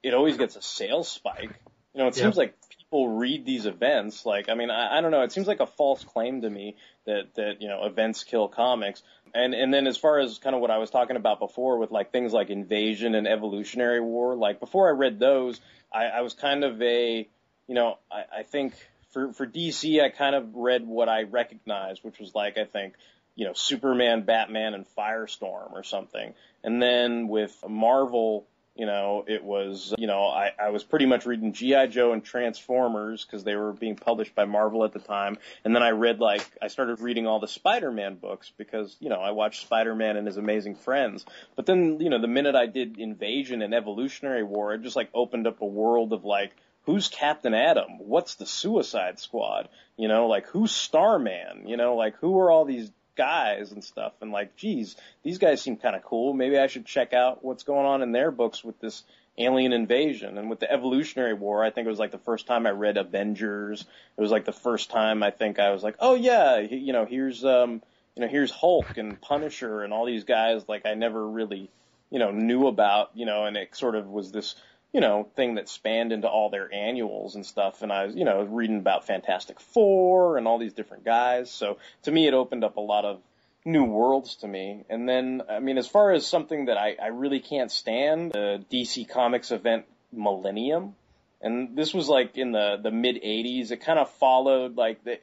it 0.04 0.14
always 0.14 0.38
gets 0.38 0.56
a 0.56 0.62
sales 0.62 1.08
spike. 1.12 1.52
You 1.94 2.02
know, 2.02 2.08
it 2.08 2.16
Yeah. 2.16 2.24
seems 2.24 2.38
like 2.38 2.56
people 2.78 3.10
read 3.10 3.46
these 3.46 3.66
events. 3.66 4.26
Like, 4.26 4.50
I 4.50 4.54
mean, 4.56 4.70
I, 4.70 4.98
I 4.98 5.02
don't 5.02 5.12
know. 5.12 5.22
It 5.24 5.32
seems 5.32 5.48
like 5.48 5.60
a 5.60 5.66
false 5.68 6.04
claim 6.04 6.42
to 6.42 6.50
me 6.50 6.76
that 7.06 7.36
that 7.36 7.62
you 7.62 7.68
know 7.68 7.86
events 7.86 8.24
kill 8.24 8.48
comics. 8.48 9.04
And 9.34 9.54
and 9.54 9.74
then 9.74 9.88
as 9.88 9.98
far 9.98 10.20
as 10.20 10.40
kind 10.40 10.56
of 10.56 10.62
what 10.62 10.72
I 10.72 10.78
was 10.78 10.90
talking 10.90 11.16
about 11.16 11.40
before 11.40 11.78
with 11.78 11.92
like 11.92 12.12
things 12.12 12.34
like 12.34 12.50
Invasion 12.50 13.16
and 13.16 13.28
Evolutionary 13.28 14.02
War, 14.02 14.36
like 14.36 14.60
before 14.60 14.88
I 14.88 14.92
read 14.92 15.20
those, 15.20 15.60
I, 15.92 16.06
I 16.06 16.22
was 16.22 16.34
kind 16.34 16.64
of 16.64 16.82
a 16.82 17.28
you 17.68 17.76
know 17.76 17.98
I, 18.12 18.40
I 18.40 18.44
think 18.44 18.74
for 19.12 19.34
for 19.34 19.48
DC 19.48 20.02
I 20.02 20.10
kind 20.10 20.36
of 20.36 20.56
read 20.56 20.86
what 20.86 21.10
I 21.10 21.24
recognized, 21.24 22.04
which 22.04 22.20
was 22.20 22.36
like 22.36 22.58
I 22.58 22.66
think 22.66 22.96
you 23.36 23.46
know 23.46 23.54
Superman, 23.54 24.24
Batman, 24.24 24.74
and 24.74 24.86
Firestorm 24.98 25.74
or 25.74 25.84
something. 25.84 26.34
And 26.64 26.82
then 26.82 27.28
with 27.28 27.58
Marvel, 27.68 28.46
you 28.76 28.86
know, 28.86 29.26
it 29.28 29.44
was, 29.44 29.94
you 29.98 30.08
know, 30.08 30.24
I, 30.28 30.52
I 30.60 30.70
was 30.70 30.84
pretty 30.84 31.06
much 31.06 31.26
reading 31.26 31.52
G.I. 31.52 31.88
Joe 31.88 32.14
and 32.14 32.24
Transformers 32.24 33.26
because 33.26 33.44
they 33.44 33.56
were 33.56 33.74
being 33.74 33.98
published 33.98 34.34
by 34.34 34.46
Marvel 34.46 34.86
at 34.86 34.94
the 34.94 35.00
time. 35.00 35.38
And 35.66 35.76
then 35.76 35.84
I 35.84 35.90
read 35.90 36.20
like, 36.20 36.50
I 36.62 36.68
started 36.70 37.02
reading 37.02 37.28
all 37.28 37.40
the 37.40 37.48
Spider-Man 37.48 38.16
books 38.16 38.52
because, 38.58 38.96
you 39.00 39.10
know, 39.10 39.20
I 39.20 39.32
watched 39.32 39.64
Spider-Man 39.64 40.16
and 40.16 40.26
his 40.26 40.38
amazing 40.38 40.76
friends. 40.76 41.26
But 41.56 41.66
then, 41.66 42.00
you 42.00 42.10
know, 42.10 42.22
the 42.22 42.28
minute 42.28 42.56
I 42.56 42.66
did 42.66 42.98
Invasion 42.98 43.62
and 43.62 43.74
Evolutionary 43.74 44.44
War, 44.44 44.74
it 44.74 44.84
just 44.84 44.96
like 44.96 45.10
opened 45.14 45.48
up 45.48 45.62
a 45.62 45.66
world 45.66 46.14
of 46.14 46.24
like, 46.24 46.52
who's 46.84 47.10
Captain 47.10 47.54
Atom? 47.54 48.00
What's 48.00 48.36
the 48.36 48.46
Suicide 48.46 49.20
Squad? 49.20 49.68
You 49.98 50.08
know, 50.08 50.28
like 50.28 50.48
who's 50.48 50.72
Starman? 50.72 51.68
You 51.68 51.78
know, 51.78 51.96
like 51.96 52.16
who 52.18 52.40
are 52.40 52.50
all 52.50 52.66
these 52.66 52.90
guys 53.22 53.72
and 53.72 53.84
stuff? 53.84 54.14
And 54.22 54.32
like, 54.32 54.56
geez, 54.56 54.96
these 55.22 55.38
guys 55.38 55.62
seem 55.62 55.78
kind 55.78 55.96
of 55.96 56.04
cool. 56.04 56.34
Maybe 56.34 56.58
I 56.58 56.66
should 56.66 56.88
check 56.88 57.14
out 57.14 57.46
what's 57.46 57.62
going 57.62 57.86
on 57.86 58.02
in 58.02 58.12
their 58.12 58.32
books 58.32 58.64
with 58.64 58.80
this 58.80 59.04
alien 59.38 59.74
invasion 59.74 60.40
and 60.40 60.50
with 60.50 60.60
the 60.60 60.72
Evolutionary 60.72 61.36
War. 61.36 61.64
I 61.64 61.70
think 61.70 61.86
it 61.86 61.90
was 61.90 62.00
like 62.00 62.10
the 62.10 62.18
first 62.18 62.48
time 62.48 62.66
I 62.66 62.72
read 62.72 62.98
Avengers. 62.98 63.86
It 64.18 64.22
was 64.22 64.32
like 64.32 64.46
the 64.46 64.52
first 64.52 64.90
time 64.90 65.22
I 65.22 65.30
think 65.30 65.60
I 65.60 65.70
was 65.70 65.84
like, 65.84 65.98
oh 66.00 66.16
yeah, 66.16 66.58
you 66.58 66.94
know, 66.94 67.06
here's 67.06 67.46
um, 67.46 67.84
you 68.16 68.22
know, 68.24 68.28
here's 68.28 68.50
Hulk 68.50 68.98
and 68.98 69.22
Punisher 69.22 69.84
and 69.84 69.94
all 69.94 70.08
these 70.08 70.24
guys 70.24 70.68
like 70.68 70.88
I 70.88 70.96
never 70.96 71.26
really, 71.28 71.70
you 72.10 72.18
know, 72.18 72.32
knew 72.32 72.66
about, 72.66 73.12
you 73.14 73.28
know, 73.28 73.46
and 73.46 73.56
it 73.56 73.76
sort 73.76 73.96
of 73.96 74.08
was 74.08 74.32
this 74.32 74.56
you 74.94 75.00
know, 75.00 75.30
thing 75.36 75.56
that 75.56 75.70
spanned 75.70 76.12
into 76.12 76.28
all 76.28 76.50
their 76.50 76.74
annuals 76.74 77.36
and 77.36 77.46
stuff. 77.46 77.82
And 77.82 77.92
I 77.92 78.06
was, 78.06 78.16
you 78.16 78.26
know, 78.26 78.44
reading 78.44 78.78
about 78.78 79.08
Fantastic 79.08 79.60
Four 79.60 80.38
and 80.38 80.48
all 80.48 80.58
these 80.58 80.74
different 80.74 81.06
guys. 81.06 81.50
So 81.50 81.78
to 82.04 82.12
me, 82.12 82.28
it 82.28 82.34
opened 82.34 82.64
up 82.64 82.78
a 82.78 82.82
lot 82.82 83.06
of 83.06 83.22
new 83.64 83.84
worlds 83.84 84.38
to 84.38 84.48
me. 84.48 84.84
And 84.90 85.08
then, 85.08 85.44
I 85.50 85.60
mean, 85.60 85.78
as 85.78 85.88
far 85.88 86.12
as 86.12 86.26
something 86.26 86.66
that 86.66 86.78
I, 86.78 86.98
I 87.02 87.08
really 87.08 87.40
can't 87.40 87.72
stand, 87.72 88.34
the 88.34 88.64
DC 88.72 89.08
Comics 89.08 89.52
event 89.52 89.86
Millennium. 90.12 90.96
And 91.42 91.76
this 91.76 91.94
was 91.94 92.08
like 92.08 92.38
in 92.38 92.52
the, 92.52 92.78
the 92.82 92.92
mid 92.92 93.16
80s. 93.16 93.72
It 93.72 93.78
kind 93.78 93.98
of 93.98 94.10
followed 94.12 94.76
like 94.76 95.04
the, 95.04 95.20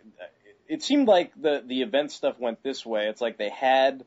it 0.66 0.82
seemed 0.82 1.08
like 1.08 1.32
the, 1.40 1.62
the 1.66 1.82
event 1.82 2.10
stuff 2.10 2.38
went 2.38 2.62
this 2.62 2.86
way. 2.86 3.06
It's 3.06 3.20
like 3.20 3.36
they 3.36 3.50
had, 3.50 4.04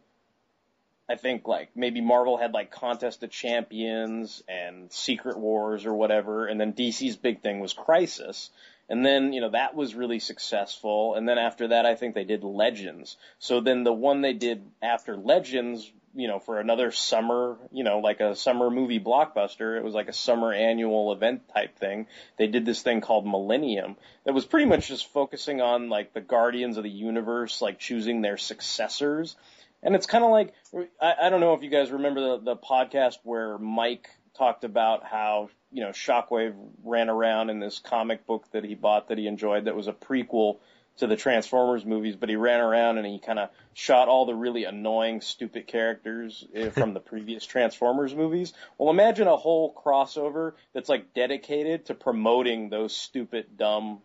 I 1.09 1.15
think 1.15 1.47
like 1.47 1.69
maybe 1.75 2.01
Marvel 2.01 2.37
had 2.37 2.53
like 2.53 2.71
Contest 2.71 3.23
of 3.23 3.29
Champions 3.29 4.43
and 4.47 4.91
Secret 4.91 5.37
Wars 5.37 5.85
or 5.85 5.93
whatever, 5.93 6.47
and 6.47 6.59
then 6.59 6.73
DC's 6.73 7.17
big 7.17 7.41
thing 7.41 7.59
was 7.59 7.73
Crisis. 7.73 8.49
And 8.89 9.05
then, 9.05 9.31
you 9.31 9.39
know, 9.39 9.51
that 9.51 9.73
was 9.73 9.95
really 9.95 10.19
successful. 10.19 11.15
And 11.15 11.27
then 11.27 11.37
after 11.37 11.69
that, 11.69 11.85
I 11.85 11.95
think 11.95 12.13
they 12.13 12.25
did 12.25 12.43
Legends. 12.43 13.15
So 13.39 13.61
then 13.61 13.85
the 13.85 13.93
one 13.93 14.19
they 14.19 14.33
did 14.33 14.63
after 14.81 15.15
Legends, 15.15 15.89
you 16.13 16.27
know, 16.27 16.39
for 16.39 16.59
another 16.59 16.91
summer, 16.91 17.57
you 17.71 17.85
know, 17.85 17.99
like 17.99 18.19
a 18.19 18.35
summer 18.35 18.69
movie 18.69 18.99
blockbuster, 18.99 19.77
it 19.77 19.83
was 19.85 19.93
like 19.93 20.09
a 20.09 20.13
summer 20.13 20.51
annual 20.51 21.13
event 21.13 21.43
type 21.53 21.77
thing. 21.77 22.07
They 22.37 22.47
did 22.47 22.65
this 22.65 22.81
thing 22.81 22.99
called 22.99 23.25
Millennium 23.25 23.95
that 24.25 24.33
was 24.33 24.45
pretty 24.45 24.65
much 24.65 24.89
just 24.89 25.09
focusing 25.13 25.61
on 25.61 25.87
like 25.87 26.13
the 26.13 26.19
Guardians 26.19 26.75
of 26.75 26.83
the 26.83 26.89
Universe, 26.89 27.61
like 27.61 27.79
choosing 27.79 28.21
their 28.21 28.37
successors. 28.37 29.37
And 29.83 29.95
it's 29.95 30.05
kind 30.05 30.23
of 30.23 30.31
like 30.31 30.53
I, 31.01 31.15
I 31.23 31.29
don't 31.29 31.41
know 31.41 31.53
if 31.53 31.63
you 31.63 31.69
guys 31.69 31.91
remember 31.91 32.37
the, 32.37 32.43
the 32.43 32.55
podcast 32.55 33.17
where 33.23 33.57
Mike 33.57 34.09
talked 34.37 34.63
about 34.63 35.03
how 35.03 35.49
you 35.71 35.83
know 35.83 35.89
Shockwave 35.89 36.53
ran 36.83 37.09
around 37.09 37.49
in 37.49 37.59
this 37.59 37.79
comic 37.79 38.25
book 38.25 38.45
that 38.51 38.63
he 38.63 38.75
bought 38.75 39.09
that 39.09 39.17
he 39.17 39.27
enjoyed 39.27 39.65
that 39.65 39.75
was 39.75 39.87
a 39.87 39.93
prequel 39.93 40.57
to 40.97 41.07
the 41.07 41.15
Transformers 41.15 41.85
movies, 41.85 42.15
but 42.15 42.29
he 42.29 42.35
ran 42.35 42.59
around 42.59 42.97
and 42.97 43.07
he 43.07 43.17
kind 43.17 43.39
of 43.39 43.49
shot 43.73 44.07
all 44.07 44.25
the 44.25 44.35
really 44.35 44.65
annoying, 44.65 45.21
stupid 45.21 45.65
characters 45.65 46.45
eh, 46.53 46.69
from 46.71 46.93
the 46.93 46.99
previous 46.99 47.45
Transformers 47.45 48.13
movies. 48.13 48.53
Well, 48.77 48.89
imagine 48.89 49.27
a 49.27 49.37
whole 49.37 49.73
crossover 49.73 50.53
that's 50.73 50.89
like 50.89 51.13
dedicated 51.13 51.85
to 51.85 51.95
promoting 51.95 52.69
those 52.69 52.95
stupid, 52.95 53.57
dumb, 53.57 54.01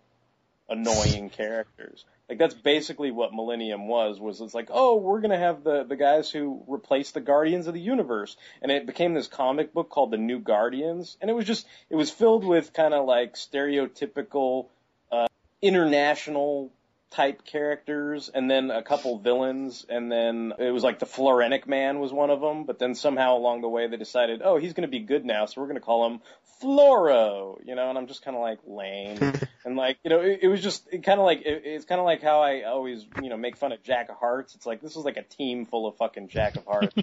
annoying 0.68 1.31
characters. 1.37 2.05
Like 2.29 2.39
that's 2.39 2.55
basically 2.55 3.12
what 3.12 3.33
Millennium 3.33 3.87
was. 3.87 4.18
Was 4.18 4.41
it's 4.41 4.55
like, 4.55 4.68
oh, 4.70 4.97
we're 4.97 5.20
gonna 5.20 5.39
have 5.39 5.62
the 5.62 5.85
the 5.85 5.97
guys 5.97 6.31
who 6.31 6.62
replaced 6.66 7.14
the 7.14 7.20
Guardians 7.20 7.68
of 7.68 7.74
the 7.74 7.81
Universe, 7.81 8.37
and 8.61 8.72
it 8.72 8.87
became 8.87 9.14
this 9.14 9.29
comic 9.29 9.72
book 9.72 9.91
called 9.91 10.11
the 10.11 10.16
New 10.16 10.41
Guardians, 10.41 11.16
and 11.20 11.31
it 11.31 11.35
was 11.35 11.45
just 11.45 11.66
it 11.89 11.95
was 11.95 12.11
filled 12.11 12.45
with 12.45 12.72
kind 12.72 12.95
of 12.95 13.07
like 13.07 13.35
stereotypical 13.35 14.66
uh, 15.12 15.29
international 15.62 16.72
type 17.11 17.45
characters 17.45 18.29
and 18.29 18.51
then 18.51 18.70
a 18.70 18.83
couple 18.83 19.18
villains. 19.18 19.87
And 19.89 20.11
then 20.11 20.53
it 20.59 20.70
was 20.70 20.83
like 20.83 20.99
the 20.99 21.07
Floronic 21.07 21.66
Man 21.66 22.01
was 22.01 22.12
one 22.12 22.31
of 22.31 22.41
them 22.41 22.64
but 22.64 22.79
then 22.79 22.95
somehow 22.95 23.37
along 23.37 23.62
the 23.62 23.68
way 23.68 23.87
they 23.87 23.97
decided 23.97 24.43
oh 24.45 24.59
he's 24.59 24.74
going 24.74 24.83
to 24.83 24.89
be 24.89 24.99
good 25.01 25.24
now 25.24 25.47
so 25.47 25.61
we're 25.61 25.68
going 25.68 25.77
to 25.77 25.81
call 25.81 26.07
him 26.07 26.20
Floro 26.63 27.61
you 27.65 27.75
know 27.75 27.89
and 27.89 27.99
I'm 27.99 28.07
just 28.07 28.25
kind 28.25 28.37
of 28.37 28.43
like 28.43 28.59
lame. 28.67 29.33
And 29.67 29.75
like 29.75 29.99
you 30.05 30.11
know 30.11 30.21
it, 30.21 30.39
it 30.43 30.49
was 30.49 30.63
just 30.63 30.87
it 30.93 31.03
kind 31.03 31.19
of 31.19 31.27
like 31.27 31.41
it, 31.41 31.63
it's 31.65 31.85
kind 31.85 31.99
of 31.99 32.05
like 32.05 32.23
how 32.23 32.41
I 32.41 32.63
always 32.63 33.05
you 33.21 33.29
know 33.29 33.37
make 33.37 33.57
fun 33.57 33.73
of 33.73 33.83
Jack 33.83 34.11
of 34.11 34.17
Hearts. 34.17 34.55
It's 34.55 34.65
like 34.65 34.81
this 34.81 34.95
is 34.95 35.05
like 35.05 35.17
a 35.17 35.25
team 35.25 35.67
full 35.67 35.89
of 35.89 35.97
fucking 35.97 36.29
Jack 36.29 36.55
of 36.57 36.65
Hearts. 36.67 36.95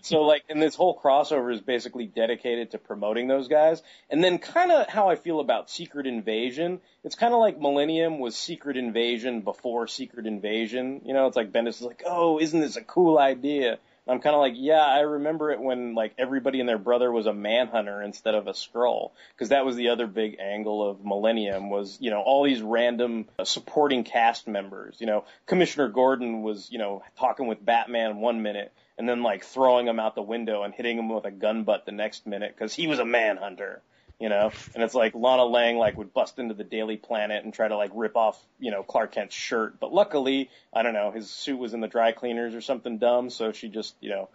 So 0.02 0.22
like 0.22 0.44
and 0.48 0.62
this 0.62 0.74
whole 0.74 0.98
crossover 0.98 1.52
is 1.52 1.60
basically 1.60 2.06
dedicated 2.06 2.70
to 2.70 2.78
promoting 2.78 3.28
those 3.28 3.48
guys. 3.48 3.82
And 4.08 4.24
then 4.24 4.38
kind 4.38 4.72
of 4.72 4.88
how 4.88 5.10
I 5.10 5.16
feel 5.16 5.38
about 5.38 5.68
Secret 5.68 6.06
Invasion. 6.06 6.80
It's 7.04 7.14
kind 7.14 7.34
of 7.34 7.40
like 7.40 7.60
Millennium 7.60 8.20
was 8.20 8.36
Secret 8.36 8.78
Invasion 8.78 9.42
before 9.42 9.86
Secret 9.86 10.26
Invasion. 10.26 11.02
You 11.04 11.12
know, 11.12 11.26
it's 11.26 11.36
like 11.36 11.52
Bendis 11.52 11.68
is 11.68 11.82
like, 11.82 12.04
oh, 12.06 12.40
isn't 12.40 12.58
this 12.58 12.76
a 12.76 12.82
cool 12.82 13.18
idea? 13.18 13.78
I'm 14.08 14.20
kind 14.20 14.34
of 14.34 14.40
like, 14.40 14.54
yeah, 14.56 14.84
I 14.84 15.00
remember 15.00 15.50
it 15.50 15.60
when 15.60 15.94
like 15.94 16.14
everybody 16.16 16.60
and 16.60 16.68
their 16.68 16.78
brother 16.78 17.10
was 17.10 17.26
a 17.26 17.32
manhunter 17.32 18.00
instead 18.00 18.34
of 18.34 18.46
a 18.46 18.52
Skrull, 18.52 19.10
because 19.34 19.48
that 19.48 19.64
was 19.64 19.74
the 19.74 19.88
other 19.88 20.06
big 20.06 20.38
angle 20.38 20.88
of 20.88 21.04
Millennium 21.04 21.70
was, 21.70 21.98
you 22.00 22.10
know, 22.10 22.20
all 22.20 22.44
these 22.44 22.62
random 22.62 23.26
uh, 23.38 23.44
supporting 23.44 24.04
cast 24.04 24.46
members. 24.46 24.96
You 25.00 25.06
know, 25.06 25.24
Commissioner 25.46 25.88
Gordon 25.88 26.42
was, 26.42 26.70
you 26.70 26.78
know, 26.78 27.02
talking 27.18 27.48
with 27.48 27.64
Batman 27.64 28.18
one 28.18 28.42
minute 28.42 28.72
and 28.96 29.08
then 29.08 29.22
like 29.22 29.44
throwing 29.44 29.86
him 29.86 29.98
out 29.98 30.14
the 30.14 30.22
window 30.22 30.62
and 30.62 30.72
hitting 30.72 30.98
him 30.98 31.08
with 31.08 31.24
a 31.24 31.30
gun 31.30 31.64
butt 31.64 31.84
the 31.84 31.92
next 31.92 32.26
minute 32.26 32.54
because 32.54 32.74
he 32.74 32.86
was 32.86 32.98
a 32.98 33.04
manhunter 33.04 33.82
you 34.18 34.28
know, 34.28 34.50
and 34.74 34.82
it's 34.82 34.94
like 34.94 35.14
Lana 35.14 35.44
Lang 35.44 35.76
like 35.76 35.96
would 35.98 36.14
bust 36.14 36.38
into 36.38 36.54
the 36.54 36.64
Daily 36.64 36.96
Planet 36.96 37.44
and 37.44 37.52
try 37.52 37.68
to 37.68 37.76
like 37.76 37.90
rip 37.94 38.16
off, 38.16 38.42
you 38.58 38.70
know, 38.70 38.82
Clark 38.82 39.12
Kent's 39.12 39.34
shirt. 39.34 39.78
But 39.78 39.92
luckily, 39.92 40.50
I 40.72 40.82
don't 40.82 40.94
know, 40.94 41.10
his 41.10 41.30
suit 41.30 41.58
was 41.58 41.74
in 41.74 41.80
the 41.80 41.88
dry 41.88 42.12
cleaners 42.12 42.54
or 42.54 42.60
something 42.60 42.98
dumb, 42.98 43.28
so 43.28 43.52
she 43.52 43.68
just, 43.68 43.94
you 44.00 44.10
know, 44.10 44.28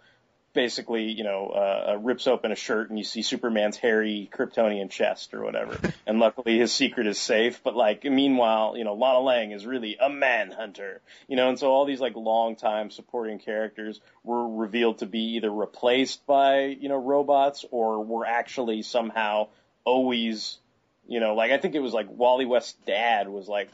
basically, 0.52 1.04
you 1.04 1.24
know, 1.24 1.50
uh, 1.54 1.92
uh, 1.92 1.96
rips 1.98 2.26
open 2.26 2.52
a 2.52 2.54
shirt 2.54 2.90
and 2.90 2.98
you 2.98 3.04
see 3.04 3.22
Superman's 3.22 3.76
hairy 3.76 4.28
Kryptonian 4.32 4.90
chest 4.90 5.34
or 5.34 5.42
whatever. 5.42 5.78
and 6.06 6.18
luckily 6.18 6.58
his 6.58 6.72
secret 6.72 7.06
is 7.06 7.18
safe. 7.18 7.62
But 7.64 7.74
like, 7.74 8.04
meanwhile, 8.04 8.76
you 8.76 8.84
know, 8.84 8.94
Lana 8.94 9.20
Lang 9.20 9.52
is 9.52 9.66
really 9.66 9.96
a 10.00 10.10
manhunter, 10.10 11.00
you 11.26 11.36
know, 11.36 11.48
and 11.48 11.58
so 11.58 11.70
all 11.70 11.84
these 11.84 12.00
like 12.00 12.16
long 12.16 12.56
time 12.56 12.90
supporting 12.90 13.38
characters 13.38 14.00
were 14.22 14.56
revealed 14.56 14.98
to 14.98 15.06
be 15.06 15.36
either 15.36 15.50
replaced 15.50 16.24
by, 16.26 16.64
you 16.66 16.88
know, 16.88 16.98
robots 16.98 17.64
or 17.70 18.04
were 18.04 18.26
actually 18.26 18.82
somehow 18.82 19.48
always, 19.84 20.58
you 21.06 21.20
know, 21.20 21.34
like 21.34 21.52
I 21.52 21.58
think 21.58 21.74
it 21.74 21.80
was 21.80 21.92
like 21.92 22.06
Wally 22.10 22.46
West's 22.46 22.74
dad 22.86 23.28
was 23.28 23.48
like 23.48 23.68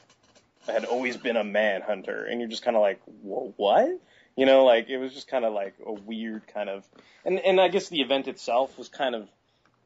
had 0.67 0.85
always 0.85 1.17
been 1.17 1.37
a 1.37 1.45
manhunter, 1.45 2.25
and 2.25 2.41
you're 2.41 2.49
just 2.49 2.63
kind 2.63 2.77
of 2.77 2.83
like, 2.83 3.01
what? 3.23 4.01
You 4.37 4.47
know, 4.47 4.65
like 4.65 4.89
it 4.89 4.99
was 4.99 5.15
just 5.15 5.29
kind 5.29 5.45
of 5.45 5.53
like 5.53 5.75
a 5.85 5.93
weird 5.93 6.47
kind 6.47 6.69
of, 6.69 6.85
and 7.25 7.39
and 7.41 7.61
I 7.61 7.69
guess 7.69 7.89
the 7.89 8.01
event 8.01 8.29
itself 8.29 8.79
was 8.79 8.89
kind 8.89 9.15
of 9.15 9.29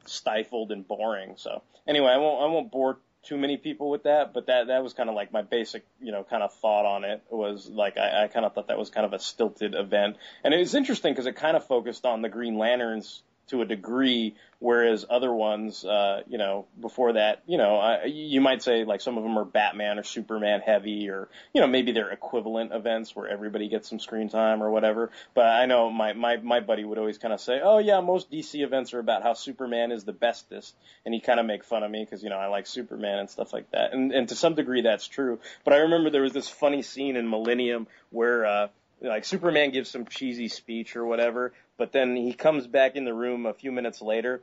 stifled 0.06 0.72
and 0.72 0.86
boring. 0.86 1.34
So 1.36 1.62
anyway, 1.86 2.08
I 2.08 2.18
won't 2.18 2.42
I 2.42 2.46
won't 2.46 2.70
bore 2.70 2.98
too 3.22 3.38
many 3.38 3.56
people 3.56 3.88
with 3.88 4.02
that, 4.02 4.34
but 4.34 4.46
that 4.46 4.66
that 4.66 4.82
was 4.82 4.92
kind 4.92 5.08
of 5.08 5.14
like 5.14 5.32
my 5.32 5.42
basic, 5.42 5.84
you 6.00 6.12
know, 6.12 6.24
kind 6.24 6.42
of 6.42 6.52
thought 6.54 6.84
on 6.84 7.04
it 7.04 7.22
was 7.30 7.68
like 7.70 7.96
I, 7.96 8.24
I 8.24 8.28
kind 8.28 8.44
of 8.44 8.52
thought 8.54 8.68
that 8.68 8.78
was 8.78 8.90
kind 8.90 9.06
of 9.06 9.12
a 9.12 9.18
stilted 9.18 9.74
event, 9.74 10.16
and 10.44 10.52
it 10.52 10.58
was 10.58 10.74
interesting 10.74 11.12
because 11.12 11.26
it 11.26 11.36
kind 11.36 11.56
of 11.56 11.66
focused 11.66 12.04
on 12.04 12.20
the 12.20 12.28
Green 12.28 12.58
Lanterns 12.58 13.22
to 13.52 13.60
a 13.60 13.66
degree, 13.66 14.34
whereas 14.60 15.04
other 15.08 15.32
ones, 15.32 15.84
uh, 15.84 16.22
you 16.26 16.38
know, 16.38 16.64
before 16.80 17.12
that, 17.12 17.42
you 17.46 17.58
know, 17.58 17.78
uh, 17.78 17.98
you 18.06 18.40
might 18.40 18.62
say 18.62 18.84
like 18.84 19.02
some 19.02 19.18
of 19.18 19.22
them 19.22 19.38
are 19.38 19.44
Batman 19.44 19.98
or 19.98 20.02
Superman 20.02 20.60
heavy, 20.60 21.10
or 21.10 21.28
you 21.52 21.60
know, 21.60 21.66
maybe 21.66 21.92
they're 21.92 22.10
equivalent 22.10 22.72
events 22.72 23.14
where 23.14 23.28
everybody 23.28 23.68
gets 23.68 23.88
some 23.90 24.00
screen 24.00 24.30
time 24.30 24.62
or 24.62 24.70
whatever. 24.70 25.10
But 25.34 25.46
I 25.46 25.66
know 25.66 25.90
my 25.90 26.14
my 26.14 26.38
my 26.38 26.60
buddy 26.60 26.84
would 26.84 26.98
always 26.98 27.18
kind 27.18 27.34
of 27.34 27.40
say, 27.40 27.60
oh 27.62 27.78
yeah, 27.78 28.00
most 28.00 28.30
DC 28.30 28.62
events 28.64 28.94
are 28.94 28.98
about 28.98 29.22
how 29.22 29.34
Superman 29.34 29.92
is 29.92 30.04
the 30.04 30.12
bestest, 30.14 30.74
and 31.04 31.12
he 31.12 31.20
kind 31.20 31.38
of 31.38 31.44
make 31.44 31.62
fun 31.62 31.82
of 31.82 31.90
me 31.90 32.02
because 32.04 32.22
you 32.22 32.30
know 32.30 32.38
I 32.38 32.46
like 32.46 32.66
Superman 32.66 33.18
and 33.18 33.28
stuff 33.30 33.52
like 33.52 33.70
that, 33.72 33.92
and 33.92 34.12
and 34.12 34.28
to 34.30 34.34
some 34.34 34.54
degree 34.54 34.80
that's 34.80 35.06
true. 35.06 35.40
But 35.64 35.74
I 35.74 35.78
remember 35.78 36.08
there 36.08 36.22
was 36.22 36.32
this 36.32 36.48
funny 36.48 36.82
scene 36.82 37.16
in 37.16 37.28
Millennium 37.28 37.86
where. 38.10 38.46
uh 38.46 38.68
like 39.04 39.24
Superman 39.24 39.70
gives 39.72 39.90
some 39.90 40.06
cheesy 40.06 40.46
speech 40.46 40.94
or 40.94 41.04
whatever, 41.04 41.52
but 41.76 41.92
then 41.92 42.16
he 42.16 42.32
comes 42.32 42.66
back 42.66 42.96
in 42.96 43.04
the 43.04 43.14
room 43.14 43.46
a 43.46 43.54
few 43.54 43.72
minutes 43.72 44.00
later 44.00 44.42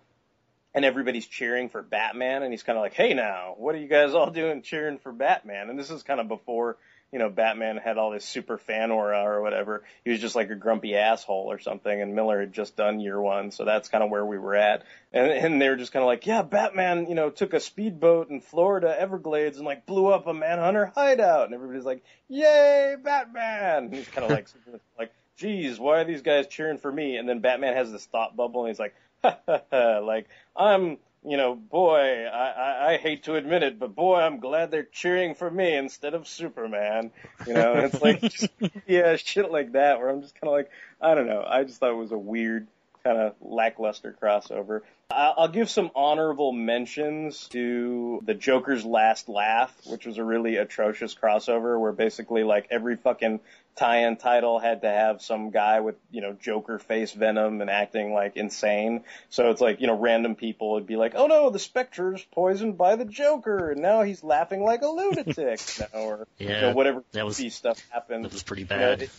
and 0.73 0.85
everybody's 0.85 1.25
cheering 1.25 1.69
for 1.69 1.81
Batman 1.81 2.43
and 2.43 2.53
he's 2.53 2.63
kind 2.63 2.77
of 2.77 2.83
like, 2.83 2.93
"Hey 2.93 3.13
now, 3.13 3.55
what 3.57 3.75
are 3.75 3.79
you 3.79 3.87
guys 3.87 4.13
all 4.13 4.29
doing 4.31 4.61
cheering 4.61 4.99
for 4.99 5.11
Batman?" 5.11 5.69
And 5.69 5.79
this 5.79 5.89
is 5.89 6.03
kind 6.03 6.19
of 6.19 6.27
before 6.27 6.77
you 7.11 7.17
know, 7.17 7.29
Batman 7.29 7.77
had 7.77 7.97
all 7.97 8.11
this 8.11 8.23
super 8.23 8.57
fan 8.57 8.91
aura 8.91 9.23
or 9.23 9.41
whatever. 9.41 9.83
He 10.03 10.11
was 10.11 10.19
just 10.19 10.35
like 10.35 10.51
a 10.51 10.55
grumpy 10.55 10.95
asshole 10.95 11.51
or 11.51 11.57
something, 11.57 12.01
and 12.01 12.15
Miller 12.15 12.39
had 12.39 12.53
just 12.53 12.75
done 12.75 12.99
year 12.99 13.19
one, 13.19 13.51
so 13.51 13.65
that's 13.65 13.89
kind 13.89 14.03
of 14.03 14.11
where 14.11 14.25
we 14.25 14.37
were 14.37 14.55
at. 14.55 14.83
And, 15.11 15.31
and 15.31 15.61
they 15.61 15.69
were 15.69 15.75
just 15.75 15.91
kind 15.91 16.03
of 16.03 16.07
like, 16.07 16.27
yeah, 16.27 16.43
Batman, 16.43 17.07
you 17.07 17.15
know, 17.15 17.31
took 17.31 17.53
a 17.53 17.59
speedboat 17.59 18.29
in 18.29 18.41
Florida 18.41 18.95
Everglades 18.97 19.57
and 19.57 19.65
like 19.65 19.87
blew 19.87 20.07
up 20.07 20.27
a 20.27 20.33
Manhunter 20.33 20.91
hideout, 20.93 21.45
and 21.45 21.55
everybody's 21.55 21.85
like, 21.85 22.03
yay, 22.27 22.95
Batman! 23.01 23.85
And 23.85 23.93
he's 23.93 24.07
kind 24.07 24.25
of 24.25 24.31
like, 24.31 24.47
like, 24.99 25.11
geez, 25.39 25.79
why 25.79 26.01
are 26.01 26.05
these 26.05 26.21
guys 26.21 26.47
cheering 26.47 26.77
for 26.77 26.91
me? 26.91 27.17
And 27.17 27.27
then 27.27 27.39
Batman 27.39 27.75
has 27.75 27.91
this 27.91 28.05
thought 28.05 28.35
bubble, 28.35 28.61
and 28.61 28.69
he's 28.69 28.79
like, 28.79 28.95
ha 29.23 29.37
ha 29.47 29.61
ha, 29.71 29.99
like 29.99 30.27
I'm 30.55 30.97
you 31.23 31.35
know, 31.35 31.55
boy, 31.55 32.25
I, 32.27 32.49
I, 32.49 32.93
I 32.93 32.97
hate 32.97 33.23
to 33.23 33.35
admit 33.35 33.61
it, 33.63 33.77
but 33.77 33.93
boy, 33.93 34.21
I'm 34.21 34.39
glad 34.39 34.71
they're 34.71 34.83
cheering 34.83 35.35
for 35.35 35.51
me 35.51 35.75
instead 35.75 36.13
of 36.13 36.27
Superman. 36.27 37.11
You 37.45 37.53
know, 37.53 37.73
and 37.73 37.85
it's 37.85 38.01
like, 38.01 38.21
just, 38.29 38.47
yeah, 38.87 39.15
shit 39.17 39.51
like 39.51 39.73
that, 39.73 39.99
where 39.99 40.09
I'm 40.09 40.21
just 40.21 40.35
kind 40.35 40.47
of 40.47 40.53
like, 40.53 40.69
I 41.01 41.15
don't 41.15 41.27
know. 41.27 41.43
I 41.45 41.63
just 41.63 41.79
thought 41.79 41.91
it 41.91 41.97
was 41.97 42.13
a 42.13 42.17
weird, 42.17 42.67
kind 43.03 43.17
of 43.17 43.35
lackluster 43.41 44.15
crossover. 44.21 44.81
I'll 45.11 45.47
give 45.47 45.69
some 45.71 45.89
honorable 45.95 46.51
mentions 46.51 47.47
to 47.49 48.21
the 48.23 48.35
Joker's 48.35 48.85
Last 48.85 49.27
Laugh, 49.27 49.75
which 49.87 50.05
was 50.05 50.19
a 50.19 50.23
really 50.23 50.57
atrocious 50.57 51.15
crossover 51.15 51.79
where 51.79 51.91
basically 51.91 52.43
like 52.43 52.67
every 52.69 52.95
fucking 52.95 53.39
tie-in 53.79 54.17
title 54.17 54.59
had 54.59 54.81
to 54.81 54.89
have 54.89 55.21
some 55.21 55.49
guy 55.51 55.79
with, 55.79 55.95
you 56.11 56.21
know, 56.21 56.33
Joker 56.33 56.77
face 56.79 57.11
venom 57.13 57.61
and 57.61 57.69
acting 57.69 58.13
like 58.13 58.35
insane. 58.37 59.03
So 59.29 59.49
it's 59.51 59.61
like, 59.61 59.81
you 59.81 59.87
know, 59.87 59.97
random 59.97 60.35
people 60.35 60.73
would 60.73 60.85
be 60.85 60.95
like, 60.97 61.13
oh 61.15 61.27
no, 61.27 61.49
the 61.49 61.59
Spectre's 61.59 62.23
poisoned 62.31 62.77
by 62.77 62.95
the 62.97 63.05
Joker 63.05 63.71
and 63.71 63.81
now 63.81 64.03
he's 64.03 64.23
laughing 64.23 64.63
like 64.63 64.81
a 64.81 64.87
lunatic. 64.87 65.35
you 65.77 65.85
know, 65.93 65.99
or, 66.01 66.27
Yeah, 66.37 66.47
you 66.47 66.61
know, 66.61 66.73
whatever 66.73 67.03
that 67.13 67.25
was- 67.25 67.37
stuff 67.53 67.81
happened. 67.89 68.25
That 68.25 68.33
was 68.33 68.43
pretty 68.43 68.63
You 68.63 68.67
know, 68.69 68.75
bad. 68.77 69.01
it, 69.03 69.09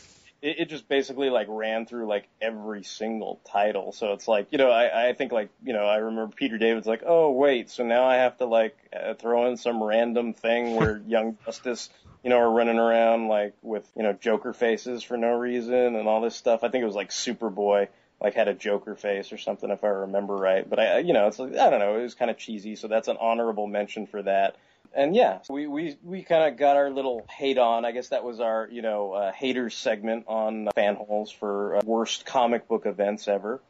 it, 0.42 0.60
it 0.60 0.68
just 0.68 0.88
basically 0.88 1.30
like 1.30 1.46
ran 1.48 1.86
through 1.86 2.06
like 2.06 2.28
every 2.40 2.82
single 2.82 3.40
title. 3.50 3.92
So 3.92 4.12
it's 4.12 4.28
like, 4.28 4.48
you 4.50 4.58
know, 4.58 4.70
I, 4.70 5.08
I 5.08 5.12
think 5.12 5.32
like, 5.32 5.50
you 5.64 5.72
know, 5.72 5.84
I 5.84 5.96
remember 5.96 6.34
Peter 6.34 6.58
David's 6.58 6.86
like, 6.86 7.02
oh 7.06 7.30
wait, 7.32 7.70
so 7.70 7.84
now 7.84 8.04
I 8.04 8.16
have 8.16 8.38
to 8.38 8.46
like 8.46 8.76
uh, 8.94 9.14
throw 9.14 9.46
in 9.48 9.56
some 9.56 9.82
random 9.82 10.34
thing 10.34 10.76
where 10.76 10.98
Young 11.06 11.36
Justice, 11.44 11.90
you 12.22 12.30
know, 12.30 12.38
are 12.38 12.50
running 12.50 12.78
around 12.78 13.28
like 13.28 13.54
with, 13.62 13.90
you 13.96 14.02
know, 14.02 14.12
Joker 14.12 14.52
faces 14.52 15.02
for 15.02 15.16
no 15.16 15.32
reason 15.38 15.96
and 15.96 16.08
all 16.08 16.20
this 16.20 16.36
stuff. 16.36 16.64
I 16.64 16.68
think 16.68 16.82
it 16.82 16.86
was 16.86 16.96
like 16.96 17.10
Superboy 17.10 17.88
like 18.20 18.34
had 18.34 18.48
a 18.48 18.54
Joker 18.54 18.94
face 18.94 19.32
or 19.32 19.38
something 19.38 19.70
if 19.70 19.82
I 19.82 19.88
remember 19.88 20.34
right. 20.34 20.68
But 20.68 20.78
I, 20.78 20.98
you 20.98 21.14
know, 21.14 21.26
it's 21.26 21.38
like, 21.38 21.56
I 21.56 21.70
don't 21.70 21.80
know, 21.80 21.98
it 21.98 22.02
was 22.02 22.14
kind 22.14 22.30
of 22.30 22.36
cheesy. 22.36 22.76
So 22.76 22.86
that's 22.86 23.08
an 23.08 23.16
honorable 23.18 23.66
mention 23.66 24.06
for 24.06 24.22
that 24.22 24.56
and 24.94 25.14
yeah, 25.14 25.38
we 25.48 25.66
we 25.66 25.96
we 26.02 26.22
kind 26.22 26.52
of 26.52 26.58
got 26.58 26.76
our 26.76 26.90
little 26.90 27.26
hate 27.30 27.58
on. 27.58 27.84
I 27.84 27.92
guess 27.92 28.08
that 28.08 28.24
was 28.24 28.40
our 28.40 28.68
you 28.70 28.82
know 28.82 29.12
uh, 29.12 29.32
haters 29.32 29.74
segment 29.76 30.24
on 30.26 30.68
fanholes 30.76 31.32
for 31.32 31.76
uh, 31.76 31.80
worst 31.84 32.26
comic 32.26 32.68
book 32.68 32.86
events 32.86 33.28
ever. 33.28 33.60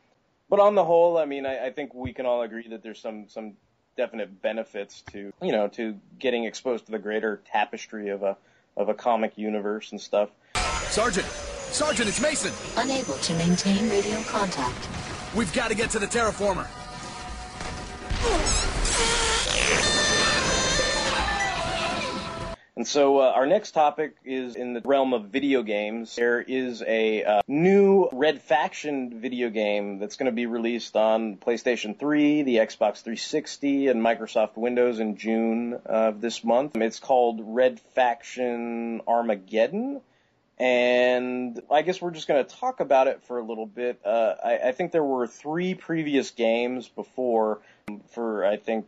But 0.48 0.60
on 0.60 0.74
the 0.74 0.84
whole, 0.84 1.16
I 1.16 1.26
mean, 1.26 1.46
I, 1.46 1.66
I 1.66 1.70
think 1.70 1.94
we 1.94 2.12
can 2.12 2.26
all 2.26 2.42
agree 2.42 2.68
that 2.68 2.82
there's 2.82 3.00
some 3.00 3.28
some 3.28 3.54
definite 3.96 4.40
benefits 4.40 5.02
to 5.12 5.32
you 5.42 5.52
know 5.52 5.68
to 5.68 5.98
getting 6.18 6.44
exposed 6.44 6.86
to 6.86 6.92
the 6.92 6.98
greater 6.98 7.42
tapestry 7.52 8.08
of 8.08 8.22
a 8.22 8.36
of 8.76 8.88
a 8.88 8.94
comic 8.94 9.36
universe 9.36 9.92
and 9.92 10.00
stuff. 10.00 10.30
Sergeant! 10.88 11.26
Sergeant, 11.26 12.08
it's 12.08 12.20
Mason! 12.20 12.52
Unable 12.76 13.14
to 13.14 13.34
maintain 13.34 13.88
radio 13.90 14.20
contact. 14.22 14.88
We've 15.36 15.52
got 15.52 15.68
to 15.68 15.76
get 15.76 15.90
to 15.90 15.98
the 15.98 16.06
terraformer. 16.06 16.66
And 22.80 22.88
so 22.88 23.18
uh, 23.18 23.32
our 23.34 23.44
next 23.44 23.72
topic 23.72 24.16
is 24.24 24.56
in 24.56 24.72
the 24.72 24.80
realm 24.80 25.12
of 25.12 25.26
video 25.26 25.62
games. 25.62 26.16
There 26.16 26.40
is 26.40 26.82
a 26.86 27.22
uh, 27.22 27.42
new 27.46 28.08
Red 28.10 28.40
Faction 28.40 29.20
video 29.20 29.50
game 29.50 29.98
that's 29.98 30.16
going 30.16 30.32
to 30.32 30.34
be 30.34 30.46
released 30.46 30.96
on 30.96 31.36
PlayStation 31.36 31.98
3, 31.98 32.42
the 32.42 32.56
Xbox 32.56 33.02
360, 33.02 33.88
and 33.88 34.00
Microsoft 34.00 34.56
Windows 34.56 34.98
in 34.98 35.18
June 35.18 35.78
of 35.84 36.22
this 36.22 36.42
month. 36.42 36.74
It's 36.76 37.00
called 37.00 37.42
Red 37.44 37.80
Faction 37.94 39.02
Armageddon. 39.06 40.00
And 40.58 41.60
I 41.70 41.82
guess 41.82 42.00
we're 42.00 42.12
just 42.12 42.28
going 42.28 42.42
to 42.42 42.50
talk 42.50 42.80
about 42.80 43.08
it 43.08 43.22
for 43.24 43.38
a 43.38 43.44
little 43.44 43.66
bit. 43.66 44.00
Uh, 44.06 44.36
I, 44.42 44.58
I 44.68 44.72
think 44.72 44.92
there 44.92 45.04
were 45.04 45.26
three 45.26 45.74
previous 45.74 46.30
games 46.30 46.88
before 46.88 47.60
for, 48.12 48.46
I 48.46 48.56
think, 48.56 48.86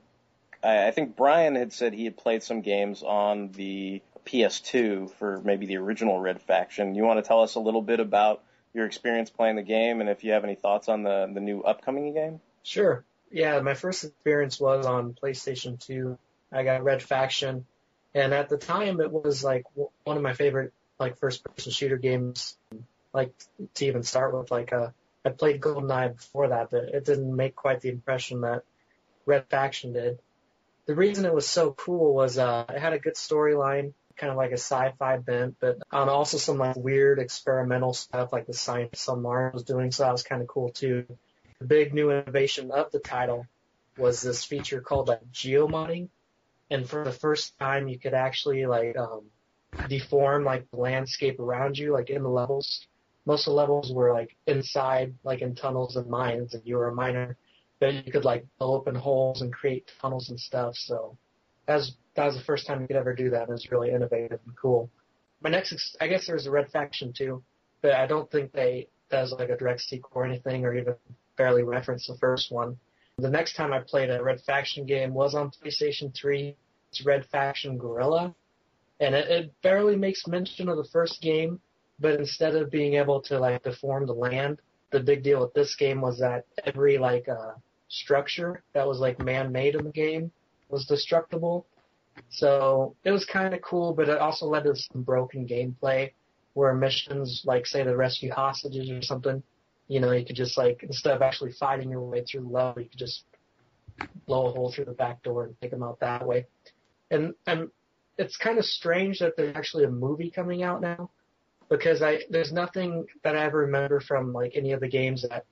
I 0.62 0.88
I 0.88 0.90
think 0.90 1.16
Brian 1.16 1.54
had 1.54 1.72
said 1.72 1.92
he 1.92 2.04
had 2.04 2.16
played 2.16 2.42
some 2.42 2.60
games 2.60 3.02
on 3.02 3.52
the 3.52 4.02
PS2 4.24 5.10
for 5.14 5.40
maybe 5.44 5.66
the 5.66 5.76
original 5.78 6.18
Red 6.20 6.40
Faction. 6.40 6.94
You 6.94 7.04
want 7.04 7.22
to 7.22 7.26
tell 7.26 7.42
us 7.42 7.54
a 7.54 7.60
little 7.60 7.82
bit 7.82 8.00
about 8.00 8.42
your 8.74 8.86
experience 8.86 9.30
playing 9.30 9.56
the 9.56 9.62
game 9.62 10.00
and 10.00 10.08
if 10.08 10.24
you 10.24 10.32
have 10.32 10.44
any 10.44 10.54
thoughts 10.54 10.88
on 10.88 11.02
the 11.02 11.30
the 11.32 11.40
new 11.40 11.62
upcoming 11.62 12.12
game? 12.14 12.40
Sure. 12.62 13.04
Yeah, 13.30 13.60
my 13.60 13.74
first 13.74 14.04
experience 14.04 14.60
was 14.60 14.86
on 14.86 15.14
PlayStation 15.14 15.78
2. 15.80 16.18
I 16.52 16.64
got 16.64 16.84
Red 16.84 17.02
Faction, 17.02 17.64
and 18.14 18.34
at 18.34 18.50
the 18.50 18.58
time 18.58 19.00
it 19.00 19.10
was 19.10 19.42
like 19.42 19.64
one 20.04 20.16
of 20.18 20.22
my 20.22 20.34
favorite 20.34 20.72
like 20.98 21.18
first-person 21.18 21.72
shooter 21.72 21.96
games. 21.96 22.56
Like 23.12 23.32
to 23.74 23.86
even 23.86 24.02
start 24.02 24.34
with, 24.34 24.50
like 24.50 24.72
uh, 24.72 24.88
I 25.24 25.30
played 25.30 25.60
GoldenEye 25.60 26.16
before 26.16 26.48
that, 26.48 26.70
but 26.70 26.84
it 26.84 27.04
didn't 27.04 27.34
make 27.34 27.54
quite 27.54 27.80
the 27.80 27.90
impression 27.90 28.42
that 28.42 28.64
Red 29.26 29.46
Faction 29.48 29.92
did. 29.92 30.18
The 30.86 30.94
reason 30.94 31.24
it 31.24 31.34
was 31.34 31.46
so 31.46 31.72
cool 31.72 32.14
was 32.14 32.38
uh, 32.38 32.64
it 32.68 32.78
had 32.78 32.92
a 32.92 32.98
good 32.98 33.14
storyline, 33.14 33.94
kind 34.16 34.30
of 34.30 34.36
like 34.36 34.50
a 34.50 34.54
sci-fi 34.54 35.18
bent, 35.18 35.56
but 35.60 35.78
um, 35.90 36.08
also 36.08 36.38
some 36.38 36.58
like 36.58 36.76
weird 36.76 37.18
experimental 37.18 37.94
stuff 37.94 38.32
like 38.32 38.46
the 38.46 38.52
scientist 38.52 39.08
on 39.08 39.22
Mars 39.22 39.54
was 39.54 39.62
doing, 39.62 39.92
so 39.92 40.02
that 40.02 40.12
was 40.12 40.22
kind 40.22 40.42
of 40.42 40.48
cool 40.48 40.70
too. 40.70 41.06
The 41.60 41.66
big 41.66 41.94
new 41.94 42.10
innovation 42.10 42.70
of 42.72 42.90
the 42.90 42.98
title 42.98 43.46
was 43.96 44.20
this 44.20 44.44
feature 44.44 44.80
called 44.80 45.08
like 45.08 45.24
geomodding, 45.32 46.08
and 46.70 46.88
for 46.88 47.04
the 47.04 47.12
first 47.12 47.56
time 47.58 47.88
you 47.88 47.98
could 47.98 48.14
actually 48.14 48.66
like 48.66 48.96
um, 48.96 49.26
deform 49.88 50.44
like 50.44 50.68
the 50.70 50.78
landscape 50.78 51.38
around 51.38 51.78
you, 51.78 51.92
like 51.92 52.10
in 52.10 52.22
the 52.22 52.28
levels. 52.28 52.86
Most 53.24 53.46
of 53.46 53.52
the 53.52 53.56
levels 53.56 53.92
were 53.92 54.12
like 54.12 54.36
inside, 54.48 55.14
like 55.22 55.42
in 55.42 55.54
tunnels 55.54 55.94
and 55.94 56.08
mines, 56.08 56.54
and 56.54 56.62
you 56.66 56.76
were 56.76 56.88
a 56.88 56.94
miner. 56.94 57.36
But 57.82 58.06
you 58.06 58.12
could 58.12 58.24
like 58.24 58.46
open 58.60 58.94
holes 58.94 59.42
and 59.42 59.52
create 59.52 59.90
tunnels 60.00 60.30
and 60.30 60.38
stuff. 60.38 60.76
So 60.76 61.18
that 61.66 61.80
that 62.14 62.26
was 62.26 62.36
the 62.36 62.44
first 62.44 62.64
time 62.64 62.80
you 62.80 62.86
could 62.86 62.94
ever 62.94 63.12
do 63.12 63.30
that. 63.30 63.48
It 63.48 63.48
was 63.48 63.72
really 63.72 63.90
innovative 63.90 64.38
and 64.46 64.56
cool. 64.56 64.88
My 65.40 65.50
next, 65.50 65.72
ex- 65.72 65.96
I 66.00 66.06
guess 66.06 66.24
there's 66.24 66.46
a 66.46 66.52
Red 66.52 66.70
Faction 66.70 67.12
too, 67.12 67.42
but 67.80 67.94
I 67.94 68.06
don't 68.06 68.30
think 68.30 68.52
they 68.52 68.86
does 69.10 69.32
like 69.32 69.48
a 69.48 69.56
direct 69.56 69.80
sequel 69.80 70.12
or 70.14 70.24
anything, 70.24 70.64
or 70.64 70.76
even 70.76 70.94
barely 71.36 71.64
reference 71.64 72.06
the 72.06 72.16
first 72.18 72.52
one. 72.52 72.78
The 73.18 73.28
next 73.28 73.56
time 73.56 73.72
I 73.72 73.80
played 73.80 74.10
a 74.10 74.22
Red 74.22 74.40
Faction 74.42 74.86
game 74.86 75.12
was 75.12 75.34
on 75.34 75.50
PlayStation 75.50 76.14
3. 76.14 76.54
It's 76.90 77.04
Red 77.04 77.26
Faction 77.32 77.78
Guerrilla, 77.78 78.32
and 79.00 79.12
it, 79.16 79.28
it 79.28 79.52
barely 79.60 79.96
makes 79.96 80.28
mention 80.28 80.68
of 80.68 80.76
the 80.76 80.88
first 80.92 81.20
game. 81.20 81.60
But 81.98 82.20
instead 82.20 82.54
of 82.54 82.70
being 82.70 82.94
able 82.94 83.22
to 83.22 83.40
like 83.40 83.64
deform 83.64 84.06
the 84.06 84.14
land, 84.14 84.60
the 84.92 85.00
big 85.00 85.24
deal 85.24 85.40
with 85.40 85.52
this 85.52 85.74
game 85.74 86.00
was 86.00 86.20
that 86.20 86.44
every 86.64 86.96
like 86.96 87.28
uh, 87.28 87.54
structure 87.92 88.62
that 88.72 88.88
was 88.88 88.98
like 88.98 89.22
man-made 89.22 89.74
in 89.74 89.84
the 89.84 89.90
game 89.90 90.32
was 90.68 90.86
destructible. 90.86 91.66
So 92.30 92.96
it 93.04 93.10
was 93.10 93.24
kind 93.26 93.54
of 93.54 93.60
cool, 93.62 93.92
but 93.92 94.08
it 94.08 94.18
also 94.18 94.46
led 94.46 94.64
to 94.64 94.74
some 94.74 95.02
broken 95.02 95.46
gameplay 95.46 96.12
where 96.54 96.74
missions, 96.74 97.42
like 97.44 97.66
say 97.66 97.84
to 97.84 97.96
rescue 97.96 98.32
hostages 98.32 98.90
or 98.90 99.02
something, 99.02 99.42
you 99.88 100.00
know, 100.00 100.12
you 100.12 100.24
could 100.24 100.36
just 100.36 100.56
like 100.56 100.82
instead 100.82 101.14
of 101.14 101.22
actually 101.22 101.52
fighting 101.52 101.90
your 101.90 102.00
way 102.00 102.24
through 102.24 102.42
the 102.42 102.48
level, 102.48 102.82
you 102.82 102.88
could 102.88 102.98
just 102.98 103.24
blow 104.26 104.46
a 104.46 104.52
hole 104.52 104.72
through 104.72 104.86
the 104.86 104.92
back 104.92 105.22
door 105.22 105.44
and 105.44 105.54
take 105.60 105.70
them 105.70 105.82
out 105.82 106.00
that 106.00 106.26
way. 106.26 106.46
And 107.10 107.34
and 107.46 107.68
it's 108.18 108.36
kind 108.36 108.58
of 108.58 108.64
strange 108.64 109.18
that 109.18 109.36
there's 109.36 109.54
actually 109.54 109.84
a 109.84 109.90
movie 109.90 110.30
coming 110.30 110.62
out 110.62 110.80
now 110.80 111.10
because 111.68 112.02
I 112.02 112.20
there's 112.30 112.52
nothing 112.52 113.06
that 113.22 113.36
I 113.36 113.44
ever 113.44 113.58
remember 113.58 114.00
from 114.00 114.32
like 114.32 114.52
any 114.54 114.72
of 114.72 114.80
the 114.80 114.88
games 114.88 115.24
that 115.28 115.44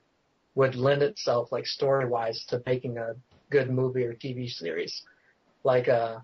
would 0.55 0.75
lend 0.75 1.03
itself 1.03 1.53
like 1.53 1.67
story 1.67 2.07
wise 2.07 2.45
to 2.49 2.63
making 2.67 2.99
a 2.99 3.15
good 3.51 3.71
movie 3.71 4.05
or 4.05 4.15
TV 4.15 4.49
series. 4.49 5.03
Like 5.65 5.89
uh 5.89 6.19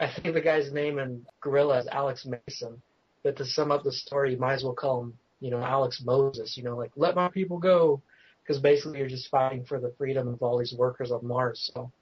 I 0.00 0.12
think 0.12 0.34
the 0.34 0.40
guy's 0.40 0.72
name 0.72 0.98
in 0.98 1.24
Guerrilla 1.40 1.78
is 1.78 1.86
Alex 1.90 2.26
Mason. 2.26 2.82
But 3.22 3.36
to 3.36 3.44
sum 3.44 3.70
up 3.70 3.84
the 3.84 3.92
story, 3.92 4.32
you 4.32 4.38
might 4.38 4.54
as 4.54 4.64
well 4.64 4.74
call 4.74 5.02
him, 5.02 5.18
you 5.40 5.50
know, 5.50 5.62
Alex 5.62 6.02
Moses. 6.04 6.56
You 6.56 6.64
know, 6.64 6.76
like 6.76 6.90
let 6.96 7.14
my 7.14 7.28
people 7.28 7.58
go, 7.58 8.02
because 8.42 8.60
basically 8.60 8.98
you're 8.98 9.08
just 9.08 9.30
fighting 9.30 9.64
for 9.64 9.78
the 9.78 9.94
freedom 9.96 10.26
of 10.26 10.42
all 10.42 10.58
these 10.58 10.74
workers 10.76 11.12
on 11.12 11.24
Mars. 11.24 11.70
So 11.72 11.92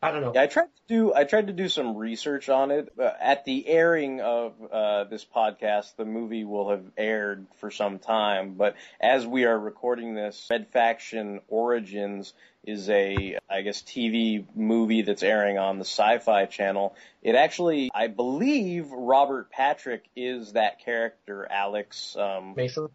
I 0.00 0.12
don't 0.12 0.20
know. 0.20 0.32
Yeah, 0.32 0.42
I 0.42 0.46
tried 0.46 0.66
to 0.66 0.82
do 0.86 1.12
I 1.12 1.24
tried 1.24 1.48
to 1.48 1.52
do 1.52 1.68
some 1.68 1.96
research 1.96 2.48
on 2.48 2.70
it. 2.70 2.92
Uh, 2.98 3.10
at 3.20 3.44
the 3.44 3.66
airing 3.66 4.20
of 4.20 4.54
uh, 4.72 5.04
this 5.04 5.24
podcast, 5.24 5.96
the 5.96 6.04
movie 6.04 6.44
will 6.44 6.70
have 6.70 6.84
aired 6.96 7.46
for 7.56 7.72
some 7.72 7.98
time. 7.98 8.54
But 8.54 8.76
as 9.00 9.26
we 9.26 9.44
are 9.44 9.58
recording 9.58 10.14
this, 10.14 10.46
Red 10.50 10.68
Faction 10.68 11.40
Origins 11.48 12.32
is 12.64 12.88
a 12.88 13.38
I 13.50 13.62
guess 13.62 13.82
TV 13.82 14.44
movie 14.54 15.02
that's 15.02 15.24
airing 15.24 15.58
on 15.58 15.78
the 15.78 15.84
Sci-Fi 15.84 16.46
Channel. 16.46 16.94
It 17.20 17.34
actually, 17.34 17.90
I 17.92 18.06
believe, 18.06 18.92
Robert 18.92 19.50
Patrick 19.50 20.04
is 20.14 20.52
that 20.52 20.78
character, 20.78 21.44
Alex 21.50 22.16
um, 22.16 22.54
Mason. 22.56 22.88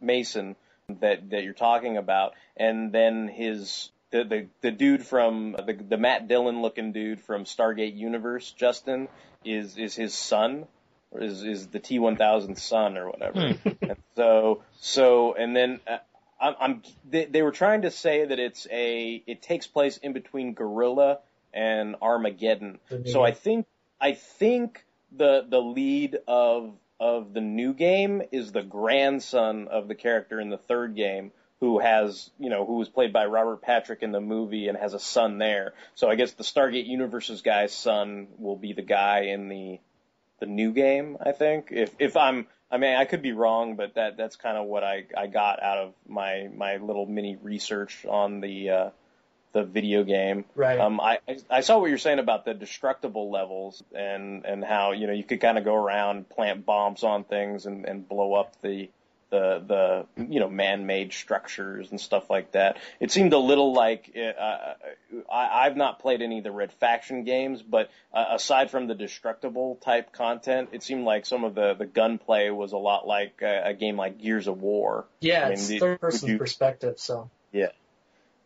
Mason 0.00 0.54
that 1.00 1.30
that 1.30 1.42
you're 1.42 1.54
talking 1.54 1.96
about, 1.96 2.34
and 2.56 2.92
then 2.92 3.26
his 3.26 3.90
the 4.10 4.24
the, 4.24 4.46
the 4.60 4.70
dude 4.70 5.04
from 5.04 5.52
the 5.52 5.72
the 5.72 5.96
Matt 5.96 6.28
Dillon 6.28 6.62
looking 6.62 6.92
dude 6.92 7.20
from 7.20 7.44
Stargate 7.44 7.96
Universe, 7.96 8.52
Justin, 8.52 9.08
is 9.44 9.76
is 9.76 9.94
his 9.94 10.14
son, 10.14 10.66
or 11.10 11.22
is 11.22 11.42
is 11.42 11.68
the 11.68 11.80
T1000 11.80 12.58
son 12.58 12.96
or 12.96 13.10
whatever. 13.10 13.54
and 13.82 13.96
so 14.14 14.62
so 14.80 15.34
and 15.34 15.54
then. 15.56 15.80
Uh, 15.86 15.98
I'm, 16.38 16.54
I'm 16.60 16.82
they, 17.08 17.24
they 17.24 17.40
were 17.40 17.50
trying 17.50 17.80
to 17.80 17.90
say 17.90 18.26
that 18.26 18.38
it's 18.38 18.66
a 18.70 19.22
it 19.26 19.40
takes 19.40 19.66
place 19.66 19.96
in 19.96 20.12
between 20.12 20.52
Guerrilla 20.52 21.20
and 21.54 21.96
Armageddon. 22.02 22.78
So 23.06 23.22
I 23.22 23.30
think 23.30 23.66
I 23.98 24.12
think 24.12 24.84
the 25.10 25.46
the 25.48 25.60
lead 25.60 26.18
of 26.28 26.74
of 27.00 27.32
the 27.32 27.40
new 27.40 27.72
game 27.72 28.22
is 28.32 28.52
the 28.52 28.62
grandson 28.62 29.68
of 29.68 29.88
the 29.88 29.94
character 29.94 30.40
in 30.40 30.50
the 30.50 30.58
third 30.58 30.94
game 30.94 31.32
who 31.60 31.78
has, 31.78 32.30
you 32.38 32.50
know, 32.50 32.66
who 32.66 32.74
was 32.74 32.88
played 32.88 33.12
by 33.12 33.24
Robert 33.26 33.62
Patrick 33.62 34.02
in 34.02 34.12
the 34.12 34.20
movie 34.20 34.68
and 34.68 34.76
has 34.76 34.92
a 34.94 34.98
son 35.00 35.38
there. 35.38 35.72
So 35.94 36.08
I 36.10 36.14
guess 36.14 36.32
the 36.32 36.44
Stargate 36.44 36.86
Universe's 36.86 37.42
guy's 37.42 37.72
son 37.72 38.28
will 38.38 38.56
be 38.56 38.72
the 38.72 38.82
guy 38.82 39.20
in 39.22 39.48
the 39.48 39.78
the 40.38 40.46
new 40.46 40.72
game, 40.72 41.16
I 41.24 41.32
think. 41.32 41.68
If 41.70 41.94
if 41.98 42.16
I'm 42.16 42.46
I 42.70 42.78
mean, 42.78 42.96
I 42.96 43.04
could 43.04 43.22
be 43.22 43.32
wrong, 43.32 43.76
but 43.76 43.94
that 43.94 44.16
that's 44.16 44.36
kind 44.36 44.58
of 44.58 44.66
what 44.66 44.84
I 44.84 45.06
I 45.16 45.28
got 45.28 45.62
out 45.62 45.78
of 45.78 45.94
my 46.06 46.48
my 46.54 46.76
little 46.76 47.06
mini 47.06 47.36
research 47.42 48.04
on 48.06 48.40
the 48.40 48.70
uh, 48.70 48.90
the 49.52 49.62
video 49.62 50.04
game. 50.04 50.44
Right. 50.54 50.78
Um, 50.78 51.00
I 51.00 51.20
I- 51.26 51.38
I 51.48 51.60
saw 51.60 51.78
what 51.78 51.88
you're 51.88 51.96
saying 51.96 52.18
about 52.18 52.44
the 52.44 52.52
destructible 52.52 53.30
levels 53.30 53.82
and 53.94 54.44
and 54.44 54.62
how 54.62 54.92
you 54.92 55.06
know 55.06 55.14
you 55.14 55.24
could 55.24 55.40
kind 55.40 55.56
of 55.56 55.64
go 55.64 55.74
around, 55.74 56.28
plant 56.28 56.66
bombs 56.66 57.02
on 57.02 57.24
things, 57.24 57.64
and 57.64 57.86
and 57.86 58.06
blow 58.06 58.34
up 58.34 58.60
the 58.60 58.90
the 59.30 60.06
the 60.16 60.24
you 60.24 60.40
know 60.40 60.48
man-made 60.48 61.12
structures 61.12 61.90
and 61.90 62.00
stuff 62.00 62.30
like 62.30 62.52
that. 62.52 62.76
It 63.00 63.10
seemed 63.10 63.32
a 63.32 63.38
little 63.38 63.72
like 63.72 64.16
uh, 64.16 64.74
I, 65.30 65.66
I've 65.66 65.76
not 65.76 65.98
played 65.98 66.22
any 66.22 66.38
of 66.38 66.44
the 66.44 66.52
Red 66.52 66.72
Faction 66.72 67.24
games, 67.24 67.62
but 67.62 67.90
uh, 68.12 68.24
aside 68.30 68.70
from 68.70 68.86
the 68.86 68.94
destructible 68.94 69.76
type 69.82 70.12
content, 70.12 70.70
it 70.72 70.82
seemed 70.82 71.04
like 71.04 71.26
some 71.26 71.44
of 71.44 71.54
the 71.54 71.74
the 71.74 71.86
gunplay 71.86 72.50
was 72.50 72.72
a 72.72 72.78
lot 72.78 73.06
like 73.06 73.40
a, 73.42 73.70
a 73.70 73.74
game 73.74 73.96
like 73.96 74.20
Gears 74.20 74.46
of 74.46 74.60
War. 74.60 75.06
Yeah, 75.20 75.44
I 75.44 75.50
mean, 75.50 75.58
it's 75.58 75.78
third 75.78 76.00
person 76.00 76.30
you- 76.30 76.38
perspective, 76.38 76.98
so 76.98 77.30
yeah. 77.52 77.70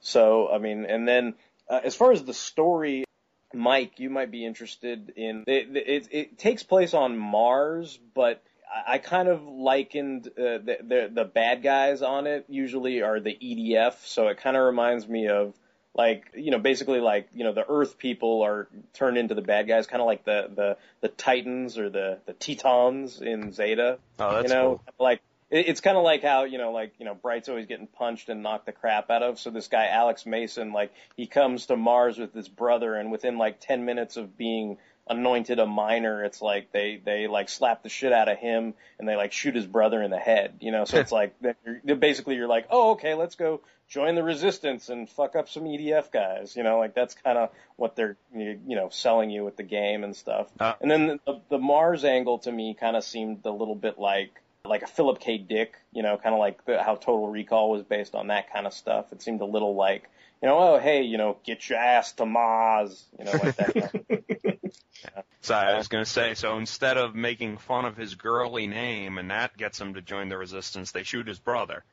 So 0.01 0.51
I 0.51 0.59
mean, 0.59 0.87
and 0.87 1.07
then 1.07 1.35
uh, 1.69 1.81
as 1.85 1.95
far 1.95 2.13
as 2.13 2.25
the 2.25 2.35
story, 2.35 3.05
Mike, 3.53 3.99
you 3.99 4.09
might 4.09 4.31
be 4.31 4.47
interested 4.47 5.13
in 5.17 5.45
it. 5.47 5.77
It, 5.77 6.09
it 6.11 6.39
takes 6.39 6.63
place 6.63 6.95
on 6.95 7.19
Mars, 7.19 7.99
but 8.15 8.43
I, 8.73 8.95
I 8.95 8.99
kind 8.99 9.29
of 9.29 9.43
likened 9.45 10.29
uh, 10.29 10.59
the, 10.59 10.79
the 10.83 11.11
the 11.13 11.25
bad 11.25 11.63
guys 11.63 12.03
on 12.03 12.27
it. 12.27 12.45
Usually 12.49 13.03
are 13.03 13.21
the 13.21 13.37
EDF, 13.41 13.95
so 14.07 14.29
it 14.29 14.39
kind 14.39 14.57
of 14.57 14.65
reminds 14.65 15.09
me 15.09 15.29
of 15.29 15.55
like 15.95 16.31
you 16.35 16.51
know 16.51 16.59
basically 16.59 17.01
like 17.01 17.29
you 17.35 17.45
know 17.45 17.53
the 17.53 17.69
Earth 17.69 17.99
people 17.99 18.43
are 18.43 18.69
turned 18.95 19.19
into 19.19 19.35
the 19.35 19.43
bad 19.43 19.67
guys, 19.67 19.87
kind 19.87 20.01
of 20.01 20.07
like 20.07 20.25
the 20.25 20.51
the 20.55 20.77
the 21.01 21.09
Titans 21.09 21.79
or 21.79 21.91
the 21.91 22.19
the 22.27 22.33
Tetons 22.33 23.21
in 23.21 23.53
Zeta. 23.53 23.99
Oh, 24.19 24.35
that's 24.35 24.49
you 24.49 24.55
know, 24.55 24.81
cool. 24.87 24.95
like 25.05 25.21
it- 25.51 25.69
it's 25.69 25.81
kind 25.81 25.97
of 25.97 26.05
like 26.05 26.23
how 26.23 26.45
you 26.45 26.59
know 26.59 26.71
like 26.71 26.93
you 26.99 27.05
know 27.05 27.15
Bright's 27.15 27.49
always 27.49 27.67
getting 27.67 27.89
punched 27.89 28.29
and 28.29 28.43
knocked 28.43 28.67
the 28.67 28.73
crap 28.73 29.11
out 29.11 29.23
of. 29.25 29.41
So 29.41 29.51
this 29.51 29.67
guy 29.67 29.87
Alex 29.89 30.25
Mason, 30.27 30.73
like 30.73 30.93
he 31.17 31.27
comes 31.27 31.67
to 31.67 31.77
Mars 31.77 32.19
with 32.19 32.33
his 32.33 32.49
brother, 32.49 32.95
and 32.95 33.11
within 33.11 33.37
like 33.37 33.59
ten 33.61 33.85
minutes 33.85 34.17
of 34.17 34.37
being 34.39 34.79
anointed 35.09 35.59
a 35.59 35.67
miner, 35.67 36.25
it's 36.25 36.41
like 36.41 36.73
they 36.73 37.01
they 37.05 37.27
like 37.27 37.49
slap 37.49 37.83
the 37.83 37.89
shit 37.89 38.13
out 38.13 38.29
of 38.29 38.39
him 38.39 38.75
and 38.99 39.09
they 39.09 39.17
like 39.17 39.33
shoot 39.33 39.55
his 39.55 39.67
brother 39.67 40.03
in 40.03 40.11
the 40.11 40.19
head. 40.19 40.55
You 40.61 40.73
know, 40.73 40.85
so 40.85 40.99
it's 40.99 41.13
like 41.21 41.35
that 41.41 41.57
you're, 41.85 41.97
basically 41.97 42.37
you're 42.37 42.49
like, 42.49 42.67
oh 42.71 42.93
okay, 42.93 43.15
let's 43.15 43.35
go 43.35 43.61
join 43.89 44.15
the 44.15 44.23
resistance 44.23 44.89
and 44.89 45.11
fuck 45.11 45.35
up 45.35 45.49
some 45.49 45.65
EDF 45.65 46.13
guys. 46.13 46.55
You 46.57 46.63
know, 46.63 46.79
like 46.79 46.95
that's 46.95 47.15
kind 47.15 47.39
of 47.39 47.51
what 47.77 47.97
they're 47.97 48.17
you 48.35 48.59
know 48.67 48.89
selling 48.91 49.31
you 49.31 49.45
with 49.45 49.57
the 49.57 49.63
game 49.63 50.05
and 50.05 50.15
stuff. 50.15 50.49
Uh. 50.59 50.75
And 50.81 50.91
then 50.91 51.21
the, 51.27 51.41
the 51.49 51.59
Mars 51.59 52.05
angle 52.05 52.39
to 52.41 52.53
me 52.53 52.75
kind 52.75 52.97
of 52.97 53.05
seemed 53.05 53.45
a 53.45 53.51
little 53.51 53.75
bit 53.75 53.99
like 53.99 54.41
like 54.65 54.83
a 54.83 54.87
Philip 54.87 55.21
K. 55.21 55.39
Dick, 55.39 55.75
you 55.93 56.03
know, 56.03 56.17
kind 56.17 56.35
of 56.35 56.39
like 56.39 56.65
the, 56.65 56.83
how 56.83 56.95
Total 56.95 57.29
Recall 57.29 57.71
was 57.71 57.83
based 57.83 58.15
on 58.15 58.29
that 58.29 58.53
kind 58.53 58.67
of 58.67 58.73
stuff. 58.73 59.13
It 59.13 59.23
seemed 59.23 59.41
a 59.41 59.47
little 59.47 59.75
like, 59.75 60.09
you 60.43 60.49
know, 60.49 60.59
oh 60.59 60.79
hey, 60.79 61.03
you 61.03 61.19
know, 61.19 61.39
get 61.45 61.69
your 61.69 61.79
ass 61.79 62.13
to 62.13 62.27
Mars, 62.27 63.05
you 63.19 63.25
know, 63.25 63.37
like 63.37 63.57
that. 63.57 63.77
kind 63.77 63.91
So 65.43 65.55
I 65.55 65.77
was 65.77 65.89
going 65.89 66.05
to 66.05 66.11
say, 66.11 66.35
so 66.35 66.59
instead 66.59 66.97
of 66.99 67.15
making 67.15 67.59
fun 67.59 67.85
of 67.87 67.97
his 67.97 68.15
girly 68.15 68.67
name 68.67 69.19
and 69.19 69.31
that 69.31 69.57
gets 69.57 69.81
him 69.81 69.95
to 69.95 70.03
join 70.03 70.29
the 70.29 70.37
resistance, 70.39 70.93
they 70.93 71.03
shoot 71.03 71.27
his 71.27 71.39
brother. 71.39 71.85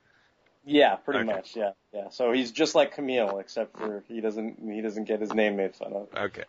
yeah, 0.66 0.96
pretty 0.96 1.22
Okay. 1.22 1.34
much, 1.34 1.56
yeah, 1.56 1.72
yeah. 1.94 2.10
So 2.10 2.32
he's 2.34 2.52
just 2.52 2.76
like 2.76 2.96
Kamille, 2.96 3.40
except 3.40 3.78
for 3.78 4.04
he 4.08 4.22
doesn't 4.22 4.60
he 4.70 4.82
doesn't 4.82 5.06
get 5.06 5.22
his 5.22 5.34
name 5.34 5.56
made 5.56 5.76
fun 5.76 5.94
of. 5.94 6.10
Okay. 6.16 6.44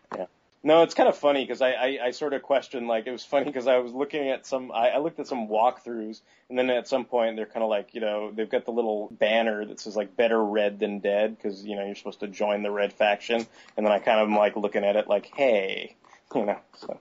No, 0.61 0.83
it's 0.83 0.93
kind 0.93 1.07
of 1.07 1.17
funny 1.17 1.43
because 1.45 1.61
I, 1.61 1.71
I, 1.71 1.99
I 2.07 2.11
sort 2.11 2.33
of 2.33 2.41
questioned, 2.41 2.87
like, 2.87 3.07
it 3.07 3.11
was 3.11 3.23
funny 3.23 3.45
because 3.45 3.65
I 3.65 3.77
was 3.77 3.93
looking 3.93 4.29
at 4.29 4.45
some, 4.45 4.71
I, 4.73 4.89
I 4.89 4.97
looked 4.97 5.19
at 5.19 5.27
some 5.27 5.47
walkthroughs, 5.47 6.19
and 6.49 6.59
then 6.59 6.69
at 6.69 6.85
some 6.87 7.05
point 7.05 7.37
they're 7.37 7.45
kind 7.45 7.63
of 7.63 7.69
like, 7.69 7.93
you 7.93 8.01
know, 8.01 8.31
they've 8.31 8.49
got 8.49 8.65
the 8.65 8.71
little 8.71 9.07
banner 9.11 9.65
that 9.65 9.79
says, 9.79 9.95
like, 9.95 10.17
better 10.17 10.43
red 10.43 10.79
than 10.79 10.99
dead, 10.99 11.37
because, 11.37 11.63
you 11.65 11.77
know, 11.77 11.85
you're 11.85 11.95
supposed 11.95 12.19
to 12.19 12.27
join 12.27 12.61
the 12.61 12.71
red 12.71 12.91
faction, 12.91 13.47
and 13.77 13.85
then 13.85 13.93
I 13.93 13.99
kind 13.99 14.19
of 14.19 14.27
am, 14.27 14.35
like, 14.35 14.57
looking 14.57 14.83
at 14.83 14.97
it 14.97 15.07
like, 15.07 15.31
hey, 15.33 15.95
you 16.35 16.45
know, 16.45 16.59
so. 16.75 16.99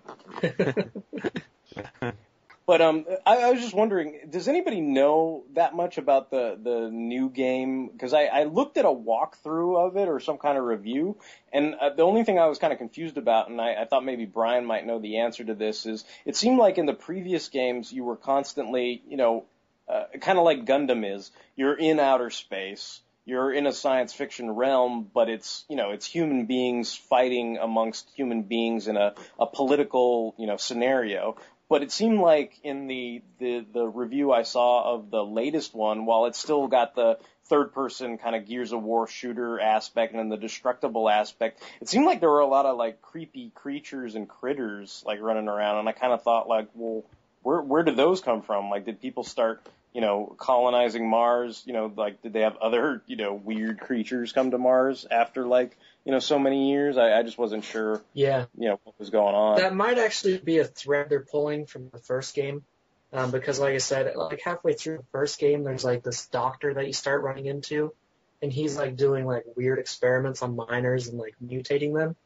But 2.69 2.82
um, 2.82 3.07
I, 3.24 3.39
I 3.39 3.51
was 3.51 3.62
just 3.62 3.73
wondering, 3.73 4.20
does 4.28 4.47
anybody 4.47 4.82
know 4.82 5.45
that 5.55 5.74
much 5.74 5.97
about 5.97 6.31
the 6.31 6.59
the 6.62 6.90
new 6.93 7.31
game? 7.31 7.89
Because 7.89 8.12
I, 8.12 8.24
I 8.24 8.45
looked 8.45 8.77
at 8.77 8.85
a 8.85 8.89
walkthrough 8.89 9.86
of 9.86 9.97
it 9.97 10.07
or 10.07 10.20
some 10.20 10.36
kind 10.36 10.59
of 10.59 10.65
review, 10.65 11.16
and 11.51 11.74
uh, 11.77 11.95
the 11.97 12.03
only 12.03 12.24
thing 12.24 12.39
I 12.39 12.45
was 12.45 12.59
kind 12.59 12.70
of 12.70 12.78
confused 12.78 13.16
about, 13.16 13.49
and 13.49 13.59
I, 13.59 13.73
I 13.73 13.85
thought 13.86 14.05
maybe 14.05 14.27
Brian 14.27 14.66
might 14.66 14.85
know 14.85 14.99
the 14.99 15.20
answer 15.20 15.45
to 15.45 15.55
this, 15.55 15.86
is 15.86 16.05
it 16.27 16.36
seemed 16.36 16.59
like 16.59 16.77
in 16.77 16.85
the 16.85 16.93
previous 16.93 17.49
games 17.49 17.90
you 17.90 18.05
were 18.05 18.16
constantly, 18.16 19.03
you 19.09 19.16
know, 19.16 19.47
uh, 19.89 20.05
kind 20.20 20.36
of 20.36 20.45
like 20.45 20.66
Gundam 20.66 21.11
is. 21.11 21.31
You're 21.57 21.73
in 21.73 21.99
outer 21.99 22.28
space. 22.28 23.01
You're 23.24 23.51
in 23.51 23.66
a 23.66 23.73
science 23.73 24.12
fiction 24.12 24.51
realm, 24.51 25.11
but 25.15 25.31
it's 25.31 25.65
you 25.70 25.77
know 25.77 25.93
it's 25.93 26.05
human 26.05 26.45
beings 26.45 26.95
fighting 26.95 27.57
amongst 27.57 28.11
human 28.15 28.43
beings 28.43 28.89
in 28.89 28.99
a, 28.99 29.15
a 29.39 29.47
political 29.47 30.35
you 30.36 30.47
know 30.47 30.59
scenario. 30.59 31.36
But 31.69 31.82
it 31.82 31.93
seemed 31.93 32.20
like 32.20 32.59
in 32.65 32.86
the, 32.86 33.23
the 33.39 33.65
the 33.73 33.86
review 33.86 34.32
I 34.32 34.43
saw 34.43 34.95
of 34.95 35.11
the 35.11 35.23
latest 35.23 35.74
one, 35.74 36.07
while 36.07 36.24
it's 36.24 36.39
still 36.39 36.66
got 36.66 36.95
the 36.95 37.19
third 37.45 37.73
person 37.73 38.19
kind 38.19 38.35
of 38.35 38.47
Gears 38.47 38.73
of 38.73 38.82
War 38.82 39.07
shooter 39.07 39.61
aspect 39.61 40.12
and 40.12 40.19
then 40.19 40.28
the 40.28 40.36
destructible 40.36 41.09
aspect, 41.09 41.62
it 41.81 41.89
seemed 41.89 42.07
like 42.07 42.20
there 42.20 42.31
were 42.31 42.40
a 42.40 42.47
lot 42.47 42.66
of 42.66 42.77
like 42.77 43.03
creepy 43.03 43.51
creatures 43.55 44.15
and 44.15 44.28
critters 44.28 45.03
like 45.07 45.20
running 45.20 45.49
around, 45.49 45.78
and 45.81 45.89
I 45.89 45.93
kind 45.93 46.12
of 46.12 46.23
thought 46.23 46.49
like, 46.49 46.69
well, 46.74 47.05
where 47.43 47.61
where 47.61 47.82
did 47.82 47.97
those 47.97 48.23
come 48.23 48.43
from? 48.43 48.70
Like, 48.70 48.86
did 48.86 49.01
people 49.01 49.24
start 49.24 49.62
you 49.93 50.01
know 50.01 50.35
colonizing 50.39 51.09
Mars? 51.09 51.62
You 51.66 51.74
know, 51.74 51.93
like 51.95 52.23
did 52.23 52.32
they 52.32 52.40
have 52.40 52.57
other 52.57 53.03
you 53.07 53.16
know 53.16 53.35
weird 53.35 53.81
creatures 53.81 54.32
come 54.32 54.53
to 54.53 54.59
Mars 54.59 55.07
after 55.11 55.47
like 55.47 55.77
you 56.09 56.13
know 56.13 56.21
so 56.21 56.39
many 56.39 56.71
years? 56.71 56.97
I, 56.97 57.19
I 57.19 57.23
just 57.23 57.37
wasn't 57.37 57.65
sure 57.65 58.03
yeah. 58.15 58.47
you 58.57 58.71
know 58.71 58.81
what 58.83 58.99
was 58.99 59.11
going 59.11 59.35
on. 59.35 59.59
That 59.59 59.75
might 59.75 59.99
actually 59.99 60.39
be 60.39 60.57
a 60.57 60.65
thread 60.65 61.11
they're 61.11 61.21
pulling 61.21 61.67
from 61.67 61.91
the 61.91 61.99
first 61.99 62.35
game. 62.35 62.65
Um, 63.13 63.31
because 63.31 63.61
like 63.61 63.75
I 63.75 63.79
said, 63.79 64.17
like 64.17 64.41
halfway 64.43 64.73
through 64.73 64.99
the 64.99 65.05
first 65.13 65.39
game, 65.39 65.65
there's 65.65 65.85
like 65.85 66.03
this 66.03 66.27
doctor 66.29 66.73
that 66.73 66.87
you 66.87 66.95
start 66.95 67.23
running 67.23 67.45
into, 67.45 67.93
and 68.41 68.51
he's 68.51 68.75
like 68.75 68.97
doing 68.97 69.27
like 69.27 69.45
weird 69.55 69.79
experiments 69.79 70.41
on 70.41 70.57
miners 70.57 71.09
and 71.09 71.19
like 71.19 71.35
mutating 71.45 71.95
them. 71.95 72.17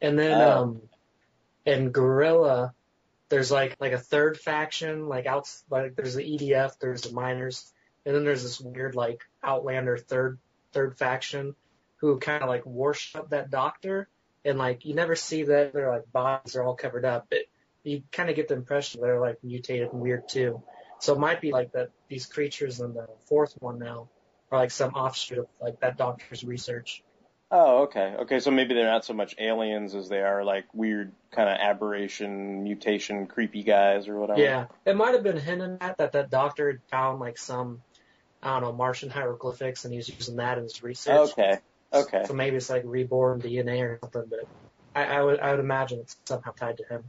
And 0.00 0.18
then, 0.18 0.32
Oh. 0.32 0.62
um, 0.62 0.82
in 1.64 1.90
Guerrilla, 1.90 2.74
there's 3.28 3.52
like, 3.52 3.76
like 3.78 3.92
a 3.92 3.98
third 3.98 4.40
faction, 4.40 5.08
like 5.08 5.26
outs, 5.26 5.62
like 5.70 5.94
there's 5.94 6.16
the 6.16 6.24
EDF, 6.24 6.80
there's 6.80 7.02
the 7.02 7.12
miners, 7.12 7.72
and 8.04 8.12
then 8.12 8.24
there's 8.24 8.42
this 8.42 8.60
weird 8.60 8.96
like 8.96 9.22
Outlander 9.40 9.98
third, 9.98 10.38
third 10.72 10.98
faction 10.98 11.54
who 12.00 12.18
kind 12.18 12.42
of 12.42 12.48
like 12.48 12.64
worship 12.64 13.30
that 13.30 13.50
doctor 13.50 14.08
and 14.44 14.58
like 14.58 14.84
you 14.84 14.94
never 14.94 15.14
see 15.14 15.44
that 15.44 15.72
their 15.72 15.90
like 15.90 16.10
bodies 16.12 16.56
are 16.56 16.62
all 16.62 16.74
covered 16.74 17.04
up, 17.04 17.26
but 17.30 17.40
you 17.82 18.02
kind 18.10 18.30
of 18.30 18.36
get 18.36 18.48
the 18.48 18.54
impression 18.54 19.00
they're 19.00 19.20
like 19.20 19.42
mutated 19.42 19.92
and 19.92 20.00
weird 20.00 20.28
too. 20.28 20.62
So 20.98 21.14
it 21.14 21.18
might 21.18 21.40
be 21.40 21.52
like 21.52 21.72
that 21.72 21.90
these 22.08 22.26
creatures 22.26 22.80
in 22.80 22.94
the 22.94 23.06
fourth 23.26 23.54
one 23.58 23.78
now 23.78 24.08
are 24.50 24.58
like 24.58 24.70
some 24.70 24.94
offshoot 24.94 25.38
of 25.38 25.46
like 25.60 25.80
that 25.80 25.96
doctor's 25.96 26.44
research. 26.44 27.02
Oh, 27.52 27.82
okay. 27.82 28.14
Okay, 28.20 28.38
so 28.38 28.50
maybe 28.50 28.74
they're 28.74 28.86
not 28.86 29.04
so 29.04 29.12
much 29.12 29.34
aliens 29.38 29.94
as 29.94 30.08
they 30.08 30.20
are 30.20 30.44
like 30.44 30.66
weird 30.72 31.12
kind 31.32 31.48
of 31.48 31.56
aberration, 31.58 32.62
mutation, 32.62 33.26
creepy 33.26 33.64
guys 33.64 34.08
or 34.08 34.18
whatever. 34.18 34.40
Yeah, 34.40 34.66
it 34.86 34.96
might 34.96 35.14
have 35.14 35.24
been 35.24 35.36
hinting 35.36 35.78
at 35.80 35.98
that 35.98 36.12
that 36.12 36.30
doctor 36.30 36.70
had 36.70 36.80
found 36.90 37.18
like 37.18 37.38
some 37.38 37.82
I 38.42 38.52
don't 38.52 38.62
know 38.62 38.72
Martian 38.72 39.10
hieroglyphics 39.10 39.84
and 39.84 39.92
he's 39.92 40.08
using 40.08 40.36
that 40.36 40.58
in 40.58 40.64
his 40.64 40.82
research. 40.82 41.32
Okay. 41.32 41.58
Okay. 41.92 42.24
So 42.26 42.34
maybe 42.34 42.56
it's 42.56 42.70
like 42.70 42.82
reborn 42.84 43.40
DNA 43.40 43.82
or 43.82 43.98
something, 44.00 44.24
but 44.30 44.46
I, 44.94 45.16
I 45.16 45.22
would 45.22 45.40
I 45.40 45.50
would 45.50 45.60
imagine 45.60 46.00
it's 46.00 46.16
somehow 46.26 46.52
tied 46.52 46.78
to 46.78 46.84
him. 46.84 47.04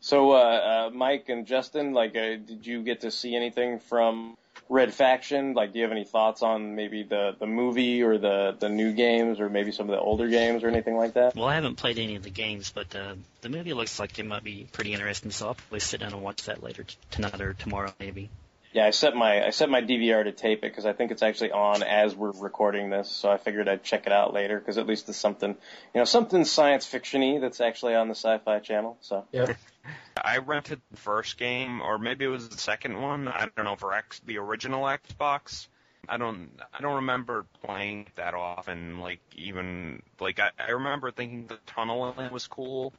So, 0.00 0.32
uh, 0.32 0.36
uh, 0.36 0.90
Mike 0.92 1.30
and 1.30 1.46
Justin, 1.46 1.94
like, 1.94 2.14
uh, 2.14 2.36
did 2.36 2.66
you 2.66 2.82
get 2.82 3.00
to 3.02 3.10
see 3.10 3.34
anything 3.34 3.78
from 3.78 4.36
Red 4.68 4.92
Faction? 4.92 5.54
Like, 5.54 5.72
do 5.72 5.78
you 5.78 5.84
have 5.84 5.92
any 5.92 6.04
thoughts 6.04 6.42
on 6.42 6.74
maybe 6.74 7.04
the 7.04 7.34
the 7.38 7.46
movie 7.46 8.02
or 8.02 8.18
the 8.18 8.54
the 8.58 8.68
new 8.68 8.92
games 8.92 9.40
or 9.40 9.48
maybe 9.48 9.72
some 9.72 9.88
of 9.88 9.96
the 9.96 10.00
older 10.00 10.28
games 10.28 10.62
or 10.62 10.68
anything 10.68 10.96
like 10.96 11.14
that? 11.14 11.34
Well, 11.34 11.46
I 11.46 11.54
haven't 11.54 11.76
played 11.76 11.98
any 11.98 12.16
of 12.16 12.22
the 12.22 12.30
games, 12.30 12.70
but 12.70 12.94
uh, 12.94 13.14
the 13.40 13.48
movie 13.48 13.72
looks 13.72 13.98
like 13.98 14.18
it 14.18 14.26
might 14.26 14.44
be 14.44 14.66
pretty 14.72 14.92
interesting, 14.92 15.30
so 15.30 15.48
I'll 15.48 15.54
probably 15.54 15.80
sit 15.80 16.00
down 16.00 16.12
and 16.12 16.22
watch 16.22 16.44
that 16.44 16.62
later 16.62 16.84
t- 16.84 16.96
tonight 17.10 17.40
or 17.40 17.54
tomorrow, 17.54 17.92
maybe. 17.98 18.28
Yeah, 18.74 18.86
I 18.86 18.90
set 18.90 19.14
my 19.14 19.46
I 19.46 19.50
set 19.50 19.70
my 19.70 19.80
DVR 19.80 20.24
to 20.24 20.32
tape 20.32 20.58
it 20.58 20.62
because 20.62 20.84
I 20.84 20.92
think 20.92 21.12
it's 21.12 21.22
actually 21.22 21.52
on 21.52 21.84
as 21.84 22.16
we're 22.16 22.32
recording 22.32 22.90
this, 22.90 23.08
so 23.08 23.30
I 23.30 23.36
figured 23.36 23.68
I'd 23.68 23.84
check 23.84 24.08
it 24.08 24.12
out 24.12 24.34
later 24.34 24.58
because 24.58 24.78
at 24.78 24.86
least 24.88 25.08
it's 25.08 25.16
something, 25.16 25.50
you 25.50 26.00
know, 26.00 26.04
something 26.04 26.44
science 26.44 26.84
fictiony 26.84 27.40
that's 27.40 27.60
actually 27.60 27.94
on 27.94 28.08
the 28.08 28.16
Sci-Fi 28.16 28.58
Channel. 28.58 28.98
So 29.00 29.26
yeah, 29.30 29.54
I 30.16 30.38
rented 30.38 30.80
the 30.90 30.96
first 30.96 31.38
game, 31.38 31.82
or 31.82 31.98
maybe 31.98 32.24
it 32.24 32.28
was 32.28 32.48
the 32.48 32.58
second 32.58 33.00
one. 33.00 33.28
I 33.28 33.48
don't 33.54 33.64
know 33.64 33.76
for 33.76 33.94
X, 33.94 34.20
the 34.26 34.38
original 34.38 34.82
Xbox. 34.82 35.68
I 36.08 36.16
don't, 36.16 36.50
I 36.76 36.82
don't 36.82 36.96
remember 36.96 37.46
playing 37.62 38.00
it 38.00 38.16
that 38.16 38.34
often. 38.34 38.98
Like 38.98 39.20
even, 39.36 40.02
like 40.18 40.40
I, 40.40 40.50
I 40.58 40.72
remember 40.72 41.12
thinking 41.12 41.46
the 41.46 41.58
tunnel 41.64 42.12
in 42.12 42.24
it 42.24 42.32
was 42.32 42.48
cool, 42.48 42.92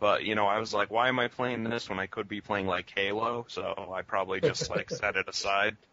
But 0.00 0.24
you 0.24 0.34
know, 0.34 0.46
I 0.46 0.58
was 0.58 0.72
like, 0.72 0.90
why 0.90 1.08
am 1.08 1.18
I 1.18 1.28
playing 1.28 1.64
this 1.64 1.88
when 1.88 1.98
I 1.98 2.06
could 2.06 2.28
be 2.28 2.40
playing 2.40 2.66
like 2.66 2.92
Halo? 2.94 3.46
So 3.48 3.92
I 3.94 4.02
probably 4.02 4.40
just 4.40 4.70
like 4.70 4.90
set 4.90 5.16
it 5.16 5.28
aside. 5.28 5.76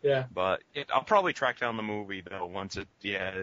Yeah. 0.00 0.26
But 0.32 0.62
it, 0.74 0.88
I'll 0.94 1.02
probably 1.02 1.32
track 1.32 1.58
down 1.58 1.76
the 1.76 1.82
movie 1.82 2.20
though 2.20 2.46
once 2.46 2.76
it 2.76 2.86
yeah 3.00 3.34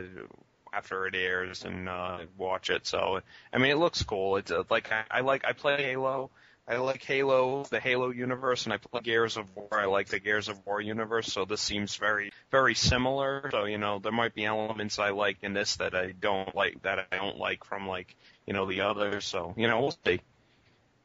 after 0.71 1.05
it 1.07 1.13
airs 1.13 1.65
and 1.65 1.89
uh, 1.89 2.19
watch 2.37 2.69
it. 2.69 2.87
So 2.87 3.19
I 3.51 3.57
mean, 3.57 3.71
it 3.71 3.77
looks 3.77 4.03
cool. 4.03 4.37
It's 4.37 4.51
uh, 4.51 4.63
like 4.69 4.89
I, 4.91 5.03
I 5.11 5.19
like 5.21 5.43
I 5.45 5.51
play 5.51 5.83
Halo. 5.83 6.29
I 6.67 6.77
like 6.77 7.03
Halo, 7.03 7.63
the 7.69 7.79
Halo 7.79 8.09
universe, 8.09 8.65
and 8.65 8.73
I 8.73 8.77
play 8.77 9.01
Gears 9.01 9.37
of 9.37 9.55
War. 9.55 9.67
I 9.71 9.85
like 9.85 10.07
the 10.07 10.19
Gears 10.19 10.49
of 10.49 10.65
War 10.65 10.81
universe, 10.81 11.31
so 11.31 11.45
this 11.45 11.61
seems 11.61 11.95
very, 11.95 12.31
very 12.49 12.73
similar. 12.73 13.49
So 13.51 13.65
you 13.65 13.77
know, 13.77 13.99
there 13.99 14.11
might 14.11 14.33
be 14.33 14.45
elements 14.45 14.97
I 14.97 15.09
like 15.09 15.37
in 15.43 15.53
this 15.53 15.75
that 15.75 15.93
I 15.93 16.11
don't 16.11 16.55
like 16.55 16.81
that 16.81 17.07
I 17.11 17.17
don't 17.17 17.37
like 17.37 17.65
from 17.65 17.87
like 17.87 18.15
you 18.47 18.53
know 18.53 18.65
the 18.65 18.81
others. 18.81 19.25
So 19.25 19.53
you 19.55 19.67
know, 19.67 19.79
we'll 19.79 19.97
see. 20.05 20.21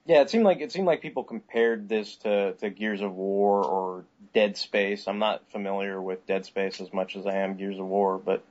Yeah, 0.06 0.22
it 0.22 0.30
seemed 0.30 0.44
like 0.44 0.60
it 0.60 0.72
seemed 0.72 0.86
like 0.86 1.02
people 1.02 1.24
compared 1.24 1.88
this 1.90 2.16
to, 2.16 2.54
to 2.54 2.70
Gears 2.70 3.02
of 3.02 3.14
War 3.14 3.62
or 3.62 4.04
Dead 4.32 4.56
Space. 4.56 5.06
I'm 5.06 5.18
not 5.18 5.50
familiar 5.50 6.00
with 6.00 6.26
Dead 6.26 6.46
Space 6.46 6.80
as 6.80 6.90
much 6.92 7.16
as 7.16 7.26
I 7.26 7.34
am 7.34 7.56
Gears 7.56 7.78
of 7.78 7.86
War, 7.86 8.18
but 8.18 8.42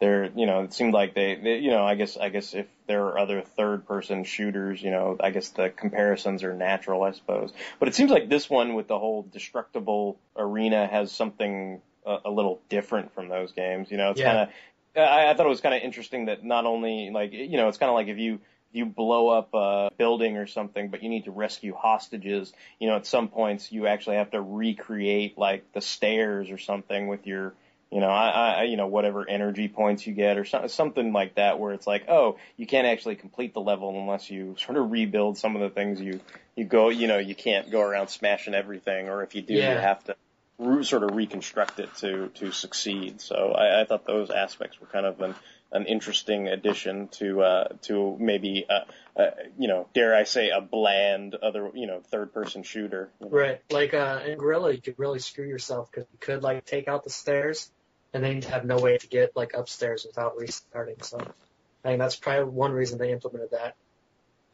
they're 0.00 0.26
you 0.36 0.46
know 0.46 0.62
it 0.62 0.72
seemed 0.72 0.94
like 0.94 1.14
they, 1.14 1.34
they 1.36 1.58
you 1.58 1.70
know 1.70 1.84
I 1.84 1.94
guess 1.94 2.16
I 2.16 2.28
guess 2.28 2.54
if 2.54 2.66
there 2.86 3.06
are 3.06 3.18
other 3.18 3.42
third 3.42 3.86
person 3.86 4.24
shooters 4.24 4.82
you 4.82 4.90
know 4.90 5.16
I 5.20 5.30
guess 5.30 5.50
the 5.50 5.70
comparisons 5.70 6.42
are 6.44 6.54
natural 6.54 7.02
I 7.02 7.12
suppose 7.12 7.52
but 7.78 7.88
it 7.88 7.94
seems 7.94 8.10
like 8.10 8.28
this 8.28 8.48
one 8.48 8.74
with 8.74 8.88
the 8.88 8.98
whole 8.98 9.22
destructible 9.22 10.18
arena 10.36 10.86
has 10.86 11.12
something 11.12 11.80
a, 12.06 12.18
a 12.26 12.30
little 12.30 12.60
different 12.68 13.12
from 13.14 13.28
those 13.28 13.52
games 13.52 13.90
you 13.90 13.96
know 13.96 14.10
it's 14.10 14.20
Yeah. 14.20 14.26
kind 14.26 14.38
of 14.38 14.48
I, 14.96 15.30
I 15.30 15.34
thought 15.34 15.46
it 15.46 15.50
was 15.50 15.60
kind 15.60 15.74
of 15.74 15.82
interesting 15.82 16.26
that 16.26 16.44
not 16.44 16.64
only 16.64 17.10
like 17.10 17.32
you 17.32 17.56
know 17.56 17.68
it's 17.68 17.78
kind 17.78 17.90
of 17.90 17.94
like 17.94 18.08
if 18.08 18.18
you 18.18 18.40
you 18.72 18.84
blow 18.84 19.28
up 19.28 19.54
a 19.54 19.90
building 19.96 20.36
or 20.36 20.46
something, 20.46 20.88
but 20.90 21.02
you 21.02 21.08
need 21.08 21.24
to 21.24 21.30
rescue 21.30 21.74
hostages, 21.74 22.52
you 22.78 22.86
know, 22.86 22.96
at 22.96 23.06
some 23.06 23.28
points 23.28 23.72
you 23.72 23.86
actually 23.86 24.16
have 24.16 24.30
to 24.30 24.40
recreate 24.40 25.38
like 25.38 25.72
the 25.72 25.80
stairs 25.80 26.50
or 26.50 26.58
something 26.58 27.08
with 27.08 27.26
your, 27.26 27.54
you 27.90 28.00
know, 28.00 28.08
I, 28.08 28.28
I, 28.28 28.62
you 28.64 28.76
know, 28.76 28.86
whatever 28.86 29.28
energy 29.28 29.68
points 29.68 30.06
you 30.06 30.12
get 30.12 30.36
or 30.36 30.44
so, 30.44 30.66
something 30.66 31.12
like 31.12 31.36
that 31.36 31.58
where 31.58 31.72
it's 31.72 31.86
like, 31.86 32.04
oh, 32.08 32.36
you 32.56 32.66
can't 32.66 32.86
actually 32.86 33.16
complete 33.16 33.54
the 33.54 33.60
level 33.60 33.98
unless 33.98 34.30
you 34.30 34.56
sort 34.58 34.76
of 34.76 34.90
rebuild 34.90 35.38
some 35.38 35.56
of 35.56 35.62
the 35.62 35.70
things 35.70 36.00
you, 36.00 36.20
you 36.54 36.64
go, 36.64 36.90
you 36.90 37.06
know, 37.06 37.18
you 37.18 37.34
can't 37.34 37.70
go 37.70 37.80
around 37.80 38.08
smashing 38.08 38.54
everything 38.54 39.08
or 39.08 39.22
if 39.22 39.34
you 39.34 39.42
do, 39.42 39.54
Yeah. 39.54 39.72
you 39.74 39.78
have 39.78 40.04
to 40.04 40.16
re- 40.58 40.84
sort 40.84 41.02
of 41.02 41.14
reconstruct 41.16 41.78
it 41.80 41.94
to, 41.96 42.28
to 42.34 42.52
succeed. 42.52 43.20
So 43.22 43.52
I, 43.52 43.80
I 43.80 43.84
thought 43.86 44.04
those 44.06 44.30
aspects 44.30 44.78
were 44.80 44.86
kind 44.86 45.06
of 45.06 45.20
an, 45.22 45.34
an 45.72 45.86
interesting 45.86 46.48
addition 46.48 47.08
to 47.08 47.42
uh, 47.42 47.68
to 47.82 48.16
maybe 48.18 48.64
uh, 48.68 49.20
uh, 49.20 49.30
you 49.58 49.68
know 49.68 49.86
dare 49.92 50.14
I 50.14 50.24
say 50.24 50.48
a 50.48 50.62
bland 50.62 51.34
other 51.34 51.70
you 51.74 51.86
know 51.86 52.00
third 52.10 52.32
person 52.32 52.62
shooter. 52.62 53.10
you 53.20 53.26
know. 53.26 53.36
Right. 53.36 53.60
Like 53.70 53.92
uh, 53.92 54.20
in 54.26 54.38
Guerrilla, 54.38 54.72
you 54.72 54.80
could 54.80 54.98
really 54.98 55.18
screw 55.18 55.46
yourself 55.46 55.90
because 55.90 56.06
you 56.10 56.18
could 56.18 56.42
like 56.42 56.64
take 56.64 56.88
out 56.88 57.04
the 57.04 57.10
stairs, 57.10 57.70
and 58.12 58.22
then 58.22 58.36
you'd 58.36 58.44
have 58.44 58.64
no 58.64 58.78
way 58.78 58.98
to 58.98 59.06
get 59.06 59.36
like 59.36 59.54
upstairs 59.54 60.04
without 60.06 60.36
restarting. 60.36 61.02
So 61.02 61.18
I 61.18 61.88
think 61.88 61.98
that's 61.98 62.16
probably 62.16 62.44
one 62.44 62.72
reason 62.72 62.98
they 62.98 63.12
implemented 63.12 63.50
that. 63.52 63.76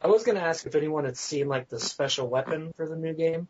I 0.01 0.07
was 0.07 0.23
gonna 0.23 0.41
ask 0.41 0.65
if 0.65 0.75
anyone 0.75 1.05
had 1.05 1.17
seen 1.17 1.47
like 1.47 1.69
the 1.69 1.79
special 1.79 2.27
weapon 2.27 2.73
for 2.75 2.87
the 2.87 2.95
new 2.95 3.13
game. 3.13 3.47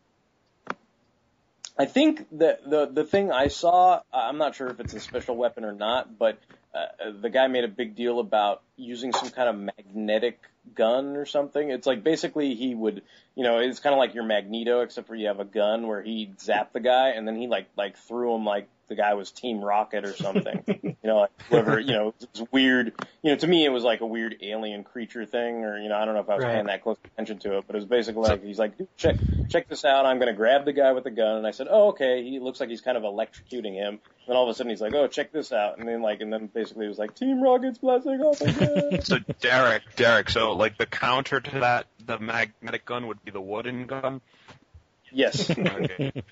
I 1.78 1.84
think 1.84 2.26
the 2.30 2.58
the 2.66 2.86
the 2.86 3.04
thing 3.04 3.30
I 3.30 3.48
saw, 3.48 4.00
I'm 4.12 4.38
not 4.38 4.54
sure 4.54 4.68
if 4.68 4.80
it's 4.80 4.94
a 4.94 5.00
special 5.00 5.36
weapon 5.36 5.64
or 5.64 5.72
not, 5.72 6.18
but 6.18 6.38
uh, 6.74 7.10
the 7.20 7.28
guy 7.28 7.48
made 7.48 7.64
a 7.64 7.68
big 7.68 7.94
deal 7.96 8.18
about 8.18 8.62
using 8.76 9.12
some 9.12 9.30
kind 9.30 9.48
of 9.48 9.74
magnetic 9.76 10.40
gun 10.74 11.16
or 11.16 11.26
something. 11.26 11.70
It's 11.70 11.86
like 11.86 12.02
basically 12.02 12.54
he 12.54 12.74
would, 12.74 13.02
you 13.34 13.44
know, 13.44 13.58
it's 13.58 13.80
kind 13.80 13.94
of 13.94 13.98
like 13.98 14.14
your 14.14 14.24
Magneto, 14.24 14.80
except 14.80 15.06
for 15.06 15.14
you 15.14 15.28
have 15.28 15.40
a 15.40 15.44
gun 15.44 15.86
where 15.86 16.02
he 16.02 16.32
zapped 16.38 16.72
the 16.72 16.80
guy 16.80 17.10
and 17.10 17.26
then 17.26 17.36
he 17.36 17.46
like 17.46 17.66
like 17.76 17.96
threw 17.96 18.34
him 18.34 18.44
like 18.44 18.68
the 18.88 18.94
guy 18.94 19.14
was 19.14 19.30
Team 19.30 19.60
Rocket 19.64 20.04
or 20.04 20.14
something. 20.14 20.62
you 20.82 20.96
know, 21.02 21.18
like 21.20 21.30
whoever, 21.48 21.78
you 21.80 21.92
know, 21.92 22.14
it 22.20 22.28
was 22.38 22.48
weird. 22.52 22.92
You 23.22 23.32
know, 23.32 23.36
to 23.38 23.46
me 23.46 23.64
it 23.64 23.70
was 23.70 23.82
like 23.82 24.00
a 24.00 24.06
weird 24.06 24.36
alien 24.42 24.84
creature 24.84 25.26
thing, 25.26 25.64
or 25.64 25.78
you 25.78 25.88
know, 25.88 25.96
I 25.96 26.04
don't 26.04 26.14
know 26.14 26.20
if 26.20 26.28
I 26.30 26.36
was 26.36 26.44
Right. 26.44 26.54
paying 26.54 26.66
that 26.66 26.82
close 26.82 26.96
attention 27.04 27.38
to 27.40 27.58
it, 27.58 27.64
but 27.66 27.74
it 27.76 27.78
was 27.80 27.86
basically 27.86 28.22
like 28.22 28.44
he's 28.44 28.58
like, 28.58 28.76
"Dude, 28.78 28.88
check 28.96 29.16
check 29.50 29.68
this 29.68 29.84
out. 29.84 30.06
I'm 30.06 30.18
gonna 30.18 30.32
grab 30.32 30.64
the 30.64 30.72
guy 30.72 30.92
with 30.92 31.04
the 31.04 31.10
gun, 31.10 31.38
and 31.38 31.46
I 31.46 31.50
said, 31.50 31.66
oh 31.70 31.88
okay. 31.88 32.22
He 32.22 32.38
looks 32.38 32.60
like 32.60 32.68
he's 32.68 32.80
kind 32.80 32.96
of 32.96 33.02
electrocuting 33.02 33.74
him. 33.74 33.94
And 33.94 34.00
Then 34.28 34.36
all 34.36 34.44
of 34.44 34.48
a 34.50 34.54
sudden 34.54 34.70
he's 34.70 34.80
like, 34.80 34.94
oh 34.94 35.06
check 35.08 35.32
this 35.32 35.52
out, 35.52 35.78
and 35.78 35.88
then 35.88 36.02
like, 36.02 36.20
and 36.20 36.32
then 36.32 36.46
basically 36.46 36.86
it 36.86 36.88
was 36.88 36.98
like 36.98 37.14
Team 37.14 37.42
Rocket's 37.42 37.78
blasting 37.78 38.20
off 38.20 38.40
again. 38.40 39.00
So 39.02 39.18
Derek, 39.40 39.82
Derek, 39.96 40.30
so 40.30 40.52
like 40.52 40.78
the 40.78 40.86
counter 40.86 41.40
to 41.40 41.60
that, 41.60 41.86
the 42.04 42.18
magnetic 42.18 42.84
gun 42.84 43.06
would 43.08 43.24
be 43.24 43.30
the 43.30 43.40
wooden 43.40 43.86
gun. 43.86 44.20
yes. 45.12 45.50
Okay. 45.50 46.12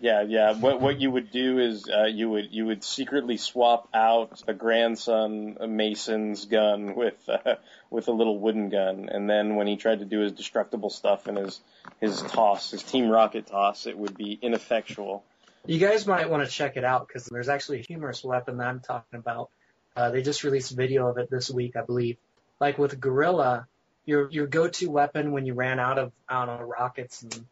Yeah, 0.00 0.22
yeah. 0.22 0.52
What 0.52 0.80
what 0.80 1.00
you 1.00 1.10
would 1.10 1.32
do 1.32 1.58
is 1.58 1.88
uh, 1.88 2.04
you 2.04 2.30
would 2.30 2.52
you 2.52 2.66
would 2.66 2.84
secretly 2.84 3.36
swap 3.36 3.88
out 3.92 4.40
the 4.46 4.54
grandson 4.54 5.56
Mason's 5.68 6.44
gun 6.44 6.94
with 6.94 7.16
uh, 7.28 7.56
with 7.90 8.06
a 8.06 8.12
little 8.12 8.38
wooden 8.38 8.68
gun, 8.68 9.08
and 9.10 9.28
then 9.28 9.56
when 9.56 9.66
he 9.66 9.76
tried 9.76 9.98
to 9.98 10.04
do 10.04 10.20
his 10.20 10.32
destructible 10.32 10.90
stuff 10.90 11.26
and 11.26 11.36
his 11.36 11.60
his 12.00 12.22
toss, 12.22 12.70
his 12.70 12.84
Team 12.84 13.08
Rocket 13.08 13.48
toss, 13.48 13.86
it 13.86 13.98
would 13.98 14.16
be 14.16 14.38
ineffectual. 14.40 15.24
You 15.66 15.80
guys 15.80 16.06
might 16.06 16.30
want 16.30 16.44
to 16.44 16.50
check 16.50 16.76
it 16.76 16.84
out 16.84 17.08
because 17.08 17.24
there's 17.24 17.48
actually 17.48 17.80
a 17.80 17.84
humorous 17.86 18.22
weapon 18.22 18.58
that 18.58 18.68
I'm 18.68 18.80
talking 18.80 19.18
about. 19.18 19.50
Uh, 19.96 20.10
they 20.10 20.22
just 20.22 20.44
released 20.44 20.70
a 20.70 20.76
video 20.76 21.08
of 21.08 21.18
it 21.18 21.28
this 21.28 21.50
week, 21.50 21.74
I 21.74 21.82
believe. 21.82 22.18
Like 22.60 22.78
with 22.78 23.00
Guerrilla, 23.00 23.66
your 24.06 24.30
your 24.30 24.46
go-to 24.46 24.90
weapon 24.90 25.32
when 25.32 25.44
you 25.44 25.54
ran 25.54 25.80
out 25.80 25.98
of 25.98 26.12
don't 26.30 26.46
know 26.46 26.60
rockets 26.60 27.22
and 27.22 27.44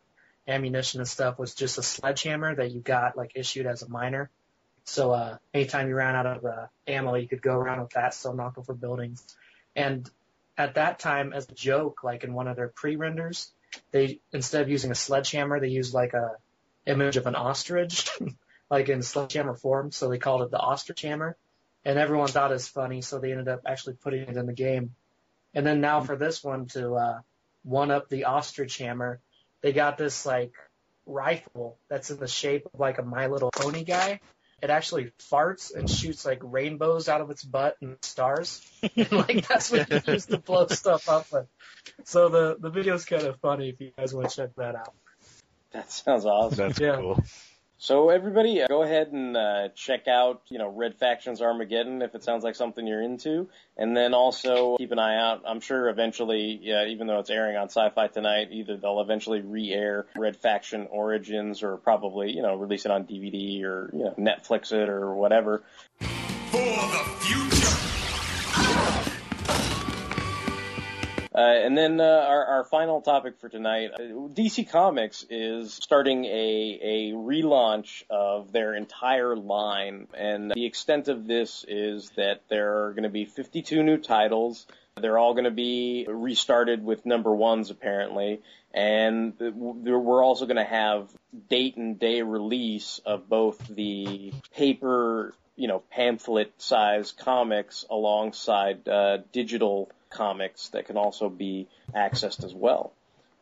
ammunition 0.48 1.00
and 1.00 1.08
stuff 1.08 1.38
was 1.38 1.54
just 1.54 1.78
a 1.78 1.82
sledgehammer 1.82 2.54
that 2.54 2.70
you 2.70 2.80
got 2.80 3.16
like 3.16 3.32
issued 3.34 3.66
as 3.66 3.82
a 3.82 3.88
minor. 3.88 4.30
So 4.84 5.10
uh, 5.10 5.38
anytime 5.52 5.88
you 5.88 5.96
ran 5.96 6.14
out 6.14 6.26
of 6.26 6.44
uh, 6.44 6.66
ammo, 6.86 7.16
you 7.16 7.26
could 7.26 7.42
go 7.42 7.56
around 7.56 7.80
with 7.80 7.90
that, 7.90 8.14
still 8.14 8.34
knock 8.34 8.56
over 8.56 8.72
buildings. 8.72 9.24
And 9.74 10.08
at 10.56 10.74
that 10.74 10.98
time, 11.00 11.32
as 11.32 11.48
a 11.48 11.54
joke, 11.54 12.04
like 12.04 12.24
in 12.24 12.32
one 12.32 12.46
of 12.46 12.56
their 12.56 12.68
pre-renders, 12.68 13.50
they 13.90 14.20
instead 14.32 14.62
of 14.62 14.68
using 14.68 14.90
a 14.90 14.94
sledgehammer, 14.94 15.60
they 15.60 15.68
used 15.68 15.92
like 15.92 16.14
a 16.14 16.32
image 16.86 17.16
of 17.16 17.26
an 17.26 17.34
ostrich, 17.34 18.08
like 18.70 18.88
in 18.88 19.02
sledgehammer 19.02 19.54
form. 19.54 19.90
So 19.90 20.08
they 20.08 20.18
called 20.18 20.42
it 20.42 20.50
the 20.50 20.58
ostrich 20.58 21.02
hammer, 21.02 21.36
and 21.84 21.98
everyone 21.98 22.28
thought 22.28 22.52
it 22.52 22.54
was 22.54 22.68
funny. 22.68 23.02
So 23.02 23.18
they 23.18 23.32
ended 23.32 23.48
up 23.48 23.62
actually 23.66 23.94
putting 23.94 24.22
it 24.22 24.36
in 24.36 24.46
the 24.46 24.52
game. 24.52 24.94
And 25.52 25.66
then 25.66 25.80
now 25.80 26.00
for 26.00 26.16
this 26.16 26.44
one 26.44 26.66
to 26.68 26.94
uh, 26.94 27.20
one 27.64 27.90
up 27.90 28.08
the 28.08 28.24
ostrich 28.24 28.78
hammer, 28.78 29.20
they 29.62 29.72
got 29.72 29.98
this 29.98 30.26
like 30.26 30.52
rifle 31.06 31.78
that's 31.88 32.10
in 32.10 32.18
the 32.18 32.26
shape 32.28 32.66
of 32.72 32.80
like 32.80 32.98
a 32.98 33.02
My 33.02 33.26
Little 33.26 33.50
Pony 33.50 33.84
guy. 33.84 34.20
It 34.62 34.70
actually 34.70 35.12
farts 35.30 35.74
and 35.74 35.88
shoots 35.88 36.24
like 36.24 36.40
rainbows 36.42 37.08
out 37.08 37.20
of 37.20 37.30
its 37.30 37.44
butt 37.44 37.76
and 37.82 37.96
stars. 38.02 38.62
and 38.96 39.12
like 39.12 39.46
that's 39.46 39.70
what 39.70 39.90
you 39.90 40.00
use 40.06 40.26
to 40.26 40.38
blow 40.38 40.66
stuff 40.68 41.08
up 41.08 41.26
with. 41.30 41.46
So 42.04 42.28
the 42.28 42.56
the 42.58 42.70
video's 42.70 43.04
kind 43.04 43.24
of 43.24 43.38
funny 43.40 43.68
if 43.68 43.80
you 43.80 43.92
guys 43.96 44.14
want 44.14 44.30
to 44.30 44.36
check 44.36 44.50
that 44.56 44.74
out. 44.74 44.94
That 45.72 45.90
sounds 45.90 46.24
awesome. 46.24 46.56
That's 46.68 46.80
Yeah. 46.80 46.96
cool. 46.96 47.22
So 47.78 48.08
everybody, 48.08 48.62
uh, 48.62 48.68
go 48.68 48.82
ahead 48.82 49.08
and 49.12 49.36
uh, 49.36 49.68
check 49.74 50.08
out, 50.08 50.40
you 50.48 50.58
know, 50.58 50.68
Red 50.68 50.96
Factions 50.96 51.42
Armageddon 51.42 52.00
if 52.00 52.14
it 52.14 52.24
sounds 52.24 52.42
like 52.42 52.54
something 52.54 52.86
you're 52.86 53.02
into, 53.02 53.48
and 53.76 53.94
then 53.94 54.14
also 54.14 54.78
keep 54.78 54.92
an 54.92 54.98
eye 54.98 55.16
out. 55.16 55.42
I'm 55.46 55.60
sure 55.60 55.90
eventually, 55.90 56.58
yeah, 56.62 56.86
even 56.86 57.06
though 57.06 57.18
it's 57.18 57.28
airing 57.28 57.56
on 57.56 57.68
Sci-Fi 57.68 58.08
tonight, 58.08 58.48
either 58.50 58.78
they'll 58.78 59.02
eventually 59.02 59.40
re-air 59.40 60.06
Red 60.16 60.36
Faction 60.36 60.86
Origins, 60.90 61.62
or 61.62 61.76
probably, 61.76 62.32
you 62.32 62.40
know, 62.40 62.54
release 62.54 62.86
it 62.86 62.90
on 62.90 63.04
DVD 63.04 63.62
or 63.64 63.90
you 63.92 64.04
know 64.04 64.14
Netflix 64.18 64.72
it 64.72 64.88
or 64.88 65.14
whatever. 65.14 65.62
For 66.00 66.56
the 66.56 67.04
future! 67.20 67.55
Uh, 71.36 71.40
and 71.40 71.76
then 71.76 72.00
uh, 72.00 72.04
our, 72.04 72.46
our 72.46 72.64
final 72.64 73.02
topic 73.02 73.38
for 73.38 73.50
tonight, 73.50 73.90
uh, 73.92 73.98
DC 74.00 74.70
Comics 74.70 75.22
is 75.28 75.74
starting 75.74 76.24
a, 76.24 76.80
a 76.82 77.12
relaunch 77.12 78.04
of 78.08 78.52
their 78.52 78.74
entire 78.74 79.36
line, 79.36 80.08
and 80.16 80.50
the 80.50 80.64
extent 80.64 81.08
of 81.08 81.26
this 81.26 81.62
is 81.68 82.08
that 82.16 82.40
there 82.48 82.86
are 82.86 82.92
going 82.92 83.02
to 83.02 83.10
be 83.10 83.26
52 83.26 83.82
new 83.82 83.98
titles. 83.98 84.66
They're 84.98 85.18
all 85.18 85.34
going 85.34 85.44
to 85.44 85.50
be 85.50 86.06
restarted 86.08 86.82
with 86.82 87.04
number 87.04 87.34
ones 87.34 87.68
apparently, 87.68 88.40
and 88.72 89.34
we're 89.38 90.24
also 90.24 90.46
going 90.46 90.56
to 90.56 90.64
have 90.64 91.10
date 91.50 91.76
and 91.76 91.98
day 91.98 92.22
release 92.22 93.02
of 93.04 93.28
both 93.28 93.58
the 93.68 94.32
paper, 94.54 95.34
you 95.54 95.68
know, 95.68 95.82
pamphlet 95.90 96.54
size 96.56 97.12
comics 97.12 97.84
alongside 97.90 98.88
uh, 98.88 99.18
digital 99.32 99.90
comics 100.16 100.68
that 100.70 100.86
can 100.86 100.96
also 100.96 101.28
be 101.28 101.68
accessed 101.94 102.44
as 102.44 102.54
well. 102.54 102.92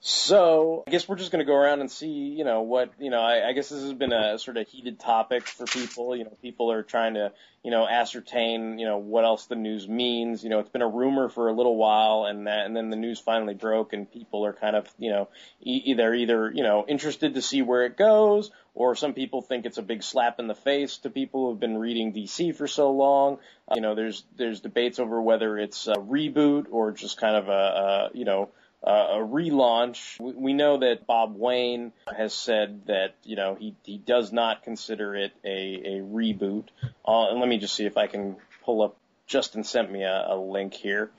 So 0.06 0.84
I 0.86 0.90
guess 0.90 1.08
we're 1.08 1.16
just 1.16 1.32
going 1.32 1.38
to 1.38 1.50
go 1.50 1.56
around 1.56 1.80
and 1.80 1.90
see, 1.90 2.08
you 2.08 2.44
know, 2.44 2.60
what, 2.60 2.92
you 2.98 3.08
know, 3.08 3.22
I, 3.22 3.48
I 3.48 3.52
guess 3.54 3.70
this 3.70 3.80
has 3.80 3.94
been 3.94 4.12
a 4.12 4.38
sort 4.38 4.58
of 4.58 4.68
heated 4.68 5.00
topic 5.00 5.46
for 5.46 5.64
people. 5.64 6.14
You 6.14 6.24
know, 6.24 6.36
people 6.42 6.70
are 6.72 6.82
trying 6.82 7.14
to, 7.14 7.32
you 7.62 7.70
know, 7.70 7.88
ascertain, 7.88 8.78
you 8.78 8.84
know, 8.84 8.98
what 8.98 9.24
else 9.24 9.46
the 9.46 9.54
news 9.56 9.88
means. 9.88 10.44
You 10.44 10.50
know, 10.50 10.58
it's 10.58 10.68
been 10.68 10.82
a 10.82 10.86
rumor 10.86 11.30
for 11.30 11.48
a 11.48 11.54
little 11.54 11.78
while, 11.78 12.26
and 12.26 12.46
that, 12.46 12.66
and 12.66 12.76
then 12.76 12.90
the 12.90 12.96
news 12.96 13.18
finally 13.18 13.54
broke, 13.54 13.94
and 13.94 14.12
people 14.12 14.44
are 14.44 14.52
kind 14.52 14.76
of, 14.76 14.86
you 14.98 15.10
know, 15.10 15.28
e- 15.62 15.80
either 15.86 16.12
either, 16.12 16.52
you 16.52 16.64
know, 16.64 16.84
interested 16.86 17.32
to 17.32 17.40
see 17.40 17.62
where 17.62 17.86
it 17.86 17.96
goes, 17.96 18.50
or 18.74 18.94
some 18.96 19.14
people 19.14 19.40
think 19.40 19.64
it's 19.64 19.78
a 19.78 19.82
big 19.82 20.02
slap 20.02 20.38
in 20.38 20.48
the 20.48 20.54
face 20.54 20.98
to 20.98 21.08
people 21.08 21.48
who've 21.48 21.60
been 21.60 21.78
reading 21.78 22.12
DC 22.12 22.54
for 22.54 22.68
so 22.68 22.90
long. 22.90 23.38
Uh, 23.68 23.76
you 23.76 23.80
know, 23.80 23.94
there's 23.94 24.22
there's 24.36 24.60
debates 24.60 24.98
over 24.98 25.22
whether 25.22 25.56
it's 25.56 25.86
a 25.86 25.94
reboot 25.94 26.66
or 26.70 26.92
just 26.92 27.18
kind 27.18 27.36
of 27.36 27.48
a, 27.48 27.52
a 27.52 28.10
you 28.12 28.26
know 28.26 28.50
uh, 28.86 29.08
a 29.12 29.18
relaunch. 29.18 30.20
We, 30.20 30.32
we 30.32 30.52
know 30.52 30.78
that 30.78 31.06
Bob 31.06 31.36
Wayne 31.36 31.92
has 32.14 32.34
said 32.34 32.86
that 32.86 33.14
you 33.24 33.36
know 33.36 33.54
he 33.54 33.74
he 33.84 33.98
does 33.98 34.32
not 34.32 34.62
consider 34.62 35.14
it 35.14 35.32
a 35.44 35.48
a 35.48 36.00
reboot. 36.00 36.64
Uh, 37.06 37.30
and 37.30 37.40
let 37.40 37.48
me 37.48 37.58
just 37.58 37.74
see 37.74 37.86
if 37.86 37.96
I 37.96 38.06
can 38.06 38.36
pull 38.64 38.82
up. 38.82 38.96
Justin 39.26 39.64
sent 39.64 39.90
me 39.90 40.02
a, 40.02 40.26
a 40.28 40.36
link 40.36 40.74
here. 40.74 41.10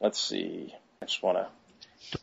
Let's 0.00 0.18
see. 0.18 0.74
I 1.00 1.04
just 1.04 1.22
want 1.22 1.38
to 1.38 1.46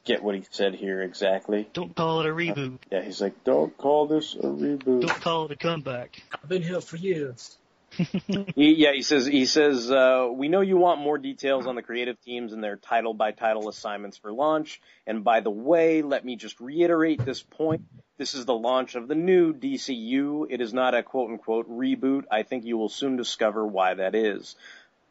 get 0.03 0.21
what 0.21 0.35
he 0.35 0.45
said 0.51 0.75
here 0.75 1.01
exactly. 1.01 1.69
Don't 1.73 1.95
call 1.95 2.19
it 2.21 2.25
a 2.25 2.29
reboot. 2.29 2.79
Yeah, 2.91 3.01
he's 3.01 3.21
like, 3.21 3.43
don't 3.43 3.75
call 3.77 4.07
this 4.07 4.35
a 4.35 4.47
reboot. 4.47 5.07
Don't 5.07 5.21
call 5.21 5.45
it 5.45 5.51
a 5.51 5.55
comeback. 5.55 6.21
I've 6.33 6.49
been 6.49 6.61
here 6.61 6.81
for 6.81 6.97
years. 6.97 7.57
He, 8.55 8.73
yeah, 8.75 8.93
he 8.93 9.01
says 9.01 9.25
he 9.25 9.45
says 9.45 9.91
uh, 9.91 10.29
we 10.31 10.47
know 10.47 10.61
you 10.61 10.77
want 10.77 11.01
more 11.01 11.17
details 11.17 11.67
on 11.67 11.75
the 11.75 11.81
creative 11.81 12.19
teams 12.21 12.53
and 12.53 12.63
their 12.63 12.77
title 12.77 13.13
by 13.13 13.31
title 13.31 13.69
assignments 13.69 14.17
for 14.17 14.31
launch. 14.31 14.81
And 15.05 15.23
by 15.23 15.39
the 15.41 15.49
way, 15.49 16.01
let 16.01 16.25
me 16.25 16.35
just 16.35 16.59
reiterate 16.59 17.23
this 17.23 17.41
point. 17.41 17.83
This 18.17 18.33
is 18.33 18.45
the 18.45 18.53
launch 18.53 18.95
of 18.95 19.07
the 19.07 19.15
new 19.15 19.53
DCU. 19.53 20.47
It 20.49 20.61
is 20.61 20.73
not 20.73 20.93
a 20.93 21.03
quote 21.03 21.31
unquote 21.31 21.69
reboot. 21.69 22.23
I 22.31 22.43
think 22.43 22.65
you 22.65 22.77
will 22.77 22.89
soon 22.89 23.15
discover 23.15 23.65
why 23.65 23.93
that 23.93 24.15
is. 24.15 24.55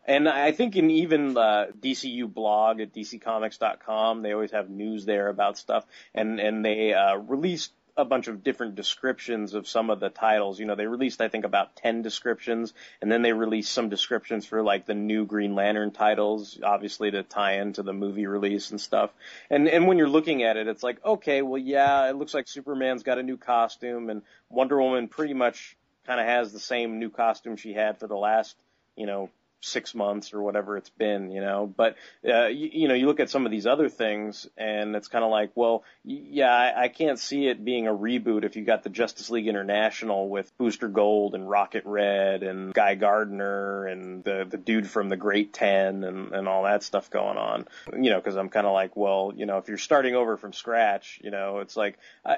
And 0.08 0.26
I 0.26 0.52
think 0.52 0.74
in 0.74 0.90
even 0.90 1.34
the 1.34 1.68
DCU 1.78 2.32
blog 2.32 2.80
at 2.80 2.94
DCComics.com, 2.94 4.22
they 4.22 4.32
always 4.32 4.52
have 4.52 4.70
news 4.70 5.04
there 5.04 5.28
about 5.28 5.58
stuff, 5.58 5.84
and 6.14 6.40
and 6.40 6.64
they 6.64 6.94
uh, 6.94 7.16
released 7.16 7.72
a 7.98 8.04
bunch 8.04 8.28
of 8.28 8.44
different 8.44 8.76
descriptions 8.76 9.54
of 9.54 9.68
some 9.68 9.90
of 9.90 9.98
the 9.98 10.08
titles. 10.08 10.60
You 10.60 10.66
know, 10.66 10.76
they 10.76 10.86
released 10.86 11.20
I 11.20 11.28
think 11.28 11.44
about 11.44 11.74
ten 11.76 12.00
descriptions, 12.00 12.72
and 13.02 13.10
then 13.10 13.22
they 13.22 13.32
released 13.32 13.72
some 13.72 13.88
descriptions 13.88 14.46
for 14.46 14.62
like 14.62 14.86
the 14.86 14.94
new 14.94 15.26
Green 15.26 15.54
Lantern 15.54 15.90
titles, 15.90 16.60
obviously 16.62 17.10
to 17.10 17.24
tie 17.24 17.60
into 17.60 17.82
the 17.82 17.92
movie 17.92 18.26
release 18.26 18.70
and 18.70 18.80
stuff. 18.80 19.10
And 19.50 19.68
and 19.68 19.86
when 19.86 19.98
you're 19.98 20.08
looking 20.08 20.44
at 20.44 20.56
it, 20.56 20.68
it's 20.68 20.84
like 20.84 21.04
okay, 21.04 21.42
well 21.42 21.60
yeah, 21.60 22.08
it 22.08 22.16
looks 22.16 22.32
like 22.32 22.46
Superman's 22.46 23.02
got 23.02 23.18
a 23.18 23.22
new 23.22 23.36
costume, 23.36 24.08
and 24.08 24.22
Wonder 24.48 24.80
Woman 24.80 25.08
pretty 25.08 25.34
much 25.34 25.76
kind 26.06 26.20
of 26.20 26.26
has 26.26 26.52
the 26.52 26.60
same 26.60 27.00
new 27.00 27.10
costume 27.10 27.56
she 27.56 27.74
had 27.74 27.98
for 27.98 28.06
the 28.06 28.16
last 28.16 28.56
you 28.96 29.06
know 29.06 29.28
six 29.60 29.94
months 29.94 30.32
or 30.32 30.42
whatever 30.42 30.76
it's 30.76 30.90
been, 30.90 31.30
you 31.30 31.40
know. 31.40 31.66
But 31.66 31.96
uh, 32.24 32.46
you, 32.46 32.70
you 32.72 32.88
know, 32.88 32.94
you 32.94 33.06
look 33.06 33.20
at 33.20 33.30
some 33.30 33.44
of 33.44 33.50
these 33.50 33.66
other 33.66 33.88
things, 33.88 34.48
and 34.56 34.94
it's 34.94 35.08
kind 35.08 35.24
of 35.24 35.30
like, 35.30 35.50
well, 35.54 35.84
yeah, 36.04 36.52
I, 36.52 36.84
I 36.84 36.88
can't 36.88 37.18
see 37.18 37.48
it 37.48 37.64
being 37.64 37.86
a 37.88 37.92
reboot 37.92 38.44
if 38.44 38.56
you 38.56 38.64
got 38.64 38.82
the 38.82 38.90
Justice 38.90 39.30
League 39.30 39.48
International 39.48 40.28
with 40.28 40.56
Booster 40.58 40.88
Gold 40.88 41.34
and 41.34 41.48
Rocket 41.48 41.84
Red 41.86 42.42
and 42.42 42.72
Guy 42.72 42.94
Gardner 42.94 43.86
and 43.86 44.22
the 44.22 44.46
the 44.48 44.58
dude 44.58 44.88
from 44.88 45.08
the 45.08 45.16
Great 45.16 45.52
Ten 45.52 46.04
and 46.04 46.32
and 46.32 46.48
all 46.48 46.62
that 46.62 46.82
stuff 46.82 47.10
going 47.10 47.38
on, 47.38 47.66
you 47.92 48.10
know, 48.10 48.20
because 48.20 48.36
I'm 48.36 48.48
kind 48.48 48.66
of 48.66 48.72
like, 48.72 48.96
well, 48.96 49.32
you 49.34 49.46
know, 49.46 49.58
if 49.58 49.68
you're 49.68 49.78
starting 49.78 50.14
over 50.14 50.36
from 50.36 50.52
scratch, 50.52 51.20
you 51.22 51.30
know, 51.30 51.58
it's 51.58 51.76
like 51.76 51.98
I 52.24 52.36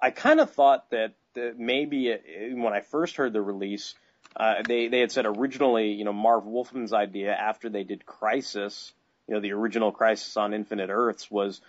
I 0.00 0.10
kind 0.10 0.40
of 0.40 0.50
thought 0.50 0.90
that. 0.90 1.14
That 1.34 1.58
maybe 1.58 2.10
it, 2.10 2.56
when 2.56 2.72
I 2.72 2.80
first 2.80 3.16
heard 3.16 3.32
the 3.32 3.42
release, 3.42 3.96
uh, 4.36 4.62
they 4.66 4.88
they 4.88 5.00
had 5.00 5.12
said 5.12 5.26
originally, 5.26 5.92
you 5.92 6.04
know, 6.04 6.12
Marv 6.12 6.44
Wolfman's 6.44 6.92
idea 6.92 7.34
after 7.34 7.68
they 7.68 7.84
did 7.84 8.04
Crisis, 8.04 8.92
you 9.28 9.34
know, 9.34 9.40
the 9.40 9.52
original 9.52 9.92
Crisis 9.92 10.36
on 10.36 10.54
Infinite 10.54 10.90
Earths 10.90 11.30
was 11.30 11.60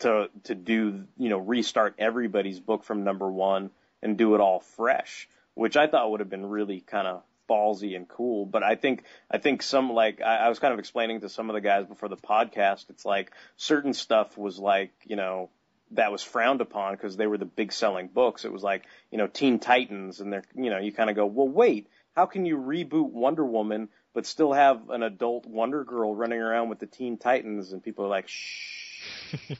to 0.00 0.28
to 0.44 0.54
do, 0.54 1.04
you 1.16 1.28
know, 1.28 1.38
restart 1.38 1.94
everybody's 1.98 2.60
book 2.60 2.84
from 2.84 3.04
number 3.04 3.30
one 3.30 3.70
and 4.02 4.16
do 4.16 4.34
it 4.34 4.40
all 4.40 4.60
fresh, 4.60 5.28
which 5.54 5.76
I 5.76 5.86
thought 5.86 6.10
would 6.10 6.20
have 6.20 6.30
been 6.30 6.46
really 6.46 6.80
kind 6.80 7.06
of 7.06 7.22
ballsy 7.48 7.96
and 7.96 8.08
cool. 8.08 8.46
But 8.46 8.62
I 8.62 8.76
think 8.76 9.04
I 9.30 9.38
think 9.38 9.62
some 9.62 9.92
like 9.92 10.20
I, 10.20 10.36
I 10.36 10.48
was 10.48 10.58
kind 10.58 10.72
of 10.72 10.78
explaining 10.78 11.20
to 11.22 11.28
some 11.28 11.50
of 11.50 11.54
the 11.54 11.60
guys 11.60 11.86
before 11.86 12.08
the 12.08 12.16
podcast, 12.16 12.90
it's 12.90 13.04
like 13.04 13.32
certain 13.56 13.94
stuff 13.94 14.36
was 14.38 14.58
like, 14.58 14.92
you 15.04 15.16
know, 15.16 15.50
that 15.92 16.12
was 16.12 16.22
frowned 16.22 16.60
upon 16.60 16.94
because 16.94 17.16
they 17.16 17.26
were 17.26 17.38
the 17.38 17.44
big 17.44 17.72
selling 17.72 18.08
books. 18.08 18.44
It 18.44 18.52
was 18.52 18.62
like, 18.62 18.84
you 19.10 19.18
know, 19.18 19.26
Teen 19.26 19.58
Titans 19.58 20.20
and 20.20 20.32
they're, 20.32 20.44
you 20.54 20.70
know, 20.70 20.78
you 20.78 20.92
kind 20.92 21.10
of 21.10 21.16
go, 21.16 21.26
well, 21.26 21.48
wait, 21.48 21.88
how 22.16 22.26
can 22.26 22.46
you 22.46 22.56
reboot 22.56 23.10
Wonder 23.10 23.44
Woman 23.44 23.88
but 24.12 24.26
still 24.26 24.52
have 24.52 24.90
an 24.90 25.02
adult 25.02 25.46
Wonder 25.46 25.84
Girl 25.84 26.14
running 26.14 26.40
around 26.40 26.68
with 26.68 26.78
the 26.78 26.86
Teen 26.86 27.16
Titans? 27.16 27.72
And 27.72 27.82
people 27.82 28.04
are 28.04 28.08
like, 28.08 28.28
shh. 28.28 29.52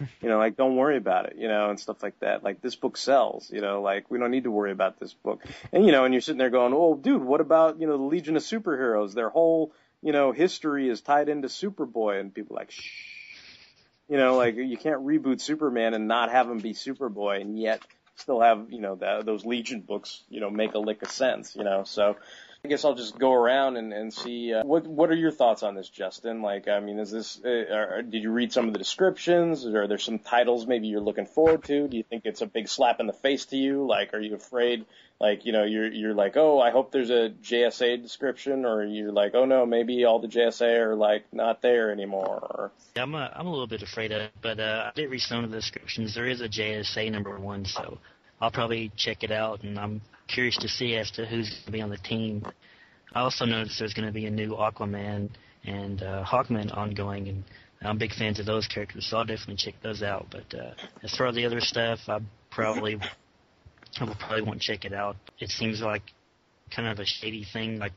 you 0.22 0.28
know, 0.28 0.38
like 0.38 0.56
don't 0.56 0.76
worry 0.76 0.96
about 0.96 1.26
it, 1.26 1.36
you 1.38 1.48
know, 1.48 1.70
and 1.70 1.78
stuff 1.78 2.02
like 2.02 2.18
that. 2.20 2.44
Like 2.44 2.60
this 2.60 2.76
book 2.76 2.96
sells, 2.96 3.50
you 3.50 3.60
know, 3.60 3.82
like 3.82 4.10
we 4.10 4.18
don't 4.18 4.30
need 4.30 4.44
to 4.44 4.50
worry 4.50 4.72
about 4.72 4.98
this 5.00 5.12
book. 5.12 5.44
And 5.72 5.84
you 5.84 5.92
know, 5.92 6.04
and 6.04 6.14
you're 6.14 6.20
sitting 6.20 6.38
there 6.38 6.50
going, 6.50 6.72
"Oh, 6.74 6.94
dude, 6.94 7.22
what 7.22 7.40
about, 7.40 7.80
you 7.80 7.86
know, 7.86 7.96
the 7.96 8.04
Legion 8.04 8.36
of 8.36 8.42
Superheroes? 8.42 9.14
Their 9.14 9.30
whole, 9.30 9.72
you 10.02 10.12
know, 10.12 10.32
history 10.32 10.88
is 10.88 11.00
tied 11.00 11.28
into 11.28 11.48
Superboy." 11.48 12.20
And 12.20 12.32
people 12.32 12.56
are 12.56 12.60
like, 12.60 12.70
"Shh." 12.70 12.90
You 14.08 14.16
know, 14.16 14.36
like 14.36 14.56
you 14.56 14.76
can't 14.76 15.04
reboot 15.04 15.40
Superman 15.40 15.94
and 15.94 16.08
not 16.08 16.30
have 16.30 16.48
him 16.48 16.58
be 16.58 16.72
Superboy 16.72 17.42
and 17.42 17.58
yet 17.58 17.82
still 18.18 18.40
have, 18.40 18.66
you 18.70 18.80
know, 18.80 18.96
the, 18.96 19.22
those 19.24 19.44
Legion 19.44 19.80
books, 19.80 20.22
you 20.28 20.40
know, 20.40 20.50
make 20.50 20.74
a 20.74 20.78
lick 20.78 21.02
of 21.02 21.10
sense, 21.10 21.56
you 21.56 21.64
know. 21.64 21.84
So 21.84 22.16
I 22.64 22.68
guess 22.68 22.84
I'll 22.84 22.94
just 22.94 23.18
go 23.18 23.32
around 23.32 23.76
and, 23.76 23.92
and 23.92 24.12
see 24.12 24.52
uh, 24.52 24.64
what 24.64 24.86
what 24.86 25.10
are 25.10 25.16
your 25.16 25.30
thoughts 25.30 25.62
on 25.62 25.76
this, 25.76 25.88
Justin? 25.88 26.42
Like, 26.42 26.66
I 26.66 26.80
mean, 26.80 26.98
is 26.98 27.10
this? 27.10 27.40
Uh, 27.44 27.48
are, 27.48 28.02
did 28.02 28.22
you 28.22 28.32
read 28.32 28.52
some 28.52 28.66
of 28.66 28.72
the 28.72 28.78
descriptions? 28.78 29.64
Are 29.64 29.86
there 29.86 29.98
some 29.98 30.18
titles 30.18 30.66
maybe 30.66 30.88
you're 30.88 31.00
looking 31.00 31.26
forward 31.26 31.64
to? 31.64 31.86
Do 31.86 31.96
you 31.96 32.02
think 32.02 32.22
it's 32.24 32.42
a 32.42 32.46
big 32.46 32.68
slap 32.68 32.98
in 32.98 33.06
the 33.06 33.12
face 33.12 33.46
to 33.46 33.56
you? 33.56 33.86
Like, 33.86 34.12
are 34.12 34.20
you 34.20 34.34
afraid? 34.34 34.86
Like, 35.20 35.46
you 35.46 35.52
know, 35.52 35.64
you're 35.64 35.90
you're 35.90 36.14
like, 36.14 36.36
oh, 36.36 36.60
I 36.60 36.70
hope 36.70 36.90
there's 36.90 37.10
a 37.10 37.30
JSA 37.42 38.02
description, 38.02 38.64
or 38.64 38.84
you're 38.84 39.12
like, 39.12 39.34
oh 39.34 39.44
no, 39.44 39.64
maybe 39.64 40.04
all 40.04 40.18
the 40.18 40.28
JSA 40.28 40.78
are 40.80 40.96
like 40.96 41.24
not 41.32 41.62
there 41.62 41.92
anymore. 41.92 42.72
Yeah, 42.96 43.04
I'm 43.04 43.14
a, 43.14 43.32
I'm 43.34 43.46
a 43.46 43.50
little 43.50 43.66
bit 43.68 43.82
afraid 43.82 44.10
of 44.10 44.22
it, 44.22 44.32
but 44.42 44.58
uh, 44.58 44.90
I 44.90 44.92
did 44.94 45.10
read 45.10 45.20
some 45.20 45.44
of 45.44 45.50
the 45.50 45.56
descriptions. 45.56 46.14
There 46.14 46.26
is 46.26 46.40
a 46.40 46.48
JSA 46.48 47.10
number 47.12 47.38
one, 47.38 47.64
so 47.64 47.98
I'll 48.40 48.50
probably 48.50 48.90
check 48.96 49.22
it 49.22 49.30
out, 49.30 49.62
and 49.62 49.78
I'm 49.78 50.02
curious 50.28 50.56
to 50.58 50.68
see 50.68 50.94
as 50.96 51.10
to 51.12 51.26
who's 51.26 51.48
going 51.50 51.64
to 51.66 51.72
be 51.72 51.80
on 51.80 51.90
the 51.90 51.98
team. 51.98 52.44
I 53.14 53.20
also 53.20 53.44
noticed 53.44 53.78
there's 53.78 53.94
going 53.94 54.06
to 54.06 54.12
be 54.12 54.26
a 54.26 54.30
new 54.30 54.50
Aquaman 54.50 55.30
and 55.64 56.02
uh, 56.02 56.24
Hawkman 56.24 56.76
ongoing, 56.76 57.28
and 57.28 57.44
I'm 57.82 57.98
big 57.98 58.12
fans 58.12 58.38
of 58.38 58.46
those 58.46 58.66
characters, 58.66 59.06
so 59.06 59.18
I'll 59.18 59.24
definitely 59.24 59.56
check 59.56 59.74
those 59.82 60.02
out. 60.02 60.26
But 60.30 60.58
uh, 60.58 60.72
as 61.02 61.16
far 61.16 61.26
as 61.26 61.34
the 61.34 61.46
other 61.46 61.60
stuff, 61.60 62.00
I 62.08 62.20
probably 62.50 62.98
I 64.00 64.04
will 64.04 64.14
probably 64.14 64.42
won't 64.42 64.60
check 64.60 64.84
it 64.84 64.92
out. 64.92 65.16
It 65.38 65.50
seems 65.50 65.80
like 65.80 66.02
kind 66.74 66.88
of 66.88 66.98
a 66.98 67.06
shady 67.06 67.44
thing, 67.50 67.78
like 67.78 67.92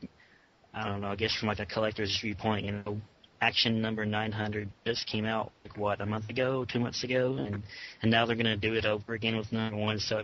I 0.74 0.88
don't 0.88 1.02
know, 1.02 1.08
I 1.08 1.16
guess 1.16 1.34
from 1.34 1.48
like 1.48 1.60
a 1.60 1.66
collector's 1.66 2.18
viewpoint, 2.20 2.64
you 2.64 2.72
know, 2.72 3.00
Action 3.42 3.82
number 3.82 4.06
900 4.06 4.70
just 4.86 5.04
came 5.08 5.26
out 5.26 5.50
like 5.64 5.76
what 5.76 6.00
a 6.00 6.06
month 6.06 6.30
ago, 6.30 6.64
two 6.64 6.78
months 6.78 7.02
ago, 7.02 7.34
and 7.38 7.64
and 8.00 8.10
now 8.10 8.24
they're 8.24 8.36
gonna 8.36 8.56
do 8.56 8.74
it 8.74 8.84
over 8.84 9.14
again 9.14 9.36
with 9.36 9.50
number 9.50 9.76
one. 9.76 9.98
So 9.98 10.22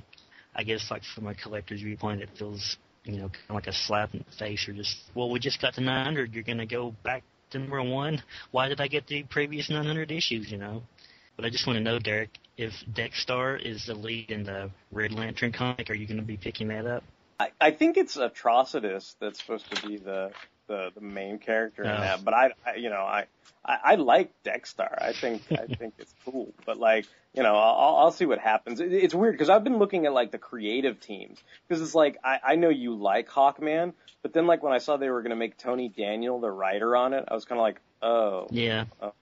I 0.59 0.64
guess 0.64 0.90
like 0.90 1.02
from 1.14 1.26
a 1.28 1.35
collector's 1.35 1.80
viewpoint, 1.80 2.20
it 2.20 2.28
feels 2.36 2.76
you 3.05 3.16
know 3.16 3.28
kind 3.28 3.44
of 3.48 3.55
like 3.55 3.68
a 3.68 3.72
slap 3.72 4.12
in 4.12 4.24
the 4.28 4.36
face, 4.36 4.68
or 4.68 4.74
just 4.74 4.98
well, 5.14 5.30
we 5.30 5.39
just 5.39 5.62
got 5.62 5.74
to 5.74 5.80
900, 5.80 6.35
you're 6.35 6.43
gonna 6.43 6.66
go 6.66 6.94
back 7.02 7.22
to 7.51 7.59
number 7.59 7.82
one. 7.82 8.22
Why 8.51 8.68
did 8.68 8.80
I 8.80 8.89
get 8.89 9.06
the 9.06 9.22
previous 9.22 9.70
900 9.70 10.10
issues? 10.12 10.51
You 10.51 10.59
know. 10.59 10.82
But 11.36 11.44
I 11.44 11.51
just 11.51 11.68
want 11.68 11.76
to 11.76 11.85
know, 11.85 12.01
Derek, 12.01 12.30
if 12.56 12.72
Dex-Starr 12.93 13.59
is 13.59 13.86
the 13.86 13.94
lead 13.94 14.32
in 14.32 14.43
the 14.43 14.72
Red 14.90 15.12
Lantern 15.12 15.52
comic, 15.52 15.89
are 15.89 15.94
you 15.94 16.05
going 16.05 16.18
to 16.18 16.26
be 16.26 16.36
picking 16.36 16.66
that 16.66 16.85
up? 16.85 17.05
I, 17.39 17.51
I 17.60 17.70
think 17.70 17.97
it's 17.97 18.16
Atrocitus 18.16 19.14
that's 19.20 19.39
supposed 19.39 19.72
to 19.72 19.86
be 19.86 19.98
the 19.98 20.32
the, 20.68 20.90
the 20.94 21.00
main 21.00 21.38
character 21.38 21.82
in 21.82 21.90
Oh. 21.90 22.00
that. 22.00 22.24
But 22.24 22.34
I, 22.34 22.52
I 22.64 22.74
you 22.76 22.88
know, 22.90 23.00
I, 23.02 23.26
I, 23.64 23.78
I 23.84 23.94
like 23.96 24.30
Dex-Starr. 24.44 24.98
I 25.00 25.12
think 25.12 25.42
I 25.50 25.66
think 25.74 25.94
it's 25.98 26.14
cool. 26.24 26.52
But 26.64 26.78
like, 26.78 27.06
you 27.34 27.42
know, 27.42 27.56
I'll, 27.56 27.96
I'll 27.96 28.12
see 28.12 28.26
what 28.26 28.38
happens. 28.38 28.80
It, 28.80 28.92
it's 28.92 29.14
weird 29.14 29.34
because 29.34 29.50
I've 29.50 29.64
been 29.64 29.78
looking 29.78 30.06
at 30.06 30.12
like 30.12 30.30
the 30.30 30.38
creative 30.38 31.00
teams 31.00 31.42
because 31.66 31.82
it's 31.82 31.94
like 31.94 32.18
I, 32.22 32.38
I 32.44 32.54
know 32.56 32.68
you 32.68 32.94
like 32.94 33.28
Hawkman, 33.28 33.94
but 34.22 34.32
then 34.32 34.46
like 34.46 34.62
when 34.62 34.72
I 34.72 34.78
saw 34.78 34.96
they 34.96 35.10
were 35.10 35.22
going 35.22 35.30
to 35.30 35.36
make 35.36 35.58
Tony 35.58 35.88
Daniel 35.88 36.40
the 36.40 36.50
writer 36.50 36.94
on 36.96 37.12
it, 37.14 37.24
I 37.28 37.34
was 37.34 37.44
kind 37.44 37.58
of 37.58 37.62
like, 37.62 37.80
oh, 38.02 38.46
Yeah. 38.50 38.84
Oh. 39.02 39.12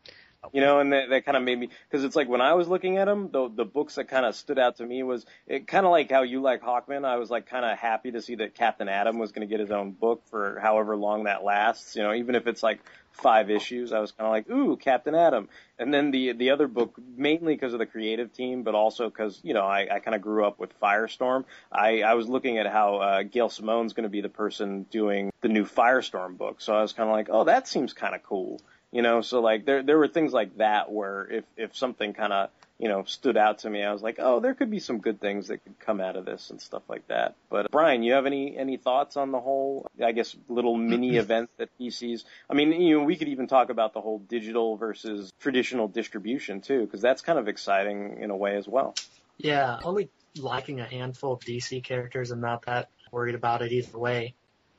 You 0.52 0.60
know, 0.60 0.80
and 0.80 0.92
that, 0.92 1.10
that 1.10 1.24
kind 1.24 1.36
of 1.36 1.42
made 1.42 1.58
me 1.58 1.70
because 1.90 2.04
it's 2.04 2.16
like 2.16 2.28
when 2.28 2.40
I 2.40 2.54
was 2.54 2.68
looking 2.68 2.98
at 2.98 3.06
them, 3.06 3.30
the 3.30 3.48
the 3.48 3.64
books 3.64 3.96
that 3.96 4.08
kind 4.08 4.26
of 4.26 4.34
stood 4.34 4.58
out 4.58 4.76
to 4.76 4.86
me 4.86 5.02
was 5.02 5.26
it 5.46 5.66
kind 5.66 5.86
of 5.86 5.92
like 5.92 6.10
how 6.10 6.22
you 6.22 6.40
like 6.40 6.62
Hawkman. 6.62 7.04
I 7.04 7.16
was 7.16 7.30
like 7.30 7.46
kind 7.46 7.64
of 7.64 7.78
happy 7.78 8.12
to 8.12 8.22
see 8.22 8.36
that 8.36 8.54
Captain 8.54 8.88
Atom 8.88 9.18
was 9.18 9.32
going 9.32 9.46
to 9.46 9.50
get 9.50 9.60
his 9.60 9.70
own 9.70 9.92
book 9.92 10.22
for 10.30 10.58
however 10.60 10.96
long 10.96 11.24
that 11.24 11.44
lasts. 11.44 11.96
You 11.96 12.02
know, 12.02 12.14
even 12.14 12.34
if 12.34 12.46
it's 12.46 12.62
like 12.62 12.80
five 13.16 13.50
issues, 13.50 13.92
I 13.92 13.98
was 13.98 14.12
kind 14.12 14.26
of 14.26 14.32
like, 14.32 14.50
ooh, 14.50 14.76
Captain 14.76 15.14
Atom. 15.14 15.48
And 15.78 15.92
then 15.92 16.10
the 16.10 16.32
the 16.32 16.50
other 16.50 16.68
book, 16.68 16.98
mainly 17.16 17.54
because 17.54 17.72
of 17.72 17.78
the 17.78 17.86
creative 17.86 18.32
team, 18.32 18.62
but 18.62 18.74
also 18.74 19.08
because 19.08 19.40
you 19.42 19.54
know 19.54 19.64
I, 19.64 19.88
I 19.90 20.00
kind 20.00 20.14
of 20.14 20.22
grew 20.22 20.44
up 20.46 20.58
with 20.58 20.78
Firestorm. 20.80 21.44
I 21.72 22.02
I 22.02 22.14
was 22.14 22.28
looking 22.28 22.58
at 22.58 22.66
how 22.66 22.96
uh, 22.96 23.22
Gail 23.22 23.48
Simone's 23.48 23.92
going 23.92 24.04
to 24.04 24.10
be 24.10 24.20
the 24.20 24.28
person 24.28 24.84
doing 24.84 25.30
the 25.40 25.48
new 25.48 25.64
Firestorm 25.64 26.36
book, 26.38 26.60
so 26.60 26.74
I 26.74 26.82
was 26.82 26.92
kind 26.92 27.08
of 27.08 27.14
like, 27.14 27.28
oh, 27.30 27.44
that 27.44 27.68
seems 27.68 27.92
kind 27.92 28.14
of 28.14 28.22
cool. 28.22 28.60
You 28.96 29.02
know, 29.02 29.20
so 29.20 29.40
like 29.40 29.66
there 29.66 29.82
there 29.82 29.98
were 29.98 30.08
things 30.08 30.32
like 30.32 30.56
that 30.56 30.90
where 30.90 31.28
if 31.30 31.44
if 31.58 31.76
something 31.76 32.14
kind 32.14 32.32
of 32.32 32.48
you 32.78 32.88
know 32.88 33.04
stood 33.04 33.36
out 33.36 33.58
to 33.58 33.68
me, 33.68 33.84
I 33.84 33.92
was 33.92 34.00
like, 34.00 34.16
oh, 34.18 34.40
there 34.40 34.54
could 34.54 34.70
be 34.70 34.78
some 34.78 35.00
good 35.00 35.20
things 35.20 35.48
that 35.48 35.62
could 35.64 35.78
come 35.78 36.00
out 36.00 36.16
of 36.16 36.24
this 36.24 36.48
and 36.48 36.58
stuff 36.62 36.82
like 36.88 37.06
that. 37.08 37.34
But 37.50 37.70
Brian, 37.70 38.02
you 38.02 38.14
have 38.14 38.24
any 38.24 38.56
any 38.56 38.78
thoughts 38.78 39.18
on 39.18 39.32
the 39.32 39.38
whole, 39.38 39.86
I 40.02 40.12
guess, 40.12 40.34
little 40.48 40.78
mini 40.78 41.16
event 41.18 41.50
that 41.58 41.68
PCs? 41.78 42.24
I 42.48 42.54
mean, 42.54 42.72
you 42.72 42.96
know, 42.96 43.04
we 43.04 43.16
could 43.16 43.28
even 43.28 43.48
talk 43.48 43.68
about 43.68 43.92
the 43.92 44.00
whole 44.00 44.18
digital 44.18 44.78
versus 44.78 45.30
traditional 45.40 45.88
distribution 45.88 46.62
too, 46.62 46.86
because 46.86 47.02
that's 47.02 47.20
kind 47.20 47.38
of 47.38 47.48
exciting 47.48 48.22
in 48.22 48.30
a 48.30 48.36
way 48.36 48.56
as 48.56 48.66
well. 48.66 48.94
Yeah, 49.36 49.78
only 49.84 50.08
liking 50.38 50.80
a 50.80 50.86
handful 50.86 51.34
of 51.34 51.40
DC 51.40 51.84
characters 51.84 52.30
and 52.30 52.40
not 52.40 52.64
that 52.64 52.88
worried 53.12 53.34
about 53.34 53.60
it 53.60 53.72
either 53.72 53.98
way. 53.98 54.36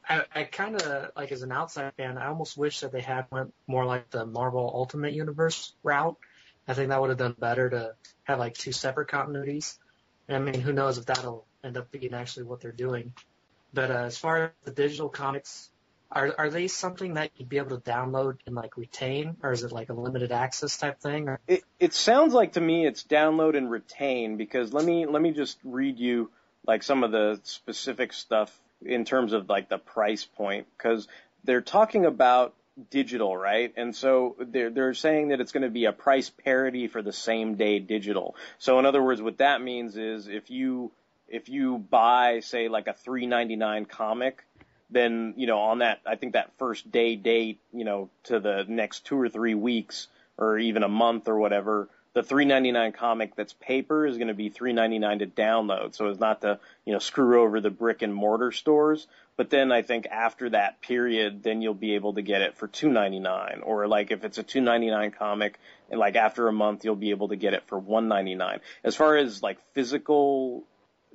I, 0.10 0.24
I 0.34 0.44
kind 0.44 0.76
of 0.82 1.12
like 1.16 1.32
as 1.32 1.42
an 1.42 1.52
outside 1.52 1.94
fan, 1.98 2.18
I 2.18 2.28
almost 2.28 2.58
wish 2.58 2.80
that 2.82 2.92
they 2.92 3.02
had 3.02 3.26
went 3.32 3.54
more 3.68 3.86
like 3.86 4.10
the 4.10 4.26
Marvel 4.26 4.72
Ultimate 4.74 5.14
Universe 5.14 5.74
route. 5.84 6.18
I 6.68 6.74
think 6.74 6.90
that 6.90 7.00
would 7.00 7.10
have 7.10 7.18
done 7.18 7.36
better 7.38 7.70
to 7.70 7.96
have 8.24 8.40
like 8.40 8.54
two 8.54 8.72
separate 8.72 9.10
continuities. 9.10 9.78
I 10.30 10.40
mean, 10.40 10.60
who 10.60 10.74
knows 10.74 10.98
if 10.98 11.06
that'll 11.06 11.46
end 11.64 11.78
up 11.78 11.92
being 11.92 12.14
actually 12.14 12.44
what 12.44 12.62
they're 12.62 12.72
doing. 12.72 13.14
But 13.74 13.92
uh, 13.92 14.06
as 14.06 14.18
far 14.18 14.44
as 14.44 14.52
the 14.64 14.72
digital 14.72 15.10
comics, 15.10 15.70
are 16.12 16.34
are 16.38 16.50
they 16.50 16.68
something 16.68 17.16
that 17.16 17.32
you'd 17.36 17.50
be 17.50 17.58
able 17.58 17.78
to 17.78 17.92
download 17.92 18.38
and 18.46 18.56
like 18.56 18.78
retain, 18.78 19.38
or 19.44 19.52
is 19.52 19.64
it 19.64 19.72
like 19.72 19.90
a 19.90 19.94
limited 19.94 20.32
access 20.32 20.78
type 20.78 21.02
thing? 21.02 21.28
Or? 21.28 21.40
It 21.48 21.64
it 21.80 21.94
sounds 21.94 22.34
like 22.34 22.54
to 22.54 22.62
me 22.62 22.86
it's 22.86 23.04
download 23.04 23.58
and 23.58 23.70
retain 23.70 24.38
because 24.38 24.74
let 24.74 24.86
me 24.86 25.06
let 25.06 25.22
me 25.22 25.32
just 25.32 25.58
read 25.64 26.00
you 26.00 26.32
like 26.66 26.84
some 26.84 27.04
of 27.04 27.12
the 27.12 27.40
specific 27.44 28.14
stuff 28.14 28.58
in 28.86 29.06
terms 29.06 29.34
of 29.34 29.50
like 29.50 29.70
the 29.70 29.78
price 29.78 30.26
point 30.26 30.68
because 30.78 31.08
they're 31.44 31.62
talking 31.62 32.06
about 32.06 32.54
digital, 32.90 33.36
right? 33.36 33.74
And 33.76 33.96
so 33.96 34.36
they're 34.40 34.70
they're 34.70 34.94
saying 34.94 35.30
that 35.30 35.42
it's 35.42 35.52
going 35.52 35.64
to 35.64 35.70
be 35.70 35.86
a 35.86 35.92
price 35.92 36.30
parity 36.30 36.88
for 36.88 37.02
the 37.02 37.14
same 37.14 37.56
day 37.56 37.80
digital. 37.80 38.36
So 38.60 38.80
in 38.80 38.86
other 38.86 39.02
words, 39.02 39.22
what 39.22 39.40
that 39.40 39.62
means 39.62 39.98
is 39.98 40.28
if 40.28 40.50
you 40.50 40.92
if 41.28 41.50
you 41.50 41.78
buy 41.78 42.40
say 42.42 42.70
like 42.70 42.88
a 42.88 42.94
3.99 42.94 43.90
comic, 43.90 44.44
then 44.90 45.34
you 45.38 45.48
know 45.48 45.60
on 45.60 45.80
that 45.80 46.02
I 46.06 46.16
think 46.16 46.34
that 46.34 46.52
first 46.60 46.92
day 46.92 47.16
date, 47.16 47.60
you 47.74 47.84
know, 47.84 48.10
to 48.26 48.40
the 48.40 48.66
next 48.68 49.06
2 49.06 49.20
or 49.20 49.30
3 49.30 49.56
weeks 49.56 50.08
or 50.38 50.60
even 50.60 50.84
a 50.84 50.88
month 50.88 51.28
or 51.28 51.38
whatever, 51.38 51.90
the 52.18 52.24
3.99 52.24 52.96
comic 52.96 53.36
that's 53.36 53.54
paper 53.54 54.08
is 54.08 54.18
going 54.18 54.30
to 54.30 54.34
be 54.34 54.50
3.99 54.50 55.20
to 55.20 55.28
download. 55.28 55.94
So 55.94 56.08
as 56.08 56.20
not 56.20 56.42
to 56.42 56.60
you 56.84 56.94
know 56.94 56.98
screw 56.98 57.44
over 57.44 57.62
the 57.62 57.70
brick 57.70 58.02
and 58.02 58.12
mortar 58.12 58.52
stores. 58.52 59.06
But 59.36 59.52
then 59.52 59.72
i 59.72 59.84
think 59.84 60.08
after 60.08 60.50
that 60.50 60.82
period 60.82 61.44
then 61.44 61.62
you'll 61.62 61.76
be 61.76 61.94
able 61.94 62.16
to 62.16 62.24
get 62.24 62.42
it 62.42 62.58
for 62.58 62.68
2.99 62.68 63.60
or 63.62 63.88
like 63.88 64.10
if 64.10 64.24
it's 64.24 64.40
a 64.40 64.44
2.99 64.44 65.16
comic 65.16 65.60
and 65.92 66.00
like 66.00 66.16
after 66.16 66.48
a 66.48 66.52
month 66.52 66.84
you'll 66.84 66.96
be 66.96 67.12
able 67.12 67.28
to 67.28 67.36
get 67.36 67.54
it 67.54 67.62
for 67.68 67.80
1.99 67.80 68.62
as 68.84 68.96
far 68.96 69.16
as 69.16 69.44
like 69.44 69.60
physical 69.76 70.64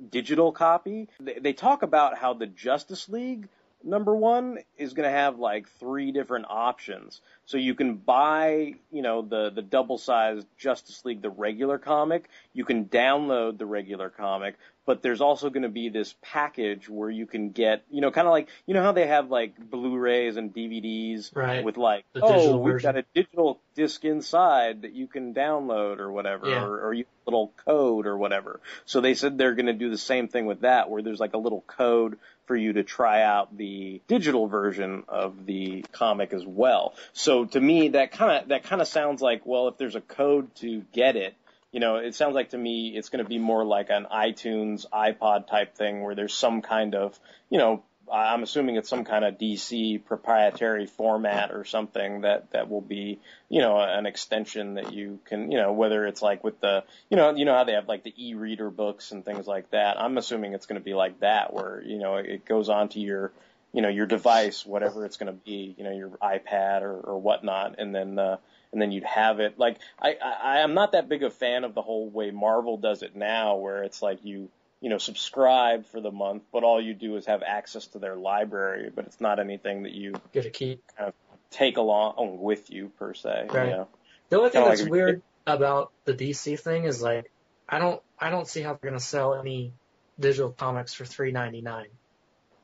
digital 0.09 0.53
copy 0.53 1.09
they, 1.19 1.33
they 1.33 1.51
talk 1.51 1.83
about 1.83 2.17
how 2.17 2.33
the 2.33 2.47
justice 2.47 3.09
league 3.09 3.49
number 3.83 4.15
one 4.15 4.59
is 4.77 4.93
going 4.93 5.07
to 5.07 5.15
have 5.15 5.39
like 5.39 5.67
three 5.79 6.11
different 6.11 6.45
options. 6.49 7.21
So 7.45 7.57
you 7.57 7.75
can 7.75 7.95
buy, 7.95 8.75
you 8.91 9.01
know, 9.01 9.21
the, 9.21 9.49
the 9.49 9.61
double 9.61 9.97
sized 9.97 10.47
Justice 10.57 11.03
League, 11.03 11.21
the 11.21 11.29
regular 11.29 11.77
comic. 11.77 12.29
You 12.53 12.63
can 12.65 12.85
download 12.85 13.57
the 13.57 13.65
regular 13.65 14.09
comic, 14.09 14.55
but 14.85 15.01
there's 15.01 15.19
also 15.21 15.49
going 15.49 15.63
to 15.63 15.69
be 15.69 15.89
this 15.89 16.15
package 16.21 16.87
where 16.87 17.09
you 17.09 17.25
can 17.25 17.49
get, 17.51 17.83
you 17.91 17.99
know, 17.99 18.11
kind 18.11 18.27
of 18.27 18.31
like, 18.31 18.47
you 18.65 18.73
know 18.73 18.81
how 18.81 18.93
they 18.93 19.07
have 19.07 19.29
like 19.29 19.57
Blu-rays 19.57 20.37
and 20.37 20.53
DVDs 20.53 21.35
Right. 21.35 21.63
with 21.65 21.75
like, 21.77 22.05
The 22.13 22.21
oh, 22.23 22.57
we've 22.57 22.73
version. 22.75 22.87
got 22.93 22.97
a 22.97 23.05
digital 23.13 23.59
disc 23.75 24.03
inside 24.05 24.83
that 24.83 24.93
you 24.93 25.07
can 25.07 25.33
download 25.33 25.99
or 25.99 26.11
whatever, 26.11 26.47
Yeah. 26.49 26.63
or, 26.63 26.87
or 26.87 26.93
you 26.93 27.05
a 27.25 27.29
little 27.29 27.53
code 27.65 28.05
or 28.05 28.17
whatever. 28.17 28.59
So 28.85 28.99
they 28.99 29.13
said 29.13 29.37
they're 29.37 29.55
going 29.55 29.67
to 29.67 29.73
do 29.73 29.89
the 29.89 29.97
same 29.97 30.27
thing 30.27 30.45
with 30.45 30.61
that, 30.61 30.89
where 30.89 31.01
there's 31.01 31.21
like 31.21 31.33
a 31.33 31.37
little 31.37 31.61
code 31.67 32.17
for 32.47 32.55
you 32.57 32.73
to 32.73 32.83
try 32.83 33.21
out 33.23 33.55
the 33.55 34.01
digital 34.09 34.47
version 34.47 35.05
of 35.07 35.45
the 35.45 35.85
comic 35.93 36.33
as 36.33 36.45
well. 36.45 36.93
So 37.13 37.32
to 37.45 37.59
me, 37.59 37.89
that 37.89 38.11
kind 38.11 38.43
of 38.43 38.49
that 38.49 38.63
kind 38.63 38.81
of 38.81 38.87
sounds 38.87 39.21
like, 39.21 39.45
well, 39.45 39.67
if 39.67 39.77
there's 39.77 39.95
a 39.95 40.01
code 40.01 40.53
to 40.55 40.83
get 40.93 41.15
it, 41.15 41.35
you 41.71 41.79
know, 41.79 41.97
it 41.97 42.15
sounds 42.15 42.35
like 42.35 42.49
to 42.49 42.57
me 42.57 42.89
it's 42.95 43.09
going 43.09 43.23
to 43.23 43.29
be 43.29 43.39
more 43.39 43.65
like 43.65 43.89
an 43.89 44.05
iTunes, 44.11 44.85
iPod 44.91 45.47
type 45.47 45.75
thing 45.75 46.03
where 46.03 46.15
there's 46.15 46.33
some 46.33 46.61
kind 46.61 46.95
of, 46.95 47.19
you 47.49 47.57
know, 47.57 47.83
I'm 48.11 48.43
assuming 48.43 48.75
it's 48.75 48.89
some 48.89 49.05
kind 49.05 49.23
of 49.25 49.37
DC 49.37 50.05
proprietary 50.05 50.85
format 50.85 51.51
or 51.51 51.65
something 51.65 52.21
that 52.21 52.51
that 52.51 52.69
will 52.69 52.81
be, 52.81 53.19
you 53.49 53.61
know, 53.61 53.79
an 53.79 54.05
extension 54.05 54.75
that 54.75 54.93
you 54.93 55.19
can, 55.25 55.51
you 55.51 55.57
know, 55.57 55.71
whether 55.71 56.05
it's 56.05 56.21
like 56.21 56.43
with 56.43 56.59
the, 56.59 56.83
you 57.09 57.17
know, 57.17 57.33
you 57.35 57.45
know 57.45 57.55
how 57.55 57.63
they 57.63 57.73
have 57.73 57.87
like 57.87 58.03
the 58.03 58.13
e-reader 58.17 58.69
books 58.69 59.11
and 59.11 59.23
things 59.23 59.47
like 59.47 59.71
that. 59.71 59.99
I'm 59.99 60.17
assuming 60.17 60.53
it's 60.53 60.65
going 60.65 60.79
to 60.79 60.85
be 60.85 60.93
like 60.93 61.21
that 61.21 61.53
where, 61.53 61.81
you 61.83 61.97
know, 61.97 62.17
it 62.17 62.45
goes 62.45 62.69
onto 62.69 62.99
your, 62.99 63.31
you 63.73 63.81
know, 63.81 63.89
your 63.89 64.05
device, 64.05 64.65
whatever 64.65 65.05
it's 65.05 65.17
going 65.17 65.31
to 65.31 65.39
be, 65.45 65.75
you 65.77 65.83
know, 65.83 65.91
your 65.91 66.09
iPad 66.21 66.81
or, 66.81 66.99
or 66.99 67.19
whatnot, 67.19 67.75
and 67.79 67.93
then, 67.93 68.19
uh, 68.19 68.37
and 68.71 68.81
then 68.81 68.91
you'd 68.91 69.03
have 69.03 69.39
it. 69.39 69.57
Like, 69.57 69.77
I, 70.01 70.15
I, 70.23 70.61
I'm 70.61 70.73
not 70.73 70.93
that 70.93 71.09
big 71.09 71.23
a 71.23 71.29
fan 71.29 71.63
of 71.63 71.73
the 71.73 71.81
whole 71.81 72.09
way 72.09 72.31
Marvel 72.31 72.77
does 72.77 73.03
it 73.03 73.15
now, 73.15 73.55
where 73.55 73.83
it's 73.83 74.01
like 74.01 74.23
you, 74.23 74.49
you 74.79 74.89
know, 74.89 74.97
subscribe 74.99 75.85
for 75.87 76.01
the 76.01 76.11
month, 76.11 76.43
but 76.51 76.63
all 76.63 76.81
you 76.81 76.93
do 76.93 77.15
is 77.15 77.25
have 77.25 77.41
access 77.41 77.87
to 77.87 77.99
their 77.99 78.15
library, 78.15 78.91
but 78.93 79.05
it's 79.05 79.19
not 79.19 79.39
anything 79.39 79.83
that 79.83 79.93
you 79.93 80.13
Get 80.31 80.45
a 80.45 80.49
key. 80.49 80.79
kind 80.97 81.09
of 81.09 81.13
take 81.49 81.77
along 81.77 82.39
with 82.41 82.69
you 82.69 82.91
per 82.99 83.13
se. 83.13 83.47
Right. 83.49 83.69
You 83.69 83.71
know? 83.71 83.87
The 84.29 84.37
only 84.37 84.49
thing 84.49 84.61
Kinda 84.61 84.69
that's 84.69 84.81
like 84.81 84.91
weird 84.91 85.21
about 85.45 85.91
the 86.05 86.13
DC 86.13 86.59
thing 86.59 86.85
is 86.85 87.01
like 87.01 87.31
I 87.69 87.79
don't 87.79 88.01
I 88.19 88.29
don't 88.29 88.47
see 88.47 88.61
how 88.61 88.73
they're 88.73 88.89
gonna 88.89 88.99
sell 88.99 89.35
any 89.35 89.73
digital 90.19 90.51
comics 90.51 90.93
for 90.93 91.05
three 91.05 91.31
ninety 91.31 91.61
nine. 91.61 91.89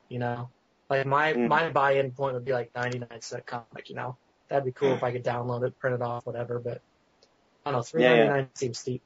You 0.08 0.18
know, 0.18 0.50
like 0.90 1.06
my 1.06 1.34
Mm. 1.34 1.48
my 1.48 1.70
buy-in 1.70 2.12
point 2.12 2.34
would 2.34 2.44
be 2.44 2.52
like 2.52 2.72
ninety 2.74 2.98
nine 3.00 3.20
cent 3.22 3.46
comic. 3.46 3.88
You 3.88 3.96
know, 3.96 4.18
that'd 4.48 4.64
be 4.64 4.72
cool 4.72 4.96
if 4.96 5.02
I 5.04 5.12
could 5.12 5.24
download 5.24 5.66
it, 5.66 5.78
print 5.78 5.96
it 5.96 6.02
off, 6.02 6.26
whatever. 6.26 6.58
But 6.60 6.82
I 7.66 7.70
don't 7.70 7.78
know, 7.80 7.82
three 7.82 8.02
Yeah, 8.02 8.14
ninety 8.24 8.26
yeah. 8.26 8.44
seems 8.54 8.78
steep. 8.80 9.02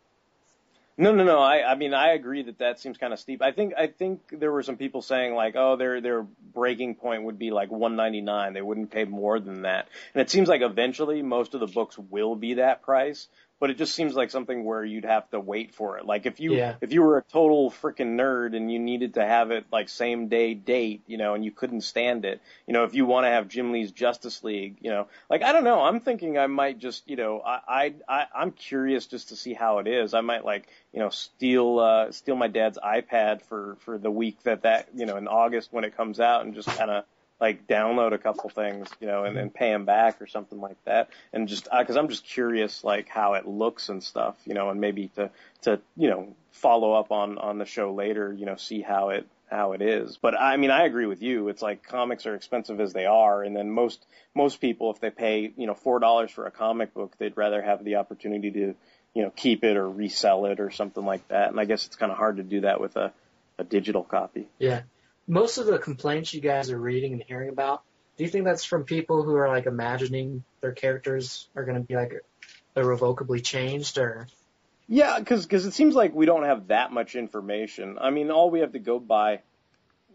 No, 0.96 1.12
no, 1.12 1.24
no. 1.24 1.40
I, 1.40 1.72
I 1.72 1.74
mean, 1.74 1.92
I 1.92 2.12
agree 2.12 2.42
that 2.44 2.58
that 2.58 2.78
seems 2.78 2.98
kind 2.98 3.12
of 3.12 3.18
steep. 3.18 3.42
I 3.42 3.50
think, 3.50 3.74
I 3.76 3.88
think 3.88 4.20
there 4.30 4.52
were 4.52 4.62
some 4.62 4.76
people 4.76 5.02
saying 5.02 5.34
like, 5.34 5.56
oh, 5.56 5.74
their 5.76 6.00
their 6.00 6.22
breaking 6.22 6.94
point 6.96 7.24
would 7.24 7.38
be 7.38 7.50
like 7.50 7.70
199. 7.72 8.52
They 8.52 8.62
wouldn't 8.62 8.92
pay 8.92 9.04
more 9.04 9.40
than 9.40 9.62
that. 9.62 9.88
And 10.14 10.20
it 10.22 10.30
seems 10.30 10.48
like 10.48 10.62
eventually 10.62 11.20
most 11.22 11.54
of 11.54 11.60
the 11.60 11.66
books 11.66 11.98
will 11.98 12.36
be 12.36 12.54
that 12.54 12.82
price. 12.82 13.26
But 13.60 13.70
it 13.70 13.78
just 13.78 13.94
seems 13.94 14.14
like 14.14 14.30
something 14.30 14.64
where 14.64 14.84
you'd 14.84 15.04
have 15.04 15.30
to 15.30 15.40
wait 15.40 15.74
for 15.74 15.96
it. 15.96 16.04
Like 16.04 16.26
if 16.26 16.40
you 16.40 16.54
Yeah. 16.56 16.74
if 16.80 16.92
you 16.92 17.02
were 17.02 17.18
a 17.18 17.22
total 17.22 17.70
freaking 17.70 18.16
nerd 18.16 18.54
and 18.56 18.70
you 18.70 18.78
needed 18.78 19.14
to 19.14 19.24
have 19.24 19.50
it 19.50 19.64
like 19.72 19.88
same 19.88 20.28
day 20.28 20.54
date, 20.54 21.02
you 21.06 21.16
know, 21.16 21.34
and 21.34 21.44
you 21.44 21.50
couldn't 21.50 21.82
stand 21.82 22.24
it, 22.24 22.42
you 22.66 22.72
know, 22.74 22.84
if 22.84 22.94
you 22.94 23.06
want 23.06 23.24
to 23.24 23.30
have 23.30 23.48
Jim 23.48 23.72
Lee's 23.72 23.92
Justice 23.92 24.42
League, 24.44 24.76
you 24.80 24.90
know, 24.90 25.06
like 25.30 25.42
I 25.42 25.52
don't 25.52 25.64
know, 25.64 25.82
I'm 25.82 26.00
thinking 26.00 26.36
I 26.36 26.46
might 26.46 26.78
just, 26.78 27.08
you 27.08 27.16
know, 27.16 27.40
I 27.40 27.60
I, 27.68 27.94
I 28.08 28.26
I'm 28.34 28.50
curious 28.50 29.06
just 29.06 29.28
to 29.30 29.36
see 29.36 29.54
how 29.54 29.78
it 29.78 29.86
is. 29.86 30.14
I 30.14 30.20
might 30.20 30.44
like, 30.44 30.68
you 30.92 30.98
know, 30.98 31.10
steal 31.10 31.78
uh 31.78 32.12
steal 32.12 32.36
my 32.36 32.48
dad's 32.48 32.78
iPad 32.78 33.42
for 33.42 33.76
for 33.80 33.98
the 33.98 34.10
week 34.10 34.42
that 34.42 34.62
that, 34.62 34.88
you 34.94 35.06
know, 35.06 35.16
in 35.16 35.28
August 35.28 35.72
when 35.72 35.84
it 35.84 35.96
comes 35.96 36.20
out 36.20 36.44
and 36.44 36.54
just 36.54 36.68
kind 36.68 36.90
of 36.90 37.04
like 37.40 37.66
download 37.66 38.12
a 38.12 38.18
couple 38.18 38.48
things, 38.48 38.88
you 39.00 39.06
know, 39.06 39.24
and, 39.24 39.36
and 39.36 39.52
pay 39.52 39.70
them 39.70 39.84
back 39.84 40.22
or 40.22 40.26
something 40.26 40.60
like 40.60 40.82
that. 40.84 41.10
And 41.32 41.48
just, 41.48 41.68
uh, 41.70 41.84
cause 41.84 41.96
I'm 41.96 42.08
just 42.08 42.24
curious, 42.24 42.84
like 42.84 43.08
how 43.08 43.34
it 43.34 43.46
looks 43.46 43.88
and 43.88 44.02
stuff, 44.02 44.36
you 44.44 44.54
know, 44.54 44.70
and 44.70 44.80
maybe 44.80 45.08
to, 45.16 45.30
to, 45.62 45.80
you 45.96 46.08
know, 46.08 46.34
follow 46.52 46.92
up 46.92 47.10
on, 47.10 47.38
on 47.38 47.58
the 47.58 47.66
show 47.66 47.92
later, 47.92 48.32
you 48.32 48.46
know, 48.46 48.56
see 48.56 48.80
how 48.80 49.10
it, 49.10 49.26
how 49.50 49.72
it 49.72 49.82
is. 49.82 50.16
But 50.16 50.38
I 50.38 50.56
mean, 50.56 50.70
I 50.70 50.84
agree 50.84 51.06
with 51.06 51.22
you. 51.22 51.48
It's 51.48 51.60
like 51.60 51.82
comics 51.82 52.26
are 52.26 52.34
expensive 52.34 52.80
as 52.80 52.92
they 52.92 53.06
are. 53.06 53.42
And 53.42 53.54
then 53.54 53.70
most, 53.70 54.04
most 54.34 54.60
people, 54.60 54.90
if 54.92 55.00
they 55.00 55.10
pay, 55.10 55.52
you 55.56 55.66
know, 55.66 55.74
$4 55.74 56.30
for 56.30 56.46
a 56.46 56.50
comic 56.50 56.94
book, 56.94 57.14
they'd 57.18 57.36
rather 57.36 57.60
have 57.60 57.84
the 57.84 57.96
opportunity 57.96 58.50
to, 58.52 58.74
you 59.12 59.22
know, 59.22 59.30
keep 59.30 59.64
it 59.64 59.76
or 59.76 59.88
resell 59.88 60.46
it 60.46 60.60
or 60.60 60.70
something 60.70 61.04
like 61.04 61.26
that. 61.28 61.50
And 61.50 61.60
I 61.60 61.64
guess 61.64 61.86
it's 61.86 61.96
kind 61.96 62.10
of 62.12 62.18
hard 62.18 62.38
to 62.38 62.42
do 62.42 62.62
that 62.62 62.80
with 62.80 62.96
a, 62.96 63.12
a 63.58 63.64
digital 63.64 64.02
copy. 64.02 64.48
Yeah. 64.58 64.82
Most 65.26 65.58
of 65.58 65.66
the 65.66 65.78
complaints 65.78 66.34
you 66.34 66.40
guys 66.40 66.70
are 66.70 66.78
reading 66.78 67.12
and 67.14 67.22
hearing 67.26 67.48
about, 67.48 67.82
do 68.16 68.24
you 68.24 68.30
think 68.30 68.44
that's 68.44 68.64
from 68.64 68.84
people 68.84 69.22
who 69.22 69.34
are 69.36 69.48
like 69.48 69.66
imagining 69.66 70.44
their 70.60 70.72
characters 70.72 71.48
are 71.56 71.64
going 71.64 71.76
to 71.76 71.82
be 71.82 71.94
like 71.94 72.12
irrevocably 72.76 73.40
changed, 73.40 73.98
or 73.98 74.28
Yeah, 74.86 75.18
because 75.18 75.46
cause 75.46 75.64
it 75.64 75.72
seems 75.72 75.94
like 75.94 76.14
we 76.14 76.26
don't 76.26 76.44
have 76.44 76.68
that 76.68 76.92
much 76.92 77.14
information. 77.14 77.98
I 78.00 78.10
mean, 78.10 78.30
all 78.30 78.50
we 78.50 78.60
have 78.60 78.72
to 78.72 78.78
go 78.78 78.98
by 78.98 79.40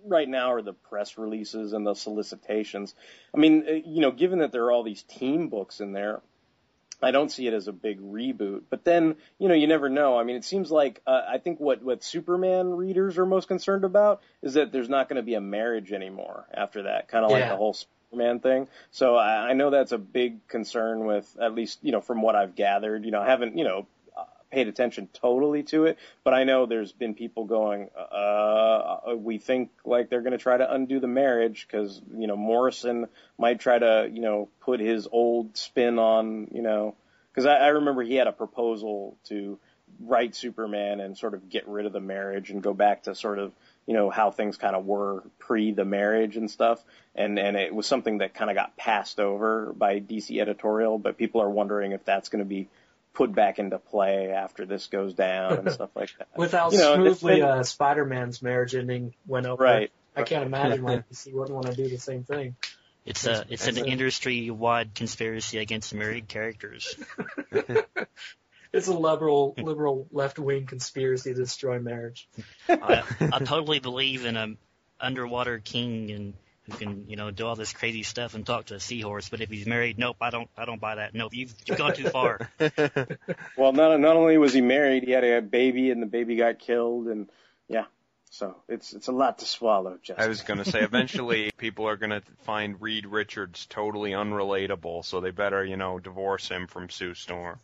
right 0.06 0.30
now 0.30 0.54
are 0.54 0.62
the 0.62 0.74
press 0.74 1.18
releases 1.18 1.74
and 1.74 1.86
the 1.86 1.94
solicitations. 1.94 2.96
I 3.34 3.40
mean, 3.40 3.66
uh, 3.68 3.72
you 3.74 4.02
know, 4.02 4.12
given 4.12 4.40
that 4.40 4.52
there 4.52 4.66
are 4.66 4.72
all 4.72 4.84
these 4.84 5.04
team 5.04 5.50
books 5.50 5.80
in 5.80 5.92
there, 5.92 6.22
I 7.02 7.12
don't 7.12 7.32
see 7.32 7.48
it 7.48 7.54
as 7.54 7.68
a 7.68 7.72
big 7.72 8.02
reboot. 8.02 8.64
But 8.70 8.84
then, 8.84 9.16
you 9.38 9.48
know, 9.48 9.54
you 9.54 9.68
never 9.68 9.90
know. 9.90 10.20
I 10.20 10.24
mean, 10.24 10.36
it 10.36 10.44
seems 10.44 10.72
like 10.72 11.02
uh, 11.08 11.22
I 11.28 11.38
think 11.38 11.60
what 11.60 11.82
what 11.82 12.04
Superman 12.04 12.72
readers 12.72 13.18
are 13.18 13.26
most 13.26 13.48
concerned 13.48 13.86
about 13.86 14.22
is 14.42 14.56
that 14.56 14.72
there's 14.72 14.90
not 14.90 15.10
going 15.10 15.18
to 15.18 15.24
be 15.24 15.36
a 15.36 15.42
marriage 15.42 15.92
anymore 15.92 16.46
after 16.54 16.84
that, 16.84 17.08
kind 17.08 17.26
of 17.26 17.32
like 17.32 17.48
the 17.48 17.56
whole 17.56 17.74
Superman 17.74 18.40
thing. 18.40 18.68
So 18.92 19.16
I, 19.16 19.50
I 19.50 19.54
know 19.54 19.70
that's 19.70 19.92
a 19.92 19.98
big 19.98 20.48
concern 20.48 21.06
with 21.06 21.38
at 21.42 21.54
least 21.56 21.80
you 21.82 21.92
know 21.92 22.02
from 22.02 22.22
what 22.22 22.36
I've 22.36 22.56
gathered. 22.56 23.06
You 23.06 23.12
know, 23.12 23.22
I 23.22 23.28
haven't 23.28 23.58
you 23.58 23.64
know 23.64 23.88
paid 24.52 24.68
attention 24.68 25.08
totally 25.14 25.64
to 25.64 25.86
it, 25.86 25.98
but 26.24 26.34
I 26.34 26.44
know 26.44 26.66
there's 26.66 26.92
been 26.92 27.14
people 27.14 27.46
going, 27.46 27.90
uh, 27.96 29.16
we 29.16 29.38
think 29.38 29.72
like 29.86 30.10
they're 30.10 30.22
going 30.22 30.32
to 30.32 30.38
try 30.38 30.58
to 30.58 30.72
undo 30.72 31.00
the 31.00 31.08
marriage 31.08 31.68
because 31.68 32.02
you 32.18 32.28
know 32.28 32.36
Morrison 32.36 33.08
might 33.38 33.60
try 33.60 33.78
to 33.80 34.10
you 34.12 34.22
know 34.22 34.50
put 34.62 34.80
his 34.80 35.08
old 35.12 35.58
spin 35.58 36.00
on 36.00 36.48
you 36.52 36.62
know 36.62 36.96
because 37.32 37.46
I, 37.46 37.58
I 37.58 37.68
remember 37.68 38.04
he 38.04 38.16
had 38.16 38.28
a 38.28 38.32
proposal 38.32 39.18
to 39.26 39.60
write 40.00 40.36
Superman 40.36 41.00
and 41.00 41.18
sort 41.18 41.34
of 41.34 41.50
get 41.50 41.68
rid 41.68 41.86
of 41.86 41.94
the 41.94 42.00
marriage 42.00 42.52
and 42.52 42.62
go 42.62 42.74
back 42.74 43.04
to 43.04 43.16
sort 43.16 43.40
of 43.40 43.52
you 43.86 43.94
know 43.94 44.10
how 44.10 44.32
things 44.32 44.58
kind 44.58 44.76
of 44.76 44.86
were 44.86 45.24
pre 45.40 45.72
the 45.72 45.86
marriage 45.86 46.38
and 46.38 46.50
stuff 46.50 46.84
and 47.16 47.40
and 47.40 47.58
it 47.58 47.74
was 47.74 47.88
something 47.88 48.20
that 48.20 48.34
kind 48.34 48.50
of 48.50 48.56
got 48.56 48.78
passed 48.78 49.20
over 49.20 49.74
by 49.74 50.00
DC 50.00 50.40
editorial 50.40 50.98
but 50.98 51.18
people 51.18 51.42
are 51.42 51.50
wondering 51.50 51.92
if 51.92 52.06
that's 52.06 52.30
going 52.30 52.44
to 52.44 52.48
be 52.48 52.68
put 53.20 53.36
back 53.36 53.60
into 53.60 53.78
play 53.78 54.32
after 54.32 54.66
this 54.66 54.88
goes 54.88 55.14
down 55.14 55.58
and 55.58 55.72
stuff 55.74 55.90
like 55.94 56.10
that 56.18 56.30
with 56.38 56.54
how 56.54 56.72
You 56.72 56.78
know, 56.78 56.94
and 56.94 57.06
it's 57.06 57.20
smoothly 57.20 57.42
been- 57.42 57.50
uh, 57.50 57.64
Spider-Man's 57.64 58.42
marriage 58.42 58.74
ending 58.74 59.14
went 59.28 59.46
over. 59.46 59.62
Right. 59.62 59.92
I 60.16 60.24
can't 60.24 60.46
imagine 60.46 60.84
why 60.84 61.04
DC 61.12 61.34
wouldn't 61.34 61.54
want 61.54 61.68
to 61.68 61.76
do 61.76 61.90
the 61.90 61.98
same 61.98 62.24
thing. 62.24 62.56
It's 63.06 63.26
a 63.26 63.46
it's 63.50 63.68
an 63.68 63.78
industry-wide 63.78 64.96
conspiracy 64.96 65.58
against 65.58 65.94
married 65.94 66.28
characters. 66.28 66.96
It's 68.72 68.88
a 68.88 68.94
liberal, 68.94 69.56
liberal 69.58 70.08
left-wing 70.12 70.68
conspiracy 70.68 71.34
to 71.34 71.40
destroy 71.40 71.80
marriage. 71.80 72.30
I, 72.70 73.02
I 73.20 73.40
totally 73.40 73.80
believe 73.80 74.26
in 74.26 74.38
a 74.38 74.50
underwater 75.00 75.58
king 75.58 76.12
and 76.12 76.36
who 76.70 76.78
can 76.78 77.10
you 77.10 77.16
know 77.16 77.32
do 77.32 77.46
all 77.46 77.56
this 77.56 77.74
crazy 77.74 78.04
stuff 78.04 78.36
and 78.36 78.46
talk 78.46 78.66
to 78.66 78.76
a 78.76 78.80
seahorse. 78.80 79.30
But 79.30 79.42
if 79.42 79.50
he's 79.50 79.66
married, 79.66 79.98
nope, 79.98 80.18
I 80.22 80.30
don't 80.30 80.50
I 80.58 80.66
don't 80.66 80.80
buy 80.80 80.96
that. 80.96 81.14
Nope, 81.14 81.34
you've, 81.34 81.54
you've 81.66 81.78
gone 81.78 81.94
too 81.94 82.10
far. 82.10 82.50
Well, 83.58 83.74
not 83.74 84.00
not 84.00 84.16
only 84.16 84.38
was 84.38 84.54
he 84.54 84.62
married, 84.62 85.04
he 85.04 85.12
had 85.12 85.24
a 85.24 85.42
baby, 85.42 85.92
and 85.92 86.02
the 86.02 86.06
baby 86.08 86.38
got 86.38 86.60
killed, 86.60 87.08
and 87.08 87.30
yeah. 87.68 87.86
So 88.32 88.56
it's 88.70 88.94
it's 88.94 89.08
a 89.08 89.12
lot 89.12 89.40
to 89.40 89.46
swallow. 89.46 89.98
Just 90.02 90.20
I 90.20 90.28
was 90.28 90.44
going 90.44 90.60
to 90.60 90.66
say, 90.66 90.82
eventually 90.82 91.52
people 91.58 91.88
are 91.88 91.98
going 91.98 92.12
to 92.12 92.22
find 92.44 92.80
Reed 92.80 93.06
Richards 93.06 93.66
totally 93.66 94.12
unrelatable, 94.12 95.04
so 95.04 95.20
they 95.20 95.32
better, 95.32 95.66
you 95.66 95.76
know, 95.78 96.00
divorce 96.00 96.48
him 96.48 96.68
from 96.68 96.90
Sue 96.90 97.16
Storm. 97.16 97.60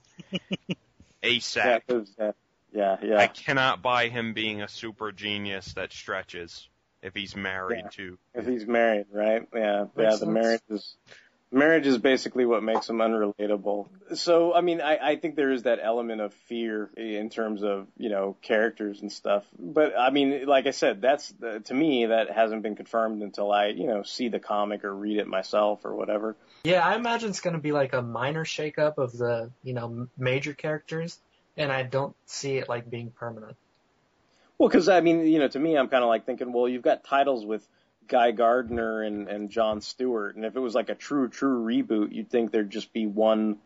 ASAP. 1.24 1.66
yeah, 1.66 1.80
'cause, 1.88 2.12
uh, 2.20 2.32
yeah, 2.74 2.98
yeah. 3.02 3.18
I 3.18 3.28
cannot 3.28 3.82
buy 3.82 4.10
him 4.10 4.34
being 4.34 4.62
a 4.62 4.68
super 4.68 5.12
genius 5.12 5.74
that 5.74 5.94
stretches 5.94 6.68
if 7.06 7.14
he's 7.14 7.36
married 7.36 7.84
Yeah. 7.86 7.90
to. 7.92 8.18
If 8.34 8.48
he's 8.48 8.66
married, 8.66 9.06
right? 9.12 9.48
Yeah, 9.54 9.60
yeah. 9.62 9.86
Makes 9.96 10.14
The 10.20 10.26
sense. 10.26 10.32
marriage 10.32 10.62
is 10.70 10.96
marriage 11.52 11.88
is 11.88 11.98
basically 12.00 12.46
what 12.46 12.64
makes 12.64 12.90
him 12.90 12.98
unrelatable. 12.98 13.88
So, 14.16 14.54
I 14.54 14.62
mean, 14.62 14.82
I, 14.82 14.98
I 15.12 15.16
think 15.16 15.36
there 15.36 15.52
is 15.52 15.64
that 15.64 15.80
element 15.82 16.20
of 16.20 16.34
fear 16.50 16.90
in 16.98 17.30
terms 17.30 17.64
of 17.64 17.88
you 17.98 18.10
know 18.10 18.36
characters 18.42 19.02
and 19.02 19.12
stuff. 19.12 19.46
But 19.58 19.98
I 19.98 20.10
mean, 20.10 20.46
like 20.48 20.66
I 20.68 20.72
said, 20.72 21.02
that's 21.02 21.30
the, 21.40 21.60
to 21.62 21.74
me 21.74 22.08
that 22.08 22.32
hasn't 22.32 22.64
been 22.64 22.76
confirmed 22.76 23.22
until 23.22 23.52
I 23.52 23.68
you 23.68 23.88
know 23.88 24.04
see 24.04 24.28
the 24.30 24.40
comic 24.40 24.84
or 24.84 24.94
read 24.94 25.18
it 25.18 25.28
myself 25.28 25.86
or 25.86 25.96
whatever. 25.96 26.36
Yeah, 26.64 26.86
I 26.86 26.96
imagine 26.96 27.30
it's 27.30 27.42
going 27.42 27.56
to 27.56 27.62
be 27.62 27.72
like 27.72 27.94
a 27.94 28.02
minor 28.02 28.44
shakeup 28.44 28.98
of 28.98 29.16
the, 29.16 29.52
you 29.64 29.74
know, 29.74 30.08
major 30.18 30.54
characters, 30.56 31.20
and 31.56 31.72
I 31.72 31.84
don't 31.84 32.16
see 32.26 32.58
it 32.58 32.68
like 32.68 32.90
being 32.90 33.12
permanent. 33.12 33.56
Well, 34.58 34.70
because 34.70 34.88
I 34.90 35.02
mean, 35.02 35.28
you 35.28 35.40
know, 35.40 35.48
to 35.48 35.60
me, 35.60 35.78
I'm 35.78 35.88
kind 35.88 36.04
of 36.04 36.10
like 36.10 36.26
thinking, 36.26 36.54
well, 36.54 36.68
you've 36.68 36.82
got 36.82 37.04
titles 37.04 37.46
with 37.46 37.68
Guy 38.08 38.32
Gardner 38.32 39.02
and 39.04 39.28
and 39.28 39.50
John 39.50 39.82
Stewart, 39.82 40.36
and 40.36 40.46
if 40.46 40.56
it 40.56 40.60
was 40.60 40.76
like 40.76 40.90
a 40.90 40.96
true 40.96 41.28
true 41.28 41.64
reboot, 41.66 42.14
you'd 42.14 42.30
think 42.30 42.52
there'd 42.52 42.70
just 42.70 42.94
be 42.94 43.06
one, 43.06 43.58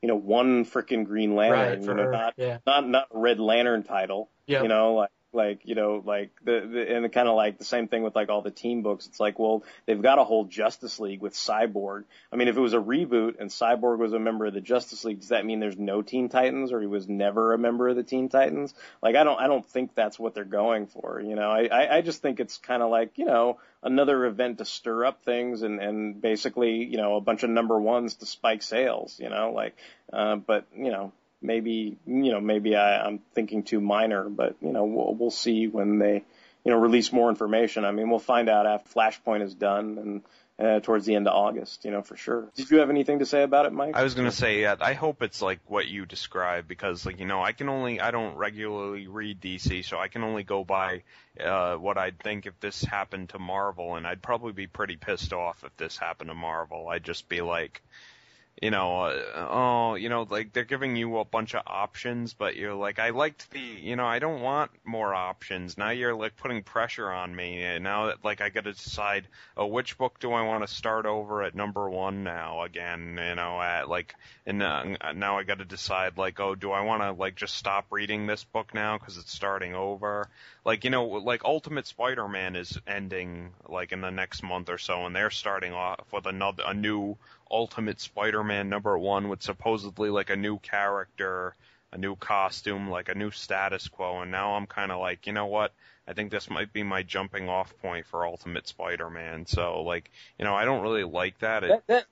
you 0.00 0.08
know, 0.08 0.16
one 0.16 0.64
frickin' 0.64 1.04
Green 1.04 1.34
Lantern, 1.34 1.58
right, 1.58 1.80
you 1.80 1.94
know, 1.94 2.04
her. 2.04 2.10
not 2.10 2.34
yeah. 2.36 2.58
not 2.66 2.88
not 2.88 3.08
a 3.14 3.18
Red 3.18 3.40
Lantern 3.40 3.82
title, 3.82 4.30
Yep. 4.46 4.62
you 4.62 4.68
know, 4.68 4.94
like 4.94 5.10
like 5.32 5.60
you 5.64 5.74
know 5.74 6.02
like 6.04 6.30
the, 6.44 6.68
the 6.72 6.94
and 6.94 7.12
kind 7.12 7.28
of 7.28 7.36
like 7.36 7.58
the 7.58 7.64
same 7.64 7.88
thing 7.88 8.02
with 8.02 8.14
like 8.14 8.28
all 8.28 8.42
the 8.42 8.50
team 8.50 8.82
books. 8.82 9.06
It's 9.06 9.20
like, 9.20 9.38
well, 9.38 9.64
they've 9.86 10.00
got 10.00 10.18
a 10.18 10.24
whole 10.24 10.44
Justice 10.44 10.98
League 10.98 11.20
with 11.20 11.34
Cyborg. 11.34 12.04
I 12.32 12.36
mean, 12.36 12.48
if 12.48 12.56
it 12.56 12.60
was 12.60 12.74
a 12.74 12.78
reboot 12.78 13.40
and 13.40 13.50
Cyborg 13.50 13.98
was 13.98 14.12
a 14.12 14.18
member 14.18 14.46
of 14.46 14.54
the 14.54 14.60
Justice 14.60 15.04
League, 15.04 15.20
does 15.20 15.28
that 15.28 15.46
mean 15.46 15.60
there's 15.60 15.78
no 15.78 16.02
Teen 16.02 16.28
Titans 16.28 16.72
or 16.72 16.80
he 16.80 16.86
was 16.86 17.08
never 17.08 17.52
a 17.52 17.58
member 17.58 17.88
of 17.88 17.96
the 17.96 18.02
Teen 18.02 18.28
Titans? 18.28 18.74
Like, 19.02 19.16
I 19.16 19.24
don't 19.24 19.40
I 19.40 19.46
don't 19.46 19.66
think 19.66 19.94
that's 19.94 20.18
what 20.18 20.34
they're 20.34 20.44
going 20.44 20.86
for. 20.86 21.20
You 21.20 21.36
know, 21.36 21.50
I 21.50 21.66
I, 21.66 21.96
I 21.96 22.00
just 22.00 22.22
think 22.22 22.40
it's 22.40 22.58
kind 22.58 22.82
of 22.82 22.90
like 22.90 23.18
you 23.18 23.24
know 23.24 23.58
another 23.82 24.26
event 24.26 24.58
to 24.58 24.64
stir 24.64 25.04
up 25.04 25.24
things 25.24 25.62
and 25.62 25.80
and 25.80 26.20
basically 26.20 26.84
you 26.84 26.96
know 26.96 27.16
a 27.16 27.20
bunch 27.20 27.42
of 27.42 27.50
number 27.50 27.78
ones 27.80 28.16
to 28.16 28.26
spike 28.26 28.62
sales. 28.62 29.18
You 29.20 29.30
know, 29.30 29.52
like, 29.52 29.76
uh, 30.12 30.36
but 30.36 30.66
you 30.76 30.90
know 30.90 31.12
maybe 31.42 31.98
you 32.06 32.32
know 32.32 32.40
maybe 32.40 32.76
I, 32.76 33.04
I'm 33.04 33.20
thinking 33.34 33.62
too 33.62 33.80
minor, 33.80 34.28
but 34.28 34.56
you 34.60 34.72
know 34.72 34.84
we'll 34.84 35.14
we'll 35.14 35.30
see 35.30 35.66
when 35.66 35.98
they 35.98 36.24
you 36.64 36.72
know 36.72 36.78
release 36.78 37.12
more 37.12 37.28
information. 37.28 37.84
I 37.84 37.92
mean 37.92 38.10
we'll 38.10 38.18
find 38.18 38.48
out 38.48 38.66
after 38.66 38.88
Flashpoint 38.90 39.42
is 39.42 39.54
done 39.54 39.98
and 39.98 40.22
uh, 40.60 40.78
towards 40.80 41.06
the 41.06 41.14
end 41.14 41.26
of 41.26 41.34
August, 41.34 41.84
you 41.86 41.90
know 41.90 42.02
for 42.02 42.16
sure. 42.16 42.50
Did 42.54 42.70
you 42.70 42.78
have 42.78 42.90
anything 42.90 43.20
to 43.20 43.26
say 43.26 43.42
about 43.42 43.64
it, 43.64 43.72
Mike? 43.72 43.96
I 43.96 44.02
was 44.02 44.12
gonna 44.12 44.30
say, 44.30 44.60
yeah, 44.60 44.76
I 44.78 44.92
hope 44.92 45.22
it's 45.22 45.40
like 45.40 45.60
what 45.66 45.88
you 45.88 46.04
described 46.04 46.68
because, 46.68 47.06
like, 47.06 47.18
you 47.18 47.24
know, 47.24 47.42
I 47.42 47.52
can 47.52 47.70
only, 47.70 47.98
I 47.98 48.10
don't 48.10 48.36
regularly 48.36 49.06
read 49.06 49.40
DC, 49.40 49.86
so 49.86 49.98
I 49.98 50.08
can 50.08 50.22
only 50.22 50.42
go 50.42 50.62
by 50.62 51.02
uh, 51.42 51.76
what 51.76 51.96
I'd 51.96 52.18
think 52.18 52.44
if 52.44 52.60
this 52.60 52.82
happened 52.82 53.30
to 53.30 53.38
Marvel, 53.38 53.94
and 53.96 54.06
I'd 54.06 54.20
probably 54.20 54.52
be 54.52 54.66
pretty 54.66 54.96
pissed 54.96 55.32
off 55.32 55.64
if 55.64 55.74
this 55.78 55.96
happened 55.96 56.28
to 56.28 56.34
Marvel. 56.34 56.88
I'd 56.88 57.04
just 57.04 57.30
be 57.30 57.40
like, 57.40 57.80
you 58.60 58.70
know, 58.70 59.04
uh, 59.04 59.46
oh, 59.50 59.94
you 59.94 60.10
know, 60.10 60.26
like 60.28 60.52
they're 60.52 60.64
giving 60.64 60.94
you 60.94 61.18
a 61.18 61.24
bunch 61.24 61.54
of 61.54 61.62
options, 61.66 62.34
but 62.34 62.56
you're 62.56 62.74
like, 62.74 62.98
I 62.98 63.10
liked 63.10 63.50
the, 63.52 63.58
you 63.58 63.96
know, 63.96 64.04
I 64.04 64.18
don't 64.18 64.42
want 64.42 64.70
more 64.84 65.14
options. 65.14 65.78
Now 65.78 65.90
you're 65.90 66.14
like 66.14 66.36
putting 66.36 66.62
pressure 66.62 67.10
on 67.10 67.34
me, 67.34 67.62
and 67.62 67.82
now 67.84 68.12
like 68.22 68.42
I 68.42 68.50
got 68.50 68.64
to 68.64 68.72
decide, 68.72 69.26
oh, 69.56 69.66
which 69.66 69.96
book 69.96 70.20
do 70.20 70.32
I 70.32 70.42
want 70.42 70.66
to 70.66 70.74
start 70.74 71.06
over 71.06 71.42
at 71.42 71.54
number 71.54 71.88
one 71.88 72.22
now 72.22 72.62
again, 72.62 73.18
you 73.18 73.34
know, 73.34 73.60
at 73.62 73.88
like, 73.88 74.14
and 74.44 74.62
uh, 74.62 74.84
now 75.14 75.38
I 75.38 75.44
got 75.44 75.58
to 75.60 75.64
decide 75.64 76.18
like, 76.18 76.38
oh, 76.38 76.54
do 76.54 76.70
I 76.70 76.82
want 76.82 77.02
to 77.02 77.12
like 77.12 77.36
just 77.36 77.54
stop 77.54 77.86
reading 77.90 78.26
this 78.26 78.44
book 78.44 78.74
now 78.74 78.98
because 78.98 79.16
it's 79.16 79.32
starting 79.32 79.74
over? 79.74 80.28
Like, 80.66 80.84
you 80.84 80.90
know, 80.90 81.06
like 81.06 81.44
Ultimate 81.46 81.86
Spider-Man 81.86 82.56
is 82.56 82.78
ending 82.86 83.52
like 83.66 83.92
in 83.92 84.02
the 84.02 84.10
next 84.10 84.42
month 84.42 84.68
or 84.68 84.76
so, 84.76 85.06
and 85.06 85.16
they're 85.16 85.30
starting 85.30 85.72
off 85.72 86.04
with 86.12 86.26
another 86.26 86.64
a 86.66 86.74
new 86.74 87.16
Ultimate 87.50 88.00
Spider-Man 88.00 88.68
number 88.68 88.98
one 88.98 89.28
with 89.28 89.42
supposedly 89.42 90.10
like 90.10 90.30
a 90.30 90.36
new 90.36 90.58
character, 90.58 91.54
a 91.92 91.98
new 91.98 92.16
costume, 92.16 92.88
like 92.88 93.08
a 93.08 93.14
new 93.14 93.30
status 93.30 93.88
quo, 93.88 94.20
and 94.20 94.30
now 94.30 94.54
I'm 94.54 94.66
kind 94.66 94.92
of 94.92 95.00
like, 95.00 95.26
you 95.26 95.32
know 95.32 95.46
what? 95.46 95.72
I 96.06 96.12
think 96.12 96.30
this 96.30 96.50
might 96.50 96.72
be 96.72 96.82
my 96.82 97.02
jumping 97.02 97.48
off 97.48 97.76
point 97.78 98.06
for 98.06 98.26
Ultimate 98.26 98.66
Spider-Man. 98.66 99.46
So 99.46 99.82
like, 99.82 100.10
you 100.38 100.44
know, 100.44 100.54
I 100.54 100.64
don't 100.64 100.82
really 100.82 101.04
like 101.04 101.38
that. 101.40 101.64
It, 101.64 101.68
that, 101.68 101.86
that 101.86 102.06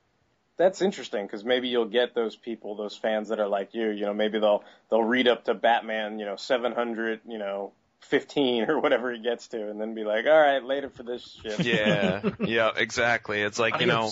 that's 0.58 0.82
interesting 0.82 1.24
because 1.24 1.44
maybe 1.44 1.68
you'll 1.68 1.86
get 1.86 2.14
those 2.14 2.36
people, 2.36 2.74
those 2.74 2.96
fans 2.96 3.28
that 3.28 3.38
are 3.40 3.48
like 3.48 3.74
you. 3.74 3.88
You 3.90 4.06
know, 4.06 4.14
maybe 4.14 4.40
they'll 4.40 4.64
they'll 4.90 5.02
read 5.02 5.28
up 5.28 5.44
to 5.44 5.54
Batman, 5.54 6.18
you 6.18 6.26
know, 6.26 6.36
700, 6.36 7.20
you 7.26 7.38
know, 7.38 7.72
15 8.00 8.64
or 8.68 8.80
whatever 8.80 9.12
he 9.12 9.22
gets 9.22 9.48
to, 9.48 9.70
and 9.70 9.80
then 9.80 9.94
be 9.94 10.04
like, 10.04 10.26
all 10.26 10.38
right, 10.38 10.62
later 10.62 10.90
for 10.90 11.04
this 11.04 11.38
shit. 11.42 11.60
yeah, 11.64 12.28
yeah, 12.40 12.70
exactly. 12.76 13.40
It's 13.40 13.58
like 13.58 13.80
you 13.80 13.86
know. 13.86 14.10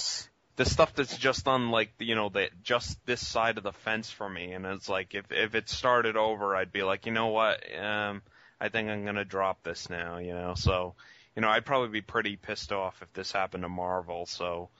The 0.56 0.64
stuff 0.64 0.94
that's 0.94 1.16
just 1.16 1.46
on 1.48 1.70
like 1.70 1.90
you 1.98 2.14
know 2.14 2.28
the 2.28 2.48
just 2.62 3.04
this 3.06 3.26
side 3.26 3.58
of 3.58 3.64
the 3.64 3.72
fence 3.72 4.10
for 4.10 4.28
me. 4.28 4.52
And 4.52 4.64
it's 4.66 4.88
like 4.88 5.14
if 5.14 5.30
if 5.30 5.54
it 5.54 5.68
started 5.68 6.16
over 6.16 6.56
I'd 6.56 6.72
be 6.72 6.82
like 6.82 7.06
you 7.06 7.12
know 7.12 7.28
what? 7.28 7.62
Um 7.78 8.22
I 8.60 8.68
think 8.70 8.88
I'm 8.88 9.04
gonna 9.04 9.24
drop 9.24 9.62
this 9.62 9.90
now 9.90 10.18
you 10.18 10.32
know? 10.32 10.54
So 10.54 10.94
you 11.34 11.42
know 11.42 11.48
I'd 11.48 11.66
probably 11.66 11.90
be 11.90 12.00
pretty 12.00 12.36
pissed 12.36 12.72
off 12.72 13.02
if 13.02 13.12
this 13.12 13.32
happened 13.32 13.64
to 13.64 13.68
Marvel. 13.68 14.24
So 14.26 14.70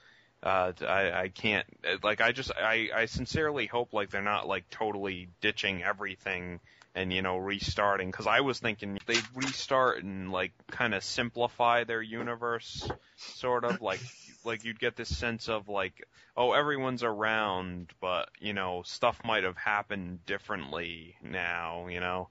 uh 0.41 0.71
I 0.81 1.11
I 1.11 1.27
can't 1.29 1.65
like 2.03 2.21
I 2.21 2.31
just 2.31 2.51
I 2.55 2.89
I 2.95 3.05
sincerely 3.05 3.67
hope 3.67 3.93
like 3.93 4.09
they're 4.09 4.21
not 4.21 4.47
like 4.47 4.69
totally 4.71 5.29
ditching 5.41 5.83
everything 5.83 6.59
and 6.95 7.13
you 7.13 7.21
know 7.21 7.37
restarting. 7.37 8.09
Because 8.09 8.25
I 8.25 8.41
was 8.41 8.57
thinking 8.59 8.97
they'd 9.05 9.23
restart 9.35 10.03
and 10.03 10.31
like 10.31 10.53
kind 10.71 10.95
of 10.95 11.03
simplify 11.03 11.83
their 11.83 12.01
universe 12.01 12.89
sort 13.17 13.63
of 13.63 13.81
like 13.81 14.01
like 14.47 14.63
you'd 14.63 14.79
get 14.79 14.95
this 14.95 15.15
sense 15.15 15.49
of 15.49 15.69
like, 15.69 16.07
oh, 16.35 16.53
everyone's 16.53 17.03
around, 17.03 17.91
but 18.01 18.29
you 18.39 18.53
know, 18.53 18.81
stuff 18.85 19.19
might 19.23 19.43
have 19.43 19.57
happened 19.57 20.25
differently 20.25 21.15
now, 21.21 21.87
you 21.87 21.99
know. 21.99 22.29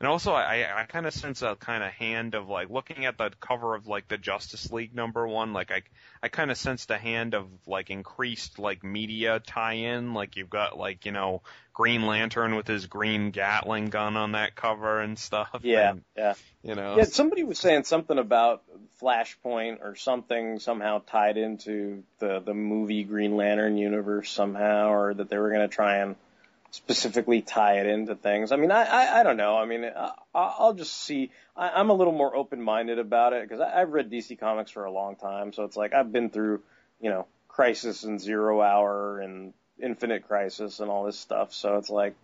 And 0.00 0.08
also, 0.08 0.32
I 0.32 0.80
I 0.80 0.84
kind 0.84 1.04
of 1.04 1.12
sense 1.12 1.42
a 1.42 1.56
kind 1.56 1.84
of 1.84 1.90
hand 1.90 2.34
of 2.34 2.48
like 2.48 2.70
looking 2.70 3.04
at 3.04 3.18
the 3.18 3.30
cover 3.38 3.74
of 3.74 3.86
like 3.86 4.08
the 4.08 4.16
Justice 4.16 4.72
League 4.72 4.94
number 4.94 5.28
one, 5.28 5.52
like 5.52 5.70
I 5.70 5.82
I 6.22 6.28
kind 6.28 6.50
of 6.50 6.56
sensed 6.56 6.90
a 6.90 6.96
hand 6.96 7.34
of 7.34 7.46
like 7.66 7.90
increased 7.90 8.58
like 8.58 8.82
media 8.82 9.40
tie-in, 9.46 10.14
like 10.14 10.36
you've 10.36 10.48
got 10.48 10.78
like 10.78 11.04
you 11.04 11.12
know 11.12 11.42
Green 11.74 12.06
Lantern 12.06 12.54
with 12.54 12.66
his 12.66 12.86
green 12.86 13.30
Gatling 13.30 13.90
gun 13.90 14.16
on 14.16 14.32
that 14.32 14.54
cover 14.54 15.00
and 15.00 15.18
stuff. 15.18 15.60
Yeah, 15.62 15.90
and, 15.90 16.04
yeah. 16.16 16.34
You 16.62 16.76
know, 16.76 16.96
Yeah, 16.96 17.04
somebody 17.04 17.44
was 17.44 17.58
saying 17.58 17.84
something 17.84 18.16
about 18.16 18.62
Flashpoint 19.02 19.82
or 19.82 19.96
something 19.96 20.60
somehow 20.60 21.02
tied 21.06 21.36
into 21.36 22.04
the 22.20 22.40
the 22.40 22.54
movie 22.54 23.04
Green 23.04 23.36
Lantern 23.36 23.76
universe 23.76 24.30
somehow, 24.30 24.92
or 24.94 25.12
that 25.12 25.28
they 25.28 25.36
were 25.36 25.50
going 25.50 25.68
to 25.68 25.74
try 25.74 25.96
and 25.96 26.16
specifically 26.70 27.42
tie 27.42 27.80
it 27.80 27.86
into 27.86 28.14
things. 28.14 28.52
I 28.52 28.56
mean, 28.56 28.70
I 28.70 28.84
I, 28.84 29.20
I 29.20 29.22
don't 29.22 29.36
know. 29.36 29.56
I 29.56 29.66
mean, 29.66 29.84
I, 29.84 30.12
I'll 30.34 30.74
just 30.74 30.92
see. 30.94 31.30
I, 31.56 31.70
I'm 31.70 31.90
a 31.90 31.94
little 31.94 32.12
more 32.12 32.34
open 32.34 32.62
minded 32.62 32.98
about 32.98 33.32
it 33.32 33.48
because 33.48 33.60
I've 33.60 33.90
read 33.90 34.10
DC 34.10 34.38
Comics 34.38 34.70
for 34.70 34.84
a 34.84 34.92
long 34.92 35.16
time, 35.16 35.52
so 35.52 35.64
it's 35.64 35.76
like 35.76 35.92
I've 35.94 36.12
been 36.12 36.30
through, 36.30 36.62
you 37.00 37.10
know, 37.10 37.26
Crisis 37.48 38.04
and 38.04 38.20
Zero 38.20 38.60
Hour 38.60 39.20
and 39.20 39.52
Infinite 39.82 40.26
Crisis 40.26 40.80
and 40.80 40.90
all 40.90 41.04
this 41.04 41.18
stuff. 41.18 41.52
So 41.52 41.76
it's 41.76 41.90
like 41.90 42.14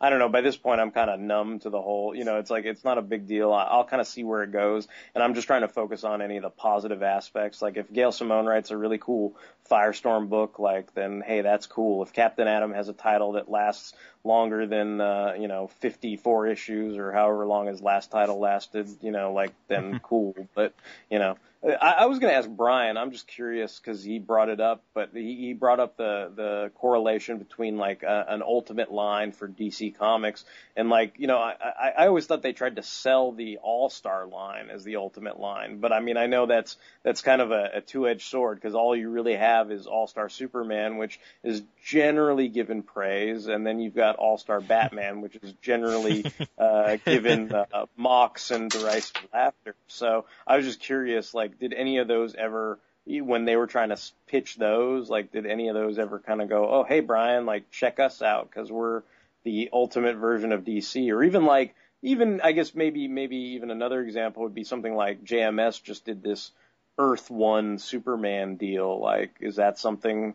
I 0.00 0.10
don't 0.10 0.20
know. 0.20 0.28
By 0.28 0.42
this 0.42 0.56
point, 0.56 0.80
I'm 0.80 0.92
kind 0.92 1.10
of 1.10 1.18
numb 1.18 1.58
to 1.60 1.70
the 1.70 1.80
whole. 1.82 2.14
You 2.14 2.24
know, 2.24 2.38
it's 2.38 2.50
like 2.50 2.64
it's 2.64 2.84
not 2.84 2.98
a 2.98 3.02
big 3.02 3.26
deal. 3.26 3.52
I- 3.52 3.64
I'll 3.64 3.84
kind 3.84 4.00
of 4.00 4.06
see 4.06 4.22
where 4.22 4.44
it 4.44 4.52
goes, 4.52 4.86
and 5.14 5.24
I'm 5.24 5.34
just 5.34 5.48
trying 5.48 5.62
to 5.62 5.68
focus 5.68 6.04
on 6.04 6.22
any 6.22 6.36
of 6.36 6.44
the 6.44 6.50
positive 6.50 7.02
aspects. 7.02 7.60
Like 7.60 7.76
if 7.76 7.92
Gail 7.92 8.12
Simone 8.12 8.46
writes 8.46 8.70
a 8.70 8.76
really 8.76 8.98
cool 8.98 9.34
Firestorm 9.68 10.28
book, 10.28 10.58
like 10.60 10.94
then 10.94 11.20
hey, 11.26 11.40
that's 11.40 11.66
cool. 11.66 12.02
If 12.02 12.12
Captain 12.12 12.46
Atom 12.46 12.72
has 12.74 12.88
a 12.88 12.92
title 12.92 13.32
that 13.32 13.50
lasts 13.50 13.92
longer 14.28 14.66
than 14.66 15.00
uh, 15.00 15.34
you 15.36 15.48
know 15.48 15.66
54 15.80 16.46
issues 16.46 16.96
or 16.96 17.10
however 17.10 17.46
long 17.46 17.66
his 17.66 17.82
last 17.82 18.12
title 18.12 18.38
lasted, 18.38 18.88
you 19.02 19.10
know, 19.10 19.32
like 19.32 19.52
then 19.66 19.98
cool. 20.02 20.36
But 20.54 20.72
you 21.10 21.18
know, 21.18 21.36
I, 21.64 21.96
I 22.00 22.06
was 22.06 22.20
going 22.20 22.32
to 22.32 22.36
ask 22.36 22.48
Brian. 22.48 22.96
I'm 22.96 23.10
just 23.10 23.26
curious 23.26 23.80
because 23.80 24.04
he 24.04 24.20
brought 24.20 24.48
it 24.48 24.60
up, 24.60 24.84
but 24.94 25.10
he, 25.12 25.34
he 25.34 25.52
brought 25.54 25.80
up 25.80 25.96
the 25.96 26.30
the 26.34 26.70
correlation 26.76 27.38
between 27.38 27.78
like 27.78 28.04
a, 28.04 28.26
an 28.28 28.42
Ultimate 28.42 28.92
line 28.92 29.32
for 29.32 29.48
DC 29.48 29.98
Comics 29.98 30.44
and 30.76 30.88
like 30.88 31.14
you 31.18 31.26
know 31.26 31.38
I, 31.38 31.56
I 31.60 31.92
I 31.98 32.06
always 32.06 32.26
thought 32.26 32.42
they 32.42 32.52
tried 32.52 32.76
to 32.76 32.82
sell 32.84 33.32
the 33.32 33.58
All 33.58 33.90
Star 33.90 34.26
line 34.26 34.70
as 34.70 34.84
the 34.84 34.96
Ultimate 34.96 35.40
line, 35.40 35.78
but 35.80 35.92
I 35.92 35.98
mean 35.98 36.16
I 36.16 36.26
know 36.26 36.46
that's 36.46 36.76
that's 37.02 37.22
kind 37.22 37.42
of 37.42 37.50
a, 37.50 37.70
a 37.74 37.80
two 37.80 38.06
edged 38.06 38.28
sword 38.30 38.58
because 38.58 38.76
all 38.76 38.94
you 38.94 39.10
really 39.10 39.34
have 39.34 39.72
is 39.72 39.88
All 39.88 40.06
Star 40.06 40.28
Superman, 40.28 40.96
which 40.96 41.18
is 41.42 41.62
generally 41.84 42.48
given 42.48 42.84
praise, 42.84 43.48
and 43.48 43.66
then 43.66 43.80
you've 43.80 43.96
got 43.96 44.16
All 44.18 44.38
Star 44.38 44.60
Batman, 44.60 45.20
which 45.20 45.36
is 45.42 45.52
generally 45.62 46.24
uh, 46.58 46.96
given 47.04 47.52
uh, 47.52 47.86
mocks 47.96 48.50
and 48.50 48.70
derisive 48.70 49.16
laughter. 49.32 49.74
So 49.86 50.26
I 50.46 50.56
was 50.56 50.66
just 50.66 50.80
curious, 50.80 51.34
like, 51.34 51.58
did 51.58 51.72
any 51.72 51.98
of 51.98 52.08
those 52.08 52.34
ever, 52.34 52.78
when 53.06 53.44
they 53.44 53.56
were 53.56 53.66
trying 53.66 53.90
to 53.90 54.00
pitch 54.26 54.56
those, 54.56 55.08
like, 55.08 55.32
did 55.32 55.46
any 55.46 55.68
of 55.68 55.74
those 55.74 55.98
ever 55.98 56.18
kind 56.18 56.42
of 56.42 56.48
go, 56.48 56.68
oh, 56.68 56.84
hey 56.84 57.00
Brian, 57.00 57.46
like, 57.46 57.70
check 57.70 58.00
us 58.00 58.22
out 58.22 58.50
because 58.50 58.70
we're 58.70 59.02
the 59.44 59.70
ultimate 59.72 60.16
version 60.16 60.52
of 60.52 60.64
DC, 60.64 61.10
or 61.10 61.22
even 61.22 61.44
like, 61.44 61.74
even 62.02 62.40
I 62.42 62.52
guess 62.52 62.74
maybe 62.74 63.08
maybe 63.08 63.36
even 63.36 63.70
another 63.70 64.02
example 64.02 64.42
would 64.44 64.54
be 64.54 64.64
something 64.64 64.94
like 64.94 65.24
JMS 65.24 65.82
just 65.82 66.04
did 66.04 66.22
this 66.22 66.52
Earth 66.98 67.30
One 67.30 67.78
Superman 67.78 68.56
deal. 68.56 69.00
Like, 69.00 69.36
is 69.40 69.56
that 69.56 69.78
something? 69.78 70.34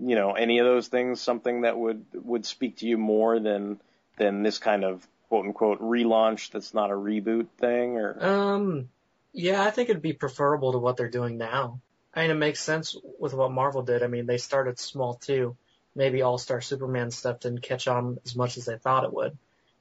You 0.00 0.14
know, 0.14 0.32
any 0.32 0.58
of 0.58 0.66
those 0.66 0.88
things 0.88 1.20
something 1.20 1.62
that 1.62 1.78
would 1.78 2.04
would 2.14 2.46
speak 2.46 2.78
to 2.78 2.86
you 2.86 2.98
more 2.98 3.38
than 3.38 3.80
than 4.16 4.42
this 4.42 4.58
kind 4.58 4.84
of 4.84 5.06
quote 5.28 5.46
unquote 5.46 5.80
relaunch 5.80 6.50
that's 6.50 6.74
not 6.74 6.90
a 6.90 6.94
reboot 6.94 7.48
thing 7.58 7.96
or 7.96 8.24
Um, 8.24 8.88
yeah, 9.32 9.62
I 9.62 9.70
think 9.70 9.88
it'd 9.88 10.02
be 10.02 10.12
preferable 10.12 10.72
to 10.72 10.78
what 10.78 10.96
they're 10.96 11.08
doing 11.08 11.38
now. 11.38 11.80
I 12.12 12.22
mean, 12.22 12.30
it 12.32 12.34
makes 12.34 12.60
sense 12.60 12.96
with 13.20 13.34
what 13.34 13.52
Marvel 13.52 13.82
did. 13.82 14.02
I 14.02 14.08
mean, 14.08 14.26
they 14.26 14.38
started 14.38 14.78
small 14.78 15.14
too. 15.14 15.56
Maybe 15.94 16.22
All 16.22 16.38
Star 16.38 16.60
Superman 16.60 17.10
stuff 17.10 17.40
didn't 17.40 17.62
catch 17.62 17.86
on 17.86 18.18
as 18.24 18.34
much 18.34 18.56
as 18.56 18.64
they 18.64 18.78
thought 18.78 19.04
it 19.04 19.12
would. 19.12 19.36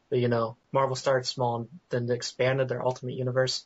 But 0.09 0.19
you 0.19 0.27
know, 0.27 0.57
Marvel 0.71 0.95
started 0.95 1.25
small 1.25 1.55
and 1.57 1.67
then 1.89 2.09
expanded 2.11 2.67
their 2.67 2.85
Ultimate 2.85 3.15
Universe. 3.15 3.65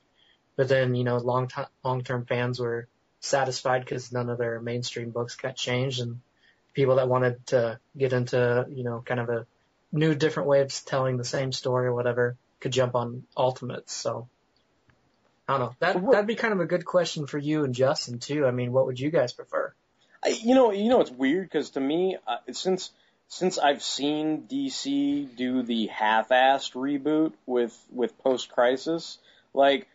But 0.56 0.68
then 0.68 0.96
you 0.96 1.04
know, 1.04 1.18
long 1.18 1.48
time 1.48 1.68
long 1.84 2.04
term 2.04 2.26
fans 2.26 2.60
were 2.60 2.88
satisfied 3.20 3.84
because 3.84 4.12
none 4.12 4.30
of 4.30 4.38
their 4.38 4.60
mainstream 4.60 5.12
books 5.12 5.36
got 5.36 5.56
changed, 5.56 6.02
and 6.02 6.20
people 6.74 6.96
that 6.96 7.08
wanted 7.08 7.46
to 7.48 7.80
get 7.98 8.14
into 8.14 8.66
you 8.70 8.84
know 8.84 9.04
kind 9.06 9.20
of 9.20 9.30
a 9.30 9.46
new 9.92 10.16
different 10.16 10.50
way 10.50 10.62
of 10.62 10.74
telling 10.86 11.18
the 11.18 11.26
same 11.26 11.52
story 11.52 11.88
or 11.88 11.94
whatever 11.94 12.36
could 12.60 12.72
jump 12.72 12.96
on 12.96 13.24
Ultimates. 13.38 13.94
So 13.94 14.28
I 15.48 15.58
don't 15.58 15.62
know. 15.62 15.76
That 15.80 16.12
that'd 16.12 16.28
be 16.28 16.36
kind 16.36 16.54
of 16.54 16.60
a 16.60 16.66
good 16.66 16.86
question 16.86 17.28
for 17.28 17.38
you 17.38 17.64
and 17.64 17.76
Justin 17.76 18.20
too. 18.20 18.46
I 18.46 18.52
mean, 18.52 18.72
what 18.72 18.86
would 18.88 19.00
you 19.00 19.12
guys 19.12 19.34
prefer? 19.34 19.74
I, 20.24 20.30
you 20.30 20.56
know 20.56 20.72
you 20.72 20.90
know 20.90 21.02
it's 21.02 21.12
weird 21.12 21.50
because 21.50 21.72
to 21.72 21.80
me 21.80 22.18
uh, 22.28 22.38
since 22.52 22.92
since 23.28 23.58
I've 23.58 23.84
seen 23.84 24.48
DC 24.50 25.36
do 25.36 25.64
the 25.64 25.88
half-assed 25.88 26.74
reboot 26.74 27.34
with 27.46 27.78
with 27.92 28.18
post 28.20 28.50
crisis 28.50 29.18
like 29.54 29.88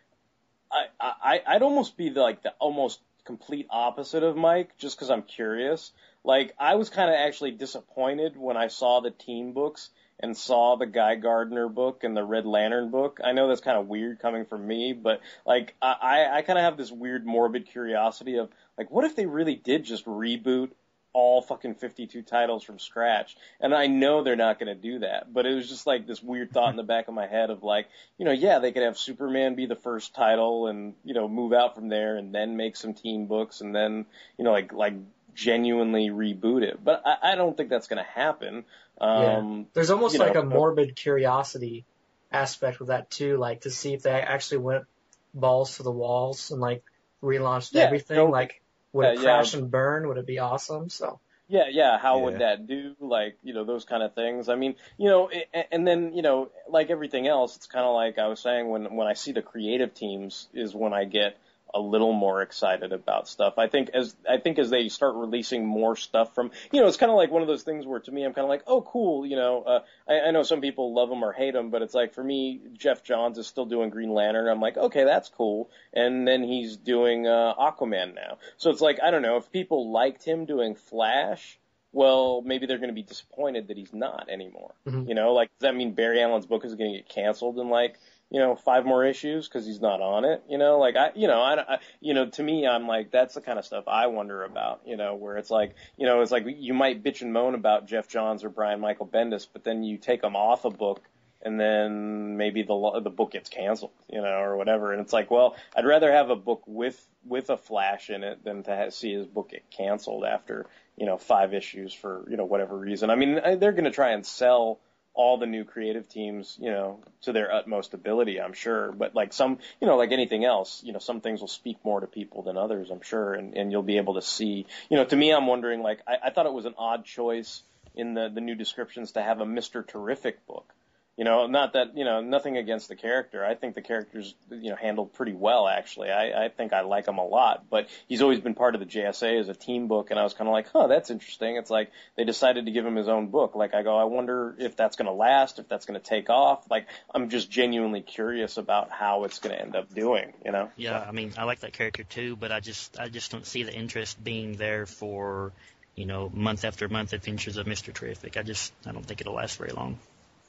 I, 0.70 0.86
I 1.00 1.42
I'd 1.46 1.62
almost 1.62 1.96
be 1.96 2.10
the, 2.10 2.20
like 2.20 2.42
the 2.42 2.52
almost 2.58 3.00
complete 3.24 3.66
opposite 3.70 4.22
of 4.22 4.36
Mike 4.36 4.76
just 4.78 4.96
because 4.96 5.10
I'm 5.10 5.22
curious 5.22 5.92
like 6.24 6.54
I 6.58 6.74
was 6.74 6.90
kind 6.90 7.10
of 7.10 7.16
actually 7.16 7.52
disappointed 7.52 8.36
when 8.36 8.56
I 8.56 8.68
saw 8.68 9.00
the 9.00 9.10
teen 9.10 9.52
books 9.52 9.90
and 10.20 10.36
saw 10.36 10.76
the 10.76 10.86
Guy 10.86 11.14
Gardner 11.14 11.68
book 11.68 12.02
and 12.02 12.16
the 12.16 12.24
Red 12.24 12.44
Lantern 12.44 12.90
book. 12.90 13.20
I 13.22 13.32
know 13.32 13.48
that's 13.48 13.60
kind 13.60 13.78
of 13.78 13.86
weird 13.86 14.18
coming 14.18 14.44
from 14.46 14.66
me, 14.66 14.92
but 14.92 15.20
like 15.46 15.74
I, 15.80 16.26
I, 16.30 16.42
kind 16.42 16.58
of 16.58 16.64
have 16.64 16.76
this 16.76 16.90
weird 16.90 17.24
morbid 17.24 17.66
curiosity 17.66 18.38
of 18.38 18.50
like, 18.76 18.90
what 18.90 19.04
if 19.04 19.14
they 19.14 19.26
really 19.26 19.54
did 19.54 19.84
just 19.84 20.06
reboot 20.06 20.70
all 21.12 21.40
fucking 21.40 21.74
52 21.74 22.22
titles 22.22 22.64
from 22.64 22.80
scratch? 22.80 23.36
And 23.60 23.72
I 23.72 23.86
know 23.86 24.24
they're 24.24 24.34
not 24.34 24.58
going 24.58 24.74
to 24.74 24.80
do 24.80 25.00
that, 25.00 25.32
but 25.32 25.46
it 25.46 25.54
was 25.54 25.68
just 25.68 25.86
like 25.86 26.06
this 26.06 26.22
weird 26.22 26.52
thought 26.52 26.70
in 26.70 26.76
the 26.76 26.82
back 26.82 27.06
of 27.06 27.14
my 27.14 27.28
head 27.28 27.50
of 27.50 27.62
like, 27.62 27.86
you 28.18 28.24
know, 28.24 28.32
yeah, 28.32 28.58
they 28.58 28.72
could 28.72 28.82
have 28.82 28.98
Superman 28.98 29.54
be 29.54 29.66
the 29.66 29.76
first 29.76 30.16
title 30.16 30.66
and, 30.66 30.94
you 31.04 31.14
know, 31.14 31.28
move 31.28 31.52
out 31.52 31.76
from 31.76 31.88
there 31.88 32.16
and 32.16 32.34
then 32.34 32.56
make 32.56 32.74
some 32.74 32.92
teen 32.92 33.26
books 33.26 33.60
and 33.60 33.72
then, 33.72 34.04
you 34.36 34.44
know, 34.44 34.50
like, 34.50 34.72
like 34.72 34.94
genuinely 35.38 36.10
reboot 36.10 36.62
it. 36.62 36.82
But 36.84 37.02
I, 37.06 37.32
I 37.32 37.34
don't 37.36 37.56
think 37.56 37.70
that's 37.70 37.86
going 37.86 38.02
to 38.02 38.10
happen. 38.10 38.64
Um, 39.00 39.22
yeah. 39.22 39.64
There's 39.74 39.90
almost 39.90 40.18
like 40.18 40.34
know, 40.34 40.40
a 40.40 40.44
morbid 40.44 40.96
curiosity 40.96 41.84
aspect 42.32 42.80
with 42.80 42.88
that 42.88 43.08
too, 43.10 43.36
like 43.36 43.60
to 43.62 43.70
see 43.70 43.94
if 43.94 44.02
they 44.02 44.10
actually 44.10 44.58
went 44.58 44.84
balls 45.32 45.76
to 45.76 45.84
the 45.84 45.92
walls 45.92 46.50
and 46.50 46.60
like 46.60 46.82
relaunched 47.22 47.70
Yeah, 47.72 47.84
everything. 47.84 48.16
no- 48.16 48.26
like, 48.26 48.60
would 48.92 49.06
it 49.06 49.20
crash 49.20 49.52
yeah. 49.54 49.60
and 49.60 49.70
burn? 49.70 50.08
Would 50.08 50.18
it 50.18 50.26
be 50.26 50.40
awesome? 50.40 50.88
So 50.88 51.20
Yeah, 51.46 51.68
yeah. 51.70 51.98
How 51.98 52.18
Yeah. 52.18 52.24
would 52.24 52.38
that 52.40 52.66
do? 52.66 52.96
Like, 52.98 53.38
you 53.42 53.54
know, 53.54 53.64
those 53.64 53.84
kind 53.84 54.02
of 54.02 54.14
things. 54.14 54.48
I 54.48 54.56
mean, 54.56 54.74
you 54.96 55.08
know, 55.08 55.30
a- 55.30 55.72
and 55.72 55.86
then, 55.86 56.12
you 56.14 56.22
know, 56.22 56.50
like 56.68 56.90
everything 56.90 57.28
else, 57.28 57.54
it's 57.56 57.66
kind 57.66 57.86
of 57.86 57.94
like 57.94 58.18
I 58.18 58.26
was 58.26 58.40
saying 58.40 58.68
when 58.68 58.96
when 58.96 59.06
I 59.06 59.14
see 59.14 59.32
the 59.32 59.42
creative 59.42 59.94
teams 59.94 60.48
is 60.52 60.74
when 60.74 60.92
I 60.92 61.04
get 61.04 61.38
a 61.74 61.80
little 61.80 62.12
more 62.12 62.42
excited 62.42 62.92
about 62.92 63.28
stuff. 63.28 63.54
I 63.58 63.68
think 63.68 63.90
as 63.92 64.16
I 64.28 64.38
think 64.38 64.58
as 64.58 64.70
they 64.70 64.88
start 64.88 65.14
releasing 65.16 65.66
more 65.66 65.96
stuff 65.96 66.34
from, 66.34 66.50
you 66.72 66.80
know, 66.80 66.86
it's 66.88 66.96
kind 66.96 67.10
of 67.10 67.16
like 67.16 67.30
one 67.30 67.42
of 67.42 67.48
those 67.48 67.62
things 67.62 67.86
where 67.86 68.00
to 68.00 68.10
me 68.10 68.24
I'm 68.24 68.32
kind 68.32 68.44
of 68.44 68.48
like, 68.48 68.62
oh, 68.66 68.82
cool. 68.82 69.26
You 69.26 69.36
know, 69.36 69.62
uh, 69.62 69.80
I, 70.08 70.28
I 70.28 70.30
know 70.30 70.42
some 70.42 70.60
people 70.60 70.94
love 70.94 71.10
him 71.10 71.22
or 71.22 71.32
hate 71.32 71.54
him, 71.54 71.70
but 71.70 71.82
it's 71.82 71.94
like 71.94 72.14
for 72.14 72.24
me, 72.24 72.60
Geoff 72.74 73.02
Johns 73.02 73.38
is 73.38 73.46
still 73.46 73.66
doing 73.66 73.90
Green 73.90 74.10
Lantern. 74.12 74.48
I'm 74.48 74.60
like, 74.60 74.76
okay, 74.76 75.04
that's 75.04 75.28
cool. 75.28 75.70
And 75.92 76.26
then 76.26 76.42
he's 76.42 76.76
doing 76.76 77.26
uh, 77.26 77.54
Aquaman 77.58 78.14
now. 78.14 78.38
So 78.56 78.70
it's 78.70 78.80
like 78.80 78.98
I 79.02 79.10
don't 79.10 79.22
know 79.22 79.36
if 79.36 79.52
people 79.52 79.92
liked 79.92 80.24
him 80.24 80.46
doing 80.46 80.74
Flash. 80.74 81.58
Well, 81.92 82.42
maybe 82.42 82.66
they're 82.66 82.78
going 82.78 82.90
to 82.90 82.94
be 82.94 83.02
disappointed 83.02 83.68
that 83.68 83.76
he's 83.78 83.94
not 83.94 84.28
anymore. 84.30 84.74
Mhm. 84.86 85.08
You 85.08 85.14
know, 85.14 85.32
like 85.32 85.48
does 85.58 85.68
that 85.68 85.74
mean 85.74 85.92
Barry 85.94 86.22
Allen's 86.22 86.46
book 86.46 86.64
is 86.64 86.74
going 86.74 86.92
to 86.92 86.98
get 86.98 87.08
canceled 87.08 87.58
in 87.58 87.70
like 87.70 87.98
you 88.30 88.38
know 88.40 88.56
five 88.56 88.84
more 88.84 89.04
issues 89.04 89.48
because 89.48 89.66
he's 89.66 89.80
not 89.80 90.00
on 90.00 90.24
it? 90.24 90.42
You 90.48 90.58
know, 90.58 90.78
like 90.78 90.96
I, 90.96 91.12
you 91.14 91.28
know, 91.28 91.40
I, 91.40 91.74
I, 91.74 91.78
you 92.00 92.14
know, 92.14 92.26
to 92.30 92.42
me, 92.42 92.66
I'm 92.66 92.86
like 92.86 93.10
that's 93.10 93.34
the 93.34 93.40
kind 93.40 93.58
of 93.58 93.64
stuff 93.64 93.84
I 93.88 94.06
wonder 94.08 94.42
about. 94.44 94.82
You 94.86 94.96
know, 94.96 95.14
where 95.14 95.36
it's 95.36 95.50
like, 95.50 95.74
you 95.96 96.06
know, 96.06 96.20
it's 96.20 96.32
like 96.32 96.44
you 96.46 96.74
might 96.74 97.02
bitch 97.02 97.22
and 97.22 97.32
moan 97.32 97.54
about 97.54 97.86
Geoff 97.86 98.08
Johns 98.08 98.44
or 98.44 98.50
Brian 98.50 98.80
Michael 98.80 99.06
Bendis, 99.06 99.46
but 99.52 99.64
then 99.64 99.82
you 99.82 99.98
take 99.98 100.22
them 100.22 100.36
off 100.36 100.64
a 100.64 100.70
book 100.70 101.02
and 101.42 101.58
then 101.58 102.36
maybe 102.36 102.62
the 102.62 103.00
the 103.02 103.10
book 103.10 103.32
gets 103.32 103.48
canceled, 103.48 103.92
you 104.10 104.20
know, 104.20 104.40
or 104.40 104.56
whatever. 104.56 104.92
And 104.92 105.00
it's 105.00 105.12
like, 105.12 105.30
well, 105.30 105.56
I'd 105.74 105.86
rather 105.86 106.10
have 106.10 106.30
a 106.30 106.36
book 106.36 106.62
with 106.66 107.00
with 107.24 107.50
a 107.50 107.56
Flash 107.56 108.10
in 108.10 108.24
it 108.24 108.44
than 108.44 108.62
to 108.64 108.76
ha 108.76 108.90
see 108.90 109.14
his 109.14 109.26
book 109.26 109.50
get 109.50 109.70
canceled 109.70 110.24
after 110.24 110.66
you 110.96 111.06
know 111.06 111.16
five 111.16 111.54
issues 111.54 111.92
for 111.94 112.26
you 112.28 112.36
know 112.36 112.44
whatever 112.44 112.76
reason. 112.76 113.10
I 113.10 113.14
mean, 113.14 113.34
they're 113.58 113.72
going 113.72 113.84
to 113.84 113.90
try 113.90 114.10
and 114.10 114.26
sell 114.26 114.80
all 115.18 115.36
the 115.36 115.46
new 115.46 115.64
creative 115.64 116.08
teams, 116.08 116.56
you 116.60 116.70
know, 116.70 117.00
to 117.22 117.32
their 117.32 117.52
utmost 117.52 117.92
ability, 117.92 118.40
I'm 118.40 118.52
sure. 118.52 118.92
But 118.92 119.16
like 119.16 119.32
some, 119.32 119.58
you 119.80 119.88
know, 119.88 119.96
like 119.96 120.12
anything 120.12 120.44
else, 120.44 120.80
you 120.84 120.92
know, 120.92 121.00
some 121.00 121.20
things 121.20 121.40
will 121.40 121.48
speak 121.48 121.76
more 121.82 121.98
to 121.98 122.06
people 122.06 122.42
than 122.42 122.56
others, 122.56 122.88
I'm 122.88 123.02
sure, 123.02 123.34
and, 123.34 123.56
and 123.56 123.72
you'll 123.72 123.82
be 123.82 123.96
able 123.96 124.14
to 124.14 124.22
see, 124.22 124.64
you 124.88 124.96
know, 124.96 125.04
to 125.04 125.16
me, 125.16 125.32
I'm 125.32 125.48
wondering, 125.48 125.82
like, 125.82 126.02
I, 126.06 126.28
I 126.28 126.30
thought 126.30 126.46
it 126.46 126.52
was 126.52 126.66
an 126.66 126.74
odd 126.78 127.04
choice 127.04 127.64
in 127.96 128.14
the, 128.14 128.30
the 128.32 128.40
new 128.40 128.54
descriptions 128.54 129.12
to 129.12 129.22
have 129.22 129.40
a 129.40 129.44
Mr. 129.44 129.84
Terrific 129.84 130.46
book. 130.46 130.72
You 131.18 131.24
know, 131.24 131.48
not 131.48 131.72
that, 131.72 131.96
you 131.96 132.04
know, 132.04 132.20
nothing 132.20 132.56
against 132.56 132.86
the 132.86 132.94
character. 132.94 133.44
I 133.44 133.56
think 133.56 133.74
the 133.74 133.82
character's, 133.82 134.36
you 134.52 134.70
know, 134.70 134.76
handled 134.76 135.14
pretty 135.14 135.32
well, 135.32 135.66
actually. 135.66 136.10
I, 136.10 136.44
I 136.44 136.48
think 136.48 136.72
I 136.72 136.82
like 136.82 137.08
him 137.08 137.18
a 137.18 137.26
lot, 137.26 137.64
but 137.68 137.88
he's 138.06 138.22
always 138.22 138.38
been 138.38 138.54
part 138.54 138.76
of 138.76 138.80
the 138.80 138.86
JSA 138.86 139.40
as 139.40 139.48
a 139.48 139.54
team 139.54 139.88
book, 139.88 140.12
and 140.12 140.20
I 140.20 140.22
was 140.22 140.32
kind 140.32 140.46
of 140.46 140.52
like, 140.52 140.68
huh, 140.72 140.86
that's 140.86 141.10
interesting. 141.10 141.56
It's 141.56 141.70
like 141.70 141.90
they 142.16 142.22
decided 142.22 142.66
to 142.66 142.70
give 142.70 142.86
him 142.86 142.94
his 142.94 143.08
own 143.08 143.30
book. 143.30 143.56
Like, 143.56 143.74
I 143.74 143.82
go, 143.82 143.98
I 143.98 144.04
wonder 144.04 144.54
if 144.60 144.76
that's 144.76 144.94
going 144.94 145.06
to 145.06 145.12
last, 145.12 145.58
if 145.58 145.68
that's 145.68 145.86
going 145.86 145.98
to 145.98 146.06
take 146.06 146.30
off. 146.30 146.70
Like, 146.70 146.86
I'm 147.12 147.30
just 147.30 147.50
genuinely 147.50 148.00
curious 148.00 148.56
about 148.56 148.92
how 148.92 149.24
it's 149.24 149.40
going 149.40 149.56
to 149.56 149.60
end 149.60 149.74
up 149.74 149.92
doing, 149.92 150.34
you 150.44 150.52
know? 150.52 150.70
Yeah, 150.76 151.00
I 151.00 151.10
mean, 151.10 151.32
I 151.36 151.42
like 151.44 151.58
that 151.60 151.72
character 151.72 152.04
too, 152.04 152.36
but 152.36 152.52
I 152.52 152.60
just, 152.60 152.96
I 152.96 153.08
just 153.08 153.32
don't 153.32 153.44
see 153.44 153.64
the 153.64 153.74
interest 153.74 154.22
being 154.22 154.52
there 154.52 154.86
for, 154.86 155.50
you 155.96 156.06
know, 156.06 156.30
month 156.32 156.64
after 156.64 156.88
month 156.88 157.12
adventures 157.12 157.56
of 157.56 157.66
Mr. 157.66 157.92
Terrific. 157.92 158.36
I 158.36 158.44
just, 158.44 158.72
I 158.86 158.92
don't 158.92 159.04
think 159.04 159.20
it'll 159.20 159.34
last 159.34 159.58
very 159.58 159.72
long. 159.72 159.98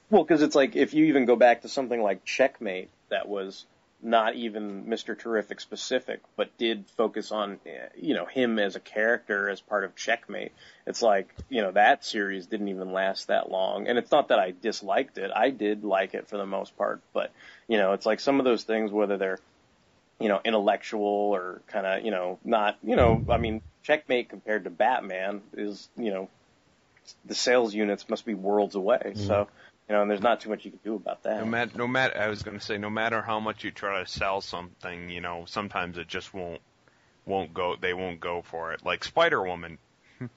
Well, 0.09 0.23
because 0.23 0.41
it's 0.41 0.55
like 0.55 0.75
if 0.75 0.93
you 0.93 1.05
even 1.05 1.25
go 1.25 1.35
back 1.35 1.61
to 1.61 1.69
something 1.69 2.01
like 2.01 2.25
Checkmate, 2.25 2.89
that 3.09 3.27
was 3.27 3.65
not 4.01 4.35
even 4.35 4.85
Mr. 4.85 5.17
Terrific 5.17 5.59
specific, 5.59 6.21
but 6.35 6.57
did 6.57 6.85
focus 6.97 7.31
on 7.31 7.59
eh, 7.65 7.89
you 7.97 8.13
know 8.13 8.25
him 8.25 8.57
as 8.57 8.75
a 8.75 8.79
character 8.79 9.49
as 9.49 9.59
part 9.59 9.83
of 9.83 9.95
Checkmate. 9.95 10.53
It's 10.87 11.01
like 11.01 11.33
you 11.49 11.61
know 11.61 11.71
that 11.71 12.05
series 12.05 12.47
didn't 12.47 12.69
even 12.69 12.93
last 12.93 13.27
that 13.27 13.51
long, 13.51 13.87
and 13.87 13.97
it's 13.97 14.11
not 14.11 14.29
that 14.29 14.39
I 14.39 14.53
disliked 14.59 15.17
it. 15.17 15.31
I 15.35 15.49
did 15.49 15.83
like 15.83 16.13
it 16.13 16.27
for 16.27 16.37
the 16.37 16.45
most 16.45 16.77
part, 16.77 17.01
but 17.13 17.31
you 17.67 17.77
know 17.77 17.93
it's 17.93 18.05
like 18.05 18.19
some 18.19 18.39
of 18.39 18.45
those 18.45 18.63
things, 18.63 18.91
whether 18.91 19.17
they're 19.17 19.39
you 20.19 20.29
know 20.29 20.39
intellectual 20.43 21.01
or 21.03 21.61
kind 21.67 21.85
of 21.85 22.05
you 22.05 22.11
know 22.11 22.39
not 22.43 22.77
you 22.81 22.95
know 22.95 23.23
I 23.29 23.37
mean 23.37 23.61
Checkmate 23.83 24.29
compared 24.29 24.63
to 24.63 24.69
Batman 24.69 25.41
is 25.53 25.89
you 25.97 26.11
know 26.11 26.29
the 27.25 27.35
sales 27.35 27.73
units 27.73 28.07
must 28.07 28.25
be 28.25 28.33
worlds 28.33 28.75
away. 28.75 29.13
So 29.15 29.47
you 29.89 29.95
know, 29.95 30.03
and 30.03 30.11
there's 30.11 30.21
not 30.21 30.39
too 30.39 30.49
much 30.49 30.65
you 30.65 30.71
can 30.71 30.79
do 30.83 30.95
about 30.95 31.23
that. 31.23 31.39
No 31.39 31.45
matter, 31.45 31.71
no 31.75 31.87
matter, 31.87 32.21
I 32.21 32.27
was 32.27 32.43
going 32.43 32.57
to 32.57 32.63
say, 32.63 32.77
no 32.77 32.91
matter 32.91 33.23
how 33.23 33.39
much 33.39 33.63
you 33.63 33.71
try 33.71 34.03
to 34.03 34.09
sell 34.09 34.39
something, 34.39 35.09
you 35.09 35.19
know, 35.19 35.45
sometimes 35.47 35.97
it 35.97 36.07
just 36.07 36.31
won't, 36.31 36.61
won't 37.25 37.55
go. 37.55 37.75
They 37.75 37.95
won't 37.95 38.19
go 38.19 38.43
for 38.43 38.73
it. 38.73 38.85
Like 38.85 39.03
Spider 39.03 39.41
Woman. 39.43 39.79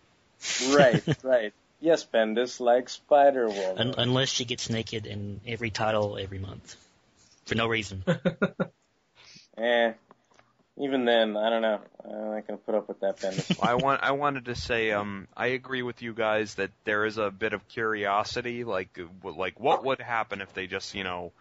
right, 0.70 1.04
right. 1.22 1.52
Yes, 1.80 2.06
Bendis, 2.06 2.60
like 2.60 2.88
Spider 2.88 3.48
Woman. 3.48 3.78
Un- 3.78 3.94
unless 3.98 4.30
she 4.30 4.46
gets 4.46 4.70
naked 4.70 5.06
in 5.06 5.40
every 5.46 5.70
title 5.70 6.16
every 6.18 6.38
month. 6.38 6.76
For 7.44 7.54
no 7.54 7.66
reason. 7.66 8.04
eh. 9.58 9.92
Even 10.78 11.04
then, 11.04 11.36
I 11.36 11.50
don't 11.50 11.62
know. 11.62 11.80
I'm 12.04 12.30
not 12.34 12.46
gonna 12.46 12.58
put 12.58 12.74
up 12.74 12.88
with 12.88 13.00
that, 13.00 13.18
Bendis. 13.18 13.62
I 13.62 13.74
want, 13.74 14.02
I 14.02 14.12
wanted 14.12 14.46
to 14.46 14.54
say, 14.54 14.90
um, 14.90 15.28
I 15.36 15.48
agree 15.48 15.82
with 15.82 16.00
you 16.00 16.14
guys 16.14 16.54
that 16.54 16.70
there 16.84 17.04
is 17.04 17.18
a 17.18 17.30
bit 17.30 17.52
of 17.52 17.68
curiosity, 17.68 18.64
like, 18.64 18.98
like 19.22 19.60
what 19.60 19.84
would 19.84 20.00
happen 20.00 20.40
if 20.40 20.54
they 20.54 20.66
just, 20.66 20.94
you 20.94 21.04
know, 21.04 21.32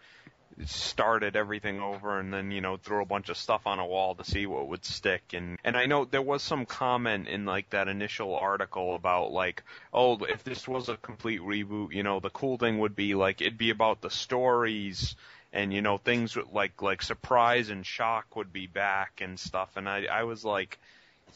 started 0.66 1.34
everything 1.34 1.80
over 1.80 2.18
and 2.18 2.32
then 2.32 2.50
you 2.50 2.60
know 2.60 2.76
threw 2.76 3.02
a 3.02 3.06
bunch 3.06 3.28
of 3.28 3.36
stuff 3.36 3.66
on 3.66 3.78
a 3.78 3.86
wall 3.86 4.14
to 4.14 4.24
see 4.24 4.46
what 4.46 4.68
would 4.68 4.84
stick 4.84 5.22
and 5.32 5.58
and 5.64 5.76
I 5.76 5.86
know 5.86 6.04
there 6.04 6.22
was 6.22 6.42
some 6.42 6.66
comment 6.66 7.28
in 7.28 7.44
like 7.44 7.70
that 7.70 7.88
initial 7.88 8.36
article 8.36 8.94
about 8.94 9.32
like 9.32 9.62
oh 9.92 10.18
if 10.24 10.44
this 10.44 10.68
was 10.68 10.88
a 10.88 10.96
complete 10.96 11.40
reboot 11.40 11.92
you 11.92 12.02
know 12.02 12.20
the 12.20 12.30
cool 12.30 12.58
thing 12.58 12.78
would 12.80 12.94
be 12.94 13.14
like 13.14 13.40
it'd 13.40 13.58
be 13.58 13.70
about 13.70 14.02
the 14.02 14.10
stories 14.10 15.16
and 15.52 15.72
you 15.72 15.82
know 15.82 15.98
things 15.98 16.36
like 16.52 16.80
like 16.82 17.02
surprise 17.02 17.70
and 17.70 17.84
shock 17.84 18.36
would 18.36 18.52
be 18.52 18.66
back 18.66 19.20
and 19.20 19.38
stuff 19.38 19.76
and 19.76 19.88
I 19.88 20.04
I 20.04 20.24
was 20.24 20.44
like 20.44 20.78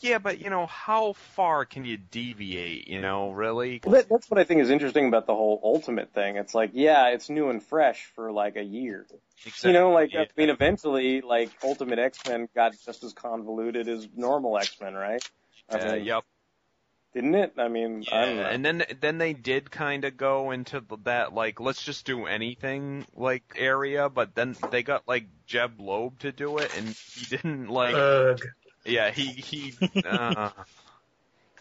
yeah 0.01 0.19
but 0.19 0.41
you 0.41 0.51
know 0.51 0.67
how 0.67 1.13
far 1.13 1.65
can 1.65 1.85
you 1.85 1.97
deviate 1.97 2.89
you 2.89 3.01
know 3.01 3.31
really 3.31 3.81
Well, 3.85 3.95
that, 3.95 4.09
that's 4.09 4.31
what 4.31 4.39
I 4.39 4.45
think 4.45 4.61
is 4.61 4.71
interesting 4.71 5.09
about 5.09 5.27
the 5.27 5.35
whole 5.35 5.61
Ultimate 5.63 6.13
thing. 6.13 6.37
It's 6.37 6.55
like, 6.55 6.71
yeah, 6.75 7.09
it's 7.09 7.29
new 7.31 7.51
and 7.51 7.63
fresh 7.63 8.05
for 8.15 8.33
like 8.33 8.57
a 8.57 8.63
year. 8.63 9.07
You 9.63 9.73
know, 9.73 9.93
like 9.93 10.11
I 10.15 10.27
mean, 10.37 10.51
eventually, 10.51 11.21
like 11.21 11.51
Ultimate 11.63 11.99
X 11.99 12.19
Men 12.27 12.49
got 12.55 12.73
just 12.85 13.05
as 13.05 13.13
convoluted 13.13 13.89
as 13.89 14.09
normal 14.17 14.59
X 14.59 14.77
Men, 14.81 14.95
right? 14.95 15.23
I 15.71 15.79
Uh, 15.79 15.95
yep. 15.95 16.25
Didn't 17.17 17.35
it? 17.35 17.55
I 17.57 17.69
mean, 17.69 18.05
I 18.13 18.27
don't 18.27 18.37
know. 18.37 18.43
and 18.43 18.63
then 18.63 18.85
then 19.01 19.17
they 19.17 19.33
did 19.33 19.71
kind 19.71 20.05
of 20.05 20.19
go 20.19 20.51
into 20.51 20.81
the, 20.81 20.99
that 21.05 21.33
like 21.33 21.61
let's 21.61 21.83
just 21.83 22.05
do 22.05 22.27
anything 22.27 23.07
like 23.17 23.55
area, 23.57 24.11
but 24.11 24.35
then 24.35 24.55
they 24.71 24.83
got 24.83 25.09
like 25.09 25.25
Jeph 25.47 25.71
Loeb 25.79 26.19
to 26.19 26.31
do 26.31 26.59
it, 26.59 26.71
and 26.77 26.89
he 27.15 27.25
didn't 27.25 27.69
like. 27.69 27.95
Ugh. 27.95 28.39
Yeah, 28.85 29.11
he 29.11 29.29
he. 29.29 29.75
Uh, 30.05 30.51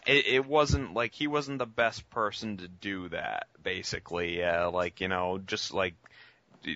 it, 0.06 0.26
it 0.26 0.46
wasn't 0.46 0.92
like 0.92 1.14
he 1.14 1.26
wasn't 1.26 1.58
the 1.58 1.64
best 1.64 2.08
person 2.10 2.58
to 2.58 2.68
do 2.68 3.08
that. 3.08 3.46
Basically, 3.62 4.38
yeah, 4.38 4.66
like 4.66 5.00
you 5.00 5.08
know, 5.08 5.38
just 5.38 5.72
like 5.72 5.94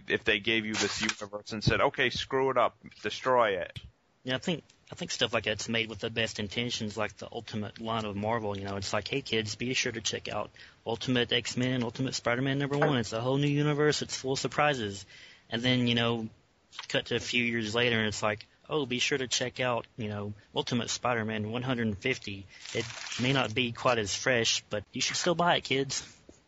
if 0.08 0.24
they 0.24 0.40
gave 0.40 0.64
you 0.64 0.72
this 0.72 1.02
universe 1.02 1.52
and 1.52 1.62
said, 1.62 1.82
okay, 1.82 2.08
screw 2.08 2.48
it 2.48 2.56
up, 2.56 2.78
destroy 3.02 3.58
it. 3.58 3.78
Yeah, 4.24 4.36
I 4.36 4.38
think 4.38 4.64
I 4.92 4.96
think 4.96 5.12
stuff 5.12 5.32
like 5.32 5.44
that's 5.44 5.68
made 5.68 5.88
with 5.88 6.00
the 6.00 6.10
best 6.10 6.40
intentions, 6.40 6.96
like 6.96 7.16
the 7.18 7.28
Ultimate 7.30 7.80
line 7.80 8.04
of 8.04 8.16
Marvel. 8.16 8.58
You 8.58 8.64
know, 8.64 8.76
it's 8.76 8.92
like, 8.92 9.06
hey 9.06 9.20
kids, 9.20 9.54
be 9.54 9.72
sure 9.74 9.92
to 9.92 10.00
check 10.00 10.28
out 10.28 10.50
Ultimate 10.84 11.32
X 11.32 11.56
Men, 11.56 11.84
Ultimate 11.84 12.14
Spider 12.14 12.42
Man 12.42 12.58
number 12.58 12.76
one. 12.76 12.96
It's 12.96 13.12
a 13.12 13.20
whole 13.20 13.36
new 13.36 13.46
universe. 13.48 14.02
It's 14.02 14.16
full 14.16 14.32
of 14.32 14.38
surprises. 14.38 15.06
And 15.48 15.62
then 15.62 15.86
you 15.86 15.94
know, 15.94 16.28
cut 16.88 17.06
to 17.06 17.16
a 17.16 17.20
few 17.20 17.44
years 17.44 17.74
later, 17.74 17.98
and 17.98 18.08
it's 18.08 18.22
like, 18.22 18.46
oh, 18.68 18.84
be 18.84 18.98
sure 18.98 19.18
to 19.18 19.28
check 19.28 19.60
out 19.60 19.86
you 19.96 20.08
know 20.08 20.32
Ultimate 20.56 20.90
Spider 20.90 21.24
Man 21.24 21.50
150. 21.50 22.46
It 22.74 22.84
may 23.22 23.32
not 23.32 23.54
be 23.54 23.70
quite 23.70 23.98
as 23.98 24.14
fresh, 24.14 24.64
but 24.70 24.82
you 24.92 25.00
should 25.00 25.16
still 25.16 25.36
buy 25.36 25.56
it, 25.56 25.64
kids. 25.64 26.02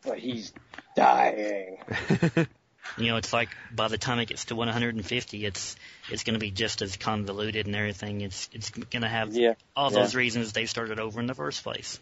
But 0.04 0.18
he's 0.18 0.52
dying. 0.96 1.78
You 2.98 3.08
know, 3.08 3.16
it's 3.16 3.32
like 3.32 3.48
by 3.74 3.88
the 3.88 3.98
time 3.98 4.18
it 4.18 4.26
gets 4.28 4.46
to 4.46 4.56
150, 4.56 5.46
it's 5.46 5.76
it's 6.10 6.24
going 6.24 6.34
to 6.34 6.40
be 6.40 6.50
just 6.50 6.82
as 6.82 6.96
convoluted 6.96 7.66
and 7.66 7.76
everything. 7.76 8.20
It's 8.20 8.50
it's 8.52 8.70
going 8.70 9.02
to 9.02 9.08
have 9.08 9.34
Yeah. 9.34 9.54
all 9.76 9.92
yeah. 9.92 10.00
those 10.00 10.14
reasons 10.14 10.52
they 10.52 10.66
started 10.66 10.98
over 10.98 11.20
in 11.20 11.26
the 11.26 11.34
first 11.34 11.62
place. 11.62 12.00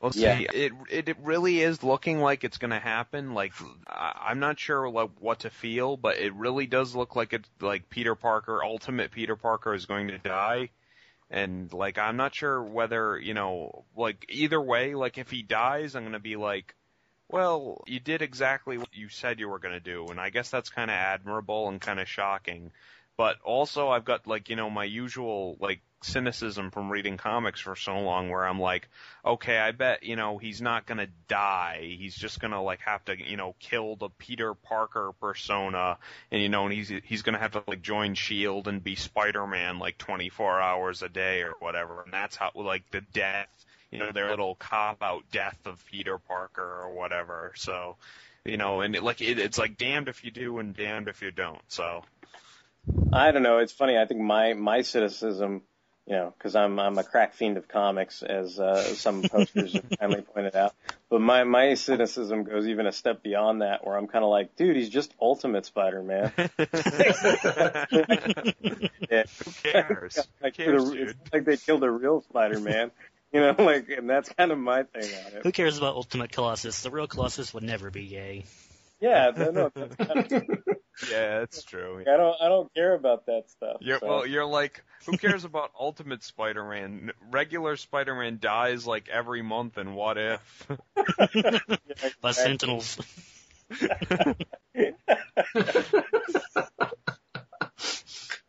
Well, 0.00 0.12
see, 0.12 0.22
Yeah. 0.22 0.38
it, 0.52 0.72
it 0.90 1.08
it 1.08 1.16
really 1.22 1.60
is 1.60 1.82
looking 1.82 2.20
like 2.20 2.44
it's 2.44 2.58
going 2.58 2.70
to 2.70 2.78
happen. 2.78 3.34
Like 3.34 3.52
I, 3.86 4.28
I'm 4.28 4.38
not 4.38 4.58
sure 4.58 4.88
like 4.88 5.10
what 5.18 5.40
to 5.40 5.50
feel, 5.50 5.96
but 5.96 6.18
it 6.18 6.34
really 6.34 6.66
does 6.66 6.94
look 6.94 7.16
like 7.16 7.32
it's 7.32 7.48
like 7.60 7.90
Peter 7.90 8.14
Parker, 8.14 8.62
Ultimate 8.64 9.10
Peter 9.10 9.36
Parker, 9.36 9.74
is 9.74 9.86
going 9.86 10.08
to 10.08 10.18
die. 10.18 10.70
And 11.30 11.72
like 11.72 11.98
I'm 11.98 12.16
not 12.16 12.34
sure 12.34 12.62
whether 12.62 13.18
you 13.18 13.34
know 13.34 13.84
like 13.96 14.26
either 14.28 14.60
way. 14.60 14.94
Like 14.94 15.18
if 15.18 15.30
he 15.30 15.42
dies, 15.42 15.94
I'm 15.94 16.02
going 16.02 16.12
to 16.12 16.18
be 16.18 16.36
like, 16.36 16.74
well, 17.32 17.82
you 17.86 18.00
did 18.00 18.22
exactly 18.22 18.76
what 18.76 18.88
you 18.92 19.08
said 19.08 19.38
you 19.38 19.48
were 19.48 19.58
going 19.58 19.74
to 19.74 19.80
do, 19.80 20.06
and 20.06 20.20
I 20.20 20.30
guess 20.30 20.50
that's 20.50 20.70
kind 20.70 20.90
of 20.90 20.96
admirable 20.96 21.68
and 21.68 21.80
kind 21.80 22.00
of 22.00 22.08
shocking. 22.08 22.72
But 23.16 23.36
also, 23.42 23.88
I've 23.90 24.04
got 24.04 24.26
like 24.26 24.48
you 24.48 24.56
know 24.56 24.70
my 24.70 24.84
usual 24.84 25.56
like 25.60 25.80
cynicism 26.02 26.70
from 26.70 26.90
reading 26.90 27.18
comics 27.18 27.60
for 27.60 27.76
so 27.76 28.00
long, 28.00 28.30
where 28.30 28.46
I'm 28.46 28.58
like, 28.58 28.88
okay, 29.24 29.58
I 29.58 29.72
bet 29.72 30.02
you 30.02 30.16
know 30.16 30.38
he's 30.38 30.62
not 30.62 30.86
gonna 30.86 31.08
die. 31.28 31.96
He's 31.98 32.16
just 32.16 32.40
gonna 32.40 32.62
like 32.62 32.80
have 32.80 33.04
to 33.04 33.16
you 33.22 33.36
know 33.36 33.54
kill 33.60 33.96
the 33.96 34.08
Peter 34.08 34.54
Parker 34.54 35.12
persona, 35.20 35.98
and 36.30 36.40
you 36.40 36.48
know, 36.48 36.64
and 36.64 36.72
he's 36.72 36.90
he's 37.04 37.22
gonna 37.22 37.38
have 37.38 37.52
to 37.52 37.62
like 37.66 37.82
join 37.82 38.14
Shield 38.14 38.66
and 38.68 38.82
be 38.82 38.96
Spider-Man 38.96 39.78
like 39.78 39.98
24 39.98 40.60
hours 40.60 41.02
a 41.02 41.08
day 41.08 41.42
or 41.42 41.52
whatever, 41.60 42.02
and 42.02 42.12
that's 42.12 42.36
how 42.36 42.50
like 42.54 42.90
the 42.90 43.02
death, 43.02 43.48
you 43.90 43.98
know, 43.98 44.12
their 44.12 44.30
little 44.30 44.54
cop 44.54 45.02
out 45.02 45.24
death 45.32 45.58
of 45.66 45.84
Peter 45.86 46.18
Parker 46.18 46.62
or 46.62 46.94
whatever. 46.94 47.52
So, 47.56 47.96
you 48.44 48.56
know, 48.56 48.80
and 48.80 48.94
it, 48.94 49.02
like 49.02 49.20
it, 49.20 49.38
it's 49.38 49.58
like 49.58 49.76
damned 49.78 50.08
if 50.08 50.24
you 50.24 50.30
do 50.30 50.58
and 50.58 50.74
damned 50.76 51.08
if 51.08 51.22
you 51.22 51.30
don't. 51.30 51.60
So. 51.68 52.02
I 53.12 53.30
don't 53.30 53.42
know. 53.42 53.58
It's 53.58 53.72
funny. 53.72 53.98
I 53.98 54.06
think 54.06 54.20
my 54.20 54.54
my 54.54 54.80
cynicism, 54.80 55.60
you 56.06 56.14
know, 56.14 56.32
because 56.36 56.56
I'm 56.56 56.78
I'm 56.80 56.96
a 56.96 57.04
crack 57.04 57.34
fiend 57.34 57.58
of 57.58 57.68
comics, 57.68 58.22
as 58.22 58.58
uh, 58.58 58.82
some 58.94 59.22
posters 59.22 59.74
have 59.74 59.84
kindly 60.00 60.22
pointed 60.34 60.56
out. 60.56 60.74
But 61.10 61.20
my 61.20 61.44
my 61.44 61.74
cynicism 61.74 62.44
goes 62.44 62.66
even 62.68 62.86
a 62.86 62.92
step 62.92 63.22
beyond 63.22 63.60
that, 63.60 63.84
where 63.86 63.98
I'm 63.98 64.06
kind 64.06 64.24
of 64.24 64.30
like, 64.30 64.56
dude, 64.56 64.76
he's 64.76 64.88
just 64.88 65.12
Ultimate 65.20 65.66
Spider-Man. 65.66 66.32
yeah. 69.10 69.24
Who 69.44 69.50
cares? 69.62 70.18
like, 70.42 70.56
Who 70.56 70.64
cares, 70.64 70.84
the- 70.90 70.96
dude? 70.96 71.08
it's 71.10 71.32
like 71.32 71.44
they 71.44 71.56
killed 71.58 71.84
a 71.84 71.90
real 71.90 72.22
Spider-Man. 72.22 72.90
You 73.32 73.40
know, 73.42 73.54
like, 73.58 73.88
and 73.90 74.10
that's 74.10 74.28
kind 74.30 74.50
of 74.50 74.58
my 74.58 74.82
thing 74.82 75.04
on 75.04 75.32
it. 75.36 75.42
Who 75.44 75.52
cares 75.52 75.78
about 75.78 75.94
Ultimate 75.94 76.32
Colossus? 76.32 76.82
The 76.82 76.90
real 76.90 77.06
Colossus 77.06 77.54
would 77.54 77.62
never 77.62 77.88
be 77.88 78.08
gay. 78.08 78.44
Yeah, 79.00 79.30
no, 79.36 79.50
no, 79.50 79.70
that's 79.72 79.94
kind 79.94 80.32
of, 80.32 80.42
Yeah, 81.10 81.38
that's 81.38 81.62
true. 81.62 82.00
I 82.00 82.16
don't, 82.16 82.36
I 82.40 82.48
don't 82.48 82.74
care 82.74 82.92
about 82.92 83.26
that 83.26 83.48
stuff. 83.48 83.76
You're, 83.80 84.00
so. 84.00 84.06
well, 84.06 84.26
you're 84.26 84.46
like, 84.46 84.82
who 85.06 85.16
cares 85.16 85.44
about 85.44 85.70
Ultimate 85.78 86.24
Spider-Man? 86.24 87.12
Regular 87.30 87.76
Spider-Man 87.76 88.38
dies 88.40 88.86
like 88.86 89.08
every 89.08 89.42
month, 89.42 89.78
and 89.78 89.94
what 89.94 90.18
if? 90.18 90.68
Yeah, 91.32 91.58
By. 92.20 92.32
Sentinels. 92.32 92.98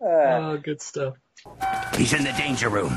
oh, 0.02 0.58
good 0.58 0.82
stuff. 0.82 1.16
He's 1.98 2.14
in 2.14 2.24
the 2.24 2.32
danger 2.34 2.70
room. 2.70 2.94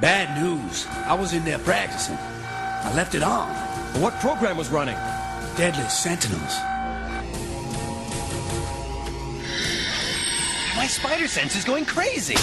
Bad 0.00 0.42
news. 0.42 0.86
I 1.06 1.14
was 1.14 1.32
in 1.32 1.44
there 1.44 1.58
practicing. 1.58 2.16
I 2.18 2.92
left 2.94 3.14
it 3.14 3.22
on. 3.22 3.48
What 4.00 4.14
program 4.14 4.56
was 4.56 4.68
running? 4.68 4.96
Deadly 5.56 5.88
Sentinels. 5.88 6.58
My 10.76 10.86
spider 10.88 11.28
sense 11.28 11.54
is 11.54 11.64
going 11.64 11.84
crazy. 11.84 12.34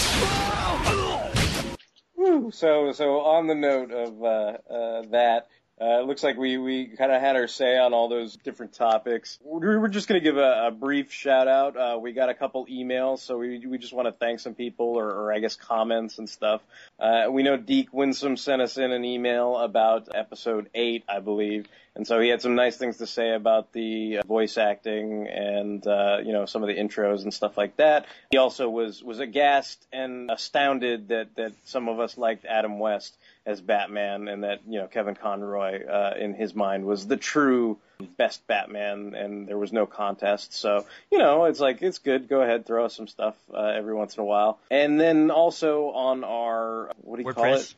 Whew. 2.15 2.51
So, 2.51 2.91
so 2.93 3.19
on 3.19 3.47
the 3.47 3.55
note 3.55 3.91
of 3.91 4.23
uh, 4.23 4.73
uh, 4.73 5.01
that, 5.11 5.47
uh, 5.81 6.01
it 6.01 6.05
looks 6.05 6.21
like 6.21 6.37
we, 6.37 6.59
we 6.59 6.85
kind 6.85 7.11
of 7.11 7.19
had 7.19 7.35
our 7.35 7.47
say 7.47 7.75
on 7.75 7.91
all 7.91 8.07
those 8.07 8.37
different 8.37 8.73
topics. 8.73 9.39
We're, 9.43 9.79
we're 9.79 9.87
just 9.87 10.07
going 10.07 10.21
to 10.21 10.23
give 10.23 10.37
a, 10.37 10.67
a 10.67 10.71
brief 10.71 11.11
shout 11.11 11.47
out. 11.47 11.75
Uh, 11.75 11.97
we 11.99 12.11
got 12.11 12.29
a 12.29 12.35
couple 12.35 12.67
emails, 12.67 13.19
so 13.19 13.39
we, 13.39 13.65
we 13.65 13.79
just 13.79 13.91
want 13.91 14.07
to 14.07 14.11
thank 14.11 14.41
some 14.41 14.53
people 14.53 14.95
or, 14.95 15.09
or 15.09 15.33
I 15.33 15.39
guess 15.39 15.55
comments 15.55 16.19
and 16.19 16.29
stuff. 16.29 16.61
Uh, 16.99 17.27
we 17.31 17.41
know 17.41 17.57
Deke 17.57 17.91
Winsome 17.91 18.37
sent 18.37 18.61
us 18.61 18.77
in 18.77 18.91
an 18.91 19.03
email 19.03 19.57
about 19.57 20.09
episode 20.13 20.69
8, 20.75 21.03
I 21.09 21.19
believe. 21.19 21.67
And 21.95 22.07
so 22.07 22.19
he 22.19 22.29
had 22.29 22.41
some 22.41 22.55
nice 22.55 22.77
things 22.77 22.97
to 22.97 23.07
say 23.07 23.33
about 23.33 23.73
the 23.73 24.19
uh, 24.19 24.23
voice 24.25 24.57
acting 24.57 25.27
and, 25.27 25.85
uh, 25.85 26.19
you 26.23 26.31
know, 26.31 26.45
some 26.45 26.63
of 26.63 26.67
the 26.67 26.75
intros 26.75 27.23
and 27.23 27.33
stuff 27.33 27.57
like 27.57 27.77
that. 27.77 28.05
He 28.29 28.37
also 28.37 28.69
was, 28.69 29.03
was 29.03 29.19
aghast 29.19 29.83
and 29.91 30.29
astounded 30.31 31.09
that, 31.09 31.35
that 31.35 31.53
some 31.65 31.89
of 31.89 31.99
us 31.99 32.17
liked 32.17 32.45
Adam 32.45 32.79
West 32.79 33.17
as 33.45 33.59
Batman 33.59 34.27
and 34.27 34.43
that, 34.43 34.59
you 34.67 34.79
know, 34.79 34.87
Kevin 34.87 35.15
Conroy, 35.15 35.85
uh, 35.85 36.13
in 36.19 36.33
his 36.33 36.53
mind 36.53 36.85
was 36.85 37.07
the 37.07 37.17
true 37.17 37.77
best 38.17 38.45
Batman 38.47 39.13
and 39.15 39.47
there 39.47 39.57
was 39.57 39.73
no 39.73 39.85
contest. 39.85 40.53
So, 40.53 40.85
you 41.11 41.17
know, 41.17 41.45
it's 41.45 41.59
like, 41.59 41.81
it's 41.81 41.97
good. 41.97 42.27
Go 42.27 42.41
ahead, 42.41 42.65
throw 42.65 42.85
us 42.85 42.95
some 42.95 43.07
stuff, 43.07 43.35
uh, 43.53 43.57
every 43.75 43.95
once 43.95 44.15
in 44.15 44.21
a 44.21 44.25
while. 44.25 44.59
And 44.69 44.99
then 44.99 45.31
also 45.31 45.89
on 45.89 46.23
our, 46.23 46.91
what 47.01 47.17
do 47.17 47.23
you 47.23 47.33
call 47.33 47.45
WordPress. 47.45 47.71
it? 47.71 47.75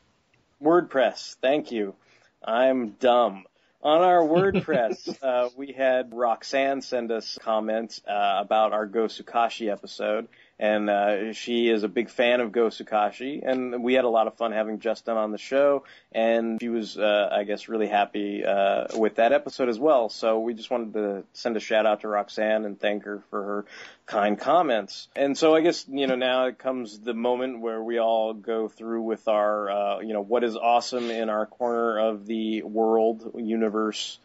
WordPress. 0.62 1.36
Thank 1.40 1.72
you. 1.72 1.94
I'm 2.44 2.90
dumb. 2.90 3.44
On 3.82 4.00
our 4.00 4.20
WordPress, 4.22 5.16
uh, 5.22 5.50
we 5.56 5.72
had 5.72 6.12
Roxanne 6.14 6.82
send 6.82 7.12
us 7.12 7.38
comments 7.42 8.00
uh, 8.08 8.36
about 8.40 8.72
our 8.72 8.86
Go 8.86 9.04
Sukashi 9.06 9.70
episode, 9.70 10.28
and 10.58 10.88
uh, 10.88 11.32
she 11.32 11.68
is 11.68 11.82
a 11.82 11.88
big 11.88 12.08
fan 12.08 12.40
of 12.40 12.52
Go 12.52 12.68
Sukashi, 12.68 13.42
and 13.44 13.82
we 13.82 13.94
had 13.94 14.04
a 14.04 14.08
lot 14.08 14.26
of 14.26 14.34
fun 14.34 14.52
having 14.52 14.78
Justin 14.78 15.16
on 15.16 15.32
the 15.32 15.38
show, 15.38 15.84
and 16.12 16.60
she 16.60 16.68
was, 16.68 16.96
uh, 16.96 17.28
I 17.32 17.44
guess, 17.44 17.68
really 17.68 17.88
happy 17.88 18.44
uh, 18.44 18.86
with 18.96 19.16
that 19.16 19.32
episode 19.32 19.68
as 19.68 19.78
well. 19.78 20.08
So 20.08 20.40
we 20.40 20.54
just 20.54 20.70
wanted 20.70 20.94
to 20.94 21.24
send 21.32 21.56
a 21.56 21.60
shout 21.60 21.86
out 21.86 22.02
to 22.02 22.08
Roxanne 22.08 22.64
and 22.64 22.78
thank 22.78 23.04
her 23.04 23.22
for 23.30 23.42
her 23.42 23.64
kind 24.06 24.38
comments. 24.38 25.08
And 25.16 25.36
so 25.36 25.54
I 25.54 25.60
guess, 25.60 25.86
you 25.88 26.06
know, 26.06 26.16
now 26.16 26.46
it 26.46 26.58
comes 26.58 26.98
the 27.00 27.14
moment 27.14 27.60
where 27.60 27.82
we 27.82 27.98
all 27.98 28.32
go 28.34 28.68
through 28.68 29.02
with 29.02 29.26
our, 29.28 29.70
uh, 29.70 30.00
you 30.00 30.12
know, 30.12 30.20
what 30.20 30.44
is 30.44 30.56
awesome 30.56 31.10
in 31.10 31.30
our 31.30 31.46
corner 31.46 31.98
of 31.98 32.26
the 32.26 32.62
world, 32.62 33.32
universe, 33.36 34.18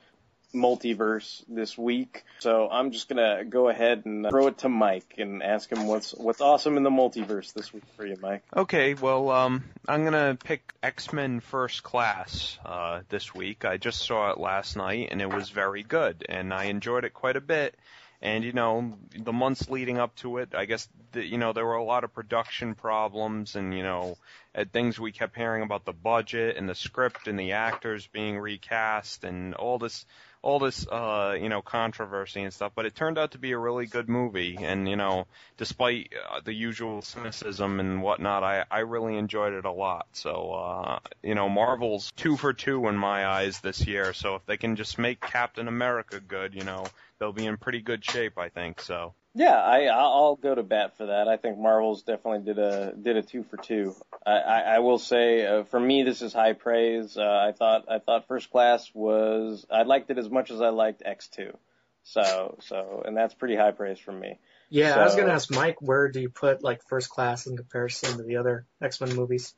multiverse 0.53 1.43
this 1.47 1.77
week. 1.77 2.23
So 2.39 2.69
I'm 2.69 2.91
just 2.91 3.09
gonna 3.09 3.45
go 3.45 3.69
ahead 3.69 4.03
and 4.05 4.27
throw 4.29 4.47
it 4.47 4.59
to 4.59 4.69
Mike 4.69 5.15
and 5.17 5.43
ask 5.43 5.71
him 5.71 5.87
what's 5.87 6.13
what's 6.13 6.41
awesome 6.41 6.77
in 6.77 6.83
the 6.83 6.89
multiverse 6.89 7.53
this 7.53 7.73
week 7.73 7.83
for 7.95 8.05
you, 8.05 8.17
Mike. 8.21 8.43
Okay, 8.55 8.93
well, 8.93 9.29
um, 9.29 9.63
I'm 9.87 10.03
gonna 10.03 10.37
pick 10.43 10.73
X-Men 10.81 11.39
First 11.39 11.83
Class 11.83 12.57
uh, 12.65 13.01
this 13.09 13.33
week. 13.33 13.65
I 13.65 13.77
just 13.77 14.01
saw 14.01 14.31
it 14.31 14.39
last 14.39 14.75
night, 14.75 15.09
and 15.11 15.21
it 15.21 15.31
was 15.31 15.49
very 15.49 15.83
good, 15.83 16.25
and 16.27 16.53
I 16.53 16.65
enjoyed 16.65 17.05
it 17.05 17.13
quite 17.13 17.35
a 17.35 17.41
bit. 17.41 17.75
And 18.21 18.43
you 18.43 18.51
know, 18.51 18.97
the 19.17 19.31
months 19.31 19.69
leading 19.69 19.97
up 19.97 20.13
to 20.17 20.39
it, 20.39 20.53
I 20.53 20.65
guess 20.65 20.89
the, 21.13 21.25
you 21.25 21.37
know 21.37 21.53
there 21.53 21.65
were 21.65 21.75
a 21.75 21.83
lot 21.83 22.03
of 22.03 22.13
production 22.13 22.75
problems, 22.75 23.55
and 23.55 23.73
you 23.73 23.83
know, 23.83 24.17
at 24.53 24.71
things 24.71 24.99
we 24.99 25.11
kept 25.11 25.37
hearing 25.37 25.63
about 25.63 25.85
the 25.85 25.93
budget 25.93 26.57
and 26.57 26.67
the 26.67 26.75
script 26.75 27.27
and 27.27 27.39
the 27.39 27.53
actors 27.53 28.07
being 28.07 28.37
recast 28.37 29.23
and 29.23 29.53
all 29.53 29.77
this 29.77 30.05
all 30.41 30.59
this 30.59 30.87
uh 30.87 31.35
you 31.39 31.49
know 31.49 31.61
controversy 31.61 32.41
and 32.41 32.53
stuff 32.53 32.71
but 32.75 32.85
it 32.85 32.95
turned 32.95 33.17
out 33.17 33.31
to 33.31 33.37
be 33.37 33.51
a 33.51 33.57
really 33.57 33.85
good 33.85 34.09
movie. 34.09 34.57
And 34.59 34.87
you 34.87 34.95
know 34.95 35.27
despite 35.57 36.13
uh, 36.31 36.41
the 36.43 36.53
usual 36.53 37.01
cynicism 37.01 37.79
and 37.79 38.01
whatnot 38.01 38.43
i 38.43 38.65
i 38.71 38.79
really 38.79 39.17
enjoyed 39.17 39.53
it 39.53 39.65
a 39.65 39.71
lot. 39.71 40.07
So 40.13 40.51
uh 40.51 40.99
you 41.23 41.35
know 41.35 41.49
marvel's 41.49 42.11
two 42.15 42.37
for 42.37 42.53
two 42.53 42.87
in 42.87 42.95
my 42.95 43.25
eyes 43.25 43.59
this 43.59 43.85
year. 43.85 44.13
So 44.13 44.35
if 44.35 44.45
they 44.45 44.57
can 44.57 44.75
just 44.75 44.97
make 44.97 45.19
captain 45.19 45.67
america 45.67 46.19
good 46.19 46.53
you 46.55 46.63
know 46.63 46.85
they'll 47.19 47.33
be 47.33 47.45
in 47.45 47.57
pretty 47.57 47.81
good 47.81 48.03
shape 48.03 48.37
i 48.37 48.49
think. 48.49 48.81
So 48.81 49.13
Yeah, 49.39 49.55
I 49.55 49.85
I'll 49.85 50.35
go 50.35 50.53
to 50.53 50.63
bat 50.63 50.97
for 50.97 51.05
that. 51.05 51.29
I 51.29 51.37
think 51.37 51.57
Marvel's 51.57 52.03
definitely 52.03 52.41
did 52.41 52.59
a 52.59 52.93
did 53.01 53.15
a 53.15 53.21
two 53.21 53.43
for 53.43 53.55
two. 53.55 53.95
I 54.27 54.33
I, 54.33 54.59
I 54.59 54.79
will 54.79 54.99
say 54.99 55.45
uh, 55.45 55.63
for 55.63 55.79
me 55.79 56.03
this 56.03 56.21
is 56.21 56.33
high 56.33 56.51
praise. 56.51 57.15
Uh, 57.15 57.21
I 57.21 57.53
thought 57.53 57.85
I 57.89 57.99
thought 57.99 58.27
First 58.27 58.51
Class 58.51 58.91
was 58.93 59.65
I 59.71 59.83
liked 59.83 60.09
it 60.09 60.17
as 60.17 60.29
much 60.29 60.51
as 60.51 60.59
I 60.59 60.69
liked 60.69 61.03
X 61.05 61.29
two. 61.29 61.57
So 62.03 62.57
so 62.59 63.01
and 63.05 63.15
that's 63.15 63.33
pretty 63.33 63.55
high 63.55 63.71
praise 63.71 63.97
from 63.97 64.19
me. 64.19 64.37
Yeah, 64.69 64.95
I 64.95 65.05
was 65.05 65.15
gonna 65.15 65.31
ask 65.31 65.49
Mike, 65.49 65.81
where 65.81 66.09
do 66.09 66.19
you 66.19 66.27
put 66.27 66.61
like 66.61 66.81
First 66.89 67.09
Class 67.09 67.47
in 67.47 67.55
comparison 67.55 68.17
to 68.17 68.23
the 68.23 68.35
other 68.35 68.65
X 68.81 68.99
Men 68.99 69.15
movies? 69.15 69.53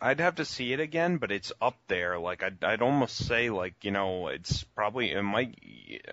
I'd 0.00 0.20
have 0.20 0.36
to 0.36 0.44
see 0.44 0.72
it 0.72 0.78
again, 0.78 1.16
but 1.16 1.32
it's 1.32 1.50
up 1.60 1.76
there. 1.88 2.16
Like 2.20 2.44
I'd, 2.44 2.62
I'd 2.62 2.80
almost 2.80 3.16
say 3.26 3.50
like 3.50 3.74
you 3.82 3.90
know 3.90 4.28
it's 4.28 4.62
probably 4.62 5.10
it 5.10 5.22
might. 5.22 5.58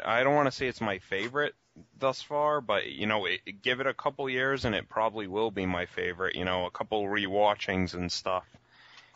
I 0.04 0.24
don't 0.24 0.34
want 0.34 0.48
to 0.48 0.52
say 0.52 0.66
it's 0.66 0.82
my 0.82 0.98
favorite 0.98 1.54
thus 2.00 2.22
far, 2.22 2.62
but 2.62 2.88
you 2.88 3.06
know 3.08 3.26
it, 3.26 3.62
give 3.62 3.80
it 3.80 3.88
a 3.88 3.94
couple 3.94 4.30
years 4.30 4.66
and 4.66 4.76
it 4.76 4.90
probably 4.90 5.28
will 5.28 5.52
be 5.52 5.66
my 5.66 5.86
favorite. 5.86 6.36
You 6.36 6.46
know, 6.46 6.66
a 6.66 6.72
couple 6.72 7.04
rewatchings 7.04 7.94
and 7.94 8.12
stuff. 8.12 8.46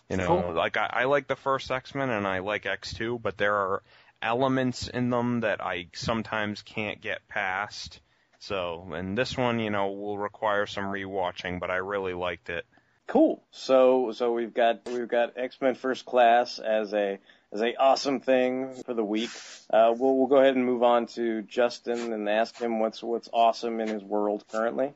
You 0.10 0.18
know, 0.18 0.42
Cool. 0.44 0.54
like 0.54 0.78
I, 0.78 0.90
I 0.92 1.04
like 1.06 1.28
the 1.28 1.36
first 1.36 1.72
X 1.72 1.96
Men 1.96 2.10
and 2.10 2.28
I 2.28 2.40
like 2.40 2.66
X 2.66 2.94
two, 2.94 3.20
but 3.20 3.38
there 3.38 3.56
are 3.56 3.84
elements 4.22 4.88
in 4.88 5.10
them 5.10 5.40
that 5.42 5.62
I 5.62 5.88
sometimes 5.94 6.62
can't 6.62 7.02
get 7.02 7.28
past. 7.28 8.00
So, 8.40 8.92
and 8.94 9.18
this 9.18 9.38
one, 9.38 9.60
you 9.60 9.70
know, 9.70 9.92
will 9.92 10.18
require 10.18 10.66
some 10.66 10.86
rewatching, 10.86 11.60
but 11.60 11.70
I 11.70 11.78
really 11.78 12.14
liked 12.14 12.50
it. 12.50 12.66
Cool. 13.08 13.44
So 13.52 14.12
so 14.14 14.34
we've 14.34 14.54
got 14.54 14.82
we've 14.86 15.08
got 15.08 15.34
X 15.38 15.58
Men 15.62 15.76
First 15.76 16.06
Class 16.06 16.60
as 16.60 16.94
a 16.94 17.20
as 17.54 17.62
a 17.62 17.76
awesome 17.76 18.20
thing 18.20 18.74
for 18.86 18.94
the 18.94 19.04
week. 19.04 19.30
Uh, 19.70 19.94
we'll 19.98 20.18
we'll 20.18 20.28
go 20.28 20.38
ahead 20.38 20.56
and 20.56 20.66
move 20.66 20.84
on 20.84 21.08
to 21.08 21.42
Justin 21.44 22.14
and 22.14 22.30
ask 22.30 22.58
him 22.58 22.80
what's 22.80 23.04
what's 23.04 23.30
awesome 23.34 23.80
in 23.80 23.88
his 23.88 24.04
world 24.04 24.44
currently. 24.52 24.94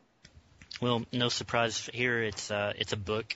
Well, 0.82 1.04
no 1.12 1.30
surprise 1.30 1.90
here. 1.94 2.22
It's 2.22 2.52
uh, 2.52 2.74
it's 2.78 2.94
a 2.94 2.98
book. 2.98 3.34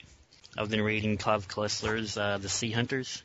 I've 0.58 0.70
been 0.70 0.82
reading 0.82 1.18
Clive 1.18 1.48
Cussler's 1.48 2.18
uh, 2.18 2.38
The 2.40 2.50
Sea 2.50 2.72
Hunters. 2.72 3.24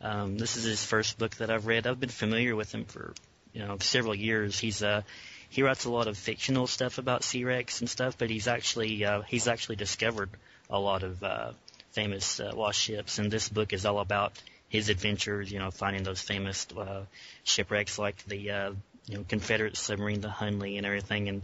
Um, 0.00 0.38
this 0.38 0.56
is 0.56 0.64
his 0.64 0.84
first 0.84 1.18
book 1.18 1.36
that 1.36 1.50
I've 1.50 1.66
read. 1.66 1.86
I've 1.86 2.00
been 2.00 2.08
familiar 2.08 2.56
with 2.56 2.72
him 2.72 2.84
for 2.84 3.14
you 3.52 3.64
know 3.64 3.76
several 3.80 4.14
years. 4.14 4.58
He's 4.58 4.82
uh, 4.82 5.02
he 5.48 5.62
writes 5.62 5.84
a 5.84 5.90
lot 5.90 6.08
of 6.08 6.16
fictional 6.16 6.66
stuff 6.66 6.98
about 6.98 7.24
sea 7.24 7.44
wrecks 7.44 7.80
and 7.80 7.88
stuff, 7.88 8.18
but 8.18 8.30
he's 8.30 8.48
actually 8.48 9.04
uh, 9.04 9.22
he's 9.22 9.48
actually 9.48 9.76
discovered 9.76 10.30
a 10.70 10.78
lot 10.78 11.02
of 11.02 11.22
uh, 11.22 11.52
famous 11.90 12.40
uh, 12.40 12.52
lost 12.54 12.80
ships, 12.80 13.18
and 13.18 13.30
this 13.30 13.48
book 13.48 13.72
is 13.72 13.86
all 13.86 13.98
about 13.98 14.32
his 14.68 14.88
adventures. 14.88 15.50
You 15.50 15.58
know, 15.58 15.70
finding 15.70 16.02
those 16.02 16.20
famous 16.20 16.66
uh, 16.76 17.02
shipwrecks 17.44 17.98
like 17.98 18.24
the 18.26 18.50
uh, 18.50 18.72
you 19.06 19.16
know 19.16 19.24
Confederate 19.28 19.76
submarine, 19.76 20.20
the 20.20 20.28
Hunley, 20.28 20.76
and 20.76 20.86
everything, 20.86 21.28
and 21.28 21.42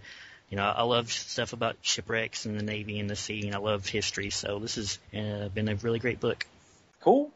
you 0.51 0.57
know, 0.57 0.65
I 0.65 0.83
love 0.83 1.11
stuff 1.11 1.53
about 1.53 1.77
shipwrecks 1.83 2.47
and 2.47 2.59
the 2.59 2.63
Navy 2.63 3.01
and 3.01 3.09
the 3.09 3.17
sea, 3.17 3.47
and 3.47 3.55
I 3.55 3.59
love 3.59 3.87
history. 3.87 4.31
So 4.31 4.59
this 4.59 4.77
has 4.77 4.99
uh, 5.13 5.49
been 5.49 5.69
a 5.69 5.75
really 5.75 5.99
great 5.99 6.21
book. 6.21 6.47
Cool. 7.01 7.33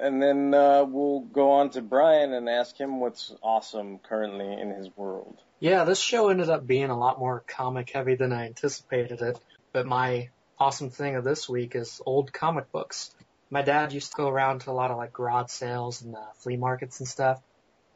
And 0.00 0.22
then 0.22 0.54
uh, 0.54 0.84
we'll 0.84 1.20
go 1.20 1.50
on 1.52 1.70
to 1.70 1.82
Brian 1.82 2.32
and 2.32 2.48
ask 2.48 2.74
him 2.78 2.98
what's 2.98 3.34
awesome 3.42 3.98
currently 3.98 4.50
in 4.50 4.70
his 4.70 4.88
world. 4.96 5.36
Yeah, 5.60 5.84
this 5.84 6.00
show 6.00 6.30
ended 6.30 6.48
up 6.48 6.66
being 6.66 6.88
a 6.88 6.98
lot 6.98 7.18
more 7.18 7.44
comic 7.46 7.90
heavy 7.90 8.14
than 8.14 8.32
I 8.32 8.46
anticipated 8.46 9.20
it. 9.20 9.38
But 9.72 9.86
my 9.86 10.30
awesome 10.58 10.90
thing 10.90 11.16
of 11.16 11.24
this 11.24 11.48
week 11.48 11.74
is 11.74 12.00
old 12.06 12.32
comic 12.32 12.72
books. 12.72 13.14
My 13.52 13.60
dad 13.60 13.92
used 13.92 14.12
to 14.12 14.16
go 14.16 14.30
around 14.30 14.62
to 14.62 14.70
a 14.70 14.72
lot 14.72 14.90
of 14.90 14.96
like 14.96 15.12
garage 15.12 15.50
sales 15.50 16.00
and 16.00 16.16
uh, 16.16 16.20
flea 16.38 16.56
markets 16.56 17.00
and 17.00 17.06
stuff. 17.08 17.38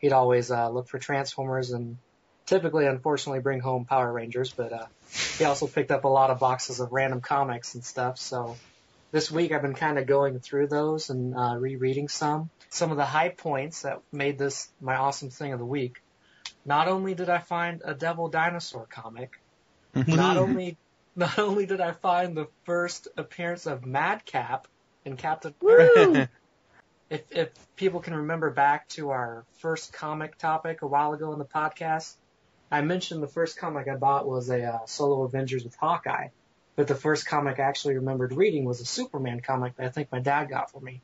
He'd 0.01 0.13
always 0.13 0.51
uh, 0.51 0.69
look 0.69 0.87
for 0.87 0.99
Transformers 0.99 1.71
and 1.71 1.97
typically, 2.45 2.87
unfortunately, 2.87 3.41
bring 3.41 3.61
home 3.61 3.87
Power 3.87 4.13
Rangers. 4.13 4.53
But 4.53 4.75
uh, 4.75 4.87
he 5.39 5.45
also 5.45 5.67
picked 5.67 5.91
up 5.91 6.05
a 6.05 6.09
lot 6.09 6.29
of 6.29 6.41
boxes 6.41 6.79
of 6.81 6.93
random 6.93 7.23
comics 7.23 7.75
and 7.75 7.83
stuff. 7.83 8.19
So 8.19 8.59
this 9.13 9.31
week 9.31 9.51
I've 9.51 9.63
been 9.63 9.73
kind 9.73 9.99
of 9.99 10.07
going 10.07 10.41
through 10.41 10.67
those 10.67 11.09
and 11.09 11.35
uh, 11.35 11.57
rereading 11.59 12.09
some. 12.09 12.51
Some 12.69 12.91
of 12.91 12.99
the 12.99 13.07
high 13.07 13.31
points 13.31 13.81
that 13.81 14.03
made 14.13 14.37
this 14.37 14.69
my 14.79 14.97
awesome 14.97 15.31
thing 15.31 15.55
of 15.55 15.59
the 15.59 15.65
week. 15.65 16.03
Not 16.67 16.87
only 16.87 17.15
did 17.15 17.31
I 17.31 17.39
find 17.39 17.81
a 17.83 17.95
Devil 17.95 18.29
Dinosaur 18.29 18.85
comic, 18.91 19.41
not 19.95 20.37
only 20.37 20.77
not 21.17 21.39
only 21.39 21.65
did 21.65 21.81
I 21.81 21.93
find 21.93 22.37
the 22.37 22.49
first 22.65 23.09
appearance 23.17 23.65
of 23.65 23.87
Madcap 23.87 24.69
in 25.07 25.17
Captain 25.17 25.55
America, 25.63 26.29
if 27.11 27.23
if 27.31 27.77
people 27.77 28.01
can 28.01 28.15
remember 28.15 28.51
back 28.51 28.89
to 28.89 29.11
our 29.11 29.45
first 29.59 29.93
comic 29.93 30.37
topic 30.37 30.83
a 30.83 30.87
while 30.87 31.13
ago 31.15 31.33
in 31.33 31.39
the 31.39 31.45
podcast, 31.45 32.15
I 32.71 32.83
mentioned 32.83 33.23
the 33.23 33.29
first 33.29 33.57
comic 33.57 33.89
I 33.89 33.95
bought 33.95 34.27
was 34.27 34.51
a 34.51 34.65
uh, 34.65 34.79
solo 34.87 35.23
Avengers 35.23 35.65
with 35.65 35.77
Hawkeye, 35.77 36.29
but 36.75 36.89
the 36.89 36.97
first 36.97 37.27
comic 37.27 37.59
I 37.61 37.63
actually 37.63 37.95
remembered 37.95 38.33
reading 38.33 38.65
was 38.65 38.81
a 38.81 38.85
Superman 38.85 39.41
comic 39.41 39.77
that 39.77 39.87
I 39.87 39.89
think 39.91 40.11
my 40.11 40.21
dad 40.21 40.51
got 40.51 40.73
for 40.73 40.81
me. 40.81 41.01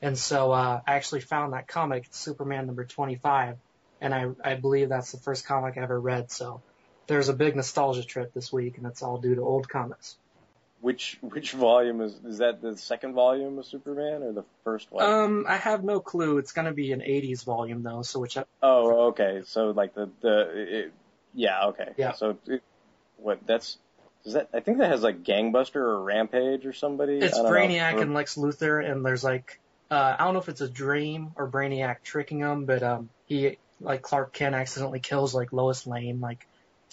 And 0.00 0.16
so 0.16 0.52
uh, 0.52 0.80
I 0.86 0.94
actually 0.94 1.20
found 1.20 1.52
that 1.52 1.68
comic, 1.68 2.06
Superman 2.10 2.66
number 2.66 2.84
25, 2.84 3.56
and 4.00 4.14
I 4.14 4.28
I 4.42 4.54
believe 4.54 4.88
that's 4.88 5.12
the 5.12 5.18
first 5.18 5.44
comic 5.44 5.76
I 5.76 5.82
ever 5.82 6.00
read. 6.00 6.30
So 6.30 6.62
there's 7.08 7.28
a 7.28 7.34
big 7.34 7.56
nostalgia 7.56 8.04
trip 8.04 8.32
this 8.32 8.52
week, 8.52 8.78
and 8.78 8.86
it's 8.86 9.02
all 9.02 9.18
due 9.18 9.34
to 9.34 9.42
old 9.42 9.68
comics. 9.68 10.16
Which 10.82 11.16
which 11.20 11.52
volume 11.52 12.00
is 12.00 12.12
is 12.24 12.38
that 12.38 12.60
the 12.60 12.76
second 12.76 13.14
volume 13.14 13.56
of 13.56 13.64
Superman 13.64 14.24
or 14.24 14.32
the 14.32 14.44
first 14.64 14.90
one? 14.90 15.04
Um, 15.04 15.46
I 15.48 15.56
have 15.56 15.84
no 15.84 16.00
clue. 16.00 16.38
It's 16.38 16.50
gonna 16.50 16.72
be 16.72 16.90
an 16.90 16.98
'80s 17.00 17.44
volume 17.44 17.84
though, 17.84 18.02
so 18.02 18.18
which 18.18 18.36
oh, 18.62 19.06
okay. 19.10 19.42
So 19.46 19.70
like 19.70 19.94
the 19.94 20.10
the 20.20 20.40
it, 20.54 20.92
yeah, 21.34 21.66
okay. 21.66 21.92
Yeah. 21.96 22.12
So 22.12 22.36
it, 22.48 22.64
what 23.16 23.46
that's 23.46 23.78
is 24.24 24.32
that 24.32 24.48
I 24.52 24.58
think 24.58 24.78
that 24.78 24.90
has 24.90 25.02
like 25.02 25.22
Gangbuster 25.22 25.76
or 25.76 26.02
Rampage 26.02 26.66
or 26.66 26.72
somebody. 26.72 27.18
it's 27.18 27.36
don't 27.36 27.44
know. 27.46 27.50
Brainiac 27.52 28.00
and 28.02 28.12
Lex 28.12 28.34
Luthor, 28.34 28.84
and 28.84 29.06
there's 29.06 29.22
like 29.22 29.60
uh, 29.88 30.16
I 30.18 30.24
don't 30.24 30.34
know 30.34 30.40
if 30.40 30.48
it's 30.48 30.62
a 30.62 30.68
dream 30.68 31.30
or 31.36 31.48
Brainiac 31.48 32.02
tricking 32.02 32.40
him, 32.40 32.64
but 32.64 32.82
um, 32.82 33.08
he 33.26 33.58
like 33.80 34.02
Clark 34.02 34.32
Kent 34.32 34.56
accidentally 34.56 34.98
kills 34.98 35.32
like 35.32 35.52
Lois 35.52 35.86
Lane, 35.86 36.18
like 36.20 36.44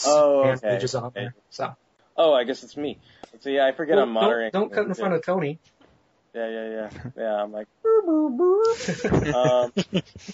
Oh, 0.05 0.41
okay. 0.51 0.75
pages 0.75 0.95
on 0.95 1.11
there. 1.13 1.33
So 1.49 1.73
Oh, 2.19 2.33
I 2.33 2.43
guess 2.43 2.63
it's 2.63 2.77
me. 2.77 2.97
So 3.39 3.49
yeah, 3.49 3.65
I 3.65 3.71
forget 3.71 3.95
Well, 3.95 4.03
I'm 4.03 4.11
monitoring. 4.11 4.51
Don't, 4.51 4.69
don't 4.71 4.75
cut 4.75 4.87
in 4.87 4.93
front 4.93 5.13
of 5.15 5.25
Tony. 5.25 5.57
Yeah, 6.35 6.47
yeah, 6.47 6.69
yeah, 6.69 6.89
yeah. 7.17 7.41
I'm 7.41 7.51
like, 7.51 7.67
um, 9.33 9.73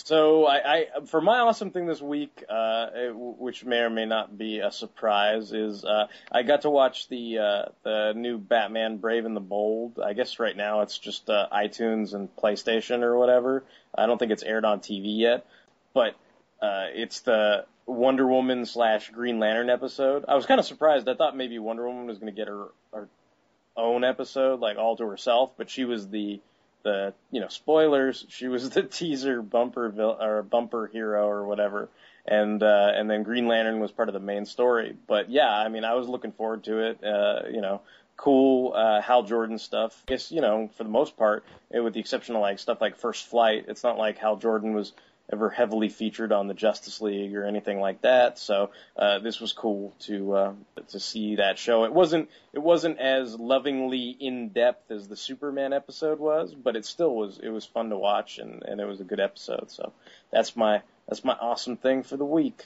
so 0.04 0.46
I, 0.46 0.74
I, 0.74 0.86
for 1.06 1.22
my 1.22 1.40
awesome 1.40 1.72
thing 1.72 1.86
this 1.86 2.02
week, 2.02 2.44
uh, 2.50 2.88
it- 2.94 3.16
which 3.16 3.64
may 3.64 3.78
or 3.78 3.90
may 3.90 4.06
not 4.06 4.38
be 4.38 4.60
a 4.60 4.72
surprise, 4.72 5.54
is 5.54 5.86
uh, 5.86 6.08
I 6.32 6.44
got 6.44 6.64
to 6.64 6.70
watch 6.70 7.08
the 7.08 7.38
uh, 7.40 7.66
the 7.84 8.14
new 8.16 8.38
Batman 8.38 8.98
Brave 8.98 9.26
and 9.26 9.36
the 9.36 9.40
Bold. 9.42 10.00
I 10.04 10.14
guess 10.14 10.38
right 10.40 10.56
now 10.56 10.82
it's 10.82 10.98
just 10.98 11.30
uh, 11.30 11.48
iTunes 11.54 12.14
and 12.14 12.36
PlayStation 12.36 13.02
or 13.04 13.18
whatever. 13.18 13.64
I 13.98 14.06
don't 14.06 14.18
think 14.18 14.32
it's 14.32 14.44
aired 14.44 14.66
on 14.66 14.80
TV 14.82 15.18
yet, 15.20 15.46
but 15.94 16.16
uh, 16.62 16.88
it's 16.94 17.22
the 17.22 17.66
Wonder 17.86 18.28
Woman 18.28 18.66
slash 18.66 19.10
Green 19.10 19.40
Lantern 19.40 19.70
episode. 19.70 20.26
I 20.28 20.36
was 20.36 20.46
kind 20.46 20.60
of 20.60 20.66
surprised. 20.66 21.08
I 21.08 21.16
thought 21.16 21.38
maybe 21.38 21.60
Wonder 21.60 21.88
Woman 21.88 22.08
was 22.08 22.18
going 22.18 22.34
to 22.34 22.38
get 22.38 22.48
her, 22.48 22.68
her 22.94 23.08
own 23.78 24.04
episode, 24.04 24.60
like 24.60 24.78
all 24.78 24.98
to 24.98 25.08
herself, 25.08 25.52
but 25.58 25.70
she 25.70 25.86
was 25.86 26.08
the 26.10 26.40
the 26.84 27.14
you 27.32 27.42
know 27.42 27.48
spoilers. 27.50 28.26
She 28.30 28.48
was 28.48 28.70
the 28.72 28.84
teaser 28.84 29.42
bumper 29.42 29.90
vil- 29.90 30.18
or 30.22 30.42
bumper 30.44 30.88
hero 30.88 31.28
or 31.28 31.46
whatever, 31.46 31.90
and 32.26 32.62
uh, 32.64 32.92
and 32.96 33.10
then 33.10 33.24
Green 33.24 33.48
Lantern 33.48 33.80
was 33.80 33.92
part 33.92 34.10
of 34.10 34.14
the 34.14 34.20
main 34.20 34.46
story. 34.46 34.96
But 35.08 35.30
yeah, 35.30 35.50
I 35.50 35.68
mean, 35.68 35.84
I 35.84 35.96
was 35.96 36.08
looking 36.08 36.32
forward 36.32 36.64
to 36.66 36.80
it. 36.88 37.04
Uh, 37.04 37.50
you 37.52 37.62
know, 37.62 37.82
cool 38.18 38.74
uh, 38.74 39.02
Hal 39.02 39.24
Jordan 39.24 39.60
stuff. 39.60 40.02
I 40.08 40.12
guess 40.12 40.32
you 40.32 40.42
know 40.42 40.70
for 40.78 40.84
the 40.84 40.90
most 40.90 41.18
part, 41.18 41.44
eh, 41.74 41.80
with 41.80 41.94
the 41.94 42.00
exception 42.00 42.36
of 42.36 42.42
like 42.42 42.60
stuff 42.60 42.80
like 42.80 42.98
First 42.98 43.28
Flight, 43.28 43.66
it's 43.68 43.84
not 43.84 43.98
like 43.98 44.18
Hal 44.18 44.38
Jordan 44.38 44.74
was 44.74 44.94
ever 45.32 45.50
heavily 45.50 45.90
featured 45.90 46.32
on 46.32 46.48
the 46.48 46.54
Justice 46.54 47.02
League 47.02 47.36
or 47.36 47.46
anything 47.46 47.80
like 47.80 48.02
that. 48.02 48.38
So 48.38 48.72
uh, 48.96 49.20
this 49.20 49.40
was 49.40 49.54
cool 49.54 49.94
to 50.02 50.34
uh, 50.34 50.54
to 50.90 51.00
see 51.00 51.38
that 51.38 51.58
show. 51.58 51.86
It 51.86 51.94
wasn't 51.94 52.30
it 52.54 52.60
wasn't 52.60 53.00
as 53.00 53.38
lovingly 53.40 54.16
in 54.20 54.50
depth 54.50 54.92
as 54.92 55.08
the 55.08 55.18
Superman 55.18 55.74
episode 55.74 56.20
was, 56.20 56.54
but 56.54 56.76
it 56.76 56.86
still 56.86 57.16
was 57.16 57.40
it 57.42 57.50
was 57.50 57.66
fun 57.66 57.90
to 57.90 57.98
watch 57.98 58.38
and, 58.38 58.64
and 58.64 58.80
it 58.80 58.86
was 58.86 59.02
a 59.02 59.06
good 59.06 59.20
episode. 59.20 59.72
So 59.72 59.94
that's 60.32 60.56
my 60.56 60.82
that's 61.08 61.24
my 61.24 61.34
awesome 61.34 61.78
thing 61.78 62.04
for 62.04 62.18
the 62.18 62.26
week. 62.26 62.64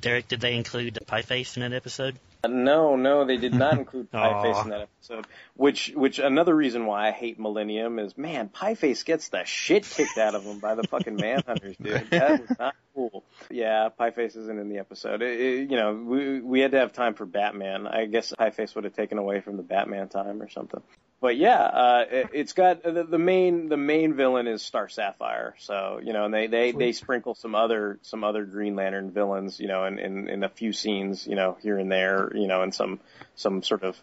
Derek, 0.00 0.28
did 0.28 0.40
they 0.40 0.54
include 0.54 0.94
the 0.94 1.04
Pieface 1.04 1.56
in 1.56 1.62
that 1.62 1.72
episode? 1.72 2.18
No, 2.48 2.96
no, 2.96 3.24
they 3.24 3.36
did 3.36 3.54
not 3.54 3.78
include. 3.78 4.10
Pieface 4.10 4.64
in 4.64 4.70
that 4.70 4.82
episode. 4.82 5.26
Which, 5.54 5.92
which 5.94 6.18
another 6.18 6.54
reason 6.54 6.86
why 6.86 7.08
I 7.08 7.10
hate 7.10 7.38
Millennium 7.38 7.98
is, 7.98 8.16
man, 8.16 8.48
Pieface 8.48 9.04
gets 9.04 9.28
the 9.28 9.44
shit 9.44 9.84
kicked 9.84 10.18
out 10.18 10.34
of 10.34 10.44
him 10.44 10.58
by 10.58 10.74
the 10.74 10.84
fucking 10.84 11.16
Manhunters, 11.16 11.76
dude. 11.82 12.10
That 12.10 12.40
was 12.40 12.58
not 12.58 12.74
cool. 12.94 13.24
Yeah, 13.50 13.88
Pieface 13.98 14.36
isn't 14.36 14.58
in 14.58 14.68
the 14.68 14.78
episode. 14.78 15.22
It, 15.22 15.40
it, 15.40 15.70
you 15.70 15.76
know, 15.76 15.94
we 15.94 16.40
we 16.40 16.60
had 16.60 16.72
to 16.72 16.78
have 16.78 16.92
time 16.92 17.14
for 17.14 17.26
Batman. 17.26 17.86
I 17.86 18.06
guess 18.06 18.32
Pieface 18.32 18.74
would 18.74 18.84
have 18.84 18.94
taken 18.94 19.18
away 19.18 19.40
from 19.40 19.56
the 19.56 19.62
Batman 19.62 20.08
time 20.08 20.40
or 20.42 20.48
something. 20.48 20.82
But 21.20 21.36
yeah, 21.36 21.62
uh, 21.62 22.04
it, 22.10 22.30
it's 22.34 22.52
got 22.52 22.82
the, 22.82 23.04
the 23.04 23.18
main 23.18 23.68
the 23.68 23.76
main 23.76 24.14
villain 24.14 24.46
is 24.46 24.62
Star 24.62 24.88
Sapphire. 24.88 25.54
So 25.58 26.00
you 26.02 26.12
know, 26.12 26.26
and 26.26 26.34
they 26.34 26.48
they 26.48 26.72
they 26.72 26.92
sprinkle 26.92 27.34
some 27.34 27.54
other 27.54 27.98
some 28.02 28.24
other 28.24 28.44
Green 28.44 28.76
Lantern 28.76 29.10
villains, 29.10 29.58
you 29.58 29.68
know, 29.68 29.84
in, 29.86 29.98
in 29.98 30.28
in 30.28 30.44
a 30.44 30.48
few 30.48 30.72
scenes, 30.72 31.26
you 31.26 31.34
know, 31.34 31.56
here 31.62 31.78
and 31.78 31.90
there, 31.90 32.30
you 32.34 32.46
know, 32.46 32.62
and 32.62 32.74
some 32.74 33.00
some 33.36 33.62
sort 33.62 33.84
of 33.84 33.96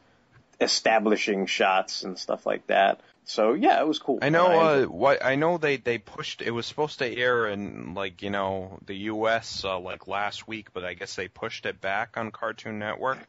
establishing 0.59 1.45
shots 1.45 2.03
and 2.03 2.17
stuff 2.17 2.45
like 2.45 2.65
that. 2.67 3.01
So 3.23 3.53
yeah, 3.53 3.79
it 3.79 3.87
was 3.87 3.99
cool. 3.99 4.19
I 4.21 4.29
know. 4.29 4.47
Uh, 4.47 4.85
what 4.85 5.23
I 5.23 5.35
know 5.35 5.57
they 5.57 5.77
they 5.77 5.99
pushed. 5.99 6.41
It 6.41 6.51
was 6.51 6.65
supposed 6.65 6.99
to 6.99 7.17
air 7.17 7.47
in 7.47 7.93
like 7.93 8.23
you 8.23 8.29
know 8.29 8.79
the 8.85 8.95
U.S. 8.95 9.63
Uh, 9.63 9.79
like 9.79 10.07
last 10.07 10.47
week, 10.47 10.73
but 10.73 10.83
I 10.83 10.95
guess 10.95 11.15
they 11.15 11.27
pushed 11.27 11.65
it 11.65 11.79
back 11.79 12.17
on 12.17 12.31
Cartoon 12.31 12.79
Network. 12.79 13.19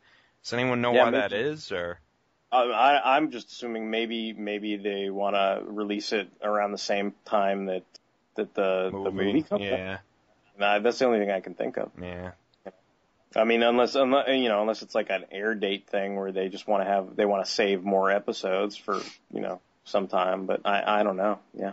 Does 0.43 0.53
anyone 0.55 0.81
know 0.81 0.93
Yeah, 0.93 1.05
why 1.05 1.11
that 1.13 1.33
is? 1.33 1.71
Or 1.73 2.01
I, 2.53 2.65
I, 2.65 3.17
I'm 3.17 3.31
just 3.31 3.51
assuming 3.51 3.91
maybe 3.91 4.33
maybe 4.33 4.77
they 4.77 5.09
want 5.11 5.35
to 5.37 5.63
release 5.65 6.13
it 6.13 6.29
around 6.43 6.73
the 6.73 6.79
same 6.79 7.15
time 7.25 7.67
that 7.67 7.83
that 8.37 8.55
the 8.55 8.91
the 8.93 9.11
movie 9.11 9.43
comes 9.43 9.53
out. 9.53 9.61
yeah, 9.61 9.99
Nah, 10.59 10.79
that's 10.81 10.99
the 10.99 11.07
only 11.07 11.19
thing 11.19 11.31
I 11.31 11.41
can 11.41 11.55
think 11.55 11.79
of. 11.79 11.91
yeah. 12.01 12.33
I 13.35 13.45
mean, 13.45 13.63
unless, 13.63 13.95
unless 13.95 14.29
you 14.29 14.51
know, 14.51 14.61
unless 14.61 14.83
it's 14.83 14.95
like 14.95 15.09
an 15.09 15.25
air 15.33 15.55
date 15.55 15.89
thing 15.89 16.17
where 16.17 16.33
they 16.33 16.51
just 16.51 16.69
want 16.69 16.83
to 16.83 16.89
have 16.89 17.17
they 17.17 17.25
want 17.25 17.45
to 17.45 17.51
save 17.51 17.83
more 17.83 18.11
episodes 18.11 18.77
for 18.77 19.01
you 19.33 19.41
know 19.41 19.61
some 19.85 20.07
time, 20.07 20.45
but 20.45 20.61
I 20.67 21.01
I 21.01 21.03
don't 21.03 21.17
know. 21.17 21.39
Yeah. 21.55 21.73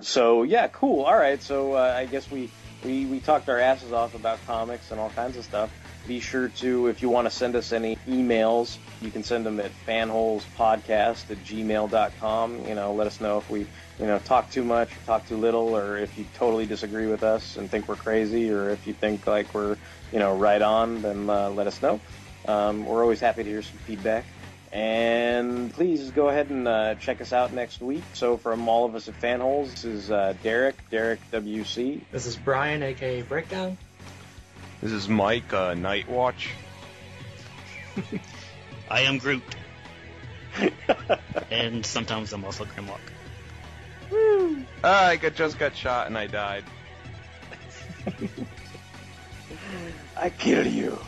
So 0.00 0.42
yeah, 0.42 0.66
cool. 0.66 1.04
All 1.04 1.16
right. 1.16 1.40
So 1.40 1.74
uh, 1.74 1.94
I 1.96 2.06
guess 2.06 2.28
we 2.28 2.50
we 2.82 3.06
we 3.06 3.20
talked 3.20 3.48
our 3.48 3.58
asses 3.60 3.92
off 3.92 4.14
about 4.14 4.44
comics 4.46 4.90
and 4.90 4.98
all 4.98 5.10
kinds 5.10 5.36
of 5.36 5.44
stuff. 5.44 5.70
Be 6.06 6.20
sure 6.20 6.48
to, 6.48 6.86
if 6.88 7.02
you 7.02 7.08
want 7.08 7.26
to 7.26 7.30
send 7.30 7.54
us 7.56 7.72
any 7.72 7.96
emails, 8.08 8.78
you 9.00 9.10
can 9.10 9.22
send 9.22 9.46
them 9.46 9.60
at 9.60 9.70
fanholespodcast 9.86 11.30
at 11.30 11.38
gmail.com. 11.44 12.66
You 12.66 12.74
know, 12.74 12.92
let 12.92 13.06
us 13.06 13.20
know 13.20 13.38
if 13.38 13.50
we, 13.50 13.60
you 13.60 14.06
know, 14.06 14.18
talk 14.18 14.50
too 14.50 14.64
much, 14.64 14.96
or 14.96 15.00
talk 15.06 15.28
too 15.28 15.36
little, 15.36 15.76
or 15.76 15.98
if 15.98 16.18
you 16.18 16.24
totally 16.34 16.66
disagree 16.66 17.06
with 17.06 17.22
us 17.22 17.56
and 17.56 17.70
think 17.70 17.88
we're 17.88 17.96
crazy, 17.96 18.50
or 18.50 18.70
if 18.70 18.86
you 18.86 18.92
think 18.92 19.26
like 19.26 19.52
we're, 19.54 19.76
you 20.12 20.18
know, 20.18 20.36
right 20.36 20.62
on, 20.62 21.02
then 21.02 21.30
uh, 21.30 21.50
let 21.50 21.66
us 21.66 21.80
know. 21.82 22.00
Um, 22.48 22.86
we're 22.86 23.02
always 23.02 23.20
happy 23.20 23.44
to 23.44 23.48
hear 23.48 23.62
some 23.62 23.78
feedback. 23.78 24.24
And 24.72 25.72
please 25.72 26.10
go 26.12 26.28
ahead 26.28 26.50
and 26.50 26.68
uh, 26.68 26.94
check 26.94 27.20
us 27.20 27.32
out 27.32 27.52
next 27.52 27.80
week. 27.80 28.04
So 28.12 28.36
from 28.36 28.68
all 28.68 28.84
of 28.84 28.94
us 28.94 29.08
at 29.08 29.20
Fanholes, 29.20 29.70
this 29.72 29.84
is 29.84 30.10
uh, 30.10 30.34
Derek, 30.42 30.76
Derek 30.90 31.20
WC. 31.32 32.00
This 32.12 32.26
is 32.26 32.36
Brian, 32.36 32.82
aka 32.82 33.22
Breakdown. 33.22 33.76
This 34.82 34.92
is 34.92 35.08
Mike, 35.10 35.52
uh, 35.52 35.74
Nightwatch. 35.74 36.48
I 38.90 39.02
am 39.02 39.18
Groot. 39.18 39.42
and 41.50 41.84
sometimes 41.84 42.32
I'm 42.32 42.44
also 42.44 42.64
Grimlock. 42.64 43.00
Ah, 44.82 45.08
I 45.08 45.16
got, 45.16 45.34
just 45.34 45.58
got 45.58 45.76
shot 45.76 46.06
and 46.06 46.16
I 46.16 46.26
died. 46.26 46.64
I 50.16 50.30
kill 50.30 50.66
you. 50.66 50.98